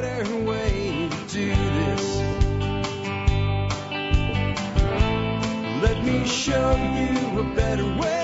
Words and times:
better 0.00 0.36
way 0.46 1.08
to 1.10 1.34
do 1.34 1.48
this. 1.54 2.20
Let 5.82 6.02
me 6.02 6.26
show 6.26 6.70
you 6.76 7.40
a 7.40 7.54
better 7.54 7.84
way. 8.00 8.22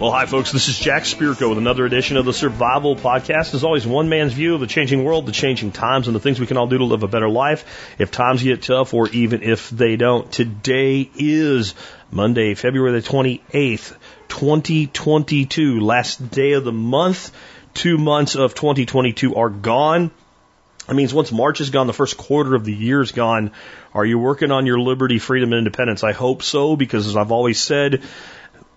Well, 0.00 0.12
hi, 0.12 0.26
folks. 0.26 0.52
This 0.52 0.68
is 0.68 0.78
Jack 0.78 1.02
Spirko 1.02 1.48
with 1.48 1.58
another 1.58 1.84
edition 1.84 2.16
of 2.16 2.24
the 2.24 2.32
Survival 2.32 2.94
Podcast. 2.94 3.52
As 3.54 3.64
always, 3.64 3.84
one 3.84 4.08
man's 4.08 4.32
view 4.32 4.54
of 4.54 4.60
the 4.60 4.68
changing 4.68 5.02
world, 5.02 5.26
the 5.26 5.32
changing 5.32 5.72
times, 5.72 6.06
and 6.06 6.14
the 6.14 6.20
things 6.20 6.38
we 6.38 6.46
can 6.46 6.56
all 6.56 6.68
do 6.68 6.78
to 6.78 6.84
live 6.84 7.02
a 7.02 7.08
better 7.08 7.28
life 7.28 7.64
if 7.98 8.12
times 8.12 8.40
get 8.40 8.62
tough 8.62 8.94
or 8.94 9.08
even 9.08 9.42
if 9.42 9.70
they 9.70 9.96
don't. 9.96 10.30
Today 10.30 11.10
is 11.16 11.74
Monday, 12.12 12.54
February 12.54 12.92
the 13.00 13.08
28th, 13.08 13.96
2022, 14.28 15.80
last 15.80 16.30
day 16.30 16.52
of 16.52 16.64
the 16.64 16.72
month. 16.72 17.32
Two 17.74 17.98
months 17.98 18.34
of 18.34 18.54
2022 18.54 19.36
are 19.36 19.50
gone. 19.50 20.10
That 20.86 20.94
means 20.94 21.12
once 21.12 21.30
March 21.30 21.60
is 21.60 21.70
gone, 21.70 21.86
the 21.86 21.92
first 21.92 22.16
quarter 22.16 22.54
of 22.54 22.64
the 22.64 22.74
year 22.74 23.02
is 23.02 23.12
gone. 23.12 23.52
Are 23.92 24.06
you 24.06 24.18
working 24.18 24.50
on 24.50 24.64
your 24.64 24.80
liberty, 24.80 25.18
freedom, 25.18 25.52
and 25.52 25.58
independence? 25.58 26.02
I 26.02 26.12
hope 26.12 26.42
so, 26.42 26.76
because 26.76 27.06
as 27.06 27.16
I've 27.16 27.30
always 27.30 27.60
said, 27.60 28.02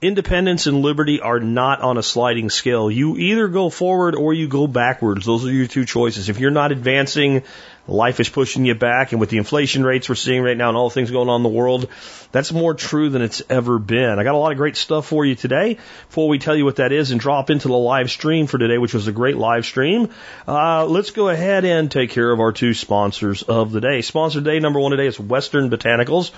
independence 0.01 0.67
and 0.67 0.81
liberty 0.81 1.21
are 1.21 1.39
not 1.39 1.81
on 1.81 1.97
a 1.97 2.03
sliding 2.03 2.49
scale. 2.49 2.89
You 2.89 3.17
either 3.17 3.47
go 3.47 3.70
forward 3.70 4.15
or 4.15 4.33
you 4.33 4.47
go 4.47 4.67
backwards. 4.67 5.25
Those 5.25 5.45
are 5.45 5.51
your 5.51 5.67
two 5.67 5.85
choices. 5.85 6.27
If 6.27 6.39
you're 6.39 6.51
not 6.51 6.71
advancing, 6.71 7.43
life 7.88 8.20
is 8.20 8.30
pushing 8.30 8.66
you 8.66 8.76
back. 8.76 9.12
And 9.12 9.20
with 9.20 9.30
the 9.30 9.38
inflation 9.38 9.84
rates 9.84 10.09
we're 10.09 10.16
seeing 10.16 10.41
right 10.41 10.58
now 10.58 10.70
and 10.70 10.77
all 10.77 10.90
the 10.90 10.94
things 10.94 11.12
going 11.12 11.30
on 11.30 11.38
in 11.38 11.44
the 11.44 11.49
world, 11.49 11.88
that's 12.31 12.52
more 12.52 12.73
true 12.73 13.09
than 13.09 13.21
it's 13.21 13.41
ever 13.49 13.80
been. 13.80 14.20
I 14.20 14.23
got 14.23 14.35
a 14.35 14.38
lot 14.38 14.52
of 14.52 14.57
great 14.57 14.77
stuff 14.77 15.07
for 15.07 15.26
you 15.26 15.35
today. 15.35 15.77
Before 16.07 16.30
we 16.30 16.40
tell 16.40 16.55
you 16.55 16.66
what 16.66 16.77
that 16.77 16.91
is 16.91 17.12
and 17.12 17.20
drop 17.20 17.49
into 17.49 17.67
the 17.67 17.77
live 17.77 18.09
stream 18.09 18.48
for 18.48 18.57
today, 18.57 18.77
which 18.77 18.93
was 18.93 19.07
a 19.07 19.12
great 19.12 19.38
live 19.38 19.65
stream, 19.65 20.10
uh, 20.48 20.85
let's 20.85 21.12
go 21.12 21.29
ahead 21.29 21.65
and 21.65 21.91
take 21.91 22.12
care 22.12 22.32
of 22.32 22.40
our 22.40 22.51
two 22.51 22.73
sponsors 22.73 23.43
of 23.43 23.71
the 23.71 23.82
day. 23.82 24.01
Sponsor 24.01 24.41
day 24.41 24.60
number 24.60 24.79
one 24.79 24.91
today 24.91 25.07
is 25.07 25.20
Western 25.20 25.70
Botanicals. 25.70 26.32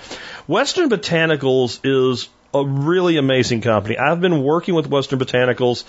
Western 0.48 0.88
Botanicals 0.88 1.80
is 1.84 2.28
a 2.52 2.64
really 2.64 3.16
amazing 3.16 3.60
company. 3.60 3.98
I've 3.98 4.20
been 4.20 4.42
working 4.42 4.74
with 4.74 4.86
Western 4.86 5.18
Botanicals 5.18 5.84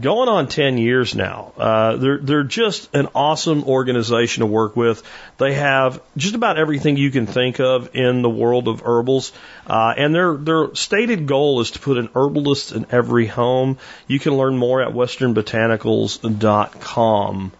going 0.00 0.28
on 0.28 0.48
10 0.48 0.78
years 0.78 1.14
now. 1.14 1.52
Uh, 1.56 1.96
they're, 1.96 2.18
they're 2.18 2.42
just 2.44 2.94
an 2.94 3.08
awesome 3.14 3.64
organization 3.64 4.40
to 4.40 4.46
work 4.46 4.76
with. 4.76 5.02
They 5.38 5.54
have 5.54 6.02
just 6.16 6.34
about 6.34 6.58
everything 6.58 6.96
you 6.96 7.10
can 7.10 7.26
think 7.26 7.60
of 7.60 7.94
in 7.94 8.22
the 8.22 8.30
world 8.30 8.68
of 8.68 8.80
herbals. 8.80 9.32
Uh, 9.66 9.94
and 9.96 10.14
their, 10.14 10.36
their 10.36 10.74
stated 10.74 11.26
goal 11.26 11.60
is 11.60 11.72
to 11.72 11.78
put 11.78 11.98
an 11.98 12.08
herbalist 12.14 12.72
in 12.72 12.86
every 12.90 13.26
home. 13.26 13.76
You 14.06 14.18
can 14.18 14.34
learn 14.36 14.56
more 14.56 14.80
at 14.82 14.92
westernbotanicals.com. 14.92 17.52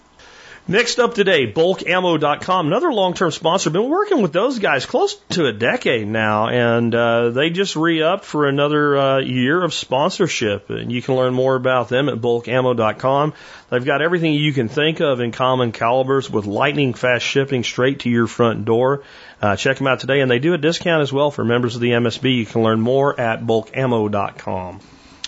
Next 0.72 0.98
up 0.98 1.12
today, 1.12 1.52
bulkammo.com, 1.52 2.66
another 2.66 2.90
long-term 2.90 3.30
sponsor. 3.30 3.68
Been 3.68 3.90
working 3.90 4.22
with 4.22 4.32
those 4.32 4.58
guys 4.58 4.86
close 4.86 5.16
to 5.32 5.44
a 5.44 5.52
decade 5.52 6.08
now, 6.08 6.48
and 6.48 6.94
uh, 6.94 7.28
they 7.28 7.50
just 7.50 7.76
re-upped 7.76 8.24
for 8.24 8.48
another 8.48 8.96
uh, 8.96 9.18
year 9.18 9.62
of 9.62 9.74
sponsorship. 9.74 10.70
And 10.70 10.90
you 10.90 11.02
can 11.02 11.14
learn 11.14 11.34
more 11.34 11.56
about 11.56 11.90
them 11.90 12.08
at 12.08 12.22
bulkammo.com. 12.22 13.34
They've 13.68 13.84
got 13.84 14.00
everything 14.00 14.32
you 14.32 14.54
can 14.54 14.70
think 14.70 15.00
of 15.00 15.20
in 15.20 15.30
common 15.30 15.72
calibers 15.72 16.30
with 16.30 16.46
lightning 16.46 16.94
fast 16.94 17.26
shipping 17.26 17.64
straight 17.64 18.00
to 18.00 18.08
your 18.08 18.26
front 18.26 18.64
door. 18.64 19.02
Uh, 19.42 19.56
check 19.56 19.76
them 19.76 19.88
out 19.88 20.00
today, 20.00 20.20
and 20.20 20.30
they 20.30 20.38
do 20.38 20.54
a 20.54 20.58
discount 20.58 21.02
as 21.02 21.12
well 21.12 21.30
for 21.30 21.44
members 21.44 21.74
of 21.74 21.82
the 21.82 21.90
MSB. 21.90 22.34
You 22.34 22.46
can 22.46 22.62
learn 22.62 22.80
more 22.80 23.20
at 23.20 23.42
bulkammo.com. 23.42 24.80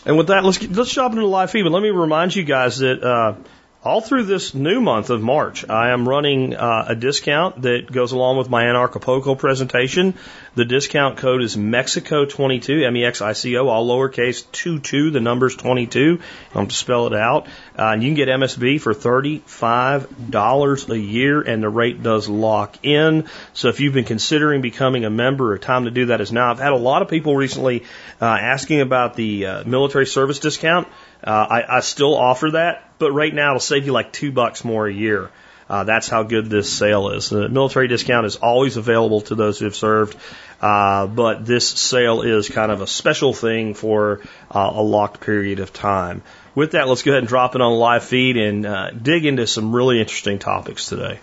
And 0.06 0.17
with 0.17 0.28
that, 0.28 0.42
let's 0.42 0.56
get, 0.56 0.72
let's 0.72 0.95
jump 0.95 1.12
into 1.12 1.20
the 1.20 1.28
live 1.28 1.50
feed. 1.50 1.65
But 1.65 1.72
let 1.72 1.83
me 1.83 1.91
remind 1.91 2.34
you 2.34 2.45
guys 2.45 2.78
that. 2.78 3.37
All 3.85 4.01
through 4.01 4.23
this 4.23 4.55
new 4.55 4.81
month 4.81 5.11
of 5.11 5.21
March, 5.21 5.69
I 5.69 5.91
am 5.91 6.09
running 6.09 6.57
uh, 6.57 6.87
a 6.89 6.95
discount 6.95 7.61
that 7.61 7.93
goes 7.93 8.12
along 8.12 8.39
with 8.39 8.49
my 8.49 8.65
Anarchapulco 8.65 9.39
presentation. 9.39 10.15
The 10.55 10.65
discount 10.65 11.19
code 11.19 11.43
is 11.43 11.55
Mexico22, 11.55 12.83
M-E-X-I-C-O, 12.83 13.69
all 13.69 13.87
lowercase 13.87 14.50
22, 14.53 15.11
the 15.11 15.21
number's 15.21 15.55
22. 15.55 16.19
I'll 16.55 16.61
have 16.62 16.71
to 16.71 16.75
spell 16.75 17.09
it 17.09 17.12
out. 17.12 17.47
Uh, 17.78 17.89
and 17.89 18.03
you 18.03 18.09
can 18.09 18.17
get 18.17 18.28
MSB 18.28 18.81
for 18.81 18.94
$35 18.94 20.89
a 20.89 20.99
year, 20.99 21.43
and 21.43 21.62
the 21.62 21.69
rate 21.69 22.03
does 22.03 22.27
lock 22.27 22.87
in. 22.87 23.28
So 23.53 23.69
if 23.69 23.81
you've 23.81 23.93
been 23.93 24.06
considering 24.06 24.62
becoming 24.62 25.05
a 25.05 25.11
member, 25.11 25.53
a 25.53 25.59
time 25.59 25.84
to 25.84 25.91
do 25.91 26.06
that 26.06 26.23
is 26.23 26.33
now. 26.33 26.50
I've 26.50 26.59
had 26.59 26.73
a 26.73 26.77
lot 26.77 27.03
of 27.03 27.09
people 27.09 27.37
recently 27.37 27.83
uh, 28.19 28.25
asking 28.25 28.81
about 28.81 29.15
the 29.15 29.44
uh, 29.44 29.65
military 29.65 30.06
service 30.06 30.39
discount. 30.39 30.89
Uh, 31.23 31.31
I, 31.31 31.77
I 31.77 31.81
still 31.81 32.15
offer 32.15 32.53
that, 32.53 32.84
but 33.04 33.12
right 33.12 33.34
now 33.34 33.50
it'll 33.50 33.60
save 33.60 33.84
you 33.84 33.92
like 33.92 34.15
two 34.15 34.32
bucks 34.32 34.65
more 34.65 34.87
a 34.87 34.92
year. 34.92 35.31
Uh, 35.69 35.84
that's 35.84 36.09
how 36.09 36.22
good 36.22 36.48
this 36.48 36.72
sale 36.72 37.10
is. 37.10 37.28
The 37.28 37.50
military 37.50 37.87
discount 37.87 38.25
is 38.25 38.37
always 38.37 38.78
available 38.78 39.20
to 39.22 39.34
those 39.34 39.59
who 39.59 39.66
have 39.66 39.76
served, 39.76 40.16
uh, 40.62 41.06
but 41.06 41.44
this 41.44 41.69
sale 41.69 42.22
is 42.22 42.48
kind 42.48 42.72
of 42.72 42.81
a 42.81 42.87
special 42.87 43.34
thing 43.34 43.75
for 43.75 44.22
uh, 44.50 44.70
a 44.72 44.82
locked 44.82 45.20
period 45.20 45.60
of 45.60 45.70
time. 45.70 46.22
With 46.54 46.72
that, 46.72 46.88
let's 46.88 47.03
go 47.03 47.10
ahead 47.10 47.19
and 47.19 47.28
drop 47.28 47.54
it 47.54 47.60
on 47.60 47.72
the 47.72 47.78
live 47.78 48.04
feed 48.04 48.38
and 48.38 48.64
uh, 48.64 48.91
dig 48.91 49.26
into 49.26 49.47
some 49.47 49.75
really 49.75 50.00
interesting 50.00 50.38
topics 50.38 50.88
today. 50.88 51.20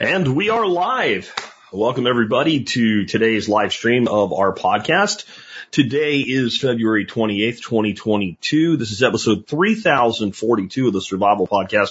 And 0.00 0.34
we 0.34 0.48
are 0.48 0.66
live. 0.66 1.34
Welcome 1.70 2.06
everybody 2.06 2.64
to 2.64 3.04
today's 3.04 3.46
live 3.46 3.74
stream 3.74 4.08
of 4.08 4.32
our 4.32 4.54
podcast. 4.54 5.26
Today 5.74 6.20
is 6.20 6.56
February 6.56 7.04
28th, 7.04 7.60
2022. 7.60 8.76
This 8.76 8.92
is 8.92 9.02
episode 9.02 9.48
3042 9.48 10.86
of 10.86 10.92
the 10.92 11.00
Survival 11.00 11.48
Podcast. 11.48 11.88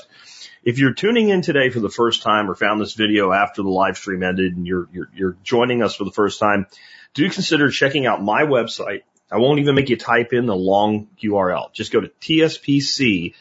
If 0.64 0.80
you're 0.80 0.94
tuning 0.94 1.28
in 1.28 1.42
today 1.42 1.70
for 1.70 1.82
the 1.82 1.90
first 1.90 2.22
time 2.22 2.50
or 2.50 2.56
found 2.56 2.80
this 2.80 2.94
video 2.94 3.34
after 3.34 3.62
the 3.62 3.68
live 3.68 3.98
stream 3.98 4.24
ended 4.24 4.56
and 4.56 4.66
you're, 4.66 4.88
you're, 4.94 5.10
you're 5.14 5.36
joining 5.44 5.84
us 5.84 5.96
for 5.96 6.06
the 6.06 6.14
first 6.14 6.40
time, 6.40 6.66
do 7.14 7.30
consider 7.30 7.70
checking 7.70 8.06
out 8.06 8.24
my 8.24 8.44
website. 8.44 9.02
I 9.30 9.40
won't 9.40 9.60
even 9.60 9.76
make 9.76 9.90
you 9.90 9.98
type 9.98 10.32
in 10.32 10.46
the 10.46 10.56
long 10.56 11.10
URL. 11.22 11.74
Just 11.74 11.92
go 11.92 12.00
to 12.00 12.08
tspc.co 12.22 13.34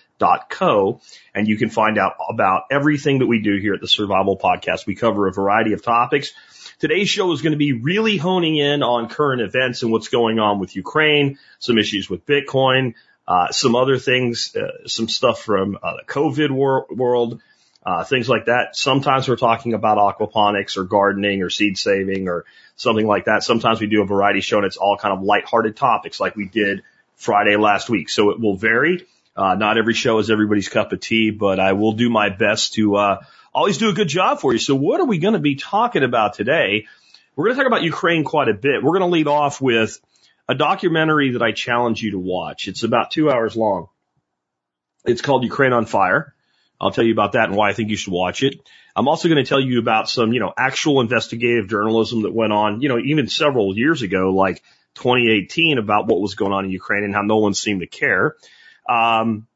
and 1.37 1.47
you 1.47 1.57
can 1.57 1.71
find 1.71 1.99
out 1.99 2.15
about 2.29 2.63
everything 2.69 3.21
that 3.21 3.29
we 3.29 3.43
do 3.43 3.61
here 3.61 3.75
at 3.75 3.81
the 3.81 3.87
Survival 3.87 4.37
Podcast. 4.37 4.87
We 4.89 4.97
cover 4.97 5.29
a 5.29 5.33
variety 5.33 5.73
of 5.73 5.85
topics. 5.85 6.33
Today's 6.83 7.09
show 7.09 7.31
is 7.31 7.43
going 7.43 7.53
to 7.53 7.59
be 7.59 7.75
really 7.75 8.17
honing 8.17 8.57
in 8.57 8.83
on 8.83 9.09
current 9.09 9.41
events 9.41 9.85
and 9.85 9.93
what's 9.93 10.09
going 10.09 10.41
on 10.41 10.59
with 10.59 10.75
Ukraine, 10.75 11.39
some 11.61 11.79
issues 11.79 12.11
with 12.11 12.27
Bitcoin, 12.27 12.95
uh, 13.29 13.53
some 13.53 13.77
other 13.77 13.99
things, 13.99 14.57
uh, 14.57 14.89
some 14.89 15.07
stuff 15.07 15.41
from 15.41 15.79
uh, 15.81 15.93
the 15.99 16.13
COVID 16.13 16.51
wor- 16.51 16.87
world, 16.91 17.41
uh, 17.87 18.03
things 18.03 18.29
like 18.29 18.47
that. 18.47 18.75
Sometimes 18.75 19.29
we're 19.29 19.37
talking 19.37 19.75
about 19.75 19.97
aquaponics 19.97 20.77
or 20.77 20.83
gardening 20.83 21.45
or 21.45 21.51
seed 21.51 21.79
saving 21.79 22.27
or 22.27 22.47
something 22.75 23.07
like 23.07 23.27
that. 23.27 23.45
Sometimes 23.45 23.81
we 23.81 23.87
do 23.87 24.03
a 24.03 24.05
variety 24.05 24.41
show 24.41 24.57
and 24.57 24.67
it's 24.67 24.77
all 24.77 24.97
kind 24.97 25.17
of 25.17 25.23
lighthearted 25.23 25.77
topics 25.77 26.19
like 26.19 26.35
we 26.35 26.47
did 26.47 26.83
Friday 27.15 27.55
last 27.55 27.89
week. 27.91 28.11
So 28.11 28.31
it 28.31 28.41
will 28.41 28.57
vary. 28.57 29.07
Uh, 29.37 29.55
not 29.55 29.79
every 29.79 29.95
show 29.95 30.19
is 30.19 30.33
everybody's 30.33 30.69
cup 30.69 30.93
of 30.93 30.99
tea, 30.99 31.31
but 31.31 31.61
I 31.61 31.75
will 31.75 31.93
do 31.93 32.11
my 32.11 32.29
best 32.29 32.75
to 32.75 32.97
uh, 32.97 33.25
always 33.53 33.79
do 33.79 33.89
a 33.89 33.93
good 33.93 34.09
job 34.09 34.41
for 34.41 34.53
you. 34.53 34.59
So 34.59 34.75
what 34.75 35.01
are 35.01 35.07
we 35.07 35.19
going 35.19 35.35
to 35.35 35.41
be 35.41 35.57
talking 35.57 36.03
about 36.03 36.35
today? 36.35 36.87
We're 37.37 37.47
going 37.47 37.57
to 37.57 37.63
talk 37.63 37.67
about 37.67 37.83
Ukraine 37.83 38.25
quite 38.25 38.49
a 38.49 38.55
bit. 38.55 38.83
We're 38.83 38.99
going 38.99 39.11
to 39.11 39.15
lead 39.15 39.27
off 39.27 39.61
with 39.61 39.99
a 40.49 40.55
documentary 40.55 41.33
that 41.33 41.43
I 41.43 41.53
challenge 41.53 42.03
you 42.03 42.13
to 42.13 42.19
watch. 42.19 42.69
It's 42.69 42.83
about 42.83 43.11
two 43.11 43.31
hours 43.31 43.57
long. 43.57 43.89
It's 45.05 45.23
called 45.23 45.45
Ukraine 45.45 45.73
on 45.73 45.87
Fire. 45.87 46.35
I'll 46.81 46.91
tell 46.91 47.05
you 47.05 47.13
about 47.13 47.33
that 47.33 47.49
and 47.49 47.57
why 47.57 47.71
I 47.71 47.73
think 47.73 47.91
you 47.91 47.97
should 47.97 48.13
watch 48.13 48.43
it. 48.43 48.57
I'm 48.95 49.09
also 49.09 49.29
going 49.29 49.43
to 49.43 49.49
tell 49.49 49.61
you 49.61 49.79
about 49.79 50.11
some, 50.11 50.33
you 50.33 50.41
know, 50.41 50.53
actual 50.57 51.01
investigative 51.01 51.69
journalism 51.69 52.23
that 52.23 52.35
went 52.35 52.53
on, 52.53 52.83
you 52.83 52.89
know, 52.89 52.99
even 52.99 53.29
several 53.29 53.77
years 53.77 54.03
ago, 54.03 54.35
like 54.35 54.63
2018 54.97 55.79
about 55.79 56.07
what 56.07 56.21
was 56.21 56.35
going 56.35 56.53
on 56.53 56.65
in 56.65 56.71
Ukraine 56.71 57.05
and 57.05 57.15
how 57.15 57.23
no 57.23 57.39
one 57.39 57.55
seemed 57.55 57.81
to 57.81 57.87
care. 57.87 58.37
Um, 58.89 59.47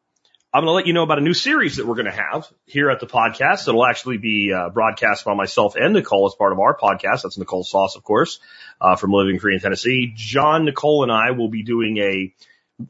I'm 0.57 0.63
going 0.63 0.71
to 0.71 0.77
let 0.77 0.87
you 0.87 0.95
know 0.95 1.03
about 1.03 1.19
a 1.19 1.21
new 1.21 1.35
series 1.35 1.77
that 1.77 1.87
we're 1.87 1.97
going 1.97 2.07
to 2.07 2.13
have 2.13 2.51
here 2.65 2.89
at 2.89 2.99
the 2.99 3.07
podcast. 3.07 3.69
It'll 3.69 3.85
actually 3.85 4.17
be 4.17 4.55
uh, 4.55 4.71
broadcast 4.71 5.23
by 5.27 5.35
myself 5.35 5.77
and 5.77 5.93
Nicole 5.93 6.27
as 6.27 6.35
part 6.35 6.55
of 6.55 6.59
our 6.59 6.75
podcast. 6.75 7.25
That's 7.25 7.37
Nicole 7.37 7.63
Sauce, 7.63 7.95
of 7.95 8.03
course, 8.03 8.41
uh, 8.81 8.97
from 8.97 9.13
Living 9.13 9.39
Free 9.39 9.53
in 9.53 9.61
Tennessee. 9.61 10.15
John, 10.17 10.65
Nicole, 10.65 11.03
and 11.03 11.13
I 11.13 11.33
will 11.33 11.51
be 11.51 11.63
doing 11.63 11.99
a 11.99 12.35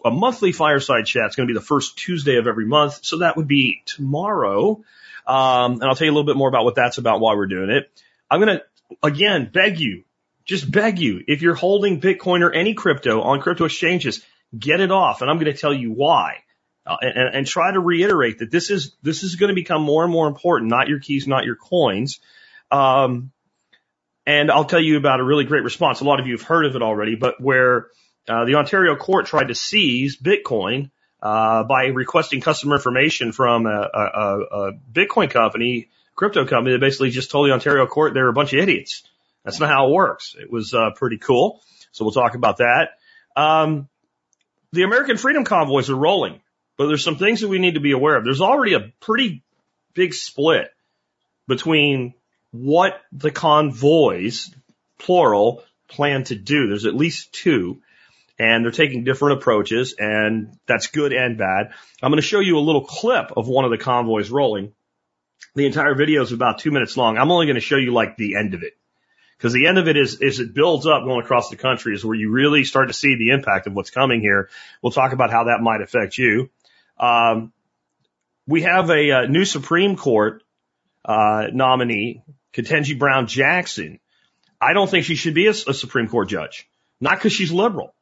a 0.05 0.13
monthly 0.13 0.53
fireside 0.53 1.07
chat. 1.07 1.25
It's 1.27 1.35
going 1.35 1.49
to 1.49 1.53
be 1.53 1.59
the 1.59 1.65
first 1.65 1.99
Tuesday 1.99 2.37
of 2.37 2.47
every 2.47 2.67
month, 2.67 3.01
so 3.05 3.19
that 3.19 3.37
would 3.37 3.49
be 3.49 3.83
tomorrow. 3.85 4.85
Um, 5.27 5.73
and 5.73 5.83
I'll 5.83 5.97
tell 5.97 6.05
you 6.05 6.13
a 6.13 6.15
little 6.15 6.33
bit 6.33 6.37
more 6.37 6.49
about 6.49 6.63
what 6.63 6.77
that's 6.77 6.99
about, 6.99 7.19
why 7.19 7.35
we're 7.35 7.49
doing 7.49 7.71
it. 7.71 7.91
I'm 8.31 8.41
going 8.41 8.59
to 8.59 8.65
again 9.03 9.51
beg 9.53 9.81
you, 9.81 10.05
just 10.45 10.71
beg 10.71 11.01
you, 11.01 11.25
if 11.27 11.43
you're 11.43 11.57
holding 11.57 12.01
Bitcoin 12.01 12.43
or 12.43 12.53
any 12.53 12.75
crypto 12.75 13.23
on 13.23 13.41
crypto 13.41 13.65
exchanges, 13.65 14.25
get 14.57 14.81
it 14.81 14.93
off, 14.93 15.21
and 15.21 15.29
I'm 15.29 15.39
going 15.39 15.53
to 15.53 15.61
tell 15.61 15.75
you 15.75 15.91
why 15.91 16.45
uh, 16.87 16.97
and, 17.01 17.35
and 17.35 17.47
try 17.47 17.73
to 17.73 17.81
reiterate 17.81 18.39
that 18.39 18.51
this 18.51 18.71
is 18.71 18.97
this 19.03 19.23
is 19.23 19.37
going 19.37 19.49
to 19.49 19.55
become 19.55 19.83
more 19.83 20.05
and 20.05 20.13
more 20.13 20.29
important. 20.29 20.71
Not 20.71 20.89
your 20.89 21.01
keys, 21.01 21.27
not 21.27 21.45
your 21.45 21.57
coins. 21.57 22.21
Um, 22.71 23.33
and 24.27 24.51
I'll 24.51 24.65
tell 24.65 24.81
you 24.81 24.97
about 24.97 25.21
a 25.21 25.25
really 25.25 25.45
great 25.45 25.63
response. 25.63 26.01
A 26.01 26.05
lot 26.05 26.21
of 26.21 26.27
you 26.27 26.37
have 26.37 26.47
heard 26.47 26.67
of 26.67 26.75
it 26.75 26.83
already, 26.83 27.15
but 27.15 27.41
where 27.41 27.89
uh, 28.29 28.45
the 28.45 28.57
Ontario 28.57 28.97
court 28.97 29.27
tried 29.27 29.49
to 29.49 29.55
seize 29.55 30.17
Bitcoin 30.21 30.91
uh, 31.23 31.65
by 31.65 31.87
requesting 31.87 32.41
customer 32.41 32.77
information 32.77 33.33
from 33.33 33.67
a, 33.67 33.89
a, 33.95 34.41
a 34.51 34.73
Bitcoin 34.93 35.31
company, 35.31 35.89
crypto 36.15 36.45
company 36.45 36.73
that 36.73 36.81
basically 36.81 37.11
just 37.11 37.31
told 37.31 37.49
the 37.49 37.53
Ontario 37.53 37.87
court 37.87 38.15
they're 38.15 38.29
a 38.29 38.33
bunch 38.33 38.53
of 38.53 38.59
idiots. 38.59 39.05
That's 39.45 39.61
not 39.61 39.69
how 39.69 39.89
it 39.89 39.93
works. 39.93 40.35
It 40.39 40.51
was 40.51 40.75
uh, 40.75 40.91
pretty 40.97 41.19
cool. 41.19 41.63
So 41.93 42.05
we'll 42.05 42.13
talk 42.13 42.35
about 42.35 42.59
that. 42.59 42.91
Um, 43.37 43.89
the 44.73 44.83
American 44.83 45.17
Freedom 45.17 45.45
Convoys 45.45 45.89
are 45.89 45.95
rolling, 45.95 46.41
but 46.77 46.87
there's 46.87 47.05
some 47.05 47.17
things 47.17 47.41
that 47.41 47.49
we 47.49 47.59
need 47.59 47.75
to 47.75 47.81
be 47.81 47.93
aware 47.93 48.17
of. 48.17 48.25
There's 48.25 48.41
already 48.41 48.75
a 48.75 48.93
pretty 49.01 49.43
big 49.95 50.15
split 50.15 50.71
between 51.49 52.15
what 52.53 53.01
the 53.13 53.31
convoys, 53.31 54.55
plural, 54.99 55.63
plan 55.89 56.25
to 56.25 56.35
do. 56.35 56.69
There's 56.69 56.87
at 56.87 56.95
least 56.95 57.33
two, 57.33 57.81
and 58.39 58.65
they're 58.65 58.73
taking 58.73 59.05
different 59.05 59.39
approaches, 59.39 59.95
and 59.99 60.59
that's 60.67 60.89
good 60.89 61.13
and 61.13 61.39
bad. 61.39 61.71
I'm 62.03 62.11
going 62.11 62.21
to 62.21 62.27
show 62.27 62.41
you 62.41 62.59
a 62.59 62.61
little 62.61 62.85
clip 62.85 63.33
of 63.37 63.49
one 63.49 63.65
of 63.65 63.71
the 63.71 63.79
convoys 63.79 64.31
rolling. 64.31 64.73
The 65.55 65.67
entire 65.67 65.95
video 65.95 66.23
is 66.23 66.33
about 66.33 66.59
two 66.59 66.71
minutes 66.71 66.97
long. 66.97 67.17
I'm 67.17 67.31
only 67.31 67.47
going 67.47 67.55
to 67.55 67.61
show 67.61 67.77
you 67.77 67.93
like 67.93 68.17
the 68.17 68.37
end 68.37 68.55
of 68.55 68.63
it. 68.63 68.75
Because 69.39 69.53
the 69.53 69.67
end 69.67 69.77
of 69.77 69.87
it 69.87 69.97
is, 69.97 70.21
is 70.21 70.41
it 70.41 70.55
builds 70.55 70.87
up 70.87 71.05
going 71.05 71.23
across 71.23 71.51
the 71.51 71.57
country 71.57 71.95
is 71.95 72.05
where 72.05 72.17
you 72.17 72.31
really 72.31 72.65
start 72.65 72.89
to 72.89 72.95
see 72.95 73.17
the 73.17 73.31
impact 73.31 73.67
of 73.67 73.75
what's 73.75 73.91
coming 73.91 74.21
here. 74.21 74.49
We'll 74.83 74.93
talk 74.93 75.13
about 75.13 75.31
how 75.31 75.45
that 75.45 75.61
might 75.61 75.83
affect 75.83 76.17
you. 76.17 76.49
Um, 76.99 77.53
we 78.47 78.63
have 78.63 78.91
a, 78.91 79.11
a, 79.11 79.29
new 79.29 79.45
Supreme 79.45 79.97
Court 79.97 80.43
uh, 81.05 81.49
nominee, 81.53 82.23
Ketanji 82.53 82.99
Brown 82.99 83.27
Jackson. 83.27 84.01
I 84.61 84.73
don't 84.73 84.89
think 84.89 85.05
she 85.05 85.17
should 85.17 85.35
be 85.35 85.47
a, 85.47 85.51
a 85.51 85.75
Supreme 85.75 86.09
Court 86.09 86.29
judge. 86.29 86.69
Not 87.01 87.19
because 87.19 87.33
she's 87.33 87.53
liberal. 87.53 87.95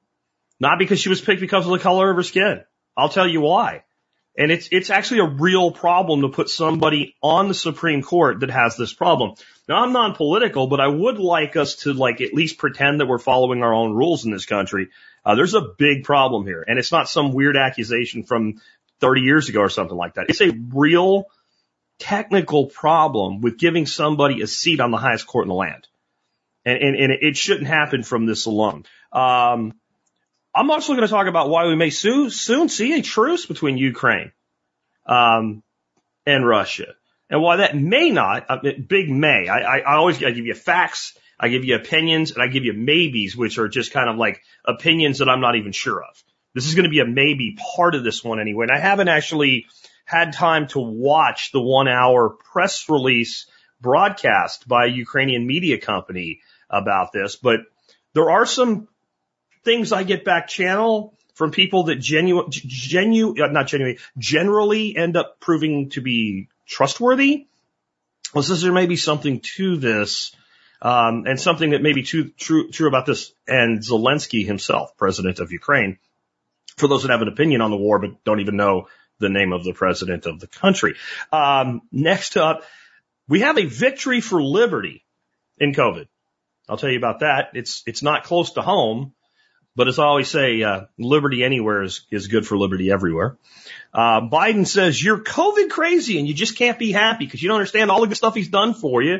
Not 0.61 0.79
because 0.79 1.01
she 1.01 1.09
was 1.09 1.21
picked 1.21 1.41
because 1.41 1.67
of 1.67 1.73
the 1.73 1.79
color 1.79 2.11
of 2.11 2.17
her 2.17 2.23
skin. 2.23 2.63
I'll 2.97 3.09
tell 3.09 3.27
you 3.27 3.41
why. 3.41 3.83
And 4.37 4.51
it's, 4.51 4.69
it's 4.73 4.91
actually 4.91 5.21
a 5.21 5.29
real 5.29 5.71
problem 5.71 6.23
to 6.23 6.29
put 6.29 6.49
somebody 6.49 7.15
on 7.23 7.49
the 7.49 7.55
Supreme 7.55 8.03
Court 8.03 8.41
that 8.41 8.51
has 8.51 8.77
this 8.77 8.93
problem. 8.93 9.35
Now 9.69 9.85
I'm 9.85 9.93
non-political, 9.93 10.67
but 10.67 10.81
I 10.81 10.89
would 10.89 11.19
like 11.19 11.57
us 11.57 11.77
to 11.77 11.93
like 11.93 12.21
at 12.21 12.35
least 12.35 12.59
pretend 12.59 13.01
that 13.01 13.07
we're 13.07 13.19
following 13.19 13.63
our 13.63 13.73
own 13.73 13.95
rules 13.95 14.25
in 14.25 14.33
this 14.33 14.45
country. 14.45 14.89
Uh, 15.25 15.37
there's 15.37 15.55
a 15.55 15.69
big 15.79 16.05
problem 16.05 16.45
here 16.45 16.65
and 16.67 16.79
it's 16.79 16.91
not 16.93 17.09
some 17.09 17.33
weird 17.33 17.57
accusation 17.57 18.25
from 18.25 18.61
30 19.05 19.21
years 19.21 19.51
ago 19.51 19.61
or 19.61 19.69
something 19.69 19.97
like 19.97 20.15
that. 20.15 20.31
It's 20.31 20.41
a 20.41 20.51
real 20.73 21.27
technical 21.99 22.67
problem 22.67 23.43
with 23.43 23.59
giving 23.59 23.85
somebody 23.85 24.41
a 24.41 24.47
seat 24.47 24.81
on 24.81 24.91
the 24.91 24.97
highest 24.97 25.27
court 25.27 25.45
in 25.45 25.51
the 25.51 25.55
land. 25.55 25.87
And, 26.65 26.79
and, 26.79 26.97
and 26.97 27.13
it 27.13 27.37
shouldn't 27.37 27.67
happen 27.67 28.03
from 28.03 28.25
this 28.25 28.47
alone. 28.47 28.85
Um, 29.13 29.75
I'm 30.55 30.71
also 30.71 30.95
going 30.95 31.07
to 31.07 31.13
talk 31.13 31.27
about 31.27 31.51
why 31.51 31.67
we 31.67 31.77
may 31.77 31.91
soon, 31.91 32.31
soon 32.31 32.71
see 32.71 32.99
a 32.99 33.03
truce 33.03 33.45
between 33.45 33.77
Ukraine 33.77 34.33
um, 35.05 35.63
and 36.25 36.47
Russia, 36.47 36.95
and 37.29 37.43
why 37.43 37.57
that 37.57 37.77
may 37.77 38.09
not, 38.11 38.47
uh, 38.49 38.59
big 38.89 39.11
may. 39.11 39.49
I, 39.49 39.59
I, 39.59 39.79
I 39.81 39.95
always 39.97 40.25
I 40.25 40.31
give 40.31 40.47
you 40.47 40.55
facts, 40.55 41.19
I 41.39 41.49
give 41.49 41.67
you 41.67 41.75
opinions, 41.75 42.31
and 42.31 42.43
I 42.43 42.47
give 42.47 42.65
you 42.65 42.73
maybes, 42.73 43.37
which 43.37 43.59
are 43.59 43.69
just 43.69 43.93
kind 43.93 44.09
of 44.09 44.17
like 44.17 44.41
opinions 44.65 45.19
that 45.19 45.29
I'm 45.29 45.43
not 45.43 45.57
even 45.57 45.73
sure 45.73 46.03
of. 46.03 46.25
This 46.55 46.67
is 46.67 46.75
going 46.75 46.85
to 46.85 46.91
be 46.91 47.01
a 47.01 47.07
maybe 47.07 47.59
part 47.77 47.95
of 47.95 48.05
this 48.05 48.23
one 48.23 48.41
anyway, 48.41 48.67
and 48.69 48.77
I 48.77 48.81
haven't 48.81 49.09
actually 49.09 49.67
had 50.05 50.33
time 50.33 50.69
to 50.69 50.81
watch 50.81 51.51
the 51.53 51.61
one 51.61 51.89
hour 51.89 52.31
press 52.31 52.89
release 52.89 53.47
broadcast 53.81 54.69
by 54.69 54.87
a 54.87 54.89
Ukrainian 54.89 55.47
media 55.47 55.79
company 55.79 56.41
about 56.71 57.13
this, 57.13 57.37
but 57.37 57.61
there 58.15 58.31
are 58.31 58.47
some 58.47 58.89
things 59.65 59.93
I 59.93 60.05
get 60.05 60.25
back 60.25 60.47
channel 60.47 61.15
from 61.35 61.51
people 61.51 61.85
that 61.85 61.97
genuine, 61.97 62.47
genu, 62.51 63.35
uh, 63.43 63.49
not 63.49 63.67
genuinely, 63.67 64.01
generally 64.17 64.97
end 64.97 65.17
up 65.17 65.41
proving 65.41 65.91
to 65.91 66.01
be 66.01 66.49
trustworthy. 66.67 67.47
Well, 68.33 68.43
says 68.43 68.63
there 68.63 68.73
may 68.73 68.87
be 68.87 68.97
something 68.97 69.41
to 69.57 69.77
this, 69.77 70.35
um, 70.81 71.25
and 71.27 71.41
something 71.41 71.71
that 71.71 71.83
may 71.83 71.93
be 71.93 72.03
too, 72.03 72.31
true, 72.31 72.71
true 72.71 72.89
about 72.89 73.07
this 73.07 73.33
and 73.47 73.81
Zelensky 73.81 74.45
himself, 74.47 74.97
president 74.97 75.41
of 75.41 75.51
Ukraine. 75.51 75.99
For 76.77 76.89
those 76.89 77.03
that 77.03 77.11
have 77.11 77.23
an 77.23 77.29
opinion 77.29 77.61
on 77.61 77.71
the 77.71 77.77
war, 77.77 77.99
but 77.99 78.25
don't 78.25 78.41
even 78.41 78.57
know 78.57 78.89
the 79.21 79.29
name 79.29 79.53
of 79.53 79.65
the 79.65 79.73
president 79.73 80.27
of 80.27 80.41
the 80.41 80.47
country. 80.47 80.95
Um, 81.33 81.83
next 81.93 82.37
up, 82.37 82.65
we 83.29 83.41
have 83.41 83.59
a 83.59 83.65
victory 83.65 84.21
for 84.21 84.43
liberty 84.43 85.05
in 85.59 85.73
COVID. 85.73 86.07
I'll 86.69 86.77
tell 86.77 86.91
you 86.91 86.99
about 86.99 87.21
that. 87.21 87.51
It's, 87.55 87.83
it's 87.87 88.03
not 88.03 88.25
close 88.25 88.53
to 88.53 88.63
home, 88.63 89.13
but 89.77 89.89
as 89.89 89.99
I 89.99 90.05
always 90.05 90.29
say, 90.29 90.63
uh, 90.63 90.83
liberty 90.99 91.45
anywhere 91.45 91.83
is, 91.83 92.07
is 92.11 92.29
good 92.29 92.47
for 92.47 92.57
liberty 92.57 92.91
everywhere. 92.91 93.37
Uh, 93.93 94.23
Biden 94.23 94.67
says 94.67 95.03
you're 95.03 95.19
COVID 95.19 95.71
crazy 95.71 96.19
and 96.19 96.27
you 96.27 96.35
just 96.35 96.57
can't 96.57 96.79
be 96.79 96.93
happy 96.93 97.25
because 97.25 97.43
you 97.43 97.49
don't 97.49 97.57
understand 97.57 97.91
all 97.91 98.01
the 98.01 98.07
good 98.07 98.17
stuff 98.17 98.35
he's 98.35 98.49
done 98.49 98.75
for 98.75 99.03
you. 99.03 99.19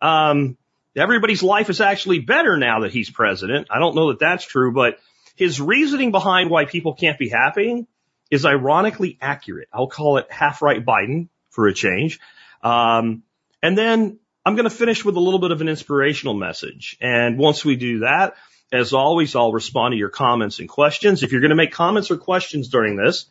Um, 0.00 0.56
everybody's 0.96 1.42
life 1.42 1.70
is 1.70 1.80
actually 1.80 2.20
better 2.20 2.56
now 2.56 2.80
that 2.80 2.92
he's 2.92 3.10
president. 3.10 3.68
I 3.70 3.78
don't 3.78 3.94
know 3.94 4.08
that 4.08 4.18
that's 4.18 4.44
true, 4.44 4.72
but 4.72 4.98
his 5.36 5.60
reasoning 5.60 6.10
behind 6.10 6.50
why 6.50 6.64
people 6.64 6.94
can't 6.94 7.18
be 7.18 7.28
happy 7.28 7.86
is 8.30 8.46
ironically 8.46 9.18
accurate. 9.20 9.68
I'll 9.72 9.88
call 9.88 10.18
it 10.18 10.30
half 10.30 10.62
right 10.62 10.84
Biden 10.84 11.28
for 11.50 11.66
a 11.66 11.74
change. 11.74 12.18
Um, 12.62 13.22
and 13.62 13.76
then 13.76 14.18
I'm 14.44 14.56
going 14.56 14.68
to 14.68 14.74
finish 14.74 15.04
with 15.04 15.16
a 15.16 15.20
little 15.20 15.38
bit 15.38 15.50
of 15.50 15.60
an 15.60 15.68
inspirational 15.68 16.34
message. 16.34 16.96
And 17.00 17.38
once 17.38 17.64
we 17.64 17.76
do 17.76 18.00
that, 18.00 18.34
as 18.72 18.94
always, 18.94 19.36
I'll 19.36 19.52
respond 19.52 19.92
to 19.92 19.98
your 19.98 20.08
comments 20.08 20.58
and 20.58 20.68
questions. 20.68 21.22
If 21.22 21.30
you're 21.30 21.42
going 21.42 21.50
to 21.50 21.56
make 21.56 21.72
comments 21.72 22.10
or 22.10 22.16
questions 22.16 22.68
during 22.68 22.96
this, 22.96 23.26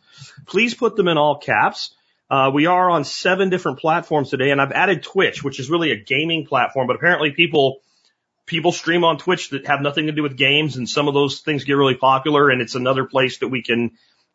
please 0.45 0.75
put 0.75 0.95
them 0.95 1.07
in 1.07 1.17
all 1.17 1.39
caps. 1.39 1.95
Uh, 2.29 2.51
we 2.53 2.67
are 2.67 2.89
on 2.89 3.03
seven 3.03 3.49
different 3.49 3.79
platforms 3.79 4.29
today, 4.29 4.51
and 4.51 4.61
I've 4.61 4.71
added 4.71 5.03
Twitch, 5.03 5.43
which 5.43 5.59
is 5.59 5.69
really 5.69 5.91
a 5.91 5.97
gaming 5.97 6.45
platform, 6.45 6.87
but 6.87 6.95
apparently 6.95 7.31
people 7.31 7.81
people 8.51 8.73
stream 8.73 9.05
on 9.05 9.17
Twitch 9.17 9.49
that 9.51 9.65
have 9.65 9.81
nothing 9.81 10.07
to 10.07 10.11
do 10.11 10.21
with 10.21 10.35
games, 10.35 10.75
and 10.75 10.87
some 10.87 11.07
of 11.07 11.13
those 11.13 11.39
things 11.39 11.63
get 11.63 11.73
really 11.73 11.95
popular, 11.95 12.49
and 12.49 12.61
it's 12.61 12.75
another 12.75 13.05
place 13.05 13.37
that 13.37 13.47
we 13.47 13.63
can 13.63 13.91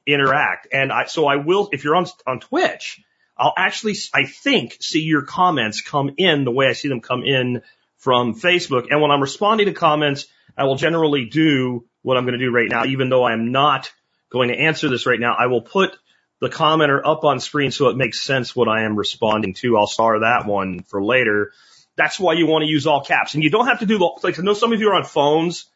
interact. 0.07 0.69
And 0.73 0.91
I, 0.91 1.05
so 1.05 1.27
I 1.27 1.37
will, 1.37 1.69
if 1.71 1.85
you're 1.85 1.95
on 1.95 2.07
on 2.27 2.41
Twitch, 2.41 3.03
I'll 3.37 3.53
actually, 3.57 3.95
I 4.15 4.25
think, 4.25 4.79
see 4.81 5.03
your 5.03 5.23
comments 5.23 5.83
come 5.83 6.15
in 6.17 6.45
the 6.45 6.51
way 6.51 6.67
I 6.67 6.73
see 6.73 6.89
them 6.89 7.03
come 7.03 7.25
in 7.25 7.61
from 7.99 8.35
Facebook. 8.35 8.87
And 8.91 9.03
when 9.03 9.11
I'm 9.11 9.21
responding 9.21 9.67
to 9.67 9.75
comments, 9.75 10.27
I 10.57 10.65
will 10.65 10.77
generally 10.77 11.27
do 11.27 11.85
what 12.01 12.17
I'm 12.17 12.25
going 12.25 12.39
to 12.39 12.45
do 12.45 12.51
right 12.51 12.71
now, 12.71 12.87
even 12.87 13.11
though 13.11 13.25
I'm 13.25 13.53
not 13.53 13.93
going 14.31 14.49
to 14.49 14.59
answer 14.59 14.89
this 14.89 15.05
right 15.05 15.21
now. 15.21 15.37
I 15.39 15.49
will 15.49 15.61
put 15.61 15.95
the 16.41 16.49
commenter 16.49 17.01
up 17.05 17.25
on 17.25 17.39
screen 17.39 17.71
so 17.71 17.89
it 17.89 17.97
makes 17.99 18.23
sense 18.23 18.57
what 18.57 18.69
I 18.69 18.85
am 18.85 18.97
responding 18.97 19.53
to. 19.55 19.77
I'll 19.77 19.87
star 19.87 20.21
that 20.21 20.47
one 20.47 20.85
for 20.85 21.05
later. 21.05 21.53
That's 21.97 22.21
why 22.21 22.35
you 22.35 22.47
want 22.47 22.65
to 22.65 22.71
use 22.71 22.87
all 22.87 23.05
caps. 23.05 23.35
And 23.35 23.43
you 23.43 23.51
don't 23.51 23.67
have 23.67 23.81
to 23.81 23.87
do 23.87 23.99
the, 23.99 24.11
like, 24.23 24.39
I 24.39 24.43
know 24.43 24.55
some 24.55 24.73
of 24.73 24.81
you 24.81 24.91
are 24.91 24.95
on 24.95 25.05
phones 25.05 25.67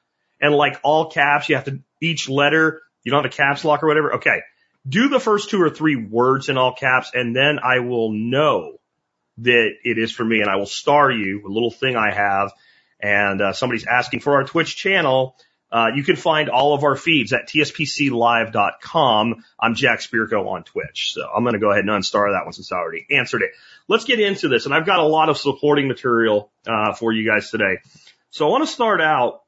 and 0.41 0.55
like 0.55 0.79
all 0.83 1.11
caps, 1.11 1.49
you 1.49 1.57
have 1.57 1.65
to, 1.65 1.81
each 2.00 2.29
letter, 2.29 2.83
you 3.03 3.11
don't 3.11 3.25
have 3.25 3.33
a 3.33 3.37
caps 3.37 3.65
lock 3.65 3.83
or 3.83 3.87
whatever. 3.87 4.17
Okay. 4.17 4.41
Do 4.89 5.09
the 5.09 5.21
first 5.21 5.50
two 5.50 5.61
or 5.61 5.71
three 5.71 5.97
words 5.97 6.49
in 6.49 6.57
all 6.57 6.75
caps 6.75 7.11
and 7.15 7.35
then 7.35 7.59
I 7.62 7.81
will 7.81 8.12
know 8.12 8.79
that 9.39 9.71
it 9.85 9.99
is 9.99 10.12
for 10.12 10.25
me 10.25 10.41
and 10.41 10.50
I 10.50 10.57
will 10.57 10.67
star 10.67 11.11
you, 11.11 11.43
a 11.47 11.49
little 11.49 11.71
thing 11.71 11.97
I 11.97 12.12
have 12.12 12.53
and 13.03 13.41
uh, 13.41 13.53
somebody's 13.53 13.87
asking 13.87 14.21
for 14.21 14.35
our 14.35 14.45
Twitch 14.45 14.77
channel, 14.77 15.37
uh, 15.73 15.89
you 15.95 16.03
can 16.03 16.17
find 16.17 16.49
all 16.49 16.75
of 16.75 16.83
our 16.83 16.97
feeds 16.97 17.33
at 17.33 17.49
tspclive.com. 17.49 19.45
I'm 19.59 19.75
Jack 19.75 20.00
Spirko 20.00 20.49
on 20.49 20.65
Twitch. 20.65 21.12
So 21.15 21.23
I'm 21.23 21.45
going 21.45 21.55
to 21.55 21.61
go 21.61 21.71
ahead 21.71 21.85
and 21.85 21.91
unstar 21.91 22.33
that 22.33 22.45
one 22.45 22.53
since 22.53 22.73
I 22.73 22.77
already 22.77 23.07
answered 23.11 23.43
it. 23.43 23.53
Let's 23.87 24.05
get 24.05 24.19
into 24.19 24.49
this. 24.49 24.67
And 24.67 24.75
I've 24.75 24.87
got 24.87 24.99
a 24.99 25.07
lot 25.07 25.29
of 25.29 25.39
supporting 25.39 25.87
material, 25.87 26.50
uh, 26.67 26.93
for 26.95 27.12
you 27.12 27.29
guys 27.29 27.50
today. 27.50 27.79
So 28.31 28.49
I 28.49 28.50
want 28.50 28.67
to 28.67 28.73
start 28.73 29.00
out 29.00 29.43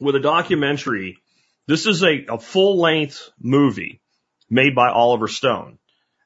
with 0.00 0.16
a 0.16 0.20
documentary. 0.20 1.18
This 1.66 1.86
is 1.86 2.02
a, 2.02 2.24
a 2.30 2.38
full 2.38 2.80
length 2.80 3.30
movie 3.38 4.00
made 4.48 4.74
by 4.74 4.88
Oliver 4.88 5.28
Stone. 5.28 5.78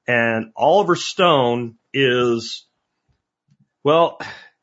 And 0.06 0.52
Oliver 0.56 0.94
Stone 0.94 1.76
is, 1.92 2.64
well, 3.82 4.20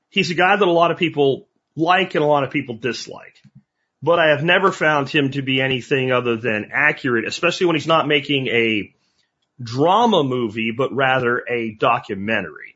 he's 0.09 0.31
a 0.31 0.35
guy 0.35 0.55
that 0.55 0.67
a 0.67 0.71
lot 0.71 0.91
of 0.91 0.97
people 0.97 1.49
like 1.75 2.15
and 2.15 2.23
a 2.23 2.27
lot 2.27 2.43
of 2.43 2.51
people 2.51 2.75
dislike. 2.75 3.41
But 4.01 4.19
I 4.19 4.29
have 4.29 4.43
never 4.43 4.71
found 4.71 5.09
him 5.09 5.31
to 5.31 5.41
be 5.41 5.59
anything 5.59 6.11
other 6.11 6.37
than 6.37 6.69
accurate, 6.71 7.27
especially 7.27 7.67
when 7.67 7.75
he's 7.75 7.87
not 7.87 8.07
making 8.07 8.47
a 8.47 8.93
drama 9.61 10.23
movie, 10.23 10.71
but 10.77 10.93
rather 10.93 11.43
a 11.49 11.73
documentary. 11.73 12.75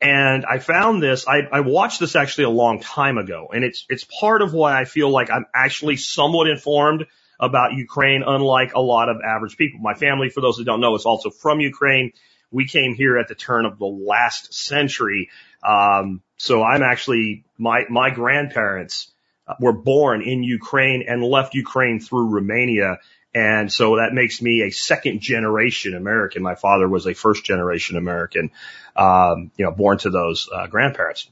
And 0.00 0.46
I 0.46 0.58
found 0.58 1.02
this, 1.02 1.26
I, 1.26 1.40
I 1.52 1.60
watched 1.60 2.00
this 2.00 2.16
actually 2.16 2.44
a 2.44 2.50
long 2.50 2.80
time 2.80 3.18
ago, 3.18 3.48
and 3.52 3.64
it's, 3.64 3.84
it's 3.88 4.04
part 4.04 4.42
of 4.42 4.54
why 4.54 4.80
I 4.80 4.84
feel 4.84 5.10
like 5.10 5.30
I'm 5.30 5.46
actually 5.54 5.96
somewhat 5.96 6.48
informed 6.48 7.06
about 7.40 7.72
Ukraine, 7.72 8.22
unlike 8.26 8.74
a 8.74 8.80
lot 8.80 9.08
of 9.08 9.18
average 9.24 9.56
people. 9.56 9.80
My 9.80 9.94
family, 9.94 10.28
for 10.30 10.40
those 10.40 10.56
who 10.56 10.64
don't 10.64 10.80
know, 10.80 10.94
is 10.94 11.04
also 11.04 11.30
from 11.30 11.60
Ukraine. 11.60 12.12
We 12.50 12.66
came 12.66 12.94
here 12.94 13.18
at 13.18 13.28
the 13.28 13.34
turn 13.34 13.66
of 13.66 13.78
the 13.78 13.86
last 13.86 14.54
century. 14.54 15.30
Um, 15.66 16.22
so 16.36 16.62
I'm 16.62 16.82
actually 16.82 17.44
my 17.58 17.84
my 17.90 18.10
grandparents 18.10 19.12
were 19.60 19.72
born 19.72 20.22
in 20.22 20.42
Ukraine 20.42 21.04
and 21.08 21.22
left 21.22 21.54
Ukraine 21.54 22.00
through 22.00 22.28
Romania. 22.28 22.98
And 23.34 23.70
so 23.72 23.96
that 23.96 24.12
makes 24.12 24.40
me 24.42 24.62
a 24.62 24.70
second 24.70 25.20
generation 25.20 25.94
American. 25.94 26.42
My 26.42 26.54
father 26.54 26.88
was 26.88 27.06
a 27.06 27.14
first 27.14 27.44
generation 27.44 27.96
American, 27.96 28.50
um, 28.96 29.50
you 29.56 29.64
know, 29.64 29.70
born 29.70 29.98
to 29.98 30.10
those 30.10 30.48
uh, 30.52 30.66
grandparents. 30.66 31.28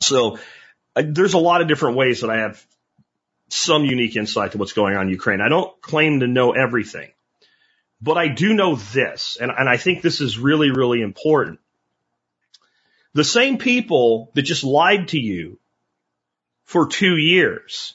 So 0.00 0.38
uh, 0.96 1.02
there's 1.06 1.34
a 1.34 1.38
lot 1.38 1.62
of 1.62 1.68
different 1.68 1.96
ways 1.96 2.20
that 2.20 2.30
I 2.30 2.38
have 2.38 2.64
some 3.48 3.84
unique 3.84 4.16
insight 4.16 4.52
to 4.52 4.58
what's 4.58 4.72
going 4.72 4.96
on 4.96 5.06
in 5.06 5.08
Ukraine. 5.10 5.40
I 5.40 5.48
don't 5.48 5.80
claim 5.80 6.20
to 6.20 6.26
know 6.26 6.52
everything, 6.52 7.10
but 8.00 8.16
I 8.16 8.28
do 8.28 8.54
know 8.54 8.76
this, 8.76 9.36
and, 9.40 9.50
and 9.50 9.68
I 9.68 9.76
think 9.76 10.00
this 10.00 10.20
is 10.20 10.38
really, 10.38 10.70
really 10.70 11.02
important. 11.02 11.60
The 13.14 13.24
same 13.24 13.58
people 13.58 14.30
that 14.34 14.42
just 14.42 14.64
lied 14.64 15.08
to 15.08 15.18
you 15.18 15.58
for 16.72 16.86
two 16.86 17.18
years 17.18 17.94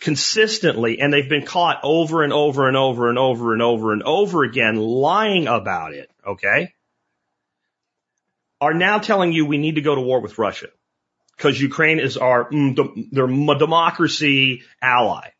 consistently, 0.00 1.00
and 1.00 1.10
they've 1.10 1.30
been 1.30 1.46
caught 1.46 1.80
over 1.82 2.22
and 2.22 2.32
over 2.32 2.68
and 2.68 2.76
over 2.76 3.08
and 3.08 3.18
over 3.18 3.54
and 3.54 3.62
over 3.62 3.92
and 3.94 4.02
over 4.02 4.44
again 4.44 4.76
lying 4.76 5.46
about 5.46 5.94
it, 5.94 6.10
okay? 6.26 6.74
Are 8.60 8.74
now 8.74 8.98
telling 8.98 9.32
you 9.32 9.46
we 9.46 9.56
need 9.56 9.76
to 9.76 9.80
go 9.80 9.94
to 9.94 10.00
war 10.02 10.20
with 10.20 10.38
Russia 10.38 10.68
because 11.38 11.58
Ukraine 11.58 11.98
is 11.98 12.18
our 12.18 12.50
mm, 12.50 13.10
their 13.12 13.26
democracy 13.26 14.62
ally. 14.82 15.30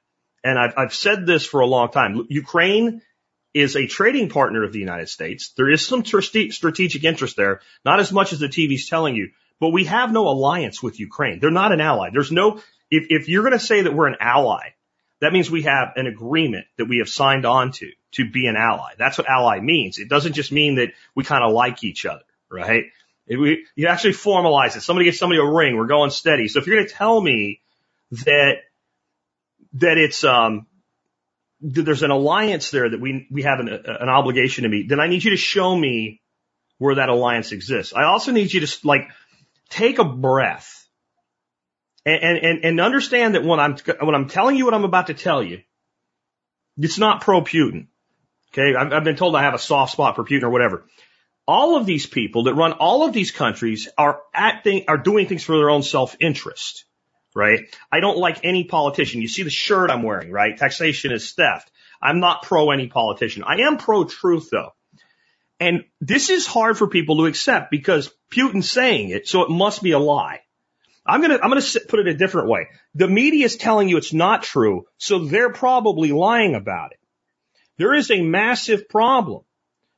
And 0.42 0.58
I've, 0.58 0.74
I've 0.78 0.94
said 0.94 1.26
this 1.26 1.44
for 1.44 1.60
a 1.60 1.66
long 1.66 1.90
time. 1.90 2.26
Ukraine 2.30 3.02
is 3.52 3.76
a 3.76 3.86
trading 3.86 4.30
partner 4.30 4.62
of 4.64 4.72
the 4.72 4.78
United 4.78 5.10
States. 5.10 5.52
There 5.58 5.70
is 5.70 5.86
some 5.86 6.04
strategic 6.04 7.04
interest 7.04 7.36
there, 7.36 7.60
not 7.84 8.00
as 8.00 8.12
much 8.12 8.32
as 8.32 8.38
the 8.38 8.48
TV's 8.48 8.88
telling 8.88 9.14
you, 9.14 9.30
but 9.60 9.70
we 9.70 9.84
have 9.84 10.12
no 10.12 10.28
alliance 10.28 10.82
with 10.82 11.00
Ukraine. 11.00 11.38
They're 11.40 11.50
not 11.50 11.72
an 11.72 11.80
ally. 11.80 12.10
There's 12.12 12.32
no, 12.32 12.58
if, 12.90 13.06
if 13.10 13.28
you're 13.28 13.42
going 13.42 13.58
to 13.58 13.64
say 13.64 13.82
that 13.82 13.94
we're 13.94 14.08
an 14.08 14.16
ally, 14.20 14.74
that 15.20 15.32
means 15.32 15.50
we 15.50 15.62
have 15.62 15.92
an 15.96 16.06
agreement 16.06 16.66
that 16.76 16.86
we 16.86 16.98
have 16.98 17.08
signed 17.08 17.46
on 17.46 17.72
to, 17.72 17.90
to 18.12 18.30
be 18.30 18.46
an 18.46 18.56
ally. 18.56 18.92
That's 18.98 19.16
what 19.16 19.28
ally 19.28 19.60
means. 19.60 19.98
It 19.98 20.08
doesn't 20.08 20.34
just 20.34 20.52
mean 20.52 20.76
that 20.76 20.92
we 21.14 21.24
kind 21.24 21.42
of 21.42 21.52
like 21.52 21.82
each 21.84 22.04
other, 22.04 22.24
right? 22.50 22.84
It, 23.26 23.36
we, 23.36 23.66
you 23.74 23.86
actually 23.88 24.12
formalize 24.12 24.76
it. 24.76 24.82
Somebody 24.82 25.06
gets 25.06 25.18
somebody 25.18 25.40
a 25.40 25.44
ring. 25.44 25.76
We're 25.76 25.86
going 25.86 26.10
steady. 26.10 26.48
So 26.48 26.58
if 26.58 26.66
you're 26.66 26.76
going 26.76 26.88
to 26.88 26.94
tell 26.94 27.20
me 27.20 27.60
that, 28.10 28.56
that 29.74 29.98
it's, 29.98 30.22
um, 30.22 30.66
there's 31.60 32.02
an 32.02 32.10
alliance 32.10 32.70
there 32.70 32.88
that 32.88 33.00
we, 33.00 33.26
we 33.30 33.42
have 33.42 33.60
an, 33.60 33.68
an 33.68 34.08
obligation 34.10 34.64
to 34.64 34.68
meet, 34.68 34.88
then 34.88 35.00
I 35.00 35.06
need 35.08 35.24
you 35.24 35.30
to 35.30 35.36
show 35.38 35.74
me 35.74 36.20
where 36.78 36.96
that 36.96 37.08
alliance 37.08 37.52
exists. 37.52 37.94
I 37.94 38.04
also 38.04 38.32
need 38.32 38.52
you 38.52 38.66
to 38.66 38.86
like 38.86 39.08
take 39.70 39.98
a 39.98 40.04
breath 40.04 40.88
and, 42.04 42.38
and, 42.38 42.64
and 42.64 42.80
understand 42.80 43.34
that 43.34 43.44
when 43.44 43.58
I'm, 43.58 43.76
when 44.00 44.14
I'm 44.14 44.28
telling 44.28 44.56
you 44.56 44.64
what 44.64 44.74
I'm 44.74 44.84
about 44.84 45.08
to 45.08 45.14
tell 45.14 45.42
you, 45.42 45.60
it's 46.78 46.98
not 46.98 47.22
pro 47.22 47.40
Putin. 47.40 47.88
Okay. 48.52 48.76
I've, 48.76 48.92
I've 48.92 49.04
been 49.04 49.16
told 49.16 49.34
I 49.34 49.42
have 49.42 49.54
a 49.54 49.58
soft 49.58 49.92
spot 49.92 50.16
for 50.16 50.24
Putin 50.24 50.44
or 50.44 50.50
whatever. 50.50 50.86
All 51.48 51.76
of 51.76 51.86
these 51.86 52.06
people 52.06 52.44
that 52.44 52.54
run 52.54 52.72
all 52.72 53.04
of 53.06 53.12
these 53.12 53.30
countries 53.30 53.88
are 53.96 54.20
acting, 54.34 54.84
are 54.88 54.98
doing 54.98 55.26
things 55.26 55.44
for 55.44 55.56
their 55.56 55.70
own 55.70 55.82
self 55.82 56.16
interest 56.20 56.84
right? 57.36 57.60
I 57.92 58.00
don't 58.00 58.16
like 58.16 58.40
any 58.44 58.64
politician. 58.64 59.20
You 59.20 59.28
see 59.28 59.42
the 59.42 59.50
shirt 59.50 59.90
I'm 59.90 60.02
wearing, 60.02 60.32
right? 60.32 60.56
Taxation 60.56 61.12
is 61.12 61.32
theft. 61.32 61.70
I'm 62.02 62.18
not 62.18 62.42
pro 62.42 62.70
any 62.70 62.88
politician. 62.88 63.44
I 63.46 63.60
am 63.60 63.76
pro 63.76 64.04
truth 64.04 64.48
though. 64.50 64.70
And 65.58 65.84
this 66.00 66.28
is 66.30 66.46
hard 66.46 66.76
for 66.76 66.86
people 66.86 67.18
to 67.18 67.26
accept 67.26 67.70
because 67.70 68.12
Putin's 68.30 68.70
saying 68.70 69.10
it, 69.10 69.26
so 69.26 69.42
it 69.42 69.50
must 69.50 69.82
be 69.82 69.92
a 69.92 69.98
lie. 69.98 70.40
I'm 71.06 71.20
gonna, 71.20 71.38
I'm 71.42 71.50
gonna 71.50 71.62
put 71.88 72.00
it 72.00 72.08
a 72.08 72.14
different 72.14 72.48
way. 72.48 72.68
The 72.94 73.08
media 73.08 73.46
is 73.46 73.56
telling 73.56 73.88
you 73.88 73.96
it's 73.96 74.12
not 74.12 74.42
true, 74.42 74.86
so 74.98 75.20
they're 75.20 75.52
probably 75.52 76.12
lying 76.12 76.54
about 76.54 76.92
it. 76.92 76.98
There 77.78 77.94
is 77.94 78.10
a 78.10 78.22
massive 78.22 78.88
problem 78.88 79.44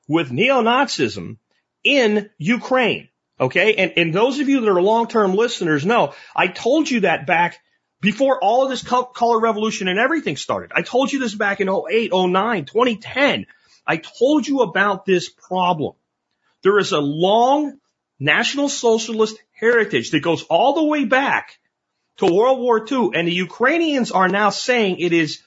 with 0.06 0.30
neo-Nazism 0.30 1.38
in 1.84 2.30
Ukraine. 2.38 3.08
Okay. 3.40 3.74
And, 3.76 3.92
and 3.96 4.14
those 4.14 4.40
of 4.40 4.48
you 4.48 4.60
that 4.60 4.68
are 4.68 4.82
long-term 4.82 5.34
listeners 5.34 5.86
know 5.86 6.14
I 6.34 6.48
told 6.48 6.90
you 6.90 7.00
that 7.00 7.26
back 7.26 7.58
before 8.00 8.42
all 8.42 8.64
of 8.64 8.70
this 8.70 8.82
color 8.82 9.40
revolution 9.40 9.88
and 9.88 9.98
everything 9.98 10.36
started. 10.36 10.72
I 10.74 10.82
told 10.82 11.12
you 11.12 11.18
this 11.18 11.34
back 11.34 11.60
in 11.60 11.68
08, 11.68 12.10
09, 12.12 12.64
2010. 12.64 13.46
I 13.88 13.96
told 13.96 14.46
you 14.46 14.60
about 14.60 15.06
this 15.06 15.30
problem. 15.30 15.94
There 16.62 16.78
is 16.78 16.92
a 16.92 17.00
long 17.00 17.78
National 18.20 18.68
Socialist 18.68 19.38
heritage 19.52 20.10
that 20.10 20.20
goes 20.20 20.42
all 20.44 20.74
the 20.74 20.84
way 20.84 21.06
back 21.06 21.58
to 22.18 22.26
World 22.26 22.60
War 22.60 22.86
II. 22.86 23.10
And 23.14 23.26
the 23.26 23.32
Ukrainians 23.32 24.12
are 24.12 24.28
now 24.28 24.50
saying 24.50 24.98
it 24.98 25.14
is, 25.14 25.42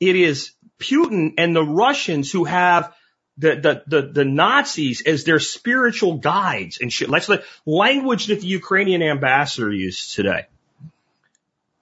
it 0.00 0.16
is 0.16 0.52
Putin 0.78 1.34
and 1.36 1.54
the 1.54 1.64
Russians 1.64 2.32
who 2.32 2.44
have 2.44 2.94
the, 3.36 3.56
the, 3.56 3.82
the, 3.86 4.08
the 4.08 4.24
Nazis 4.24 5.02
as 5.02 5.24
their 5.24 5.40
spiritual 5.40 6.18
guides 6.18 6.78
and 6.80 6.92
shit. 6.92 7.10
That's 7.10 7.26
the 7.26 7.44
language 7.66 8.26
that 8.26 8.40
the 8.40 8.46
Ukrainian 8.46 9.02
ambassador 9.02 9.70
used 9.70 10.14
today. 10.14 10.46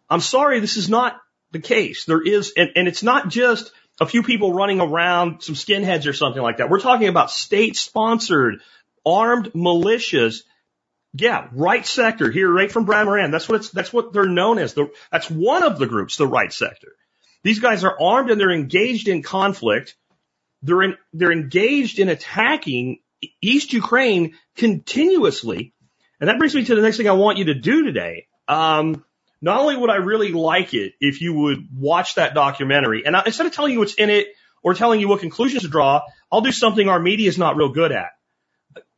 I'm 0.08 0.20
sorry, 0.20 0.58
this 0.58 0.76
is 0.76 0.88
not 0.88 1.20
the 1.52 1.60
case. 1.60 2.04
There 2.04 2.22
is, 2.22 2.52
and, 2.56 2.70
and 2.76 2.88
it's 2.88 3.02
not 3.02 3.28
just 3.28 3.72
a 4.00 4.06
few 4.06 4.22
people 4.22 4.52
running 4.52 4.80
around, 4.80 5.42
some 5.42 5.54
skinheads 5.54 6.08
or 6.08 6.12
something 6.12 6.42
like 6.42 6.56
that. 6.56 6.70
We're 6.70 6.80
talking 6.80 7.08
about 7.08 7.30
state 7.30 7.76
sponsored 7.76 8.60
armed 9.04 9.52
militias. 9.52 10.42
Yeah, 11.12 11.48
right 11.52 11.86
sector 11.86 12.30
here, 12.30 12.50
right 12.50 12.70
from 12.70 12.84
Brad 12.84 13.06
Moran. 13.06 13.30
That's 13.30 13.48
what 13.48 13.56
it's, 13.56 13.70
that's 13.70 13.92
what 13.92 14.12
they're 14.12 14.26
known 14.26 14.58
as. 14.58 14.74
The, 14.74 14.90
that's 15.10 15.30
one 15.30 15.62
of 15.62 15.78
the 15.78 15.86
groups, 15.86 16.16
the 16.16 16.26
right 16.26 16.52
sector. 16.52 16.92
These 17.42 17.58
guys 17.58 17.84
are 17.84 18.00
armed 18.00 18.30
and 18.30 18.40
they're 18.40 18.52
engaged 18.52 19.08
in 19.08 19.22
conflict 19.22 19.96
they're 20.62 20.82
in, 20.82 20.96
they're 21.12 21.32
engaged 21.32 21.98
in 21.98 22.08
attacking 22.08 23.00
East 23.40 23.72
Ukraine 23.72 24.34
continuously. 24.56 25.74
And 26.20 26.28
that 26.28 26.38
brings 26.38 26.54
me 26.54 26.64
to 26.64 26.74
the 26.74 26.82
next 26.82 26.98
thing 26.98 27.08
I 27.08 27.12
want 27.12 27.38
you 27.38 27.46
to 27.46 27.54
do 27.54 27.84
today. 27.84 28.26
Um, 28.46 29.04
not 29.42 29.60
only 29.60 29.76
would 29.76 29.90
I 29.90 29.96
really 29.96 30.32
like 30.32 30.74
it 30.74 30.94
if 31.00 31.20
you 31.20 31.32
would 31.32 31.68
watch 31.74 32.16
that 32.16 32.34
documentary, 32.34 33.04
and 33.06 33.16
I, 33.16 33.22
instead 33.26 33.46
of 33.46 33.52
telling 33.52 33.72
you 33.72 33.78
what's 33.78 33.94
in 33.94 34.10
it 34.10 34.28
or 34.62 34.74
telling 34.74 35.00
you 35.00 35.08
what 35.08 35.20
conclusions 35.20 35.62
to 35.62 35.68
draw, 35.68 36.02
I'll 36.30 36.42
do 36.42 36.52
something 36.52 36.88
our 36.88 37.00
media 37.00 37.28
is 37.28 37.38
not 37.38 37.56
real 37.56 37.70
good 37.70 37.92
at. 37.92 38.10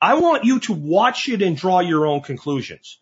I 0.00 0.14
want 0.14 0.44
you 0.44 0.60
to 0.60 0.72
watch 0.72 1.28
it 1.28 1.42
and 1.42 1.56
draw 1.56 1.80
your 1.80 2.06
own 2.06 2.22
conclusions, 2.22 2.98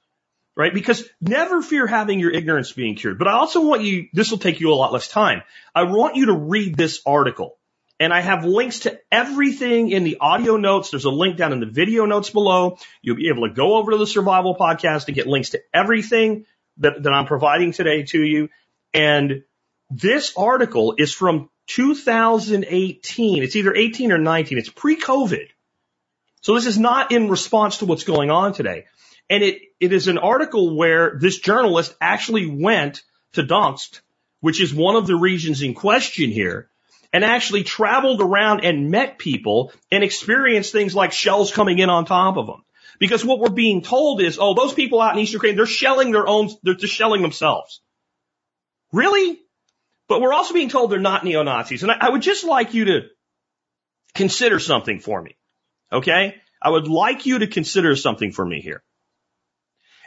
right? 0.56 0.72
Because 0.72 1.08
never 1.20 1.62
fear 1.62 1.86
having 1.86 2.20
your 2.20 2.30
ignorance 2.30 2.72
being 2.72 2.94
cured. 2.94 3.18
But 3.18 3.28
I 3.28 3.32
also 3.32 3.62
want 3.62 3.82
you, 3.82 4.08
this 4.12 4.30
will 4.30 4.38
take 4.38 4.60
you 4.60 4.70
a 4.70 4.74
lot 4.74 4.92
less 4.92 5.08
time. 5.08 5.42
I 5.74 5.84
want 5.84 6.16
you 6.16 6.26
to 6.26 6.34
read 6.34 6.76
this 6.76 7.00
article. 7.06 7.56
And 7.98 8.14
I 8.14 8.20
have 8.22 8.46
links 8.46 8.80
to 8.80 8.98
everything 9.12 9.90
in 9.90 10.04
the 10.04 10.18
audio 10.20 10.56
notes. 10.56 10.90
There's 10.90 11.04
a 11.04 11.10
link 11.10 11.36
down 11.36 11.52
in 11.52 11.60
the 11.60 11.66
video 11.66 12.06
notes 12.06 12.30
below. 12.30 12.78
You'll 13.02 13.16
be 13.16 13.28
able 13.28 13.46
to 13.46 13.52
go 13.52 13.76
over 13.76 13.90
to 13.90 13.98
the 13.98 14.06
survival 14.06 14.56
podcast 14.56 15.06
and 15.06 15.14
get 15.14 15.26
links 15.26 15.50
to 15.50 15.60
everything 15.74 16.46
that, 16.80 17.02
that 17.02 17.12
I'm 17.12 17.26
providing 17.26 17.72
today 17.72 18.02
to 18.04 18.22
you. 18.22 18.48
And 18.92 19.44
this 19.90 20.32
article 20.36 20.94
is 20.98 21.12
from 21.12 21.48
2018. 21.68 23.42
It's 23.42 23.56
either 23.56 23.74
18 23.74 24.12
or 24.12 24.18
19. 24.18 24.58
It's 24.58 24.68
pre-COVID. 24.68 25.48
So 26.40 26.54
this 26.54 26.66
is 26.66 26.78
not 26.78 27.12
in 27.12 27.28
response 27.28 27.78
to 27.78 27.86
what's 27.86 28.04
going 28.04 28.30
on 28.30 28.52
today. 28.52 28.86
And 29.28 29.42
it, 29.44 29.62
it 29.78 29.92
is 29.92 30.08
an 30.08 30.18
article 30.18 30.76
where 30.76 31.16
this 31.20 31.38
journalist 31.38 31.94
actually 32.00 32.46
went 32.46 33.02
to 33.34 33.42
Donetsk, 33.42 34.00
which 34.40 34.60
is 34.60 34.74
one 34.74 34.96
of 34.96 35.06
the 35.06 35.16
regions 35.16 35.62
in 35.62 35.74
question 35.74 36.30
here, 36.30 36.68
and 37.12 37.24
actually 37.24 37.62
traveled 37.62 38.20
around 38.20 38.64
and 38.64 38.90
met 38.90 39.18
people 39.18 39.72
and 39.92 40.02
experienced 40.02 40.72
things 40.72 40.94
like 40.94 41.12
shells 41.12 41.52
coming 41.52 41.78
in 41.78 41.90
on 41.90 42.04
top 42.04 42.36
of 42.36 42.46
them. 42.46 42.64
Because 43.00 43.24
what 43.24 43.40
we're 43.40 43.48
being 43.48 43.82
told 43.82 44.20
is, 44.20 44.38
oh, 44.40 44.54
those 44.54 44.74
people 44.74 45.00
out 45.00 45.14
in 45.14 45.20
East 45.20 45.32
Ukraine, 45.32 45.56
they're 45.56 45.66
shelling 45.66 46.12
their 46.12 46.28
own, 46.28 46.50
they're 46.62 46.74
just 46.74 46.94
shelling 46.94 47.22
themselves. 47.22 47.80
Really? 48.92 49.40
But 50.06 50.20
we're 50.20 50.34
also 50.34 50.54
being 50.54 50.68
told 50.68 50.92
they're 50.92 51.00
not 51.00 51.24
neo-Nazis. 51.24 51.82
And 51.82 51.90
I, 51.90 51.96
I 52.00 52.10
would 52.10 52.20
just 52.20 52.44
like 52.44 52.74
you 52.74 52.84
to 52.84 53.00
consider 54.14 54.58
something 54.58 55.00
for 55.00 55.20
me. 55.20 55.36
Okay? 55.90 56.36
I 56.62 56.70
would 56.70 56.88
like 56.88 57.26
you 57.26 57.38
to 57.38 57.46
consider 57.46 57.96
something 57.96 58.32
for 58.32 58.44
me 58.44 58.60
here. 58.60 58.82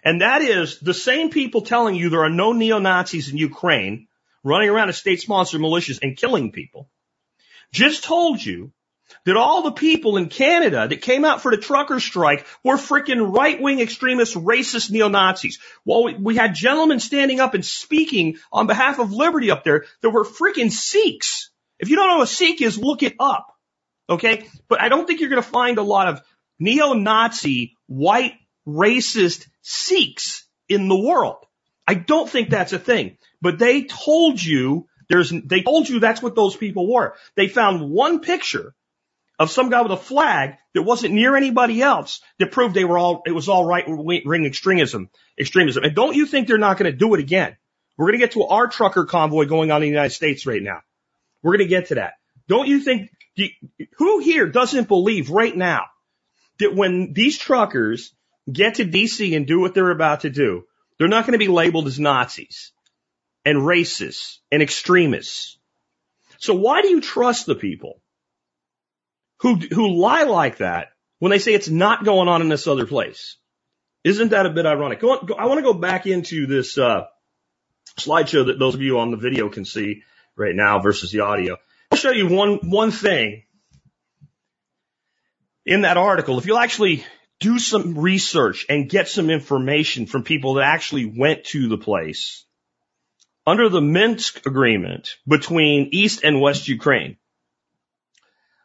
And 0.03 0.21
that 0.21 0.41
is 0.41 0.79
the 0.79 0.93
same 0.93 1.31
people 1.31 1.61
telling 1.61 1.95
you 1.95 2.09
there 2.09 2.25
are 2.25 2.29
no 2.29 2.51
neo-Nazis 2.51 3.29
in 3.29 3.37
Ukraine 3.37 4.07
running 4.43 4.69
around 4.69 4.89
as 4.89 4.97
state 4.97 5.21
sponsored 5.21 5.61
militias 5.61 5.99
and 6.03 6.15
killing 6.15 6.51
people 6.51 6.89
just 7.71 8.03
told 8.03 8.43
you 8.45 8.71
that 9.25 9.37
all 9.37 9.63
the 9.63 9.71
people 9.71 10.17
in 10.17 10.29
Canada 10.29 10.87
that 10.87 11.01
came 11.01 11.25
out 11.25 11.41
for 11.41 11.51
the 11.51 11.61
trucker 11.61 11.99
strike 11.99 12.45
were 12.63 12.77
freaking 12.77 13.35
right 13.35 13.61
wing 13.61 13.79
extremist 13.79 14.35
racist 14.35 14.91
neo-Nazis. 14.91 15.59
Well, 15.85 16.05
we, 16.05 16.13
we 16.15 16.35
had 16.35 16.55
gentlemen 16.55 16.99
standing 16.99 17.39
up 17.39 17.53
and 17.53 17.65
speaking 17.65 18.37
on 18.51 18.67
behalf 18.67 18.99
of 18.99 19.11
liberty 19.11 19.51
up 19.51 19.63
there 19.63 19.85
that 20.01 20.09
were 20.09 20.25
freaking 20.25 20.71
Sikhs. 20.71 21.51
If 21.79 21.89
you 21.89 21.95
don't 21.95 22.07
know 22.07 22.17
what 22.17 22.29
a 22.29 22.33
Sikh 22.33 22.61
is, 22.61 22.77
look 22.77 23.03
it 23.03 23.15
up. 23.19 23.47
Okay. 24.09 24.47
But 24.67 24.81
I 24.81 24.89
don't 24.89 25.05
think 25.05 25.19
you're 25.19 25.29
going 25.29 25.41
to 25.41 25.47
find 25.47 25.77
a 25.77 25.83
lot 25.83 26.07
of 26.07 26.21
neo-Nazi 26.59 27.75
white 27.87 28.33
racist 28.67 29.47
Sikhs 29.61 30.45
in 30.69 30.87
the 30.87 30.99
world. 30.99 31.45
I 31.85 31.95
don't 31.95 32.29
think 32.29 32.49
that's 32.49 32.73
a 32.73 32.79
thing, 32.79 33.17
but 33.41 33.59
they 33.59 33.83
told 33.83 34.41
you 34.41 34.87
there's, 35.09 35.31
they 35.31 35.61
told 35.61 35.89
you 35.89 35.99
that's 35.99 36.21
what 36.21 36.35
those 36.35 36.55
people 36.55 36.91
were. 36.91 37.15
They 37.35 37.49
found 37.49 37.91
one 37.91 38.21
picture 38.21 38.73
of 39.39 39.51
some 39.51 39.69
guy 39.69 39.81
with 39.81 39.91
a 39.91 39.97
flag 39.97 40.55
that 40.73 40.83
wasn't 40.83 41.13
near 41.13 41.35
anybody 41.35 41.81
else 41.81 42.21
that 42.39 42.51
proved 42.51 42.75
they 42.75 42.85
were 42.85 42.97
all, 42.97 43.23
it 43.25 43.31
was 43.31 43.49
all 43.49 43.65
right 43.65 43.85
ring 43.87 44.45
extremism, 44.45 45.09
extremism. 45.39 45.83
And 45.83 45.95
don't 45.95 46.15
you 46.15 46.25
think 46.25 46.47
they're 46.47 46.57
not 46.57 46.77
going 46.77 46.91
to 46.91 46.97
do 46.97 47.13
it 47.13 47.19
again? 47.19 47.57
We're 47.97 48.07
going 48.07 48.19
to 48.19 48.25
get 48.25 48.33
to 48.33 48.45
our 48.45 48.67
trucker 48.67 49.05
convoy 49.05 49.45
going 49.45 49.71
on 49.71 49.77
in 49.77 49.87
the 49.87 49.93
United 49.93 50.13
States 50.13 50.45
right 50.45 50.61
now. 50.61 50.81
We're 51.41 51.57
going 51.57 51.67
to 51.67 51.75
get 51.75 51.87
to 51.87 51.95
that. 51.95 52.13
Don't 52.47 52.67
you 52.67 52.79
think, 52.79 53.09
who 53.97 54.19
here 54.19 54.47
doesn't 54.47 54.87
believe 54.87 55.29
right 55.29 55.55
now 55.55 55.85
that 56.59 56.75
when 56.75 57.13
these 57.13 57.37
truckers 57.37 58.13
get 58.51 58.75
to 58.75 58.85
DC 58.85 59.35
and 59.35 59.47
do 59.47 59.59
what 59.59 59.73
they're 59.73 59.91
about 59.91 60.21
to 60.21 60.29
do, 60.29 60.65
they're 60.97 61.07
not 61.07 61.25
going 61.25 61.33
to 61.33 61.39
be 61.39 61.47
labeled 61.47 61.87
as 61.87 61.99
Nazis 61.99 62.71
and 63.45 63.59
racists 63.59 64.37
and 64.51 64.61
extremists. 64.61 65.57
So 66.37 66.53
why 66.53 66.81
do 66.81 66.89
you 66.89 67.01
trust 67.01 67.45
the 67.45 67.55
people 67.55 68.01
who, 69.43 69.55
who 69.55 69.99
lie 69.99 70.23
like 70.23 70.57
that 70.57 70.87
when 71.19 71.29
they 71.29 71.37
say 71.37 71.53
it's 71.53 71.69
not 71.69 72.05
going 72.05 72.29
on 72.29 72.41
in 72.41 72.47
this 72.49 72.65
other 72.65 72.87
place? 72.87 73.35
Isn't 74.03 74.29
that 74.29 74.45
a 74.45 74.49
bit 74.49 74.65
ironic? 74.65 75.01
Go 75.01 75.11
on, 75.11 75.25
go, 75.25 75.35
I 75.35 75.45
want 75.45 75.59
to 75.59 75.63
go 75.63 75.73
back 75.73 76.07
into 76.07 76.47
this, 76.47 76.77
uh, 76.77 77.03
slideshow 77.99 78.47
that 78.47 78.57
those 78.57 78.73
of 78.73 78.81
you 78.81 78.99
on 78.99 79.11
the 79.11 79.17
video 79.17 79.49
can 79.49 79.65
see 79.65 80.03
right 80.35 80.55
now 80.55 80.79
versus 80.79 81.11
the 81.11 81.19
audio. 81.19 81.57
I'll 81.91 81.97
show 81.97 82.11
you 82.11 82.27
one, 82.27 82.69
one 82.69 82.91
thing 82.91 83.43
in 85.65 85.81
that 85.81 85.97
article. 85.97 86.39
If 86.39 86.45
you'll 86.45 86.57
actually 86.57 87.05
do 87.41 87.59
some 87.59 87.97
research 87.97 88.65
and 88.69 88.89
get 88.89 89.09
some 89.09 89.29
information 89.29 90.05
from 90.05 90.23
people 90.23 90.55
that 90.55 90.65
actually 90.65 91.05
went 91.05 91.43
to 91.47 91.67
the 91.67 91.77
place 91.77 92.45
under 93.45 93.67
the 93.67 93.81
Minsk 93.81 94.45
agreement 94.45 95.09
between 95.27 95.89
East 95.91 96.23
and 96.23 96.39
West 96.39 96.69
Ukraine, 96.69 97.17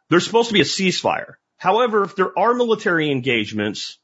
there's 0.09 0.25
supposed 0.25 0.49
to 0.49 0.53
be 0.53 0.61
a 0.61 0.65
ceasefire. 0.65 1.35
However, 1.57 2.03
if 2.03 2.15
there 2.15 2.37
are 2.37 2.53
military 2.53 3.11
engagements, 3.11 3.97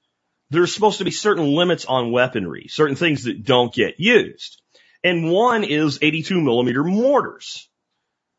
there's 0.50 0.74
supposed 0.74 1.00
to 1.00 1.06
be 1.06 1.12
certain 1.12 1.46
limits 1.46 1.86
on 1.86 2.12
weaponry, 2.12 2.68
certain 2.70 2.96
things 2.96 3.24
that 3.24 3.44
don't 3.44 3.74
get 3.74 4.00
used. 4.00 4.62
And 5.04 5.32
one 5.32 5.64
is 5.64 6.00
82 6.02 6.42
millimeter 6.42 6.84
mortars. 6.84 7.70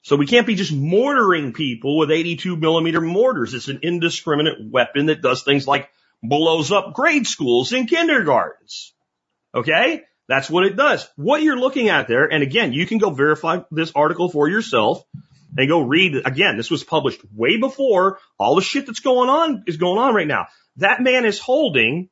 So 0.02 0.14
we 0.14 0.26
can't 0.26 0.46
be 0.46 0.54
just 0.54 0.73
mortaring 0.73 1.52
people 1.52 1.99
with 1.99 2.12
82 2.12 2.56
millimeter 2.56 3.00
mortars. 3.00 3.54
It's 3.54 3.68
an 3.68 3.80
indiscriminate 3.82 4.58
weapon 4.70 5.06
that 5.06 5.23
does 5.23 5.42
things 5.42 5.66
like 5.66 5.88
blows 6.23 6.70
up 6.70 6.94
grade 6.94 7.26
schools 7.26 7.73
and 7.73 7.88
kindergartens. 7.88 8.94
Okay? 9.54 10.02
That's 10.28 10.50
what 10.50 10.64
it 10.64 10.76
does. 10.76 11.08
What 11.16 11.42
you're 11.42 11.58
looking 11.58 11.88
at 11.88 12.08
there, 12.08 12.25
and 12.25 12.42
again, 12.42 12.73
you 12.73 12.87
can 12.87 12.99
go 12.99 13.11
verify 13.11 13.61
this 13.70 13.92
article 13.94 14.28
for 14.28 14.49
yourself 14.49 15.04
and 15.56 15.68
go 15.68 15.80
read. 15.80 16.22
Again, 16.24 16.56
this 16.56 16.70
was 16.70 16.84
published 16.84 17.20
way 17.34 17.58
before 17.58 18.18
all 18.38 18.54
the 18.54 18.62
shit 18.62 18.86
that's 18.86 19.00
going 19.00 19.28
on 19.28 19.64
is 19.66 19.76
going 19.76 19.98
on 19.98 20.14
right 20.14 20.26
now. 20.26 20.46
That 20.76 21.02
man 21.02 21.24
is 21.24 21.38
holding 21.38 22.08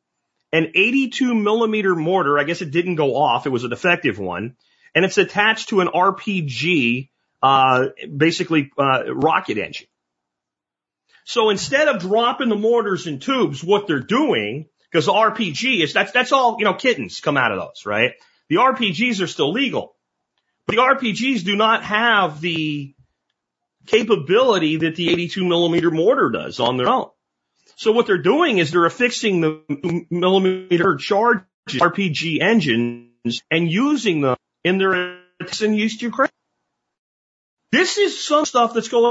an 0.52 0.72
82 0.74 1.34
millimeter 1.34 1.94
mortar. 1.94 2.38
I 2.38 2.44
guess 2.44 2.62
it 2.62 2.70
didn't 2.70 2.94
go 2.94 3.16
off. 3.16 3.46
It 3.46 3.50
was 3.50 3.64
a 3.64 3.68
defective 3.68 4.18
one 4.18 4.56
and 4.94 5.04
it's 5.04 5.18
attached 5.18 5.70
to 5.70 5.80
an 5.80 5.88
RPG 5.88 7.10
uh, 7.42 7.86
basically 8.16 8.70
uh, 8.78 9.12
rocket 9.12 9.58
engine. 9.58 9.86
So 11.24 11.50
instead 11.50 11.88
of 11.88 12.00
dropping 12.00 12.48
the 12.48 12.56
mortars 12.56 13.06
and 13.06 13.20
tubes, 13.20 13.64
what 13.64 13.86
they're 13.86 14.00
doing, 14.00 14.66
because 14.90 15.06
the 15.06 15.12
RPG 15.12 15.82
is 15.82 15.92
that's 15.92 16.12
that's 16.12 16.32
all 16.32 16.56
you 16.58 16.64
know, 16.64 16.74
kittens 16.74 17.20
come 17.20 17.36
out 17.36 17.52
of 17.52 17.58
those, 17.58 17.86
right? 17.86 18.12
The 18.48 18.56
RPGs 18.56 19.22
are 19.22 19.26
still 19.26 19.52
legal, 19.52 19.96
but 20.66 20.76
the 20.76 20.82
RPGs 20.82 21.44
do 21.44 21.56
not 21.56 21.82
have 21.82 22.40
the 22.40 22.94
capability 23.86 24.78
that 24.78 24.96
the 24.96 25.10
82 25.10 25.44
millimeter 25.44 25.90
mortar 25.90 26.30
does 26.30 26.60
on 26.60 26.76
their 26.76 26.88
own. 26.88 27.10
So 27.76 27.92
what 27.92 28.06
they're 28.06 28.18
doing 28.18 28.58
is 28.58 28.70
they're 28.70 28.86
affixing 28.86 29.40
the 29.40 30.06
millimeter 30.10 30.96
charge 30.96 31.40
RPG 31.68 32.40
engines 32.40 33.42
and 33.50 33.70
using 33.70 34.20
them 34.20 34.36
in 34.62 34.78
their 34.78 35.18
in 35.60 35.74
East 35.74 36.02
Ukraine. 36.02 36.30
This 37.70 37.98
is 37.98 38.24
some 38.24 38.44
stuff 38.44 38.74
that's 38.74 38.88
going 38.88 39.04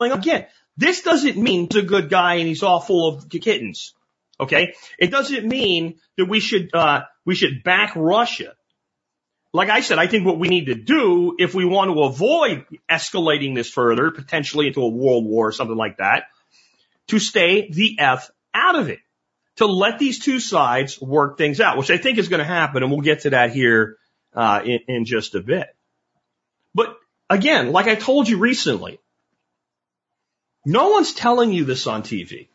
on. 0.00 0.12
Again, 0.12 0.46
this 0.76 1.02
doesn't 1.02 1.36
mean 1.36 1.68
he's 1.70 1.82
a 1.82 1.86
good 1.86 2.10
guy 2.10 2.34
and 2.34 2.48
he's 2.48 2.62
all 2.62 2.80
full 2.80 3.08
of 3.08 3.28
kittens. 3.28 3.94
Okay? 4.38 4.74
It 4.98 5.10
doesn't 5.10 5.46
mean 5.46 6.00
that 6.18 6.26
we 6.26 6.40
should, 6.40 6.74
uh, 6.74 7.02
we 7.24 7.34
should 7.34 7.62
back 7.62 7.92
Russia. 7.94 8.54
Like 9.52 9.68
I 9.68 9.80
said, 9.80 9.98
I 9.98 10.06
think 10.06 10.24
what 10.24 10.38
we 10.38 10.48
need 10.48 10.66
to 10.66 10.74
do 10.74 11.36
if 11.38 11.54
we 11.54 11.64
want 11.64 11.90
to 11.90 12.02
avoid 12.04 12.64
escalating 12.90 13.54
this 13.54 13.68
further, 13.68 14.10
potentially 14.10 14.68
into 14.68 14.82
a 14.82 14.88
world 14.88 15.26
war 15.26 15.48
or 15.48 15.52
something 15.52 15.76
like 15.76 15.98
that, 15.98 16.24
to 17.08 17.18
stay 17.18 17.70
the 17.70 17.96
F 17.98 18.30
out 18.54 18.76
of 18.76 18.88
it. 18.88 19.00
To 19.56 19.66
let 19.66 19.98
these 19.98 20.18
two 20.18 20.40
sides 20.40 20.98
work 21.00 21.36
things 21.36 21.60
out, 21.60 21.76
which 21.76 21.90
I 21.90 21.98
think 21.98 22.16
is 22.16 22.28
going 22.28 22.38
to 22.38 22.44
happen, 22.44 22.82
and 22.82 22.90
we'll 22.90 23.02
get 23.02 23.20
to 23.20 23.30
that 23.30 23.52
here 23.52 23.98
uh, 24.34 24.62
in, 24.64 24.80
in 24.88 25.04
just 25.04 25.34
a 25.34 25.42
bit. 25.42 25.66
But 26.74 26.96
Again, 27.32 27.72
like 27.72 27.86
I 27.86 27.94
told 27.94 28.28
you 28.28 28.36
recently, 28.36 29.00
no 30.66 30.90
one's 30.90 31.14
telling 31.14 31.50
you 31.50 31.64
this 31.64 31.86
on 31.86 32.02
TV. 32.02 32.48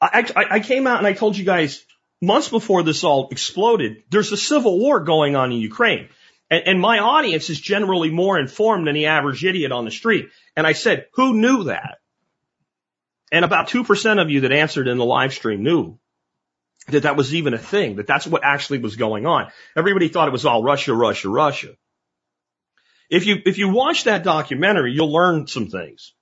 I, 0.00 0.26
I, 0.34 0.46
I 0.52 0.60
came 0.60 0.86
out 0.86 0.98
and 0.98 1.06
I 1.06 1.12
told 1.12 1.36
you 1.36 1.44
guys 1.44 1.84
months 2.20 2.48
before 2.48 2.82
this 2.82 3.04
all 3.04 3.28
exploded, 3.30 4.02
there's 4.10 4.32
a 4.32 4.36
civil 4.36 4.78
war 4.78 5.00
going 5.00 5.36
on 5.36 5.52
in 5.52 5.58
Ukraine. 5.58 6.08
And, 6.50 6.62
and, 6.66 6.80
my 6.80 7.00
audience 7.00 7.50
is 7.50 7.60
generally 7.60 8.10
more 8.10 8.38
informed 8.38 8.86
than 8.86 8.94
the 8.94 9.06
average 9.06 9.44
idiot 9.44 9.72
on 9.72 9.84
the 9.84 9.90
street. 9.90 10.28
And 10.56 10.66
I 10.66 10.72
said, 10.72 11.06
who 11.14 11.34
knew 11.34 11.64
that? 11.64 11.98
And 13.32 13.44
about 13.44 13.68
2% 13.68 14.22
of 14.22 14.30
you 14.30 14.42
that 14.42 14.52
answered 14.52 14.86
in 14.86 14.98
the 14.98 15.04
live 15.04 15.34
stream 15.34 15.64
knew 15.64 15.98
that 16.88 17.02
that 17.02 17.16
was 17.16 17.34
even 17.34 17.54
a 17.54 17.58
thing, 17.58 17.96
that 17.96 18.06
that's 18.06 18.26
what 18.26 18.44
actually 18.44 18.78
was 18.78 18.94
going 18.94 19.26
on. 19.26 19.50
Everybody 19.76 20.08
thought 20.08 20.28
it 20.28 20.32
was 20.32 20.46
all 20.46 20.62
Russia, 20.62 20.94
Russia, 20.94 21.28
Russia. 21.28 21.74
If 23.10 23.26
you, 23.26 23.36
if 23.44 23.58
you 23.58 23.68
watch 23.68 24.04
that 24.04 24.22
documentary, 24.22 24.92
you'll 24.92 25.12
learn 25.12 25.48
some 25.48 25.68
things. 25.68 26.12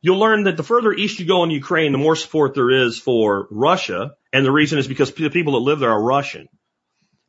You'll 0.00 0.18
learn 0.18 0.44
that 0.44 0.56
the 0.56 0.62
further 0.62 0.92
east 0.92 1.18
you 1.18 1.26
go 1.26 1.44
in 1.44 1.50
Ukraine, 1.50 1.92
the 1.92 1.98
more 1.98 2.16
support 2.16 2.54
there 2.54 2.70
is 2.70 2.98
for 2.98 3.46
Russia. 3.50 4.16
And 4.34 4.44
the 4.44 4.50
reason 4.50 4.80
is 4.80 4.88
because 4.88 5.14
the 5.14 5.30
people 5.30 5.52
that 5.52 5.60
live 5.60 5.78
there 5.78 5.92
are 5.92 6.02
Russian. 6.02 6.48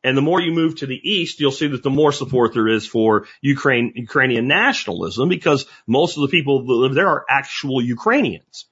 And 0.04 0.18
the 0.18 0.24
more 0.24 0.42
you 0.42 0.52
move 0.52 0.78
to 0.78 0.88
the 0.88 1.00
east, 1.04 1.40
you'll 1.40 1.52
see 1.52 1.68
that 1.68 1.84
the 1.84 1.92
more 1.92 2.12
support 2.12 2.56
there 2.56 2.68
is 2.68 2.88
for 2.88 3.28
Ukraine, 3.42 3.94
Ukrainian 3.96 4.48
nationalism 4.48 5.30
because 5.30 5.68
most 5.86 6.18
of 6.18 6.22
the 6.24 6.30
people 6.30 6.66
that 6.66 6.74
live 6.74 6.96
there 6.96 7.08
are 7.08 7.24
actual 7.30 7.80
Ukrainians. 7.80 8.68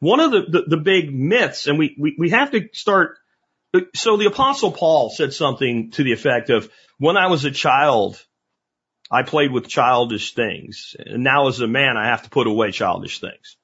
One 0.00 0.20
of 0.20 0.30
the, 0.30 0.40
the, 0.48 0.62
the 0.68 0.76
big 0.78 1.14
myths, 1.14 1.66
and 1.66 1.78
we, 1.78 1.94
we, 1.98 2.16
we 2.18 2.30
have 2.30 2.50
to 2.52 2.66
start, 2.72 3.18
so 3.94 4.16
the 4.16 4.26
apostle 4.26 4.72
Paul 4.72 5.10
said 5.10 5.34
something 5.34 5.90
to 5.92 6.02
the 6.02 6.12
effect 6.12 6.48
of, 6.48 6.70
when 6.98 7.18
I 7.18 7.26
was 7.26 7.44
a 7.44 7.50
child, 7.50 8.22
I 9.10 9.22
played 9.22 9.52
with 9.52 9.68
childish 9.68 10.32
things. 10.32 10.96
And 10.98 11.22
now 11.22 11.48
as 11.48 11.60
a 11.60 11.66
man, 11.66 11.98
I 11.98 12.06
have 12.06 12.22
to 12.22 12.30
put 12.30 12.46
away 12.46 12.70
childish 12.70 13.20
things. 13.20 13.56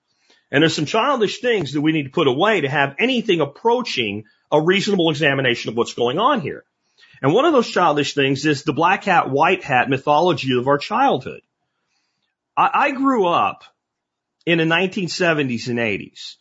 And 0.52 0.62
there's 0.62 0.76
some 0.76 0.86
childish 0.86 1.40
things 1.40 1.72
that 1.72 1.80
we 1.80 1.90
need 1.90 2.04
to 2.04 2.10
put 2.10 2.28
away 2.28 2.60
to 2.60 2.68
have 2.68 2.94
anything 3.00 3.40
approaching 3.40 4.24
a 4.52 4.60
reasonable 4.60 5.10
examination 5.10 5.70
of 5.70 5.76
what's 5.76 5.94
going 5.94 6.18
on 6.20 6.40
here. 6.40 6.64
And 7.20 7.32
one 7.32 7.44
of 7.44 7.52
those 7.52 7.68
childish 7.68 8.14
things 8.14 8.46
is 8.46 8.62
the 8.62 8.72
black 8.72 9.04
hat, 9.04 9.30
white 9.30 9.64
hat 9.64 9.88
mythology 9.88 10.56
of 10.56 10.68
our 10.68 10.78
childhood. 10.78 11.40
I, 12.56 12.70
I 12.72 12.90
grew 12.92 13.26
up 13.26 13.64
in 14.46 14.58
the 14.58 14.64
1970s 14.64 15.68
and 15.68 15.78
80s 15.78 16.36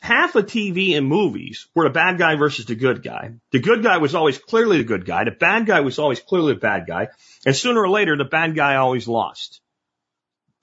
half 0.00 0.34
of 0.36 0.46
TV 0.46 0.96
and 0.96 1.06
movies 1.06 1.66
were 1.74 1.84
the 1.84 1.90
bad 1.90 2.18
guy 2.18 2.36
versus 2.36 2.66
the 2.66 2.74
good 2.74 3.02
guy. 3.02 3.32
The 3.52 3.58
good 3.58 3.82
guy 3.82 3.98
was 3.98 4.14
always 4.14 4.38
clearly 4.38 4.78
the 4.78 4.84
good 4.84 5.04
guy. 5.04 5.24
The 5.24 5.32
bad 5.32 5.66
guy 5.66 5.80
was 5.80 5.98
always 5.98 6.20
clearly 6.20 6.54
the 6.54 6.60
bad 6.60 6.86
guy. 6.86 7.08
And 7.44 7.56
sooner 7.56 7.80
or 7.80 7.88
later, 7.88 8.16
the 8.16 8.24
bad 8.24 8.54
guy 8.54 8.76
always 8.76 9.08
lost. 9.08 9.60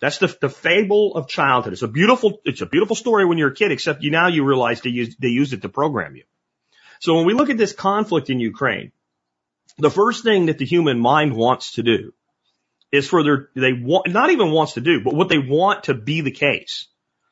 That's 0.02 0.18
the, 0.18 0.36
the 0.42 0.50
fable 0.50 1.16
of 1.16 1.28
childhood. 1.28 1.74
It's 1.74 1.82
a 1.82 1.88
beautiful, 1.88 2.42
it's 2.44 2.62
a 2.62 2.66
beautiful 2.66 2.96
story 2.96 3.26
when 3.26 3.38
you're 3.38 3.52
a 3.52 3.56
kid, 3.56 3.72
except 3.72 4.04
you 4.04 4.12
now 4.12 4.28
you 4.28 4.44
realize 4.44 4.82
they 4.82 4.90
use, 4.90 5.16
they 5.18 5.30
use 5.30 5.54
it 5.54 5.62
to 5.62 5.70
program 5.70 6.16
you. 6.16 6.24
So 7.00 7.16
when 7.16 7.26
we 7.26 7.34
look 7.34 7.50
at 7.50 7.58
this 7.58 7.74
conflict 7.74 8.30
in 8.30 8.40
Ukraine, 8.40 8.92
the 9.78 9.92
first 9.92 10.24
thing 10.24 10.48
that 10.48 10.58
the 10.58 10.66
human 10.66 11.00
mind 11.00 11.36
wants 11.36 11.74
to 11.74 11.84
do 11.84 12.14
is 12.92 13.08
for 13.08 13.24
their, 13.24 13.50
they 13.56 13.74
want, 13.74 14.08
not 14.10 14.30
even 14.30 14.52
wants 14.52 14.74
to 14.74 14.82
do, 14.82 15.02
but 15.04 15.14
what 15.14 15.30
they 15.30 15.40
want 15.40 15.86
to 15.86 15.94
be 15.94 16.22
the 16.22 16.32
case. 16.32 16.88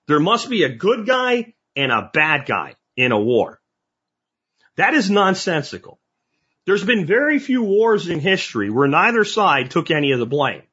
There 0.07 0.19
must 0.19 0.49
be 0.49 0.63
a 0.63 0.69
good 0.69 1.05
guy 1.05 1.53
and 1.75 1.91
a 1.91 2.09
bad 2.13 2.45
guy 2.45 2.75
in 2.97 3.11
a 3.11 3.19
war. 3.19 3.59
That 4.75 4.93
is 4.93 5.09
nonsensical. 5.09 5.99
There's 6.65 6.83
been 6.83 7.05
very 7.05 7.39
few 7.39 7.61
wars 7.61 8.07
in 8.07 8.19
history 8.19 8.69
where 8.69 8.87
neither 8.87 9.23
side 9.23 9.71
took 9.71 9.91
any 9.91 10.11
of 10.11 10.19
the 10.19 10.25
blame. 10.25 10.63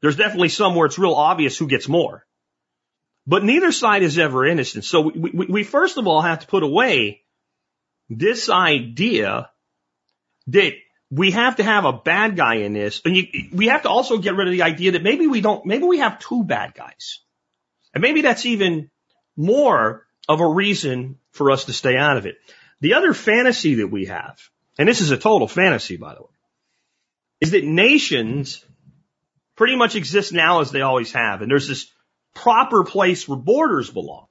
There's 0.00 0.16
definitely 0.16 0.50
some 0.50 0.74
where 0.74 0.86
it's 0.86 0.98
real 0.98 1.14
obvious 1.14 1.58
who 1.58 1.66
gets 1.66 1.88
more. 1.88 2.24
But 3.26 3.44
neither 3.44 3.72
side 3.72 4.02
is 4.02 4.18
ever 4.18 4.46
innocent. 4.46 4.84
So 4.84 5.02
we, 5.02 5.30
we, 5.30 5.46
we 5.46 5.62
first 5.64 5.98
of 5.98 6.06
all 6.06 6.22
have 6.22 6.40
to 6.40 6.46
put 6.46 6.62
away 6.62 7.22
this 8.08 8.48
idea 8.48 9.50
that 10.46 10.72
we 11.10 11.30
have 11.32 11.56
to 11.56 11.62
have 11.62 11.84
a 11.84 11.92
bad 11.92 12.36
guy 12.36 12.56
in 12.56 12.72
this. 12.72 13.02
And 13.04 13.16
you, 13.16 13.26
we 13.52 13.68
have 13.68 13.82
to 13.82 13.88
also 13.88 14.18
get 14.18 14.34
rid 14.34 14.48
of 14.48 14.52
the 14.52 14.62
idea 14.62 14.92
that 14.92 15.02
maybe 15.02 15.26
we 15.26 15.40
don't, 15.40 15.66
maybe 15.66 15.84
we 15.84 15.98
have 15.98 16.18
two 16.18 16.44
bad 16.44 16.74
guys. 16.74 17.20
And 17.92 18.02
maybe 18.02 18.22
that's 18.22 18.46
even 18.46 18.90
more 19.36 20.06
of 20.28 20.40
a 20.40 20.48
reason 20.48 21.18
for 21.32 21.50
us 21.50 21.66
to 21.66 21.72
stay 21.72 21.96
out 21.96 22.16
of 22.16 22.26
it. 22.26 22.36
The 22.80 22.94
other 22.94 23.12
fantasy 23.12 23.76
that 23.76 23.88
we 23.88 24.06
have, 24.06 24.38
and 24.78 24.88
this 24.88 25.00
is 25.00 25.10
a 25.10 25.16
total 25.16 25.48
fantasy, 25.48 25.96
by 25.96 26.14
the 26.14 26.22
way, 26.22 26.28
is 27.40 27.50
that 27.52 27.64
nations 27.64 28.64
pretty 29.58 29.76
much 29.76 29.96
exist 29.96 30.32
now 30.32 30.60
as 30.60 30.70
they 30.70 30.82
always 30.82 31.12
have. 31.12 31.42
And 31.42 31.50
there's 31.50 31.66
this 31.66 31.90
proper 32.32 32.84
place 32.84 33.26
where 33.26 33.36
borders 33.36 33.90
belong. 33.90 34.26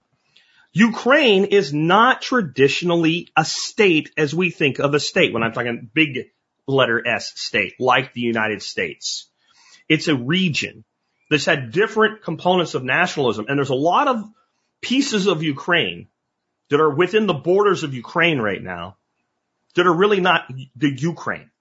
Ukraine 0.72 1.46
is 1.46 1.74
not 1.74 2.22
traditionally 2.22 3.28
a 3.36 3.44
state 3.44 4.10
as 4.18 4.34
we 4.34 4.52
think 4.52 4.80
of 4.80 4.94
a 4.94 5.00
state. 5.02 5.34
When 5.34 5.44
I'm 5.44 5.52
talking 5.52 5.90
big 5.94 6.30
letter 6.66 7.06
S 7.06 7.34
state, 7.36 7.74
like 7.78 8.14
the 8.14 8.22
United 8.22 8.64
States. 8.64 9.30
It's 9.90 10.08
a 10.08 10.16
region 10.16 10.86
that's 11.30 11.46
had 11.46 11.72
different 11.72 12.24
components 12.24 12.74
of 12.74 12.86
nationalism. 12.86 13.48
And 13.50 13.58
there's 13.58 13.70
a 13.70 13.76
lot 13.76 14.08
of 14.08 14.24
pieces 14.82 15.28
of 15.28 15.44
Ukraine 15.44 16.08
that 16.70 16.80
are 16.80 16.94
within 16.94 17.28
the 17.28 17.34
borders 17.34 17.84
of 17.84 17.94
Ukraine 17.94 18.40
right 18.40 18.62
now 18.62 18.96
that 19.76 19.88
are 19.88 19.94
really 19.94 20.22
not 20.22 20.50
the 20.78 20.90
Ukraine. 20.90 21.52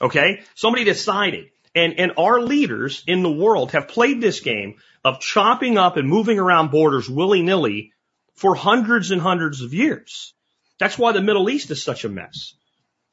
Okay. 0.00 0.40
Somebody 0.54 0.84
decided 0.84 1.50
and, 1.74 1.98
and 1.98 2.12
our 2.16 2.40
leaders 2.40 3.02
in 3.06 3.22
the 3.22 3.30
world 3.30 3.72
have 3.72 3.88
played 3.88 4.20
this 4.20 4.40
game 4.40 4.76
of 5.04 5.20
chopping 5.20 5.78
up 5.78 5.96
and 5.96 6.08
moving 6.08 6.38
around 6.38 6.70
borders 6.70 7.08
willy 7.08 7.42
nilly 7.42 7.92
for 8.34 8.54
hundreds 8.54 9.10
and 9.10 9.20
hundreds 9.20 9.62
of 9.62 9.74
years. 9.74 10.34
That's 10.78 10.98
why 10.98 11.12
the 11.12 11.20
Middle 11.20 11.50
East 11.50 11.70
is 11.70 11.82
such 11.82 12.04
a 12.04 12.08
mess. 12.08 12.54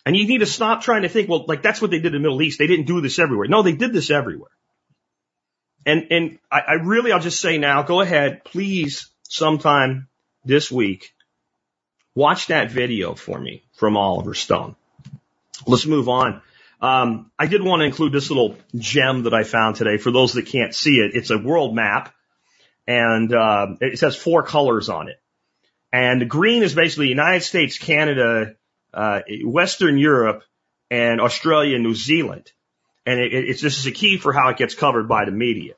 And 0.06 0.16
you 0.16 0.28
need 0.28 0.40
to 0.40 0.46
stop 0.46 0.82
trying 0.82 1.02
to 1.02 1.10
think, 1.10 1.30
well, 1.30 1.46
like 1.48 1.64
that's 1.64 1.82
what 1.82 1.90
they 1.90 1.98
did 1.98 2.14
in 2.14 2.14
the 2.14 2.20
Middle 2.20 2.42
East. 2.42 2.60
They 2.60 2.68
didn't 2.68 2.86
do 2.86 3.02
this 3.02 3.18
everywhere. 3.18 3.48
No, 3.48 3.64
they 3.64 3.74
did 3.74 3.92
this 3.92 4.12
everywhere. 4.12 4.52
And, 5.86 6.08
and 6.12 6.40
I, 6.52 6.60
I 6.60 6.74
really, 6.74 7.12
I'll 7.12 7.20
just 7.20 7.42
say 7.42 7.58
now, 7.58 7.84
go 7.84 8.02
ahead, 8.02 8.44
please, 8.44 9.10
sometime 9.24 10.08
this 10.44 10.72
week, 10.72 11.14
watch 12.14 12.48
that 12.48 12.72
video 12.72 13.16
for 13.16 13.40
me 13.40 13.64
from 13.74 13.98
Oliver 13.98 14.34
Stone. 14.34 14.76
Let's 15.66 15.86
move 15.86 16.10
on. 16.10 16.42
Um, 16.82 17.32
I 17.40 17.48
did 17.48 17.64
want 17.64 17.82
to 17.82 17.86
include 17.86 18.12
this 18.12 18.30
little 18.30 18.58
gem 18.76 19.24
that 19.24 19.34
I 19.34 19.44
found 19.44 19.76
today 19.76 19.98
for 19.98 20.12
those 20.12 20.34
that 20.34 20.48
can't 20.48 20.76
see 20.76 20.98
it. 20.98 21.16
It's 21.16 21.30
a 21.30 21.38
world 21.38 21.76
map 21.76 22.14
and, 22.88 23.34
uh, 23.34 23.68
it 23.82 24.00
says 24.00 24.16
four 24.16 24.44
colors 24.44 24.90
on 24.90 25.08
it. 25.08 25.20
And 25.92 26.30
green 26.30 26.64
is 26.64 26.76
basically 26.76 27.08
United 27.08 27.42
States, 27.42 27.78
Canada, 27.78 28.56
uh, 28.94 29.22
Western 29.44 29.98
Europe 29.98 30.44
and 30.92 31.22
Australia 31.22 31.76
and 31.76 31.84
New 31.84 31.96
Zealand. 31.96 32.52
And 33.06 33.20
it, 33.20 33.34
it's, 33.34 33.62
this 33.62 33.80
is 33.80 33.86
a 33.86 33.92
key 33.92 34.18
for 34.18 34.34
how 34.34 34.50
it 34.50 34.58
gets 34.58 34.76
covered 34.76 35.08
by 35.08 35.26
the 35.26 35.32
media. 35.32 35.74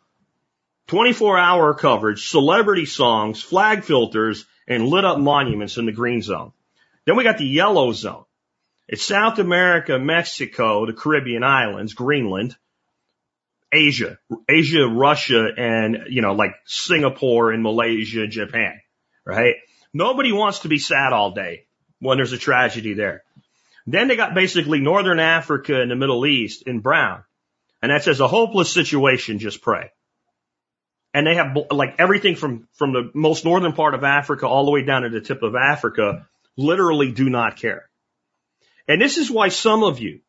24 0.87 1.37
hour 1.37 1.73
coverage, 1.73 2.29
celebrity 2.29 2.85
songs, 2.85 3.41
flag 3.41 3.83
filters, 3.83 4.45
and 4.67 4.87
lit 4.87 5.05
up 5.05 5.19
monuments 5.19 5.77
in 5.77 5.85
the 5.85 5.91
green 5.91 6.21
zone. 6.21 6.53
Then 7.05 7.15
we 7.15 7.23
got 7.23 7.37
the 7.37 7.45
yellow 7.45 7.91
zone. 7.91 8.25
It's 8.87 9.03
South 9.03 9.37
America, 9.39 9.99
Mexico, 9.99 10.85
the 10.85 10.93
Caribbean 10.93 11.43
islands, 11.43 11.93
Greenland, 11.93 12.55
Asia, 13.71 14.17
Asia, 14.49 14.87
Russia, 14.87 15.49
and, 15.57 16.07
you 16.09 16.21
know, 16.21 16.33
like 16.33 16.51
Singapore 16.65 17.51
and 17.51 17.63
Malaysia, 17.63 18.27
Japan, 18.27 18.79
right? 19.25 19.55
Nobody 19.93 20.31
wants 20.31 20.59
to 20.59 20.69
be 20.69 20.79
sad 20.79 21.11
all 21.11 21.31
day 21.31 21.65
when 21.99 22.17
there's 22.17 22.31
a 22.31 22.37
tragedy 22.37 22.93
there. 22.93 23.23
Then 23.85 24.07
they 24.07 24.15
got 24.15 24.33
basically 24.33 24.79
Northern 24.79 25.19
Africa 25.19 25.81
and 25.81 25.91
the 25.91 25.95
Middle 25.95 26.25
East 26.25 26.63
in 26.63 26.79
brown. 26.79 27.23
And 27.81 27.91
that 27.91 28.03
says 28.03 28.21
a 28.21 28.27
hopeless 28.27 28.73
situation, 28.73 29.39
just 29.39 29.61
pray. 29.61 29.91
And 31.13 31.27
they 31.27 31.35
have 31.35 31.57
like 31.71 31.95
everything 31.99 32.35
from, 32.35 32.67
from 32.73 32.93
the 32.93 33.11
most 33.13 33.43
northern 33.43 33.73
part 33.73 33.95
of 33.95 34.03
Africa 34.03 34.47
all 34.47 34.65
the 34.65 34.71
way 34.71 34.83
down 34.83 35.01
to 35.01 35.09
the 35.09 35.21
tip 35.21 35.43
of 35.43 35.55
Africa 35.55 36.25
literally 36.55 37.11
do 37.11 37.29
not 37.29 37.57
care. 37.57 37.89
And 38.87 39.01
this 39.01 39.17
is 39.17 39.29
why 39.29 39.49
some 39.49 39.83
of 39.83 39.99
you 39.99 40.21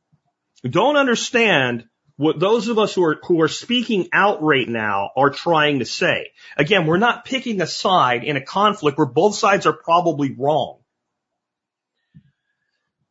don't 0.62 0.96
understand 0.96 1.84
what 2.16 2.40
those 2.40 2.66
of 2.66 2.78
us 2.78 2.92
who 2.92 3.04
are, 3.04 3.20
who 3.22 3.40
are 3.42 3.48
speaking 3.48 4.08
out 4.12 4.42
right 4.42 4.68
now 4.68 5.10
are 5.16 5.30
trying 5.30 5.78
to 5.78 5.84
say. 5.84 6.32
Again, 6.56 6.86
we're 6.86 6.98
not 6.98 7.24
picking 7.24 7.60
a 7.60 7.66
side 7.66 8.24
in 8.24 8.36
a 8.36 8.40
conflict 8.40 8.98
where 8.98 9.06
both 9.06 9.36
sides 9.36 9.66
are 9.66 9.72
probably 9.72 10.34
wrong. 10.36 10.78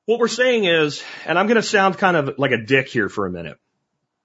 What 0.05 0.19
we're 0.19 0.27
saying 0.27 0.65
is, 0.65 1.01
and 1.25 1.39
I'm 1.39 1.47
going 1.47 1.55
to 1.55 1.63
sound 1.63 1.97
kind 1.97 2.17
of 2.17 2.37
like 2.37 2.51
a 2.51 2.57
dick 2.57 2.89
here 2.89 3.07
for 3.07 3.25
a 3.25 3.31
minute. 3.31 3.57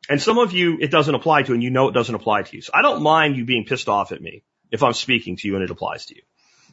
And 0.09 0.21
some 0.21 0.39
of 0.39 0.53
you 0.53 0.79
it 0.81 0.91
doesn't 0.91 1.15
apply 1.15 1.45
to 1.45 1.53
and 1.53 1.63
you 1.63 1.71
know 1.71 1.89
it 1.89 1.93
doesn't 1.93 2.15
apply 2.15 2.43
to 2.43 2.57
you. 2.57 2.63
So 2.63 2.73
I 2.75 2.83
don't 2.83 3.03
mind 3.03 3.37
you 3.37 3.45
being 3.45 3.65
pissed 3.65 3.89
off 3.89 4.11
at 4.11 4.21
me 4.21 4.43
if 4.73 4.83
I'm 4.83 4.95
speaking 4.95 5.37
to 5.37 5.47
you 5.47 5.55
and 5.55 5.63
it 5.63 5.71
applies 5.71 6.07
to 6.07 6.17
you. 6.17 6.23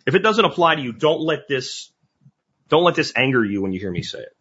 If 0.07 0.15
it 0.15 0.19
doesn't 0.19 0.45
apply 0.45 0.75
to 0.75 0.81
you, 0.81 0.93
don't 0.93 1.21
let 1.21 1.47
this, 1.47 1.91
don't 2.69 2.83
let 2.83 2.95
this 2.95 3.13
anger 3.15 3.45
you 3.45 3.61
when 3.61 3.71
you 3.71 3.79
hear 3.79 3.91
me 3.91 4.01
say 4.01 4.19
it. 4.19 4.35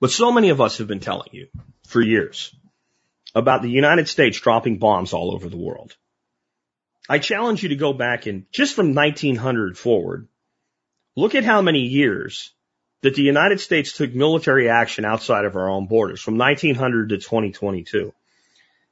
But 0.00 0.10
so 0.10 0.30
many 0.30 0.50
of 0.50 0.60
us 0.60 0.78
have 0.78 0.86
been 0.86 1.00
telling 1.00 1.30
you 1.32 1.48
for 1.86 2.00
years 2.00 2.54
about 3.34 3.62
the 3.62 3.70
United 3.70 4.08
States 4.08 4.40
dropping 4.40 4.78
bombs 4.78 5.12
all 5.12 5.32
over 5.32 5.48
the 5.48 5.56
world. 5.56 5.96
I 7.08 7.18
challenge 7.18 7.62
you 7.62 7.70
to 7.70 7.76
go 7.76 7.92
back 7.92 8.26
and 8.26 8.46
just 8.50 8.74
from 8.74 8.94
1900 8.94 9.78
forward, 9.78 10.28
look 11.14 11.34
at 11.34 11.44
how 11.44 11.62
many 11.62 11.80
years 11.80 12.52
that 13.02 13.14
the 13.14 13.22
United 13.22 13.60
States 13.60 13.92
took 13.92 14.14
military 14.14 14.68
action 14.68 15.04
outside 15.04 15.44
of 15.44 15.56
our 15.56 15.70
own 15.70 15.86
borders 15.86 16.20
from 16.20 16.38
1900 16.38 17.10
to 17.10 17.18
2022. 17.18 18.12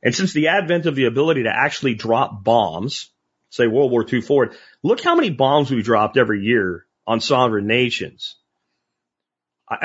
And 0.02 0.14
since 0.14 0.32
the 0.32 0.48
advent 0.48 0.86
of 0.86 0.94
the 0.94 1.06
ability 1.06 1.44
to 1.44 1.52
actually 1.54 1.94
drop 1.94 2.44
bombs, 2.44 3.10
say 3.50 3.66
World 3.66 3.90
War 3.90 4.06
II 4.10 4.20
forward, 4.20 4.54
look 4.82 5.00
how 5.00 5.16
many 5.16 5.30
bombs 5.30 5.70
we 5.70 5.82
dropped 5.82 6.16
every 6.16 6.44
year 6.44 6.86
on 7.06 7.20
sovereign 7.20 7.66
nations. 7.66 8.36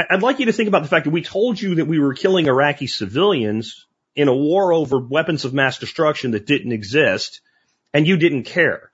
I'd 0.10 0.22
like 0.22 0.40
you 0.40 0.46
to 0.48 0.54
think 0.54 0.68
about 0.68 0.84
the 0.84 0.90
fact 0.90 1.06
that 1.06 1.12
we 1.12 1.22
told 1.22 1.62
you 1.62 1.76
that 1.76 1.86
we 1.86 2.00
were 2.00 2.14
killing 2.14 2.48
Iraqi 2.48 2.88
civilians 2.88 3.86
in 4.16 4.28
a 4.28 4.36
war 4.36 4.74
over 4.74 5.00
weapons 5.00 5.46
of 5.46 5.54
mass 5.54 5.78
destruction 5.78 6.32
that 6.32 6.46
didn't 6.46 6.72
exist, 6.72 7.42
and 7.94 8.08
you 8.08 8.18
didn't 8.18 8.44
care 8.44 8.92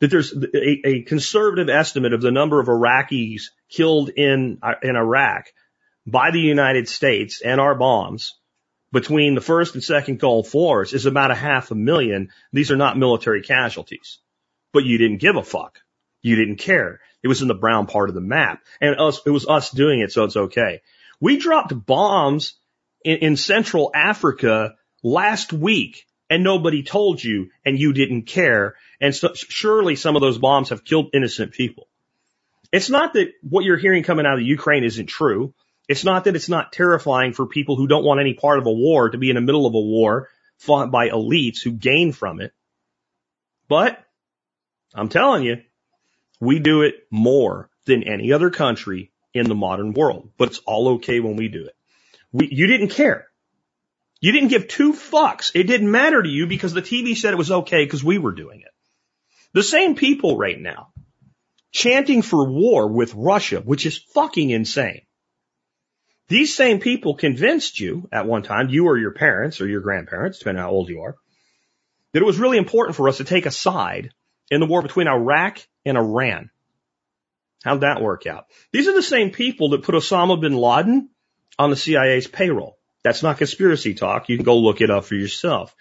that 0.00 0.10
there's 0.10 0.32
a, 0.32 0.88
a 0.88 1.02
conservative 1.02 1.68
estimate 1.68 2.12
of 2.12 2.20
the 2.20 2.32
number 2.32 2.58
of 2.58 2.66
Iraqis 2.66 3.42
killed 3.70 4.10
in, 4.10 4.58
in 4.82 4.96
Iraq 4.96 5.46
by 6.04 6.32
the 6.32 6.40
United 6.40 6.88
States 6.88 7.40
and 7.40 7.60
our 7.60 7.76
bombs 7.76 8.34
between 8.92 9.36
the 9.36 9.40
first 9.40 9.74
and 9.74 9.82
second 9.82 10.18
Gulf 10.18 10.52
Wars 10.54 10.92
is 10.92 11.06
about 11.06 11.30
a 11.30 11.36
half 11.36 11.70
a 11.70 11.76
million. 11.76 12.30
These 12.52 12.72
are 12.72 12.76
not 12.76 12.98
military 12.98 13.42
casualties, 13.42 14.18
but 14.72 14.84
you 14.84 14.98
didn't 14.98 15.18
give 15.18 15.36
a 15.36 15.42
fuck. 15.44 15.78
You 16.20 16.34
didn't 16.34 16.56
care. 16.56 17.00
It 17.22 17.28
was 17.28 17.42
in 17.42 17.48
the 17.48 17.54
brown 17.54 17.86
part 17.86 18.08
of 18.08 18.14
the 18.14 18.20
map 18.20 18.62
and 18.80 18.98
us, 18.98 19.20
it 19.24 19.30
was 19.30 19.46
us 19.46 19.70
doing 19.70 20.00
it. 20.00 20.12
So 20.12 20.24
it's 20.24 20.36
okay. 20.36 20.82
We 21.20 21.36
dropped 21.36 21.86
bombs 21.86 22.54
in, 23.04 23.18
in 23.18 23.36
Central 23.36 23.90
Africa 23.94 24.74
last 25.02 25.52
week 25.52 26.06
and 26.28 26.42
nobody 26.42 26.82
told 26.82 27.22
you 27.22 27.50
and 27.64 27.78
you 27.78 27.92
didn't 27.92 28.22
care. 28.22 28.74
And 29.00 29.14
so, 29.14 29.34
surely 29.34 29.96
some 29.96 30.16
of 30.16 30.22
those 30.22 30.38
bombs 30.38 30.70
have 30.70 30.84
killed 30.84 31.10
innocent 31.12 31.52
people. 31.52 31.88
It's 32.72 32.88
not 32.88 33.12
that 33.12 33.32
what 33.42 33.64
you're 33.64 33.76
hearing 33.76 34.02
coming 34.02 34.26
out 34.26 34.38
of 34.38 34.42
Ukraine 34.42 34.82
isn't 34.82 35.06
true. 35.06 35.52
It's 35.88 36.04
not 36.04 36.24
that 36.24 36.36
it's 36.36 36.48
not 36.48 36.72
terrifying 36.72 37.34
for 37.34 37.46
people 37.46 37.76
who 37.76 37.86
don't 37.86 38.04
want 38.04 38.20
any 38.20 38.34
part 38.34 38.58
of 38.58 38.66
a 38.66 38.72
war 38.72 39.10
to 39.10 39.18
be 39.18 39.28
in 39.28 39.34
the 39.34 39.42
middle 39.42 39.66
of 39.66 39.74
a 39.74 39.80
war 39.80 40.28
fought 40.56 40.90
by 40.90 41.08
elites 41.08 41.62
who 41.62 41.72
gain 41.72 42.12
from 42.12 42.40
it. 42.40 42.52
But 43.68 44.02
I'm 44.94 45.08
telling 45.08 45.44
you, 45.44 45.62
we 46.42 46.58
do 46.58 46.82
it 46.82 47.06
more 47.08 47.70
than 47.86 48.02
any 48.02 48.32
other 48.32 48.50
country 48.50 49.12
in 49.32 49.48
the 49.48 49.54
modern 49.54 49.92
world, 49.92 50.28
but 50.36 50.48
it's 50.48 50.58
all 50.66 50.94
okay 50.94 51.20
when 51.20 51.36
we 51.36 51.46
do 51.46 51.66
it. 51.66 51.76
We, 52.32 52.48
you 52.50 52.66
didn't 52.66 52.88
care. 52.88 53.28
You 54.20 54.32
didn't 54.32 54.48
give 54.48 54.66
two 54.66 54.92
fucks. 54.92 55.52
It 55.54 55.68
didn't 55.68 55.92
matter 55.92 56.20
to 56.20 56.28
you 56.28 56.48
because 56.48 56.72
the 56.72 56.82
TV 56.82 57.16
said 57.16 57.32
it 57.32 57.38
was 57.38 57.52
okay 57.52 57.84
because 57.84 58.02
we 58.02 58.18
were 58.18 58.32
doing 58.32 58.60
it. 58.60 58.72
The 59.52 59.62
same 59.62 59.94
people 59.94 60.36
right 60.36 60.60
now 60.60 60.88
chanting 61.70 62.22
for 62.22 62.50
war 62.50 62.88
with 62.88 63.14
Russia, 63.14 63.60
which 63.60 63.86
is 63.86 63.98
fucking 64.12 64.50
insane. 64.50 65.02
These 66.26 66.56
same 66.56 66.80
people 66.80 67.14
convinced 67.14 67.78
you 67.78 68.08
at 68.10 68.26
one 68.26 68.42
time, 68.42 68.68
you 68.68 68.86
or 68.86 68.98
your 68.98 69.12
parents 69.12 69.60
or 69.60 69.68
your 69.68 69.80
grandparents, 69.80 70.40
depending 70.40 70.60
on 70.60 70.68
how 70.68 70.72
old 70.72 70.88
you 70.88 71.02
are, 71.02 71.14
that 72.12 72.20
it 72.20 72.26
was 72.26 72.38
really 72.38 72.58
important 72.58 72.96
for 72.96 73.08
us 73.08 73.18
to 73.18 73.24
take 73.24 73.46
a 73.46 73.52
side 73.52 74.10
in 74.50 74.58
the 74.58 74.66
war 74.66 74.82
between 74.82 75.06
Iraq 75.06 75.64
and 75.84 75.96
Iran. 75.96 76.50
How'd 77.64 77.82
that 77.82 78.02
work 78.02 78.26
out? 78.26 78.46
These 78.72 78.88
are 78.88 78.94
the 78.94 79.02
same 79.02 79.30
people 79.30 79.70
that 79.70 79.84
put 79.84 79.94
Osama 79.94 80.40
bin 80.40 80.54
Laden 80.54 81.10
on 81.58 81.70
the 81.70 81.76
CIA's 81.76 82.26
payroll. 82.26 82.78
That's 83.02 83.22
not 83.22 83.38
conspiracy 83.38 83.94
talk. 83.94 84.28
You 84.28 84.36
can 84.36 84.44
go 84.44 84.58
look 84.58 84.80
it 84.80 84.90
up 84.90 85.04
for 85.04 85.14
yourself. 85.14 85.74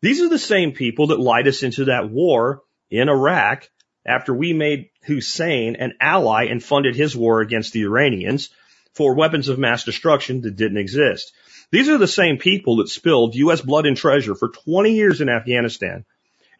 These 0.00 0.20
are 0.20 0.28
the 0.28 0.38
same 0.38 0.72
people 0.72 1.08
that 1.08 1.20
lied 1.20 1.46
us 1.46 1.62
into 1.62 1.86
that 1.86 2.10
war 2.10 2.62
in 2.90 3.08
Iraq 3.08 3.68
after 4.04 4.34
we 4.34 4.52
made 4.52 4.90
Hussein 5.04 5.76
an 5.76 5.94
ally 6.00 6.46
and 6.46 6.62
funded 6.62 6.96
his 6.96 7.16
war 7.16 7.40
against 7.40 7.72
the 7.72 7.82
Iranians 7.82 8.50
for 8.94 9.14
weapons 9.14 9.48
of 9.48 9.58
mass 9.58 9.84
destruction 9.84 10.40
that 10.42 10.56
didn't 10.56 10.78
exist. 10.78 11.32
These 11.70 11.88
are 11.88 11.98
the 11.98 12.08
same 12.08 12.38
people 12.38 12.76
that 12.76 12.88
spilled 12.88 13.34
U.S. 13.36 13.60
blood 13.60 13.86
and 13.86 13.96
treasure 13.96 14.34
for 14.34 14.48
20 14.48 14.92
years 14.92 15.20
in 15.20 15.28
Afghanistan 15.28 16.04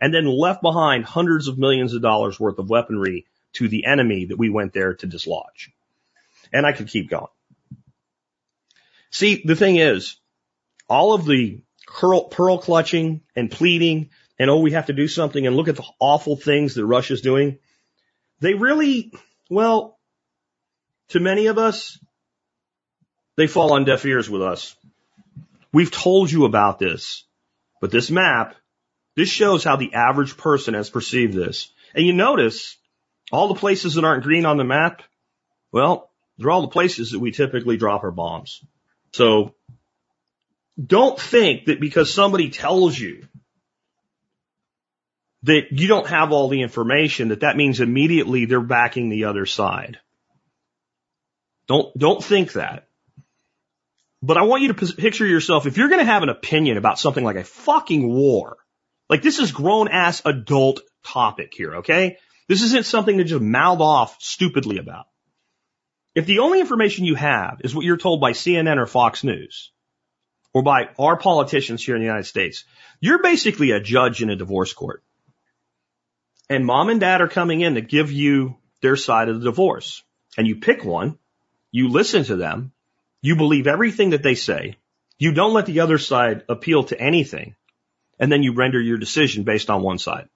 and 0.03 0.13
then 0.13 0.27
left 0.27 0.61
behind 0.63 1.05
hundreds 1.05 1.47
of 1.47 1.59
millions 1.59 1.95
of 1.95 2.03
dollars 2.03 2.41
worth 2.41 2.59
of 2.59 2.69
weaponry 2.69 3.25
to 3.53 3.69
the 3.69 3.87
enemy 3.87 4.25
that 4.25 4.37
we 4.37 4.51
went 4.51 4.73
there 4.73 4.95
to 4.95 5.07
dislodge. 5.07 5.71
And 6.53 6.67
I 6.67 6.73
could 6.73 6.89
keep 6.89 7.09
going. 7.09 7.29
See, 9.13 9.43
the 9.45 9.55
thing 9.55 9.77
is, 9.77 10.17
all 10.89 11.15
of 11.15 11.25
the 11.25 11.63
curl, 11.87 12.25
pearl 12.25 12.59
clutching 12.59 13.21
and 13.37 13.49
pleading 13.49 14.11
and 14.41 14.51
oh, 14.51 14.59
we 14.59 14.73
have 14.73 14.87
to 14.87 14.93
do 14.93 15.07
something 15.07 15.47
and 15.47 15.55
look 15.55 15.69
at 15.69 15.77
the 15.77 15.87
awful 16.01 16.35
things 16.35 16.75
that 16.75 16.85
Russia's 16.85 17.21
doing. 17.21 17.59
They 18.41 18.55
really, 18.55 19.13
well, 19.49 20.01
to 21.11 21.21
many 21.21 21.47
of 21.47 21.59
us, 21.59 21.97
they 23.37 23.47
fall 23.47 23.73
on 23.73 23.85
deaf 23.85 24.05
ears 24.05 24.29
with 24.29 24.43
us. 24.43 24.75
We've 25.73 25.93
told 25.93 26.33
you 26.33 26.45
about 26.45 26.81
this, 26.81 27.25
but 27.81 27.93
this 27.93 28.11
map, 28.11 28.57
this 29.15 29.29
shows 29.29 29.65
how 29.65 29.77
the 29.77 29.95
average 29.95 30.37
person 30.37 30.75
has 30.75 30.91
perceived 30.91 31.35
this. 31.35 31.71
And 31.95 32.07
you 32.07 32.13
notice 32.13 32.77
all 33.31 33.49
the 33.49 33.55
places 33.55 33.95
that 33.95 34.05
aren't 34.05 34.25
green 34.25 34.47
on 34.47 34.57
the 34.57 34.65
map, 34.65 35.03
well, 35.71 36.11
they're 36.39 36.51
all 36.51 36.63
the 36.63 36.69
places 36.69 37.13
that 37.13 37.21
we 37.21 37.31
typically 37.31 37.77
drop 37.77 38.05
our 38.05 38.11
bombs. 38.11 38.65
So 39.13 39.55
don't 40.83 41.19
think 41.19 41.67
that 41.67 41.81
because 41.81 42.13
somebody 42.13 42.51
tells 42.51 42.99
you 42.99 43.27
that 45.45 45.73
you 45.73 45.89
don't 45.89 46.07
have 46.07 46.33
all 46.33 46.49
the 46.49 46.63
information 46.63 47.29
that 47.29 47.41
that 47.41 47.57
means 47.57 47.81
immediately 47.81 48.45
they're 48.45 48.61
backing 48.61 49.09
the 49.09 49.25
other 49.25 49.45
side. 49.45 49.99
Don't, 51.67 51.97
don't 51.99 52.23
think 52.23 52.53
that. 52.53 52.87
But 54.23 54.37
I 54.37 54.43
want 54.43 54.63
you 54.63 54.73
to 54.73 54.95
picture 54.95 55.27
yourself, 55.27 55.67
if 55.67 55.77
you're 55.77 55.89
going 55.89 55.99
to 55.99 56.05
have 56.05 56.23
an 56.23 56.29
opinion 56.29 56.77
about 56.77 56.99
something 56.99 57.25
like 57.25 57.37
a 57.37 57.45
fucking 57.45 58.09
war, 58.09 58.57
like 59.13 59.21
this 59.21 59.39
is 59.39 59.53
grown 59.53 59.89
ass 59.89 60.23
adult 60.25 60.81
topic 61.05 61.53
here, 61.53 61.77
okay? 61.77 62.17
This 62.49 62.63
isn't 62.63 62.87
something 62.87 63.19
to 63.19 63.25
just 63.25 63.43
mouth 63.43 63.81
off 63.81 64.17
stupidly 64.21 64.79
about. 64.79 65.05
If 66.15 66.25
the 66.25 66.39
only 66.39 66.61
information 66.61 67.05
you 67.05 67.15
have 67.15 67.61
is 67.63 67.75
what 67.75 67.85
you're 67.85 67.99
told 67.99 68.23
by 68.23 68.33
CNN 68.33 68.79
or 68.79 68.87
Fox 68.87 69.23
News, 69.23 69.71
or 70.55 70.63
by 70.63 70.89
our 70.99 71.19
politicians 71.19 71.85
here 71.85 71.95
in 71.95 72.01
the 72.01 72.07
United 72.07 72.25
States, 72.25 72.65
you're 73.01 73.23
basically 73.23 73.73
a 73.73 73.81
judge 73.81 74.23
in 74.23 74.31
a 74.31 74.37
divorce 74.37 74.73
court. 74.73 75.05
And 76.49 76.65
mom 76.65 76.89
and 76.89 76.99
dad 76.99 77.21
are 77.21 77.29
coming 77.29 77.61
in 77.61 77.75
to 77.75 77.83
give 77.83 78.11
you 78.11 78.57
their 78.81 78.97
side 78.97 79.29
of 79.29 79.41
the 79.41 79.45
divorce. 79.45 80.03
And 80.39 80.47
you 80.47 80.57
pick 80.57 80.87
one, 80.87 81.19
you 81.71 81.91
listen 81.91 82.25
to 82.25 82.37
them, 82.37 82.73
you 83.21 83.37
believe 83.37 83.67
everything 83.67 84.11
that 84.11 84.23
they 84.23 84.37
say. 84.37 84.79
You 85.19 85.35
don't 85.35 85.53
let 85.53 85.67
the 85.67 85.81
other 85.81 85.99
side 85.99 86.45
appeal 86.49 86.85
to 86.85 86.99
anything. 86.99 87.57
And 88.23 88.31
then 88.31 88.45
you 88.45 88.55
render 88.55 88.81
your 88.81 88.99
decision 88.99 89.43
based 89.43 89.69
on 89.69 89.83
one 89.83 89.99
side. 89.99 90.29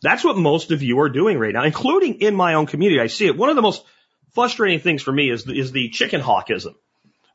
That's 0.00 0.24
what 0.24 0.38
most 0.38 0.70
of 0.70 0.82
you 0.82 1.00
are 1.00 1.10
doing 1.10 1.38
right 1.38 1.52
now, 1.52 1.64
including 1.64 2.22
in 2.22 2.34
my 2.34 2.54
own 2.54 2.64
community. 2.64 2.98
I 2.98 3.08
see 3.08 3.26
it. 3.26 3.36
One 3.36 3.50
of 3.50 3.56
the 3.56 3.62
most 3.62 3.84
frustrating 4.32 4.80
things 4.80 5.02
for 5.02 5.12
me 5.12 5.28
is 5.28 5.44
the, 5.44 5.52
is 5.52 5.70
the 5.70 5.90
chicken 5.90 6.22
hawkism. 6.22 6.74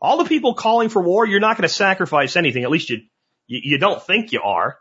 All 0.01 0.17
the 0.17 0.25
people 0.25 0.55
calling 0.55 0.89
for 0.89 1.03
war, 1.03 1.27
you're 1.27 1.39
not 1.39 1.55
going 1.55 1.69
to 1.69 1.73
sacrifice 1.73 2.35
anything. 2.35 2.63
At 2.63 2.71
least 2.71 2.89
you, 2.89 3.01
you, 3.45 3.59
you 3.63 3.77
don't 3.77 4.01
think 4.01 4.31
you 4.31 4.41
are. 4.41 4.79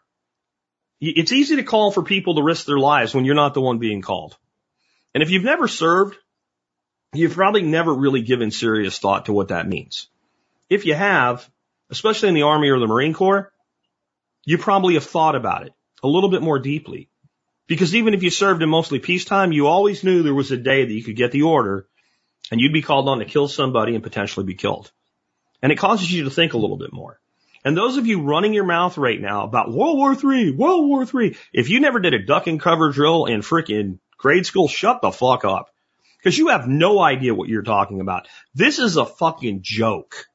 It's 1.02 1.32
easy 1.32 1.56
to 1.56 1.64
call 1.64 1.90
for 1.90 2.02
people 2.02 2.36
to 2.36 2.42
risk 2.42 2.64
their 2.64 2.78
lives 2.78 3.14
when 3.14 3.26
you're 3.26 3.34
not 3.34 3.52
the 3.52 3.60
one 3.60 3.78
being 3.78 4.00
called. 4.00 4.38
And 5.12 5.22
if 5.22 5.28
you've 5.28 5.44
never 5.44 5.68
served, 5.68 6.16
you've 7.12 7.34
probably 7.34 7.60
never 7.60 7.92
really 7.92 8.22
given 8.22 8.50
serious 8.50 8.98
thought 8.98 9.26
to 9.26 9.34
what 9.34 9.48
that 9.48 9.68
means. 9.68 10.08
If 10.70 10.86
you 10.86 10.94
have, 10.94 11.46
especially 11.90 12.30
in 12.30 12.34
the 12.34 12.44
Army 12.44 12.70
or 12.70 12.78
the 12.78 12.86
Marine 12.86 13.12
Corps, 13.12 13.52
you 14.44 14.58
probably 14.58 14.94
have 14.94 15.04
thought 15.04 15.36
about 15.36 15.66
it 15.66 15.72
a 16.02 16.08
little 16.08 16.30
bit 16.30 16.42
more 16.42 16.58
deeply. 16.58 17.08
Because 17.66 17.94
even 17.94 18.12
if 18.12 18.22
you 18.22 18.30
served 18.30 18.62
in 18.62 18.68
mostly 18.68 18.98
peacetime, 18.98 19.52
you 19.52 19.66
always 19.66 20.04
knew 20.04 20.22
there 20.22 20.34
was 20.34 20.50
a 20.50 20.56
day 20.56 20.84
that 20.84 20.92
you 20.92 21.02
could 21.02 21.16
get 21.16 21.32
the 21.32 21.42
order 21.42 21.88
and 22.50 22.60
you'd 22.60 22.74
be 22.74 22.82
called 22.82 23.08
on 23.08 23.20
to 23.20 23.24
kill 23.24 23.48
somebody 23.48 23.94
and 23.94 24.04
potentially 24.04 24.44
be 24.44 24.54
killed. 24.54 24.92
And 25.62 25.72
it 25.72 25.78
causes 25.78 26.12
you 26.12 26.24
to 26.24 26.30
think 26.30 26.52
a 26.52 26.58
little 26.58 26.76
bit 26.76 26.92
more. 26.92 27.18
And 27.64 27.74
those 27.74 27.96
of 27.96 28.06
you 28.06 28.20
running 28.20 28.52
your 28.52 28.66
mouth 28.66 28.98
right 28.98 29.18
now 29.18 29.44
about 29.44 29.72
World 29.72 29.96
War 29.96 30.12
III, 30.12 30.52
World 30.52 30.86
War 30.86 31.04
III, 31.04 31.36
if 31.54 31.70
you 31.70 31.80
never 31.80 32.00
did 32.00 32.12
a 32.12 32.24
duck 32.24 32.46
and 32.46 32.60
cover 32.60 32.92
drill 32.92 33.24
in 33.24 33.40
frickin' 33.40 33.98
grade 34.18 34.44
school, 34.44 34.68
shut 34.68 35.00
the 35.00 35.10
fuck 35.10 35.46
up. 35.46 35.70
Because 36.18 36.36
you 36.36 36.48
have 36.48 36.68
no 36.68 37.00
idea 37.00 37.34
what 37.34 37.48
you're 37.48 37.62
talking 37.62 38.00
about. 38.00 38.28
This 38.54 38.78
is 38.78 38.96
a 38.96 39.06
fucking 39.06 39.60
joke 39.62 40.26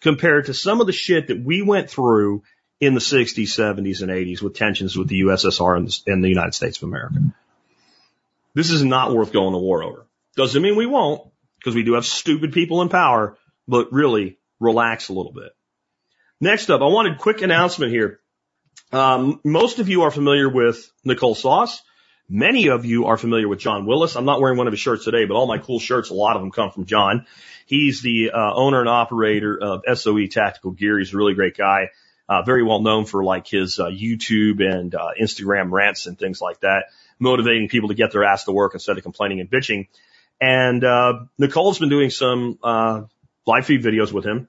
compared 0.00 0.46
to 0.46 0.54
some 0.54 0.80
of 0.80 0.86
the 0.86 0.92
shit 0.92 1.28
that 1.28 1.42
we 1.42 1.62
went 1.62 1.90
through 1.90 2.42
in 2.82 2.94
the 2.94 3.00
60s, 3.00 3.44
70s, 3.44 4.02
and 4.02 4.10
80s 4.10 4.42
with 4.42 4.56
tensions 4.56 4.96
with 4.96 5.06
the 5.06 5.20
USSR 5.20 5.76
and 5.76 5.86
the, 5.86 6.00
and 6.08 6.24
the 6.24 6.28
United 6.28 6.52
States 6.52 6.78
of 6.78 6.88
America. 6.88 7.14
This 8.54 8.70
is 8.70 8.82
not 8.82 9.14
worth 9.14 9.32
going 9.32 9.52
to 9.52 9.58
war 9.58 9.84
over. 9.84 10.04
Doesn't 10.34 10.60
mean 10.60 10.74
we 10.74 10.86
won't, 10.86 11.30
because 11.60 11.76
we 11.76 11.84
do 11.84 11.92
have 11.92 12.04
stupid 12.04 12.52
people 12.52 12.82
in 12.82 12.88
power, 12.88 13.38
but 13.68 13.92
really 13.92 14.36
relax 14.58 15.10
a 15.10 15.12
little 15.12 15.32
bit. 15.32 15.52
Next 16.40 16.70
up, 16.70 16.80
I 16.80 16.86
wanted 16.86 17.12
a 17.12 17.18
quick 17.18 17.40
announcement 17.42 17.92
here. 17.92 18.18
Um, 18.90 19.40
most 19.44 19.78
of 19.78 19.88
you 19.88 20.02
are 20.02 20.10
familiar 20.10 20.48
with 20.48 20.90
Nicole 21.04 21.36
Sauce. 21.36 21.82
Many 22.28 22.66
of 22.66 22.84
you 22.84 23.06
are 23.06 23.16
familiar 23.16 23.46
with 23.46 23.60
John 23.60 23.86
Willis. 23.86 24.16
I'm 24.16 24.24
not 24.24 24.40
wearing 24.40 24.58
one 24.58 24.66
of 24.66 24.72
his 24.72 24.80
shirts 24.80 25.04
today, 25.04 25.24
but 25.24 25.34
all 25.34 25.46
my 25.46 25.58
cool 25.58 25.78
shirts, 25.78 26.10
a 26.10 26.14
lot 26.14 26.34
of 26.34 26.42
them 26.42 26.50
come 26.50 26.72
from 26.72 26.86
John. 26.86 27.26
He's 27.64 28.02
the 28.02 28.32
uh, 28.34 28.54
owner 28.54 28.80
and 28.80 28.88
operator 28.88 29.56
of 29.56 29.82
SOE 29.96 30.26
Tactical 30.26 30.72
Gear. 30.72 30.98
He's 30.98 31.14
a 31.14 31.16
really 31.16 31.34
great 31.34 31.56
guy. 31.56 31.90
Uh, 32.28 32.42
very 32.42 32.62
well 32.62 32.80
known 32.80 33.04
for 33.04 33.24
like 33.24 33.46
his 33.46 33.78
uh, 33.78 33.86
YouTube 33.86 34.62
and 34.62 34.94
uh, 34.94 35.10
Instagram 35.20 35.70
rants 35.70 36.06
and 36.06 36.18
things 36.18 36.40
like 36.40 36.60
that, 36.60 36.86
motivating 37.18 37.68
people 37.68 37.88
to 37.88 37.94
get 37.94 38.12
their 38.12 38.24
ass 38.24 38.44
to 38.44 38.52
work 38.52 38.74
instead 38.74 38.96
of 38.96 39.02
complaining 39.02 39.40
and 39.40 39.50
bitching. 39.50 39.88
And 40.40 40.82
uh, 40.82 41.24
Nicole's 41.38 41.78
been 41.78 41.88
doing 41.88 42.10
some 42.10 42.58
uh, 42.62 43.02
live 43.46 43.66
feed 43.66 43.82
videos 43.82 44.12
with 44.12 44.24
him. 44.24 44.48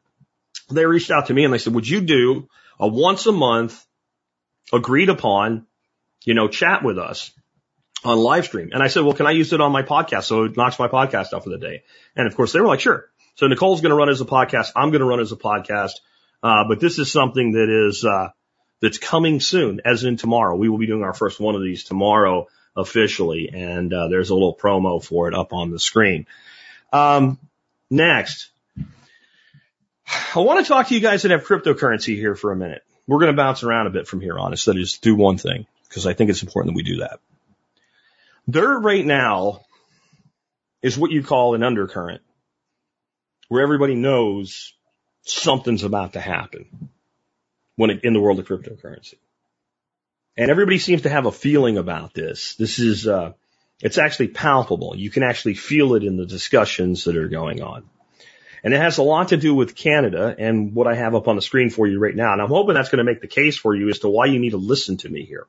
They 0.72 0.86
reached 0.86 1.12
out 1.12 1.28
to 1.28 1.34
me 1.34 1.44
and 1.44 1.54
they 1.54 1.58
said, 1.58 1.74
"Would 1.74 1.88
you 1.88 2.02
do 2.02 2.48
a 2.80 2.88
once 2.88 3.26
a 3.26 3.32
month, 3.32 3.84
agreed 4.72 5.10
upon, 5.10 5.66
you 6.24 6.34
know, 6.34 6.48
chat 6.48 6.84
with 6.84 6.98
us?" 6.98 7.32
on 8.06 8.18
live 8.18 8.46
stream. 8.46 8.70
And 8.74 8.84
I 8.84 8.88
said, 8.88 9.04
well, 9.04 9.14
can 9.14 9.28
I 9.28 9.32
use 9.32 9.54
it 9.54 9.62
on 9.62 9.72
my 9.72 9.84
podcast? 9.84 10.24
So 10.24 10.44
it 10.44 10.58
knocks 10.58 10.78
my 10.78 10.88
podcast 10.88 11.34
out 11.34 11.44
for 11.44 11.50
the 11.50 11.58
day. 11.58 11.84
And 12.16 12.28
of 12.28 12.36
course 12.36 12.52
they 12.52 12.60
were 12.60 12.68
like, 12.68 12.82
sure. 12.82 13.06
So 13.36 13.48
Nicole's 13.48 13.82
going 13.82 13.92
to 13.92 13.96
run 13.96 14.10
as 14.10 14.22
a 14.22 14.26
podcast. 14.26 14.72
I'm 14.76 14.90
going 14.90 15.00
to 15.00 15.06
run 15.06 15.20
as 15.20 15.32
a 15.32 15.38
podcast. 15.38 15.94
Uh, 16.44 16.66
but 16.68 16.80
this 16.82 17.00
is 17.00 17.12
something 17.12 17.54
that 17.54 17.70
is, 17.70 18.04
uh, 18.04 18.30
that's 18.82 18.98
coming 18.98 19.40
soon, 19.40 19.80
as 19.86 20.04
in 20.04 20.18
tomorrow. 20.18 20.58
We 20.58 20.68
will 20.68 20.78
be 20.78 20.88
doing 20.88 21.04
our 21.04 21.14
first 21.14 21.40
one 21.40 21.56
of 21.56 21.64
these 21.64 21.86
tomorrow 21.86 22.48
officially. 22.76 23.50
And, 23.54 23.94
uh, 23.94 24.10
there's 24.10 24.30
a 24.30 24.34
little 24.34 24.56
promo 24.56 25.02
for 25.02 25.30
it 25.30 25.34
up 25.34 25.54
on 25.54 25.72
the 25.72 25.80
screen. 25.80 26.28
Um, 26.92 27.40
next, 27.90 28.52
I 30.36 30.40
want 30.40 30.66
to 30.66 30.70
talk 30.70 30.90
to 30.90 30.96
you 30.96 31.00
guys 31.00 31.22
that 31.22 31.32
have 31.32 31.46
cryptocurrency 31.46 32.16
here 32.16 32.36
for 32.36 32.52
a 32.52 32.56
minute. 32.56 32.84
We're 33.08 33.20
going 33.20 33.32
to 33.32 33.38
bounce 33.38 33.64
around 33.64 33.88
a 33.88 33.92
bit 33.92 34.08
from 34.08 34.22
here 34.22 34.38
on 34.38 34.52
instead 34.52 34.76
of 34.76 34.82
just 34.82 35.02
do 35.02 35.16
one 35.16 35.38
thing 35.38 35.66
because 35.88 36.06
I 36.06 36.14
think 36.14 36.30
it's 36.30 36.44
important 36.44 36.74
that 36.74 36.78
we 36.78 36.84
do 36.84 36.98
that. 36.98 37.20
There 38.48 38.78
right 38.80 39.06
now 39.06 39.62
is 40.82 40.98
what 40.98 41.12
you 41.12 41.24
call 41.24 41.56
an 41.56 41.64
undercurrent, 41.64 42.22
where 43.48 43.64
everybody 43.64 43.96
knows 43.96 44.74
something's 45.24 45.84
about 45.84 46.14
to 46.14 46.20
happen 46.20 46.90
when 47.76 47.90
it, 47.90 48.04
in 48.04 48.14
the 48.14 48.22
world 48.22 48.40
of 48.40 48.48
cryptocurrency. 48.48 49.16
And 50.38 50.50
everybody 50.50 50.80
seems 50.80 51.04
to 51.04 51.10
have 51.10 51.26
a 51.26 51.32
feeling 51.32 51.78
about 51.78 52.14
this. 52.14 52.56
This 52.56 52.80
is, 52.80 53.08
uh, 53.08 53.34
it's 53.82 53.98
actually 53.98 54.30
palpable. 54.30 54.96
You 54.96 55.10
can 55.10 55.24
actually 55.24 55.54
feel 55.54 55.96
it 55.96 56.04
in 56.04 56.18
the 56.18 56.26
discussions 56.26 57.04
that 57.04 57.18
are 57.18 57.28
going 57.28 57.62
on. 57.62 57.84
And 58.64 58.74
it 58.74 58.80
has 58.80 58.98
a 58.98 59.04
lot 59.04 59.30
to 59.30 59.38
do 59.38 59.54
with 59.54 59.76
Canada 59.76 60.34
and 60.38 60.74
what 60.74 60.88
I 60.88 60.96
have 60.96 61.16
up 61.16 61.28
on 61.28 61.36
the 61.36 61.42
screen 61.42 61.70
for 61.70 61.86
you 61.86 62.00
right 62.00 62.16
now. 62.16 62.32
And 62.32 62.42
I'm 62.42 62.48
hoping 62.48 62.76
that's 62.76 62.90
going 62.90 63.06
to 63.06 63.12
make 63.12 63.22
the 63.22 63.28
case 63.28 63.58
for 63.58 63.76
you 63.76 63.90
as 63.90 64.00
to 64.00 64.10
why 64.10 64.26
you 64.28 64.40
need 64.40 64.52
to 64.52 64.58
listen 64.58 64.98
to 64.98 65.10
me 65.10 65.26
here. 65.26 65.48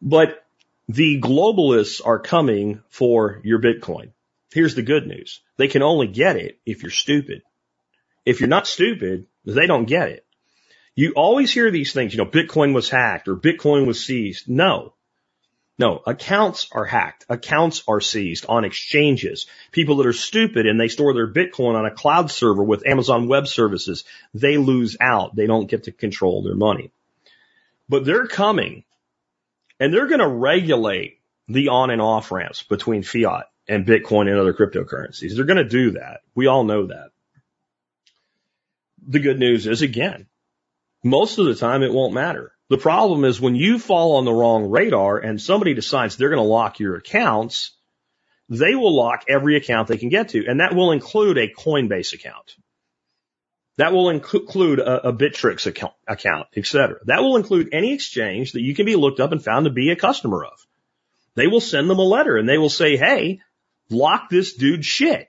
But 0.00 0.44
the 0.88 1.20
globalists 1.20 2.00
are 2.04 2.20
coming 2.20 2.80
for 2.90 3.40
your 3.42 3.60
Bitcoin. 3.60 4.10
Here's 4.52 4.76
the 4.76 4.82
good 4.82 5.06
news. 5.06 5.40
They 5.56 5.66
can 5.66 5.82
only 5.82 6.06
get 6.06 6.36
it 6.36 6.60
if 6.64 6.82
you're 6.82 6.92
stupid. 6.92 7.42
If 8.26 8.40
you're 8.40 8.48
not 8.48 8.66
stupid, 8.66 9.26
they 9.44 9.66
don't 9.66 9.86
get 9.86 10.08
it. 10.08 10.26
You 10.96 11.12
always 11.12 11.52
hear 11.52 11.70
these 11.70 11.92
things, 11.92 12.12
you 12.12 12.18
know, 12.18 12.30
Bitcoin 12.30 12.74
was 12.74 12.90
hacked 12.90 13.28
or 13.28 13.36
Bitcoin 13.36 13.86
was 13.86 14.04
seized. 14.04 14.48
No. 14.48 14.94
No, 15.78 16.00
accounts 16.06 16.68
are 16.72 16.86
hacked. 16.86 17.26
Accounts 17.28 17.84
are 17.86 18.00
seized 18.00 18.46
on 18.48 18.64
exchanges. 18.64 19.46
People 19.72 19.98
that 19.98 20.06
are 20.06 20.14
stupid 20.14 20.66
and 20.66 20.80
they 20.80 20.88
store 20.88 21.12
their 21.12 21.30
Bitcoin 21.30 21.74
on 21.74 21.84
a 21.84 21.90
cloud 21.90 22.30
server 22.30 22.64
with 22.64 22.86
Amazon 22.86 23.28
Web 23.28 23.46
Services, 23.46 24.04
they 24.32 24.56
lose 24.56 24.96
out. 25.00 25.36
They 25.36 25.46
don't 25.46 25.68
get 25.68 25.84
to 25.84 25.92
control 25.92 26.42
their 26.42 26.54
money. 26.54 26.92
But 27.90 28.06
they're 28.06 28.26
coming 28.26 28.84
and 29.78 29.92
they're 29.92 30.08
going 30.08 30.20
to 30.20 30.28
regulate 30.28 31.20
the 31.46 31.68
on 31.68 31.90
and 31.90 32.00
off 32.00 32.32
ramps 32.32 32.62
between 32.62 33.02
fiat 33.02 33.44
and 33.68 33.86
Bitcoin 33.86 34.30
and 34.30 34.38
other 34.38 34.54
cryptocurrencies. 34.54 35.36
They're 35.36 35.44
going 35.44 35.58
to 35.58 35.68
do 35.68 35.92
that. 35.92 36.22
We 36.34 36.46
all 36.46 36.64
know 36.64 36.86
that. 36.86 37.10
The 39.06 39.20
good 39.20 39.38
news 39.38 39.66
is 39.66 39.82
again, 39.82 40.26
most 41.04 41.38
of 41.38 41.46
the 41.46 41.54
time 41.54 41.82
it 41.82 41.92
won't 41.92 42.14
matter. 42.14 42.52
The 42.68 42.78
problem 42.78 43.24
is 43.24 43.40
when 43.40 43.54
you 43.54 43.78
fall 43.78 44.16
on 44.16 44.24
the 44.24 44.32
wrong 44.32 44.68
radar 44.70 45.18
and 45.18 45.40
somebody 45.40 45.74
decides 45.74 46.16
they're 46.16 46.30
going 46.30 46.42
to 46.42 46.48
lock 46.48 46.80
your 46.80 46.96
accounts, 46.96 47.76
they 48.48 48.74
will 48.74 48.94
lock 48.94 49.24
every 49.28 49.56
account 49.56 49.86
they 49.86 49.98
can 49.98 50.08
get 50.08 50.30
to. 50.30 50.44
And 50.46 50.60
that 50.60 50.74
will 50.74 50.90
include 50.90 51.38
a 51.38 51.52
Coinbase 51.52 52.12
account. 52.12 52.56
That 53.76 53.92
will 53.92 54.10
include 54.10 54.80
a, 54.80 55.08
a 55.08 55.12
Bittrex 55.12 55.66
account, 55.66 55.92
account, 56.08 56.48
et 56.56 56.66
cetera. 56.66 56.98
That 57.04 57.22
will 57.22 57.36
include 57.36 57.68
any 57.72 57.92
exchange 57.92 58.52
that 58.52 58.62
you 58.62 58.74
can 58.74 58.86
be 58.86 58.96
looked 58.96 59.20
up 59.20 59.32
and 59.32 59.44
found 59.44 59.66
to 59.66 59.70
be 59.70 59.90
a 59.90 59.96
customer 59.96 60.44
of. 60.44 60.66
They 61.34 61.46
will 61.46 61.60
send 61.60 61.88
them 61.88 61.98
a 61.98 62.02
letter 62.02 62.36
and 62.36 62.48
they 62.48 62.58
will 62.58 62.70
say, 62.70 62.96
Hey, 62.96 63.40
lock 63.90 64.30
this 64.30 64.54
dude's 64.54 64.86
shit 64.86 65.28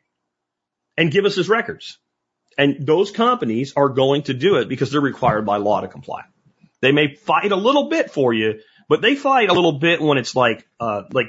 and 0.95 1.11
give 1.11 1.25
us 1.25 1.35
his 1.35 1.49
records. 1.49 1.99
And 2.57 2.85
those 2.85 3.11
companies 3.11 3.73
are 3.75 3.89
going 3.89 4.23
to 4.23 4.33
do 4.33 4.55
it 4.55 4.67
because 4.67 4.91
they're 4.91 5.01
required 5.01 5.45
by 5.45 5.57
law 5.57 5.81
to 5.81 5.87
comply. 5.87 6.23
They 6.81 6.91
may 6.91 7.13
fight 7.13 7.51
a 7.51 7.55
little 7.55 7.89
bit 7.89 8.11
for 8.11 8.33
you, 8.33 8.61
but 8.89 9.01
they 9.01 9.15
fight 9.15 9.49
a 9.49 9.53
little 9.53 9.73
bit 9.79 10.01
when 10.01 10.17
it's 10.17 10.35
like, 10.35 10.67
uh, 10.79 11.03
like 11.11 11.27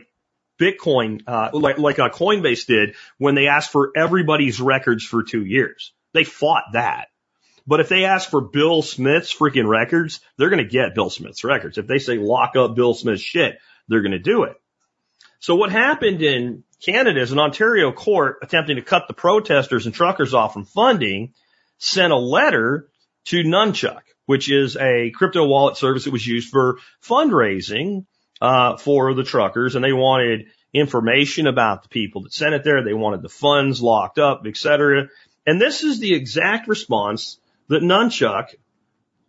Bitcoin, 0.60 1.22
uh, 1.26 1.50
like, 1.52 1.78
like 1.78 1.98
a 1.98 2.10
Coinbase 2.10 2.66
did 2.66 2.94
when 3.18 3.34
they 3.34 3.48
asked 3.48 3.70
for 3.70 3.92
everybody's 3.96 4.60
records 4.60 5.04
for 5.04 5.22
two 5.22 5.44
years. 5.44 5.92
They 6.14 6.24
fought 6.24 6.64
that. 6.72 7.08
But 7.66 7.80
if 7.80 7.90
they 7.90 8.06
ask 8.06 8.30
for 8.30 8.40
Bill 8.40 8.80
Smith's 8.80 9.34
freaking 9.34 9.68
records, 9.68 10.20
they're 10.38 10.48
going 10.48 10.64
to 10.64 10.70
get 10.70 10.94
Bill 10.94 11.10
Smith's 11.10 11.44
records. 11.44 11.76
If 11.76 11.86
they 11.86 11.98
say 11.98 12.16
lock 12.16 12.56
up 12.56 12.74
Bill 12.74 12.94
Smith's 12.94 13.20
shit, 13.20 13.58
they're 13.88 14.00
going 14.00 14.12
to 14.12 14.18
do 14.18 14.44
it. 14.44 14.56
So 15.40 15.54
what 15.54 15.70
happened 15.70 16.22
in 16.22 16.64
Canada 16.84 17.20
is 17.20 17.32
an 17.32 17.38
Ontario 17.38 17.92
court 17.92 18.38
attempting 18.42 18.76
to 18.76 18.82
cut 18.82 19.08
the 19.08 19.14
protesters 19.14 19.86
and 19.86 19.94
truckers 19.94 20.34
off 20.34 20.52
from 20.52 20.64
funding 20.64 21.34
sent 21.78 22.12
a 22.12 22.16
letter 22.16 22.88
to 23.26 23.42
Nunchuk, 23.42 24.00
which 24.26 24.50
is 24.50 24.76
a 24.76 25.10
crypto 25.10 25.46
wallet 25.46 25.76
service 25.76 26.04
that 26.04 26.12
was 26.12 26.26
used 26.26 26.50
for 26.50 26.78
fundraising 27.02 28.06
uh, 28.40 28.76
for 28.76 29.14
the 29.14 29.24
truckers, 29.24 29.74
and 29.74 29.84
they 29.84 29.92
wanted 29.92 30.46
information 30.72 31.46
about 31.46 31.82
the 31.82 31.88
people 31.88 32.22
that 32.22 32.32
sent 32.32 32.54
it 32.54 32.64
there. 32.64 32.82
They 32.82 32.94
wanted 32.94 33.22
the 33.22 33.28
funds 33.28 33.80
locked 33.82 34.18
up, 34.18 34.42
etc. 34.46 35.08
And 35.46 35.60
this 35.60 35.82
is 35.82 35.98
the 35.98 36.14
exact 36.14 36.68
response 36.68 37.38
that 37.68 37.82
Nunchuk 37.82 38.54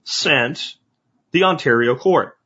sent 0.03 0.75
the 1.31 1.43
Ontario 1.43 1.95
court. 1.95 2.37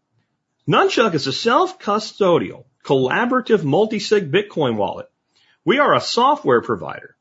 Nunchuk 0.68 1.14
is 1.14 1.28
a 1.28 1.34
self-custodial, 1.34 2.66
collaborative 2.84 3.64
multi-sig 3.64 4.32
Bitcoin 4.32 4.76
wallet. 4.76 5.10
We 5.66 5.80
are 5.80 5.96
a 5.96 6.02
software 6.02 6.62
provider, 6.62 7.16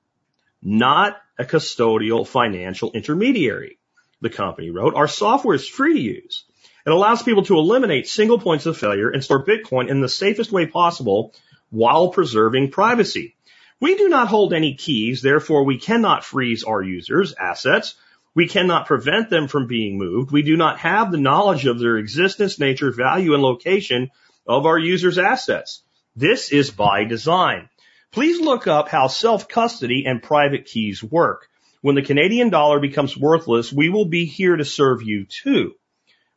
not 0.62 1.16
a 1.38 1.44
custodial 1.44 2.26
financial 2.26 2.92
intermediary. 2.92 3.78
The 4.20 4.30
company 4.30 4.70
wrote, 4.70 4.94
our 4.94 5.08
software 5.08 5.54
is 5.54 5.68
free 5.68 5.94
to 5.94 6.00
use. 6.00 6.44
It 6.84 6.90
allows 6.90 7.22
people 7.22 7.44
to 7.44 7.58
eliminate 7.58 8.08
single 8.08 8.38
points 8.38 8.66
of 8.66 8.76
failure 8.76 9.10
and 9.10 9.22
store 9.22 9.44
Bitcoin 9.44 9.88
in 9.88 10.00
the 10.00 10.08
safest 10.08 10.50
way 10.50 10.66
possible 10.66 11.32
while 11.70 12.08
preserving 12.08 12.70
privacy. 12.70 13.36
We 13.80 13.96
do 13.96 14.08
not 14.08 14.28
hold 14.28 14.52
any 14.52 14.74
keys, 14.74 15.22
therefore 15.22 15.64
we 15.64 15.78
cannot 15.78 16.24
freeze 16.24 16.64
our 16.64 16.82
users' 16.82 17.34
assets 17.34 17.94
we 18.34 18.48
cannot 18.48 18.86
prevent 18.86 19.28
them 19.30 19.48
from 19.48 19.66
being 19.66 19.98
moved. 19.98 20.30
We 20.30 20.42
do 20.42 20.56
not 20.56 20.78
have 20.78 21.10
the 21.10 21.18
knowledge 21.18 21.66
of 21.66 21.78
their 21.78 21.98
existence, 21.98 22.58
nature, 22.58 22.90
value, 22.90 23.34
and 23.34 23.42
location 23.42 24.10
of 24.46 24.66
our 24.66 24.78
users' 24.78 25.18
assets. 25.18 25.82
This 26.16 26.52
is 26.52 26.70
by 26.70 27.04
design. 27.04 27.68
Please 28.10 28.40
look 28.40 28.66
up 28.66 28.88
how 28.88 29.06
self-custody 29.06 30.04
and 30.06 30.22
private 30.22 30.66
keys 30.66 31.02
work. 31.02 31.48
When 31.80 31.94
the 31.94 32.02
Canadian 32.02 32.50
dollar 32.50 32.78
becomes 32.78 33.16
worthless, 33.16 33.72
we 33.72 33.88
will 33.88 34.04
be 34.04 34.24
here 34.26 34.56
to 34.56 34.64
serve 34.64 35.02
you 35.02 35.24
too. 35.24 35.74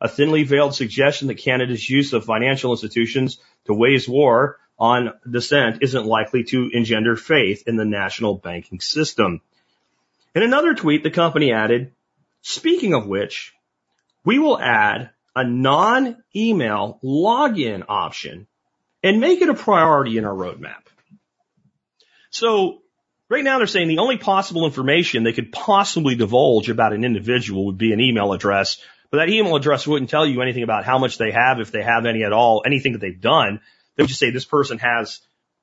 A 0.02 0.08
thinly 0.08 0.44
veiled 0.44 0.76
suggestion 0.76 1.28
that 1.28 1.36
Canada's 1.36 1.90
use 1.90 2.14
of 2.14 2.26
financial 2.26 2.72
institutions 2.72 3.40
to 3.66 3.74
wage 3.74 4.08
war 4.08 4.60
on 4.78 5.14
dissent 5.30 5.82
isn't 5.82 6.06
likely 6.06 6.44
to 6.46 6.70
engender 6.74 7.16
faith 7.16 7.64
in 7.68 7.76
the 7.76 7.86
national 7.86 8.36
banking 8.36 8.80
system. 8.80 9.42
In 10.34 10.44
another 10.44 10.74
tweet, 10.74 11.04
the 11.04 11.12
company 11.12 11.54
added, 11.54 11.94
speaking 12.42 12.94
of 12.94 13.08
which, 13.08 13.54
we 14.26 14.40
will 14.40 14.60
add 14.60 15.12
a 15.36 15.44
non-email 15.44 17.00
login 17.04 17.84
option 17.88 18.48
and 19.04 19.20
make 19.20 19.42
it 19.42 19.50
a 19.50 19.54
priority 19.54 20.18
in 20.18 20.26
our 20.26 20.34
roadmap. 20.34 20.84
So 22.30 22.82
right 23.30 23.44
now 23.44 23.58
they're 23.58 23.68
saying 23.68 23.88
the 23.88 24.00
only 24.00 24.18
possible 24.18 24.66
information 24.66 25.24
they 25.24 25.34
could 25.34 25.52
possibly 25.52 26.16
divulge 26.16 26.70
about 26.70 26.94
an 26.94 27.04
individual 27.04 27.66
would 27.68 27.78
be 27.78 27.94
an 27.94 28.00
email 28.00 28.34
address, 28.34 28.82
but 29.12 29.18
that 29.18 29.30
email 29.30 29.56
address 29.56 29.86
wouldn't 29.86 30.10
tell 30.10 30.26
you 30.26 30.42
anything 30.42 30.64
about 30.64 30.86
how 30.86 30.98
much 30.98 31.18
they 31.18 31.32
have, 31.32 31.60
if 31.60 31.72
they 31.72 31.84
have 31.84 32.06
any 32.06 32.24
at 32.24 32.34
all, 32.34 32.64
anything 32.66 32.94
that 32.94 33.00
they've 33.00 33.22
done. 33.22 33.60
They 33.96 34.04
would 34.04 34.10
just 34.10 34.20
say 34.20 34.30
this 34.30 34.46
person 34.46 34.78
has 34.80 35.22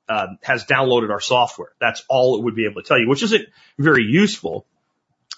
uh, 0.08 0.28
has 0.42 0.64
downloaded 0.64 1.11
our 1.11 1.20
software. 1.20 1.70
That's 1.80 2.02
all 2.08 2.37
it 2.37 2.44
would 2.44 2.54
be 2.54 2.66
able 2.66 2.82
to 2.82 2.88
tell 2.88 2.98
you, 2.98 3.08
which 3.08 3.22
isn't 3.22 3.46
very 3.78 4.04
useful. 4.04 4.66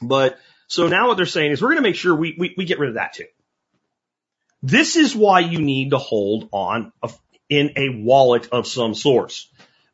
But 0.00 0.38
so 0.66 0.88
now 0.88 1.08
what 1.08 1.16
they're 1.16 1.26
saying 1.26 1.52
is 1.52 1.62
we're 1.62 1.68
going 1.68 1.82
to 1.82 1.88
make 1.88 1.96
sure 1.96 2.14
we, 2.14 2.34
we, 2.38 2.54
we 2.56 2.64
get 2.64 2.78
rid 2.78 2.88
of 2.88 2.94
that 2.94 3.12
too. 3.14 3.26
This 4.64 4.96
is 4.96 5.14
why 5.14 5.40
you 5.40 5.60
need 5.60 5.90
to 5.90 5.98
hold 5.98 6.48
on 6.50 6.90
a, 7.02 7.10
in 7.50 7.72
a 7.76 7.90
wallet 7.90 8.48
of 8.50 8.66
some 8.66 8.94
source. 8.94 9.48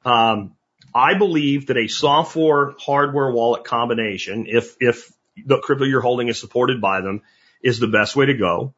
Um, 0.04 0.54
I 0.94 1.14
believe 1.18 1.66
that 1.66 1.76
a 1.76 1.88
software 1.88 2.74
hardware 2.78 3.32
wallet 3.32 3.64
combination, 3.64 4.46
if, 4.48 4.76
if 4.78 5.12
the 5.44 5.58
crypto 5.58 5.84
you're 5.84 6.00
holding 6.00 6.28
is 6.28 6.38
supported 6.38 6.80
by 6.80 7.00
them, 7.00 7.22
is 7.62 7.80
the 7.80 7.88
best 7.88 8.14
way 8.14 8.26
to 8.26 8.34
go. 8.34 8.74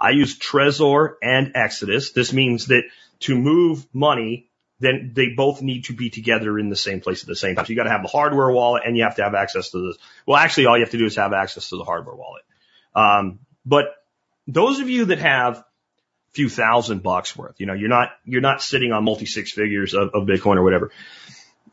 I 0.00 0.10
use 0.10 0.38
Trezor 0.38 1.14
and 1.20 1.52
Exodus. 1.56 2.12
This 2.12 2.32
means 2.32 2.66
that 2.66 2.84
to 3.20 3.36
move 3.36 3.86
money 3.92 4.50
then 4.80 5.12
they 5.14 5.28
both 5.36 5.62
need 5.62 5.84
to 5.84 5.94
be 5.94 6.10
together 6.10 6.58
in 6.58 6.68
the 6.68 6.76
same 6.76 7.00
place 7.00 7.22
at 7.22 7.28
the 7.28 7.36
same 7.36 7.54
time. 7.54 7.64
So 7.64 7.70
you 7.70 7.76
got 7.76 7.84
to 7.84 7.90
have 7.90 8.02
the 8.02 8.08
hardware 8.08 8.50
wallet 8.50 8.82
and 8.84 8.96
you 8.96 9.04
have 9.04 9.16
to 9.16 9.22
have 9.22 9.34
access 9.34 9.70
to 9.70 9.78
the, 9.78 9.98
well, 10.26 10.36
actually 10.36 10.66
all 10.66 10.76
you 10.76 10.82
have 10.82 10.90
to 10.90 10.98
do 10.98 11.06
is 11.06 11.16
have 11.16 11.32
access 11.32 11.70
to 11.70 11.76
the 11.76 11.84
hardware 11.84 12.16
wallet. 12.16 12.42
Um, 12.94 13.38
but 13.64 13.86
those 14.46 14.80
of 14.80 14.88
you 14.88 15.06
that 15.06 15.18
have 15.18 15.58
a 15.58 15.64
few 16.32 16.48
thousand 16.48 17.02
bucks 17.02 17.36
worth, 17.36 17.58
you 17.58 17.66
know, 17.66 17.74
you're 17.74 17.88
not, 17.88 18.10
you're 18.24 18.40
not 18.40 18.62
sitting 18.62 18.92
on 18.92 19.04
multi 19.04 19.26
six 19.26 19.52
figures 19.52 19.94
of, 19.94 20.10
of 20.14 20.26
Bitcoin 20.26 20.56
or 20.56 20.62
whatever. 20.62 20.90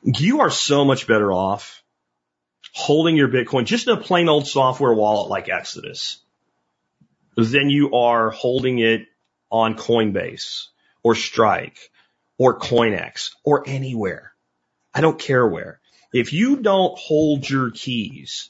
You 0.04 0.42
are 0.42 0.50
so 0.50 0.86
much 0.86 1.08
better 1.08 1.32
off 1.32 1.84
holding 2.74 3.16
your 3.16 3.28
Bitcoin 3.28 3.66
just 3.66 3.88
in 3.88 3.98
a 3.98 4.02
plain 4.02 4.30
old 4.30 4.48
software 4.48 4.94
wallet 4.94 5.30
like 5.30 5.50
Exodus 5.50 6.20
than 7.36 7.70
you 7.70 7.94
are 7.94 8.30
holding 8.30 8.80
it 8.80 9.08
on 9.50 9.76
Coinbase 9.76 10.68
or 11.04 11.16
Strike 11.16 11.78
or 12.38 12.60
CoinEx 12.60 13.32
or 13.44 13.68
anywhere. 13.68 14.34
I 14.94 15.02
don't 15.02 15.20
care 15.20 15.48
where. 15.48 15.80
If 16.14 16.34
you 16.34 16.58
don't 16.58 16.98
hold 16.98 17.50
your 17.50 17.72
keys, 17.72 18.50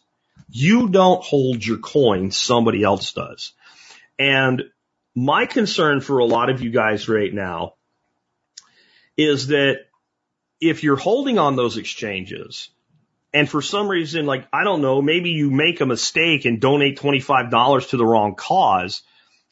you 0.50 0.90
don't 0.90 1.24
hold 1.24 1.66
your 1.66 1.78
coin, 1.78 2.32
somebody 2.32 2.84
else 2.84 3.14
does. 3.14 3.54
And 4.20 4.64
my 5.16 5.46
concern 5.46 6.02
for 6.02 6.20
a 6.20 6.26
lot 6.26 6.50
of 6.50 6.62
you 6.62 6.72
guys 6.72 7.10
right 7.10 7.34
now 7.34 7.74
is 9.18 9.48
that 9.48 9.86
if 10.60 10.84
you're 10.84 10.96
holding 10.96 11.40
on 11.40 11.56
those 11.56 11.78
exchanges 11.78 12.70
and 13.34 13.50
for 13.50 13.62
some 13.62 13.88
reason, 13.88 14.26
like, 14.26 14.48
I 14.54 14.64
don't 14.64 14.82
know, 14.82 15.02
maybe 15.02 15.30
you 15.30 15.50
make 15.50 15.82
a 15.82 15.86
mistake 15.86 16.46
and 16.46 16.62
donate 16.62 17.00
$25 17.00 17.90
to 17.90 17.98
the 17.98 18.06
wrong 18.06 18.36
cause, 18.36 19.02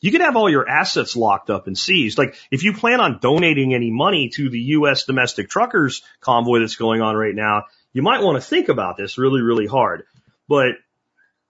you 0.02 0.12
could 0.12 0.22
have 0.22 0.36
all 0.36 0.50
your 0.50 0.68
assets 0.68 1.16
locked 1.16 1.50
up 1.50 1.68
and 1.68 1.78
seized. 1.78 2.18
Like 2.18 2.36
if 2.52 2.64
you 2.64 2.74
plan 2.74 3.02
on 3.02 3.20
donating 3.20 3.74
any 3.74 3.92
money 3.92 4.30
to 4.36 4.50
the 4.50 4.60
U.S. 4.60 5.06
domestic 5.06 5.50
truckers 5.50 6.02
convoy 6.22 6.60
that's 6.60 6.76
going 6.76 7.02
on 7.02 7.16
right 7.16 7.36
now, 7.36 7.66
you 7.92 8.02
might 8.02 8.22
want 8.22 8.42
to 8.42 8.48
think 8.48 8.70
about 8.70 8.98
this 8.98 9.18
really, 9.18 9.42
really 9.42 9.68
hard. 9.68 10.06
But 10.48 10.76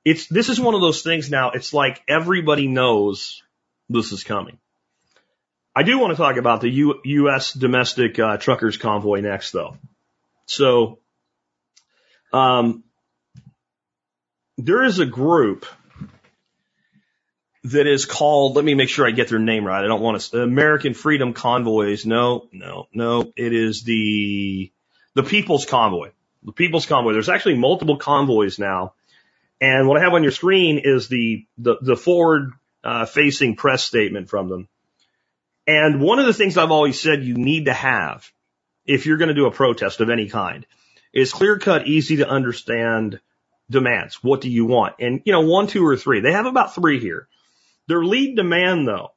it's, 0.10 0.28
this 0.28 0.50
is 0.50 0.60
one 0.60 0.74
of 0.74 0.82
those 0.82 1.04
things 1.04 1.30
now. 1.30 1.52
It's 1.52 1.72
like 1.74 2.02
everybody 2.08 2.68
knows 2.68 3.44
this 3.90 4.12
is 4.12 4.24
coming. 4.24 4.58
I 5.76 5.84
do 5.84 6.00
want 6.00 6.12
to 6.12 6.18
talk 6.18 6.38
about 6.38 6.62
the 6.62 6.70
U, 6.70 7.00
U.S. 7.06 7.54
domestic 7.54 8.18
uh, 8.18 8.38
truckers 8.38 8.78
convoy 8.78 9.22
next 9.22 9.52
though. 9.52 9.78
So, 10.48 10.98
um, 12.34 12.84
there 14.58 14.84
is 14.84 14.98
a 14.98 15.06
group 15.06 15.68
that 17.66 17.86
is 17.86 18.06
called, 18.06 18.56
let 18.56 18.66
me 18.66 18.74
make 18.74 18.90
sure 18.90 19.08
I 19.08 19.12
get 19.12 19.28
their 19.28 19.38
name 19.38 19.64
right. 19.64 19.84
I 19.84 19.88
don't 19.88 20.02
want 20.02 20.20
to, 20.20 20.42
American 20.42 20.96
Freedom 20.96 21.34
Convoys. 21.34 22.04
No, 22.06 22.48
no, 22.52 22.88
no. 22.92 23.32
It 23.36 23.54
is 23.54 23.84
the, 23.84 24.72
the 25.14 25.24
People's 25.24 25.66
Convoy. 25.66 26.10
The 26.44 26.52
People's 26.52 26.88
Convoy. 26.88 27.14
There's 27.14 27.30
actually 27.30 27.58
multiple 27.58 27.98
convoys 27.98 28.58
now. 28.58 28.94
And 29.62 29.88
what 29.88 29.98
I 30.00 30.04
have 30.04 30.14
on 30.14 30.24
your 30.24 30.32
screen 30.32 30.82
is 30.84 31.08
the, 31.08 31.46
the, 31.58 31.76
the 31.82 31.96
forward 31.98 32.54
uh, 32.84 33.06
facing 33.06 33.56
press 33.56 33.84
statement 33.84 34.30
from 34.30 34.48
them. 34.48 34.70
And 35.68 36.02
one 36.02 36.20
of 36.20 36.26
the 36.26 36.34
things 36.34 36.58
I've 36.58 36.72
always 36.72 37.00
said 37.00 37.24
you 37.24 37.36
need 37.36 37.66
to 37.66 37.74
have 37.74 38.32
if 38.86 39.06
you're 39.06 39.18
going 39.18 39.28
to 39.28 39.36
do 39.36 39.46
a 39.46 39.52
protest 39.52 40.02
of 40.02 40.10
any 40.10 40.30
kind 40.30 40.66
is 41.14 41.34
clear 41.34 41.60
cut, 41.60 41.88
easy 41.88 42.18
to 42.18 42.30
understand 42.30 43.20
demands. 43.70 44.24
What 44.24 44.42
do 44.42 44.50
you 44.50 44.66
want? 44.66 44.96
And, 45.00 45.22
you 45.26 45.34
know, 45.34 45.42
one, 45.42 45.68
two, 45.68 45.86
or 45.86 45.98
three. 45.98 46.22
They 46.22 46.32
have 46.32 46.46
about 46.46 46.74
three 46.74 47.00
here. 47.00 47.28
Their 47.88 48.04
lead 48.04 48.36
demand, 48.36 48.88
though, 48.88 49.12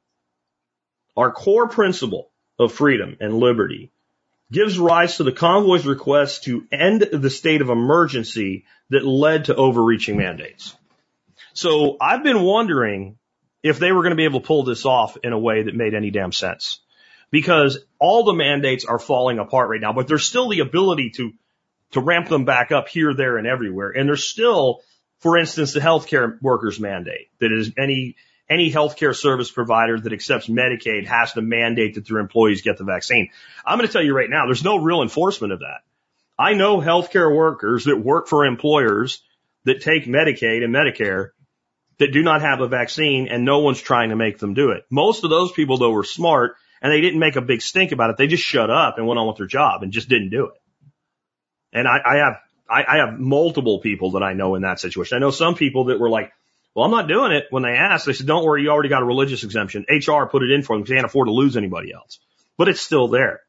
our 1.15 1.31
core 1.31 1.69
principle 1.69 2.31
of 2.59 2.73
freedom 2.73 3.17
and 3.19 3.33
liberty 3.33 3.91
gives 4.53 4.77
rise 4.77 5.17
to 5.17 5.23
the 5.23 5.31
convoy's 5.31 5.85
request 5.85 6.43
to 6.43 6.65
end 6.71 7.01
the 7.01 7.29
state 7.29 7.61
of 7.61 7.69
emergency 7.69 8.65
that 8.89 9.03
led 9.03 9.45
to 9.45 9.55
overreaching 9.55 10.15
mandates. 10.15 10.75
So 11.53 11.97
I've 11.99 12.23
been 12.23 12.41
wondering 12.41 13.17
if 13.63 13.79
they 13.79 13.91
were 13.91 14.03
going 14.03 14.11
to 14.11 14.17
be 14.17 14.25
able 14.25 14.41
to 14.41 14.47
pull 14.47 14.63
this 14.63 14.85
off 14.85 15.17
in 15.23 15.33
a 15.33 15.39
way 15.39 15.63
that 15.63 15.75
made 15.75 15.95
any 15.95 16.11
damn 16.11 16.31
sense. 16.31 16.79
Because 17.31 17.79
all 17.97 18.25
the 18.25 18.33
mandates 18.33 18.85
are 18.85 18.99
falling 18.99 19.39
apart 19.39 19.69
right 19.69 19.81
now, 19.81 19.91
but 19.91 20.07
there's 20.07 20.25
still 20.25 20.49
the 20.49 20.59
ability 20.59 21.09
to, 21.15 21.33
to 21.91 21.99
ramp 21.99 22.29
them 22.29 22.45
back 22.45 22.71
up 22.71 22.87
here, 22.87 23.15
there, 23.15 23.37
and 23.37 23.47
everywhere. 23.47 23.89
And 23.89 24.07
there's 24.07 24.23
still, 24.23 24.81
for 25.17 25.37
instance, 25.37 25.73
the 25.73 25.79
healthcare 25.79 26.39
workers 26.43 26.79
mandate 26.79 27.29
that 27.39 27.51
is 27.51 27.71
any, 27.75 28.17
any 28.53 28.71
healthcare 28.71 29.15
service 29.15 29.51
provider 29.51 29.99
that 29.99 30.13
accepts 30.13 30.47
Medicaid 30.47 31.07
has 31.07 31.33
to 31.33 31.41
mandate 31.41 31.95
that 31.95 32.07
their 32.07 32.19
employees 32.19 32.61
get 32.61 32.77
the 32.77 32.83
vaccine. 32.83 33.29
I'm 33.65 33.77
going 33.77 33.87
to 33.87 33.93
tell 33.93 34.03
you 34.03 34.15
right 34.15 34.29
now, 34.29 34.45
there's 34.45 34.63
no 34.63 34.77
real 34.77 35.01
enforcement 35.01 35.53
of 35.53 35.59
that. 35.59 35.81
I 36.37 36.53
know 36.53 36.79
healthcare 36.79 37.35
workers 37.35 37.85
that 37.85 37.97
work 37.97 38.27
for 38.27 38.45
employers 38.45 39.21
that 39.65 39.81
take 39.81 40.05
Medicaid 40.05 40.63
and 40.63 40.73
Medicare 40.73 41.29
that 41.99 42.11
do 42.11 42.23
not 42.23 42.41
have 42.41 42.61
a 42.61 42.67
vaccine 42.67 43.27
and 43.27 43.45
no 43.45 43.59
one's 43.59 43.81
trying 43.81 44.09
to 44.09 44.15
make 44.15 44.39
them 44.39 44.53
do 44.53 44.71
it. 44.71 44.83
Most 44.89 45.23
of 45.23 45.29
those 45.29 45.51
people 45.51 45.77
though 45.77 45.91
were 45.91 46.03
smart 46.03 46.55
and 46.81 46.91
they 46.91 47.01
didn't 47.01 47.19
make 47.19 47.35
a 47.35 47.41
big 47.41 47.61
stink 47.61 47.91
about 47.91 48.09
it. 48.09 48.17
They 48.17 48.27
just 48.27 48.43
shut 48.43 48.69
up 48.69 48.97
and 48.97 49.07
went 49.07 49.19
on 49.19 49.27
with 49.27 49.37
their 49.37 49.47
job 49.47 49.83
and 49.83 49.91
just 49.91 50.09
didn't 50.09 50.31
do 50.31 50.47
it. 50.47 50.53
And 51.71 51.87
I, 51.87 51.97
I 52.05 52.15
have, 52.17 52.39
I, 52.69 52.83
I 52.87 52.97
have 52.97 53.19
multiple 53.19 53.79
people 53.79 54.11
that 54.11 54.23
I 54.23 54.33
know 54.33 54.55
in 54.55 54.63
that 54.63 54.79
situation. 54.79 55.15
I 55.15 55.19
know 55.19 55.31
some 55.31 55.55
people 55.55 55.85
that 55.85 55.99
were 55.99 56.09
like, 56.09 56.31
well, 56.75 56.85
I'm 56.85 56.91
not 56.91 57.07
doing 57.07 57.31
it. 57.31 57.45
When 57.51 57.63
they 57.63 57.73
asked, 57.73 58.05
they 58.05 58.13
said, 58.13 58.25
don't 58.25 58.43
worry, 58.43 58.63
you 58.63 58.69
already 58.69 58.89
got 58.89 59.03
a 59.03 59.05
religious 59.05 59.43
exemption. 59.43 59.85
HR 59.89 60.25
put 60.25 60.43
it 60.43 60.51
in 60.51 60.63
for 60.63 60.75
them 60.75 60.81
because 60.81 60.89
they 60.89 60.95
can't 60.95 61.05
afford 61.05 61.27
to 61.27 61.33
lose 61.33 61.55
anybody 61.55 61.93
else. 61.93 62.19
But 62.57 62.69
it's 62.69 62.81
still 62.81 63.07
there. 63.07 63.41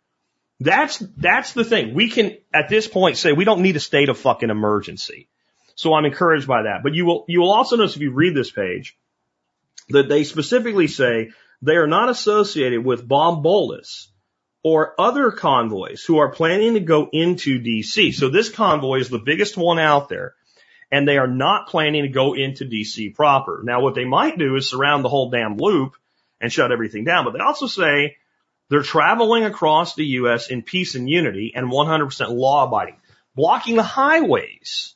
That's, 0.61 0.99
that's 0.99 1.53
the 1.53 1.64
thing. 1.64 1.95
We 1.95 2.11
can, 2.11 2.37
at 2.53 2.68
this 2.68 2.87
point, 2.87 3.16
say 3.16 3.33
we 3.33 3.45
don't 3.45 3.62
need 3.62 3.77
a 3.77 3.81
state 3.81 4.09
of 4.09 4.18
fucking 4.18 4.51
emergency. 4.51 5.29
So 5.75 5.95
I'm 5.95 6.05
encouraged 6.05 6.47
by 6.47 6.62
that. 6.62 6.83
But 6.83 6.95
you 6.95 7.07
will, 7.07 7.25
you 7.27 7.41
will 7.41 7.53
also 7.53 7.77
notice 7.77 7.97
if 7.97 8.03
you 8.03 8.12
read 8.12 8.35
this 8.35 8.51
page 8.51 8.97
that 9.89 10.09
they 10.09 10.25
specifically 10.25 10.87
say 10.87 11.31
they 11.62 11.77
are 11.77 11.87
not 11.87 12.11
associated 12.11 12.85
with 12.85 13.07
Bob 13.07 13.43
Bolus 13.43 14.11
or 14.62 14.99
other 15.01 15.31
convoys 15.31 16.05
who 16.05 16.18
are 16.18 16.31
planning 16.31 16.75
to 16.75 16.81
go 16.81 17.09
into 17.12 17.59
DC. 17.59 18.14
So 18.14 18.29
this 18.29 18.49
convoy 18.51 19.01
is 19.01 19.09
the 19.09 19.18
biggest 19.18 19.57
one 19.57 19.79
out 19.79 20.09
there 20.09 20.35
and 20.95 21.09
they 21.09 21.18
are 21.18 21.26
not 21.26 21.66
planning 21.66 22.05
to 22.05 22.09
go 22.09 22.34
into 22.34 22.64
DC 22.64 23.16
proper. 23.16 23.62
Now 23.64 23.80
what 23.80 23.97
they 23.97 24.05
might 24.05 24.38
do 24.38 24.55
is 24.55 24.70
surround 24.70 25.05
the 25.05 25.09
whole 25.09 25.28
damn 25.28 25.57
loop 25.57 25.97
and 26.40 26.53
shut 26.53 26.70
everything 26.70 27.03
down, 27.03 27.24
but 27.24 27.32
they 27.32 27.40
also 27.40 27.66
say 27.66 28.16
they're 28.70 28.82
traveling 28.82 29.45
across 29.45 29.97
the 29.97 30.05
U.S. 30.20 30.51
in 30.51 30.62
peace 30.62 30.95
and 30.95 31.11
unity 31.11 31.53
and 31.57 31.66
100% 31.66 32.30
law 32.30 32.68
abiding. 32.68 32.95
Blocking 33.34 33.74
the 33.74 33.82
highways 33.82 34.95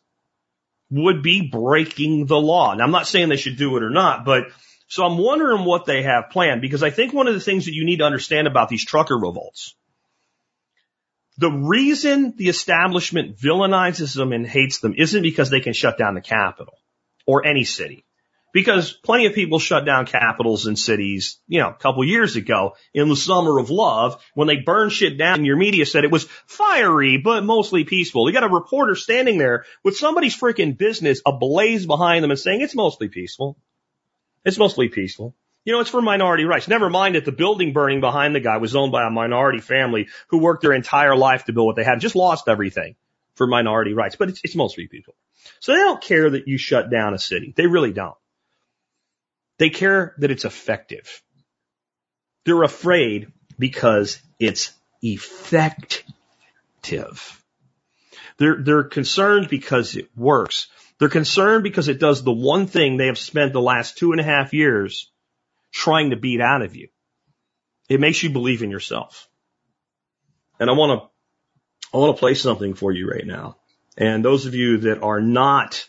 would 0.89 1.21
be 1.21 1.51
breaking 1.51 2.27
the 2.27 2.41
law. 2.41 2.75
Now 2.75 2.85
I'm 2.85 2.93
not 2.93 3.09
saying 3.09 3.29
they 3.29 3.37
should 3.37 3.59
do 3.59 3.77
it 3.77 3.83
or 3.83 3.91
not, 3.91 4.25
but 4.25 4.45
so 4.87 5.05
I'm 5.05 5.19
wondering 5.19 5.65
what 5.65 5.85
they 5.85 6.05
have 6.05 6.31
planned 6.31 6.61
because 6.61 6.85
I 6.85 6.91
think 6.91 7.13
one 7.13 7.27
of 7.27 7.35
the 7.35 7.41
things 7.41 7.65
that 7.65 7.75
you 7.75 7.85
need 7.85 7.99
to 7.99 8.07
understand 8.07 8.47
about 8.47 8.69
these 8.69 8.85
trucker 8.85 9.19
revolts, 9.19 9.75
the 11.39 11.51
reason 11.51 12.35
the 12.37 12.49
establishment 12.49 13.37
villainizes 13.37 14.15
them 14.15 14.33
and 14.33 14.47
hates 14.47 14.81
them 14.81 14.95
isn't 14.99 15.23
because 15.23 15.51
they 15.51 15.61
can 15.61 15.73
shut 15.73 15.97
down 15.97 16.15
the 16.15 16.21
capital 16.21 16.75
or 17.27 17.47
any 17.47 17.63
city. 17.63 18.05
Because 18.53 18.93
plenty 18.93 19.27
of 19.27 19.35
people 19.35 19.61
shut 19.61 19.85
down 19.85 20.07
capitals 20.07 20.67
and 20.67 20.77
cities, 20.77 21.39
you 21.47 21.61
know, 21.61 21.69
a 21.69 21.75
couple 21.75 22.03
years 22.05 22.35
ago 22.35 22.75
in 22.93 23.09
the 23.09 23.15
summer 23.15 23.59
of 23.59 23.71
love 23.71 24.21
when 24.35 24.49
they 24.49 24.57
burned 24.57 24.91
shit 24.91 25.17
down 25.17 25.37
and 25.37 25.47
your 25.47 25.57
media 25.57 25.87
said 25.87 26.03
it 26.03 26.11
was 26.11 26.25
fiery, 26.47 27.19
but 27.19 27.45
mostly 27.45 27.85
peaceful. 27.85 28.29
You 28.29 28.33
got 28.33 28.51
a 28.51 28.53
reporter 28.53 28.97
standing 28.97 29.39
there 29.39 29.65
with 29.85 29.97
somebody's 29.97 30.37
freaking 30.37 30.77
business 30.77 31.23
ablaze 31.25 31.87
behind 31.87 32.25
them 32.25 32.31
and 32.31 32.41
saying 32.41 32.63
it's 32.63 32.75
mostly 32.75 33.09
peaceful. 33.09 33.59
It's 34.45 34.59
mostly 34.59 34.89
peaceful. 34.89 35.37
You 35.69 35.75
know, 35.75 35.81
it's 35.81 35.91
for 35.91 36.01
minority 36.01 36.47
rights. 36.47 36.67
Never 36.67 36.89
mind 36.89 37.15
that 37.15 37.27
the 37.27 37.31
building 37.31 37.75
burning 37.75 38.01
behind 38.01 38.35
the 38.35 38.41
guy 38.41 38.57
was 38.57 38.75
owned 38.75 38.91
by 38.91 39.07
a 39.07 39.11
minority 39.11 39.61
family 39.61 40.09
who 40.29 40.39
worked 40.39 40.63
their 40.63 40.73
entire 40.73 41.15
life 41.15 41.45
to 41.45 41.53
build 41.53 41.67
what 41.67 41.77
they 41.77 41.85
had, 41.85 42.01
just 42.01 42.17
lost 42.17 42.49
everything 42.49 42.97
for 43.35 43.47
minority 43.47 43.93
rights, 43.93 44.17
but 44.17 44.31
it's, 44.31 44.41
it's 44.43 44.57
mostly 44.57 44.87
people. 44.87 45.15
So 45.61 45.73
they 45.73 45.81
don't 45.81 46.01
care 46.01 46.31
that 46.31 46.49
you 46.49 46.57
shut 46.57 46.91
down 46.91 47.13
a 47.13 47.19
city. 47.19 47.53
They 47.55 47.67
really 47.67 47.93
don't. 47.93 48.17
They 49.59 49.69
care 49.69 50.15
that 50.17 50.31
it's 50.31 50.47
effective. 50.47 51.23
They're 52.47 52.63
afraid 52.63 53.31
because 53.59 54.23
it's 54.41 54.73
effective. 55.03 56.03
They're, 58.39 58.63
they're 58.63 58.85
concerned 58.85 59.51
because 59.51 59.97
it 59.97 60.09
works. 60.17 60.69
They're 60.99 61.11
concerned 61.11 61.63
because 61.63 61.89
it 61.89 62.01
does 62.01 62.23
the 62.23 62.33
one 62.33 62.67
thing 62.69 62.97
they 62.97 63.09
have 63.09 63.19
spent 63.19 63.53
the 63.53 63.61
last 63.61 63.99
two 63.99 64.13
and 64.13 64.21
a 64.23 64.25
half 64.25 64.55
years 64.55 65.11
trying 65.73 66.11
to 66.11 66.17
beat 66.17 66.41
out 66.41 66.63
of 66.63 66.77
you. 66.77 66.89
It 67.89 68.01
makes 68.01 68.23
you 68.23 68.31
believe 68.31 68.63
in 68.63 68.71
yourself. 68.71 69.29
And 70.61 70.69
I 70.69 70.73
want 70.73 71.01
to, 71.01 71.97
I 71.97 72.01
want 72.01 72.17
to 72.17 72.21
play 72.21 72.35
something 72.35 72.75
for 72.75 72.93
you 72.93 73.09
right 73.09 73.27
now. 73.27 73.57
And 73.97 74.25
those 74.25 74.47
of 74.47 74.55
you 74.55 74.79
that 74.79 75.03
are 75.03 75.21
not 75.21 75.89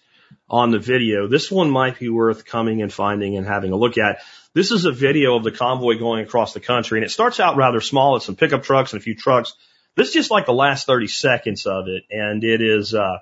on 0.50 0.72
the 0.72 0.80
video. 0.80 1.28
This 1.28 1.52
one 1.52 1.70
might 1.70 2.00
be 2.00 2.10
worth 2.10 2.46
coming 2.46 2.82
and 2.82 2.92
finding 2.92 3.38
and 3.38 3.46
having 3.46 3.72
a 3.72 3.76
look 3.76 3.98
at. 3.98 4.20
This 4.54 4.72
is 4.72 4.86
a 4.86 4.92
video 4.92 5.36
of 5.36 5.44
the 5.44 5.52
convoy 5.52 5.98
going 5.98 6.24
across 6.24 6.54
the 6.54 6.60
country 6.60 7.00
and 7.00 7.06
it 7.06 7.12
starts 7.12 7.40
out 7.40 7.56
rather 7.56 7.82
small. 7.82 8.16
It's 8.16 8.26
some 8.26 8.36
pickup 8.36 8.64
trucks 8.64 8.94
and 8.94 9.00
a 9.00 9.04
few 9.04 9.16
trucks. 9.16 9.54
This 9.96 10.10
is 10.10 10.14
just 10.14 10.32
like 10.32 10.46
the 10.46 10.54
last 10.54 10.88
30 10.88 11.08
seconds 11.08 11.66
of 11.66 11.88
it. 11.88 12.04
And 12.10 12.44
it 12.44 12.62
is, 12.62 12.94
uh, 12.94 13.20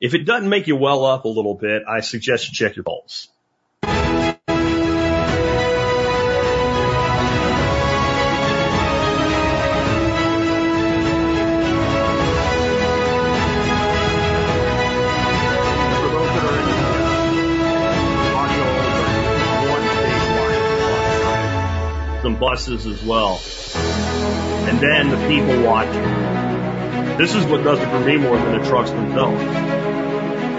if 0.00 0.14
it 0.14 0.24
doesn't 0.24 0.48
make 0.48 0.66
you 0.66 0.76
well 0.76 1.04
up 1.04 1.24
a 1.24 1.28
little 1.28 1.54
bit, 1.54 1.82
I 1.88 2.00
suggest 2.00 2.48
you 2.48 2.54
check 2.54 2.76
your 2.76 2.84
pulse. 2.84 3.28
Buses 22.38 22.86
as 22.86 23.02
well. 23.02 23.40
And 24.68 24.78
then 24.80 25.10
the 25.10 25.28
people 25.28 25.62
watching. 25.62 26.02
This 27.16 27.34
is 27.34 27.46
what 27.46 27.64
does 27.64 27.78
it 27.78 27.88
for 27.88 28.00
me 28.00 28.16
more 28.16 28.36
than 28.36 28.60
the 28.60 28.68
trucks 28.68 28.90
themselves. 28.90 29.42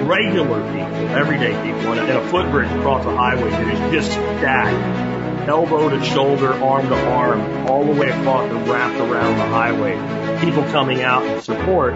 Regular 0.03 0.61
people, 0.71 1.07
everyday 1.09 1.53
people, 1.63 1.93
in 1.93 1.99
a, 1.99 2.29
footbridge 2.29 2.71
across 2.71 3.05
a 3.05 3.15
highway 3.15 3.49
that 3.49 3.67
is 3.73 3.91
just 3.93 4.11
stacked, 4.11 5.47
elbow 5.47 5.89
to 5.89 6.03
shoulder, 6.03 6.53
arm 6.53 6.87
to 6.87 6.95
arm, 6.95 7.67
all 7.67 7.85
the 7.85 7.99
way 7.99 8.09
across 8.09 8.49
and 8.49 8.67
wrapped 8.67 8.99
around 8.99 9.37
the 9.37 9.45
highway. 9.45 10.39
People 10.43 10.63
coming 10.71 11.01
out 11.01 11.25
in 11.25 11.41
support 11.41 11.93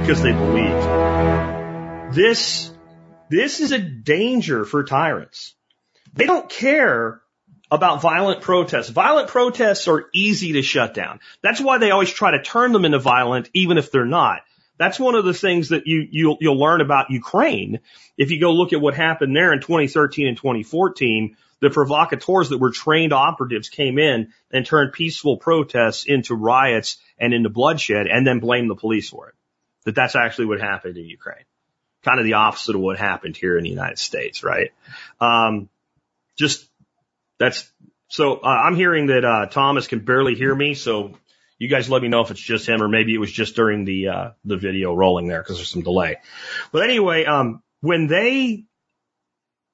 because 0.00 0.22
they 0.22 0.32
believe. 0.32 2.14
This, 2.14 2.70
this 3.28 3.60
is 3.60 3.72
a 3.72 3.78
danger 3.78 4.64
for 4.64 4.84
tyrants. 4.84 5.54
They 6.12 6.26
don't 6.26 6.48
care 6.48 7.22
about 7.70 8.02
violent 8.02 8.42
protests. 8.42 8.88
Violent 8.88 9.28
protests 9.28 9.86
are 9.88 10.06
easy 10.12 10.54
to 10.54 10.62
shut 10.62 10.94
down. 10.94 11.20
That's 11.42 11.60
why 11.60 11.78
they 11.78 11.90
always 11.90 12.10
try 12.10 12.32
to 12.32 12.42
turn 12.42 12.72
them 12.72 12.84
into 12.84 12.98
violent, 12.98 13.48
even 13.54 13.78
if 13.78 13.90
they're 13.92 14.04
not. 14.04 14.42
That's 14.76 14.98
one 14.98 15.14
of 15.14 15.24
the 15.24 15.34
things 15.34 15.68
that 15.68 15.86
you, 15.86 16.06
you'll, 16.10 16.38
you'll 16.40 16.58
learn 16.58 16.80
about 16.80 17.10
Ukraine. 17.10 17.80
If 18.16 18.30
you 18.30 18.40
go 18.40 18.52
look 18.52 18.72
at 18.72 18.80
what 18.80 18.94
happened 18.94 19.36
there 19.36 19.52
in 19.52 19.60
2013 19.60 20.26
and 20.26 20.36
2014, 20.36 21.36
the 21.60 21.68
provocateurs 21.68 22.48
that 22.48 22.58
were 22.58 22.70
trained 22.70 23.12
operatives 23.12 23.68
came 23.68 23.98
in 23.98 24.32
and 24.50 24.64
turned 24.64 24.94
peaceful 24.94 25.36
protests 25.36 26.04
into 26.04 26.34
riots 26.34 26.96
and 27.18 27.34
into 27.34 27.50
bloodshed 27.50 28.06
and 28.06 28.26
then 28.26 28.40
blamed 28.40 28.70
the 28.70 28.74
police 28.74 29.10
for 29.10 29.28
it. 29.28 29.34
That 29.84 29.94
that's 29.94 30.16
actually 30.16 30.46
what 30.46 30.60
happened 30.60 30.96
in 30.96 31.04
Ukraine. 31.04 31.44
Kind 32.02 32.18
of 32.18 32.24
the 32.24 32.34
opposite 32.34 32.74
of 32.74 32.80
what 32.80 32.98
happened 32.98 33.36
here 33.36 33.58
in 33.58 33.64
the 33.64 33.70
United 33.70 33.98
States, 33.98 34.42
right? 34.42 34.72
Um, 35.20 35.68
just 36.38 36.69
that's 37.40 37.72
so 38.08 38.36
uh, 38.36 38.46
I'm 38.46 38.76
hearing 38.76 39.06
that 39.06 39.24
uh, 39.24 39.46
Thomas 39.46 39.88
can 39.88 40.00
barely 40.00 40.34
hear 40.36 40.54
me. 40.54 40.74
So 40.74 41.14
you 41.58 41.68
guys 41.68 41.88
let 41.88 42.02
me 42.02 42.08
know 42.08 42.20
if 42.20 42.30
it's 42.30 42.40
just 42.40 42.68
him 42.68 42.82
or 42.82 42.88
maybe 42.88 43.14
it 43.14 43.18
was 43.18 43.32
just 43.32 43.56
during 43.56 43.84
the 43.84 44.08
uh, 44.08 44.30
the 44.44 44.56
video 44.56 44.94
rolling 44.94 45.26
there 45.26 45.42
because 45.42 45.56
there's 45.56 45.70
some 45.70 45.82
delay. 45.82 46.18
But 46.70 46.84
anyway, 46.84 47.24
um, 47.24 47.62
when 47.80 48.06
they 48.06 48.64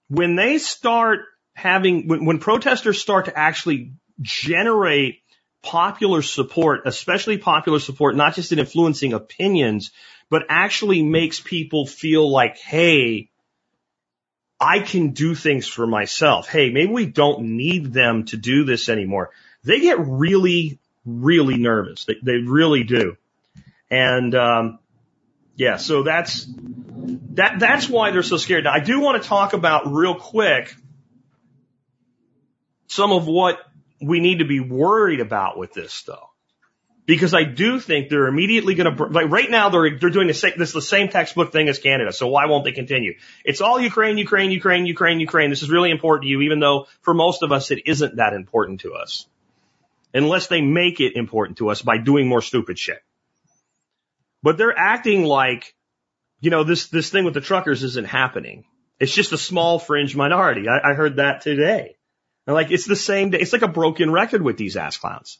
when 0.08 0.36
they 0.36 0.58
start 0.58 1.20
having 1.54 2.06
when, 2.06 2.24
when 2.24 2.38
protesters 2.38 3.00
start 3.00 3.24
to 3.24 3.36
actually 3.36 3.94
generate 4.20 5.22
popular 5.62 6.22
support, 6.22 6.82
especially 6.86 7.38
popular 7.38 7.80
support, 7.80 8.14
not 8.14 8.36
just 8.36 8.52
in 8.52 8.60
influencing 8.60 9.12
opinions, 9.12 9.90
but 10.30 10.44
actually 10.48 11.02
makes 11.02 11.40
people 11.40 11.86
feel 11.86 12.30
like, 12.30 12.58
hey, 12.58 13.30
I 14.58 14.80
can 14.80 15.10
do 15.10 15.34
things 15.34 15.66
for 15.66 15.86
myself. 15.86 16.48
Hey, 16.48 16.70
maybe 16.70 16.92
we 16.92 17.06
don't 17.06 17.56
need 17.56 17.92
them 17.92 18.24
to 18.26 18.36
do 18.36 18.64
this 18.64 18.88
anymore. 18.88 19.30
They 19.64 19.80
get 19.80 19.98
really, 20.00 20.78
really 21.04 21.56
nervous. 21.56 22.04
They, 22.04 22.14
they 22.22 22.36
really 22.38 22.84
do. 22.84 23.16
And, 23.90 24.34
um, 24.34 24.78
yeah, 25.56 25.76
so 25.76 26.02
that's, 26.02 26.46
that, 27.34 27.58
that's 27.58 27.88
why 27.88 28.10
they're 28.10 28.22
so 28.22 28.36
scared. 28.36 28.64
Now, 28.64 28.72
I 28.72 28.80
do 28.80 29.00
want 29.00 29.22
to 29.22 29.28
talk 29.28 29.52
about 29.52 29.92
real 29.92 30.14
quick 30.14 30.74
some 32.88 33.12
of 33.12 33.26
what 33.26 33.58
we 34.00 34.20
need 34.20 34.38
to 34.38 34.44
be 34.44 34.60
worried 34.60 35.20
about 35.20 35.58
with 35.58 35.72
this 35.72 36.02
though. 36.02 36.30
Because 37.06 37.34
I 37.34 37.44
do 37.44 37.78
think 37.78 38.08
they're 38.08 38.26
immediately 38.26 38.74
going 38.74 38.96
to, 38.96 39.04
like 39.04 39.30
right 39.30 39.48
now 39.48 39.68
they're, 39.68 39.96
they're 39.96 40.10
doing 40.10 40.26
the 40.26 40.34
same, 40.34 40.54
this 40.58 40.70
is 40.70 40.74
the 40.74 40.82
same 40.82 41.08
textbook 41.08 41.52
thing 41.52 41.68
as 41.68 41.78
Canada. 41.78 42.12
So 42.12 42.26
why 42.26 42.46
won't 42.46 42.64
they 42.64 42.72
continue? 42.72 43.14
It's 43.44 43.60
all 43.60 43.78
Ukraine, 43.78 44.18
Ukraine, 44.18 44.50
Ukraine, 44.50 44.86
Ukraine, 44.86 45.20
Ukraine. 45.20 45.50
This 45.50 45.62
is 45.62 45.70
really 45.70 45.92
important 45.92 46.24
to 46.24 46.28
you, 46.28 46.40
even 46.40 46.58
though 46.58 46.88
for 47.02 47.14
most 47.14 47.44
of 47.44 47.52
us 47.52 47.70
it 47.70 47.82
isn't 47.86 48.16
that 48.16 48.32
important 48.32 48.80
to 48.80 48.94
us. 48.94 49.26
Unless 50.12 50.48
they 50.48 50.60
make 50.60 50.98
it 50.98 51.14
important 51.14 51.58
to 51.58 51.68
us 51.70 51.80
by 51.80 51.98
doing 51.98 52.26
more 52.26 52.42
stupid 52.42 52.76
shit. 52.76 52.98
But 54.42 54.58
they're 54.58 54.76
acting 54.76 55.24
like, 55.24 55.74
you 56.40 56.50
know, 56.50 56.64
this, 56.64 56.88
this 56.88 57.10
thing 57.10 57.24
with 57.24 57.34
the 57.34 57.40
truckers 57.40 57.84
isn't 57.84 58.06
happening. 58.08 58.64
It's 58.98 59.14
just 59.14 59.32
a 59.32 59.38
small 59.38 59.78
fringe 59.78 60.16
minority. 60.16 60.68
I, 60.68 60.90
I 60.90 60.94
heard 60.94 61.16
that 61.16 61.42
today. 61.42 61.96
And 62.46 62.54
like, 62.54 62.70
it's 62.72 62.86
the 62.86 62.96
same 62.96 63.30
day. 63.30 63.38
It's 63.38 63.52
like 63.52 63.62
a 63.62 63.68
broken 63.68 64.10
record 64.10 64.42
with 64.42 64.56
these 64.56 64.76
ass 64.76 64.96
clowns. 64.96 65.38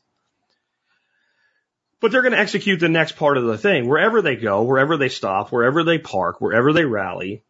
But 2.07 2.13
they're 2.13 2.23
going 2.23 2.35
to 2.35 2.39
execute 2.39 2.79
the 2.79 2.89
next 2.89 3.17
part 3.17 3.37
of 3.37 3.47
the 3.47 3.59
thing. 3.59 3.89
Wherever 3.89 4.23
they 4.23 4.37
go, 4.37 4.63
wherever 4.63 4.97
they 4.97 5.09
stop, 5.09 5.51
wherever 5.51 5.83
they 5.83 5.99
park, 5.99 6.41
wherever 6.41 6.73
they 6.73 6.85
rally, 6.85 7.43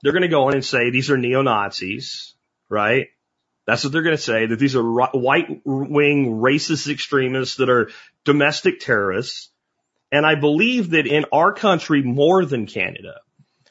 they're 0.00 0.12
going 0.12 0.22
to 0.22 0.28
go 0.28 0.48
in 0.48 0.54
and 0.54 0.64
say 0.64 0.90
these 0.90 1.10
are 1.10 1.18
neo-Nazis, 1.18 2.36
right? 2.68 3.08
That's 3.66 3.82
what 3.82 3.92
they're 3.92 4.04
going 4.04 4.16
to 4.16 4.22
say, 4.22 4.46
that 4.46 4.60
these 4.60 4.76
are 4.76 4.84
white 4.84 5.62
wing 5.64 6.38
racist 6.40 6.88
extremists 6.88 7.56
that 7.56 7.68
are 7.68 7.90
domestic 8.24 8.78
terrorists. 8.78 9.50
And 10.12 10.24
I 10.24 10.36
believe 10.36 10.90
that 10.90 11.08
in 11.08 11.24
our 11.32 11.52
country 11.52 12.04
more 12.04 12.44
than 12.44 12.68
Canada, 12.68 13.16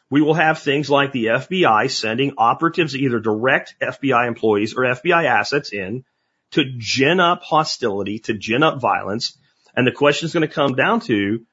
we 0.09 0.21
will 0.21 0.33
have 0.33 0.59
things 0.59 0.89
like 0.89 1.13
the 1.13 1.27
FBI 1.27 1.89
sending 1.89 2.33
operatives, 2.37 2.97
either 2.97 3.21
direct 3.21 3.75
FBI 3.81 4.27
employees 4.27 4.73
or 4.73 4.81
FBI 4.81 5.23
assets 5.23 5.71
in 5.71 6.03
to 6.51 6.65
gin 6.77 7.21
up 7.21 7.43
hostility, 7.43 8.19
to 8.19 8.33
gin 8.33 8.61
up 8.61 8.81
violence. 8.81 9.37
And 9.75 9.87
the 9.87 9.91
question 9.91 10.27
is 10.27 10.33
going 10.33 10.47
to 10.47 10.53
come 10.53 10.75
down 10.75 10.99
to, 11.01 11.45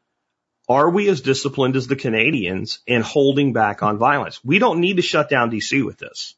are 0.68 0.90
we 0.90 1.08
as 1.08 1.20
disciplined 1.20 1.76
as 1.76 1.86
the 1.86 1.96
Canadians 1.96 2.80
in 2.86 3.02
holding 3.02 3.52
back 3.52 3.82
on 3.82 3.98
violence? 3.98 4.44
We 4.44 4.58
don't 4.58 4.80
need 4.80 4.96
to 4.96 5.02
shut 5.02 5.28
down 5.28 5.50
DC 5.50 5.84
with 5.84 5.98
this. 5.98 6.34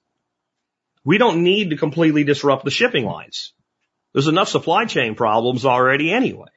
We 1.05 1.19
don't 1.19 1.43
need 1.43 1.71
to 1.71 1.77
completely 1.77 2.25
disrupt 2.25 2.65
the 2.65 2.71
shipping 2.71 3.05
lines. 3.05 3.53
There's 4.13 4.29
enough 4.29 4.49
supply 4.49 4.85
chain 4.85 5.15
problems 5.15 5.65
already 5.65 6.13
anyway. 6.13 6.49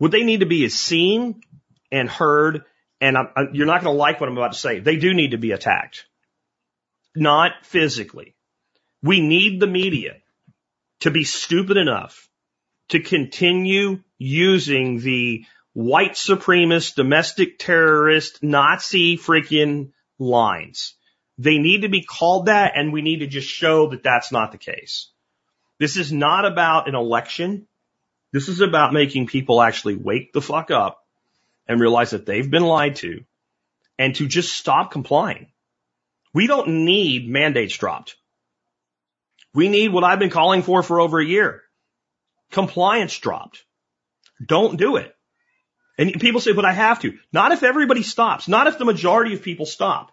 Would 0.00 0.12
they 0.12 0.24
need 0.24 0.40
to 0.40 0.46
be 0.46 0.64
is 0.64 0.78
seen 0.78 1.42
and 1.92 2.08
heard 2.08 2.64
and 3.00 3.16
I'm, 3.16 3.28
I'm, 3.34 3.48
you're 3.54 3.66
not 3.66 3.82
going 3.82 3.94
to 3.94 3.98
like 3.98 4.20
what 4.20 4.28
I'm 4.28 4.36
about 4.36 4.52
to 4.52 4.58
say. 4.58 4.80
They 4.80 4.96
do 4.96 5.14
need 5.14 5.30
to 5.30 5.38
be 5.38 5.52
attacked. 5.52 6.06
Not 7.16 7.52
physically. 7.62 8.34
We 9.02 9.20
need 9.20 9.60
the 9.60 9.66
media 9.66 10.16
to 11.00 11.10
be 11.10 11.24
stupid 11.24 11.76
enough 11.76 12.28
to 12.90 13.00
continue 13.00 14.00
using 14.18 15.00
the 15.00 15.44
white 15.72 16.12
supremacist, 16.12 16.94
domestic 16.94 17.58
terrorist, 17.58 18.42
Nazi 18.42 19.16
freaking 19.16 19.92
lines. 20.18 20.94
They 21.38 21.58
need 21.58 21.82
to 21.82 21.88
be 21.88 22.02
called 22.02 22.46
that 22.46 22.72
and 22.76 22.92
we 22.92 23.02
need 23.02 23.20
to 23.20 23.26
just 23.26 23.48
show 23.48 23.88
that 23.88 24.02
that's 24.02 24.30
not 24.30 24.52
the 24.52 24.58
case. 24.58 25.08
This 25.78 25.96
is 25.96 26.12
not 26.12 26.44
about 26.44 26.88
an 26.88 26.94
election. 26.94 27.66
This 28.32 28.48
is 28.48 28.60
about 28.60 28.92
making 28.92 29.26
people 29.26 29.62
actually 29.62 29.96
wake 29.96 30.32
the 30.32 30.42
fuck 30.42 30.70
up 30.70 31.02
and 31.66 31.80
realize 31.80 32.10
that 32.10 32.26
they've 32.26 32.50
been 32.50 32.64
lied 32.64 32.96
to 32.96 33.24
and 33.98 34.14
to 34.16 34.26
just 34.26 34.52
stop 34.52 34.90
complying. 34.90 35.46
We 36.34 36.46
don't 36.46 36.84
need 36.84 37.28
mandates 37.28 37.76
dropped. 37.76 38.16
We 39.54 39.68
need 39.68 39.92
what 39.92 40.04
I've 40.04 40.18
been 40.18 40.30
calling 40.30 40.62
for 40.62 40.82
for 40.82 41.00
over 41.00 41.18
a 41.18 41.24
year. 41.24 41.62
Compliance 42.50 43.16
dropped. 43.18 43.64
Don't 44.44 44.76
do 44.76 44.96
it. 44.96 45.14
And 45.98 46.18
people 46.20 46.40
say, 46.40 46.52
but 46.52 46.64
I 46.64 46.72
have 46.72 47.00
to. 47.00 47.18
Not 47.32 47.52
if 47.52 47.62
everybody 47.62 48.02
stops. 48.02 48.48
Not 48.48 48.66
if 48.66 48.78
the 48.78 48.84
majority 48.84 49.34
of 49.34 49.42
people 49.42 49.66
stop. 49.66 50.12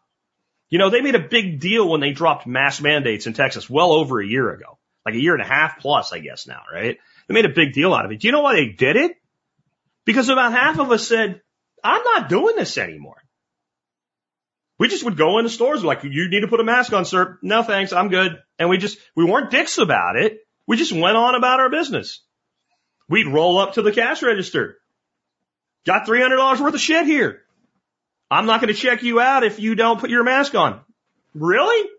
You 0.70 0.80
know, 0.80 0.90
they 0.90 1.02
made 1.02 1.16
a 1.16 1.30
big 1.30 1.62
deal 1.62 1.88
when 1.88 2.02
they 2.02 2.12
dropped 2.12 2.46
mass 2.46 2.82
mandates 2.82 3.26
in 3.26 3.34
Texas 3.34 3.70
well 3.70 3.94
over 3.94 4.20
a 4.20 4.28
year 4.28 4.52
ago. 4.52 4.78
Like 5.06 5.16
a 5.16 5.22
year 5.22 5.34
and 5.34 5.42
a 5.42 5.48
half 5.48 5.80
plus, 5.80 6.12
I 6.12 6.20
guess 6.20 6.46
now, 6.46 6.62
right? 6.72 6.98
They 7.28 7.34
made 7.34 7.46
a 7.46 7.54
big 7.54 7.74
deal 7.74 7.94
out 7.94 8.06
of 8.06 8.12
it. 8.12 8.20
Do 8.20 8.28
you 8.28 8.34
know 8.34 8.42
why 8.42 8.56
they 8.56 8.68
did 8.68 8.98
it? 8.98 9.14
Because 10.06 10.28
about 10.28 10.52
half 10.52 10.78
of 10.80 10.92
us 10.92 11.08
said, 11.08 11.42
I'm 11.84 12.04
not 12.04 12.28
doing 12.28 12.56
this 12.58 12.78
anymore. 12.78 13.22
We 14.80 14.90
just 14.90 15.06
would 15.06 15.18
go 15.18 15.40
in 15.40 15.46
the 15.46 15.50
stores 15.50 15.84
like, 15.84 16.04
you 16.04 16.30
need 16.30 16.42
to 16.42 16.48
put 16.48 16.60
a 16.60 16.66
mask 16.66 16.92
on, 16.94 17.06
sir. 17.06 17.40
No 17.42 17.64
thanks. 17.64 17.94
I'm 17.94 18.10
good. 18.10 18.38
And 18.60 18.70
we 18.70 18.78
just, 18.78 18.98
we 19.16 19.24
weren't 19.24 19.52
dicks 19.52 19.78
about 19.78 20.18
it. 20.18 20.38
We 20.68 20.76
just 20.76 20.92
went 20.92 21.18
on 21.18 21.36
about 21.36 21.62
our 21.62 21.70
business. 21.70 22.22
We'd 23.10 23.28
roll 23.28 23.58
up 23.58 23.74
to 23.74 23.82
the 23.82 23.92
cash 23.92 24.22
register. 24.22 24.78
Got 25.86 26.08
$300 26.08 26.60
worth 26.60 26.74
of 26.74 26.80
shit 26.80 27.06
here. 27.06 27.42
I'm 28.30 28.46
not 28.46 28.60
going 28.60 28.74
to 28.74 28.80
check 28.80 29.04
you 29.04 29.22
out 29.22 29.44
if 29.44 29.60
you 29.60 29.76
don't 29.76 30.00
put 30.00 30.10
your 30.10 30.24
mask 30.24 30.54
on. 30.56 30.82
Really? 31.34 31.90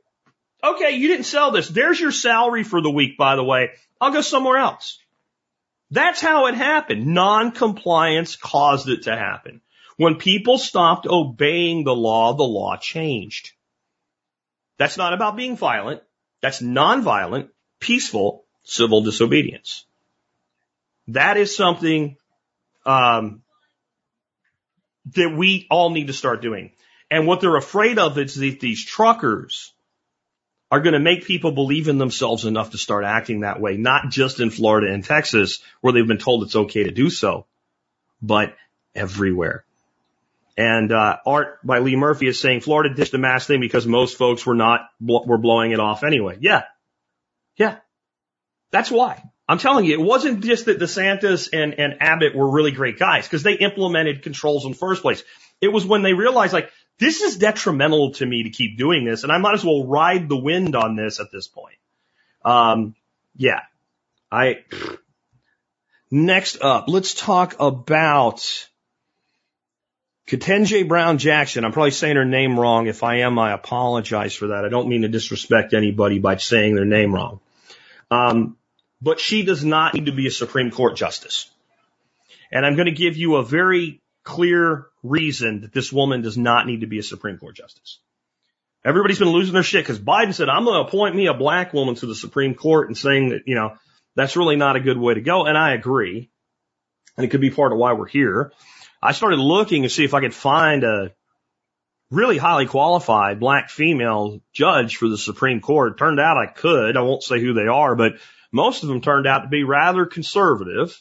Okay, 0.62 0.96
you 0.96 1.08
didn't 1.08 1.24
sell 1.24 1.52
this. 1.52 1.68
There's 1.68 1.98
your 1.98 2.12
salary 2.12 2.64
for 2.64 2.82
the 2.82 2.90
week, 2.90 3.16
by 3.16 3.36
the 3.36 3.44
way. 3.44 3.70
I'll 4.00 4.12
go 4.12 4.20
somewhere 4.20 4.58
else. 4.58 4.98
That's 5.90 6.20
how 6.20 6.46
it 6.46 6.54
happened. 6.54 7.06
Non-compliance 7.06 8.36
caused 8.36 8.88
it 8.88 9.04
to 9.04 9.16
happen. 9.16 9.62
When 9.96 10.16
people 10.16 10.58
stopped 10.58 11.06
obeying 11.06 11.84
the 11.84 11.94
law, 11.94 12.34
the 12.34 12.42
law 12.42 12.76
changed. 12.76 13.52
That's 14.78 14.98
not 14.98 15.14
about 15.14 15.36
being 15.36 15.56
violent. 15.56 16.02
That's 16.40 16.62
nonviolent, 16.62 17.48
peaceful 17.80 18.44
civil 18.64 19.00
disobedience. 19.02 19.86
That 21.08 21.36
is 21.36 21.56
something 21.56 22.16
um, 22.84 23.42
that 25.14 25.34
we 25.36 25.66
all 25.70 25.90
need 25.90 26.08
to 26.08 26.12
start 26.12 26.42
doing. 26.42 26.72
And 27.10 27.26
what 27.26 27.40
they're 27.40 27.56
afraid 27.56 27.98
of 27.98 28.18
is 28.18 28.34
that 28.34 28.60
these 28.60 28.84
truckers 28.84 29.72
are 30.70 30.80
going 30.80 30.92
to 30.92 31.00
make 31.00 31.24
people 31.24 31.52
believe 31.52 31.88
in 31.88 31.96
themselves 31.96 32.44
enough 32.44 32.70
to 32.70 32.78
start 32.78 33.04
acting 33.04 33.40
that 33.40 33.60
way, 33.60 33.78
not 33.78 34.10
just 34.10 34.40
in 34.40 34.50
Florida 34.50 34.92
and 34.92 35.02
Texas 35.02 35.60
where 35.80 35.92
they've 35.92 36.06
been 36.06 36.18
told 36.18 36.42
it's 36.42 36.56
okay 36.56 36.84
to 36.84 36.90
do 36.90 37.08
so, 37.08 37.46
but 38.20 38.54
everywhere. 38.94 39.64
And 40.58 40.92
uh, 40.92 41.18
Art 41.24 41.64
by 41.64 41.78
Lee 41.78 41.96
Murphy 41.96 42.26
is 42.26 42.40
saying 42.40 42.60
Florida 42.60 42.94
ditched 42.94 43.12
the 43.12 43.18
mask 43.18 43.46
thing 43.46 43.60
because 43.60 43.86
most 43.86 44.18
folks 44.18 44.44
were 44.44 44.56
not 44.56 44.80
were 45.00 45.38
blowing 45.38 45.70
it 45.70 45.80
off 45.80 46.02
anyway. 46.02 46.36
Yeah, 46.40 46.64
yeah, 47.56 47.76
that's 48.72 48.90
why. 48.90 49.22
I'm 49.48 49.58
telling 49.58 49.86
you, 49.86 49.94
it 49.94 50.00
wasn't 50.00 50.44
just 50.44 50.66
that 50.66 50.78
DeSantis 50.78 51.48
and 51.52 51.74
and 51.78 51.96
Abbott 52.00 52.34
were 52.34 52.50
really 52.50 52.70
great 52.70 52.98
guys 52.98 53.26
because 53.26 53.42
they 53.42 53.54
implemented 53.54 54.22
controls 54.22 54.64
in 54.64 54.72
the 54.72 54.76
first 54.76 55.02
place. 55.02 55.22
It 55.60 55.68
was 55.68 55.86
when 55.86 56.02
they 56.02 56.12
realized 56.12 56.52
like 56.52 56.70
this 56.98 57.22
is 57.22 57.36
detrimental 57.38 58.12
to 58.14 58.26
me 58.26 58.42
to 58.44 58.50
keep 58.50 58.76
doing 58.76 59.04
this, 59.04 59.22
and 59.22 59.32
I 59.32 59.38
might 59.38 59.54
as 59.54 59.64
well 59.64 59.86
ride 59.86 60.28
the 60.28 60.36
wind 60.36 60.76
on 60.76 60.96
this 60.96 61.18
at 61.20 61.32
this 61.32 61.48
point. 61.48 61.76
Um, 62.44 62.94
yeah, 63.36 63.60
I. 64.30 64.64
Next 66.10 66.62
up, 66.62 66.86
let's 66.88 67.12
talk 67.12 67.56
about 67.60 68.68
Ketanji 70.28 70.86
Brown 70.86 71.16
Jackson, 71.16 71.64
I'm 71.64 71.72
probably 71.72 71.90
saying 71.90 72.16
her 72.16 72.24
name 72.24 72.60
wrong. 72.60 72.86
If 72.86 73.02
I 73.02 73.20
am, 73.20 73.38
I 73.38 73.52
apologize 73.52 74.34
for 74.34 74.48
that. 74.48 74.64
I 74.64 74.68
don't 74.68 74.88
mean 74.88 75.02
to 75.02 75.08
disrespect 75.08 75.72
anybody 75.72 76.18
by 76.18 76.36
saying 76.36 76.74
their 76.74 76.84
name 76.84 77.14
wrong. 77.14 77.40
Um, 78.10 78.56
but 79.00 79.20
she 79.20 79.44
does 79.44 79.64
not 79.64 79.94
need 79.94 80.06
to 80.06 80.12
be 80.12 80.26
a 80.26 80.30
Supreme 80.30 80.70
Court 80.70 80.96
justice. 80.96 81.50
And 82.50 82.64
I'm 82.64 82.74
going 82.74 82.86
to 82.86 82.92
give 82.92 83.16
you 83.16 83.36
a 83.36 83.44
very 83.44 84.00
clear 84.24 84.86
reason 85.02 85.62
that 85.62 85.72
this 85.72 85.92
woman 85.92 86.22
does 86.22 86.36
not 86.36 86.66
need 86.66 86.80
to 86.80 86.86
be 86.86 86.98
a 86.98 87.02
Supreme 87.02 87.38
Court 87.38 87.56
justice. 87.56 87.98
Everybody's 88.84 89.18
been 89.18 89.28
losing 89.28 89.54
their 89.54 89.62
shit 89.62 89.84
because 89.84 89.98
Biden 89.98 90.34
said, 90.34 90.48
I'm 90.48 90.64
going 90.64 90.82
to 90.82 90.88
appoint 90.88 91.14
me 91.14 91.26
a 91.26 91.34
black 91.34 91.72
woman 91.72 91.94
to 91.96 92.06
the 92.06 92.14
Supreme 92.14 92.54
Court 92.54 92.88
and 92.88 92.96
saying 92.96 93.30
that, 93.30 93.42
you 93.46 93.54
know, 93.54 93.74
that's 94.16 94.36
really 94.36 94.56
not 94.56 94.76
a 94.76 94.80
good 94.80 94.98
way 94.98 95.14
to 95.14 95.20
go. 95.20 95.46
And 95.46 95.58
I 95.58 95.74
agree. 95.74 96.30
And 97.16 97.24
it 97.24 97.30
could 97.30 97.40
be 97.40 97.50
part 97.50 97.72
of 97.72 97.78
why 97.78 97.92
we're 97.92 98.06
here. 98.06 98.52
I 99.02 99.12
started 99.12 99.38
looking 99.38 99.82
to 99.82 99.88
see 99.88 100.04
if 100.04 100.14
I 100.14 100.20
could 100.20 100.34
find 100.34 100.84
a 100.84 101.12
really 102.10 102.38
highly 102.38 102.66
qualified 102.66 103.40
black 103.40 103.70
female 103.70 104.40
judge 104.52 104.96
for 104.96 105.08
the 105.08 105.18
Supreme 105.18 105.60
Court. 105.60 105.98
Turned 105.98 106.20
out 106.20 106.38
I 106.38 106.46
could. 106.46 106.96
I 106.96 107.02
won't 107.02 107.22
say 107.22 107.40
who 107.40 107.54
they 107.54 107.66
are, 107.66 107.94
but 107.94 108.14
most 108.52 108.82
of 108.82 108.88
them 108.88 109.00
turned 109.00 109.26
out 109.26 109.40
to 109.40 109.48
be 109.48 109.64
rather 109.64 110.06
conservative. 110.06 111.00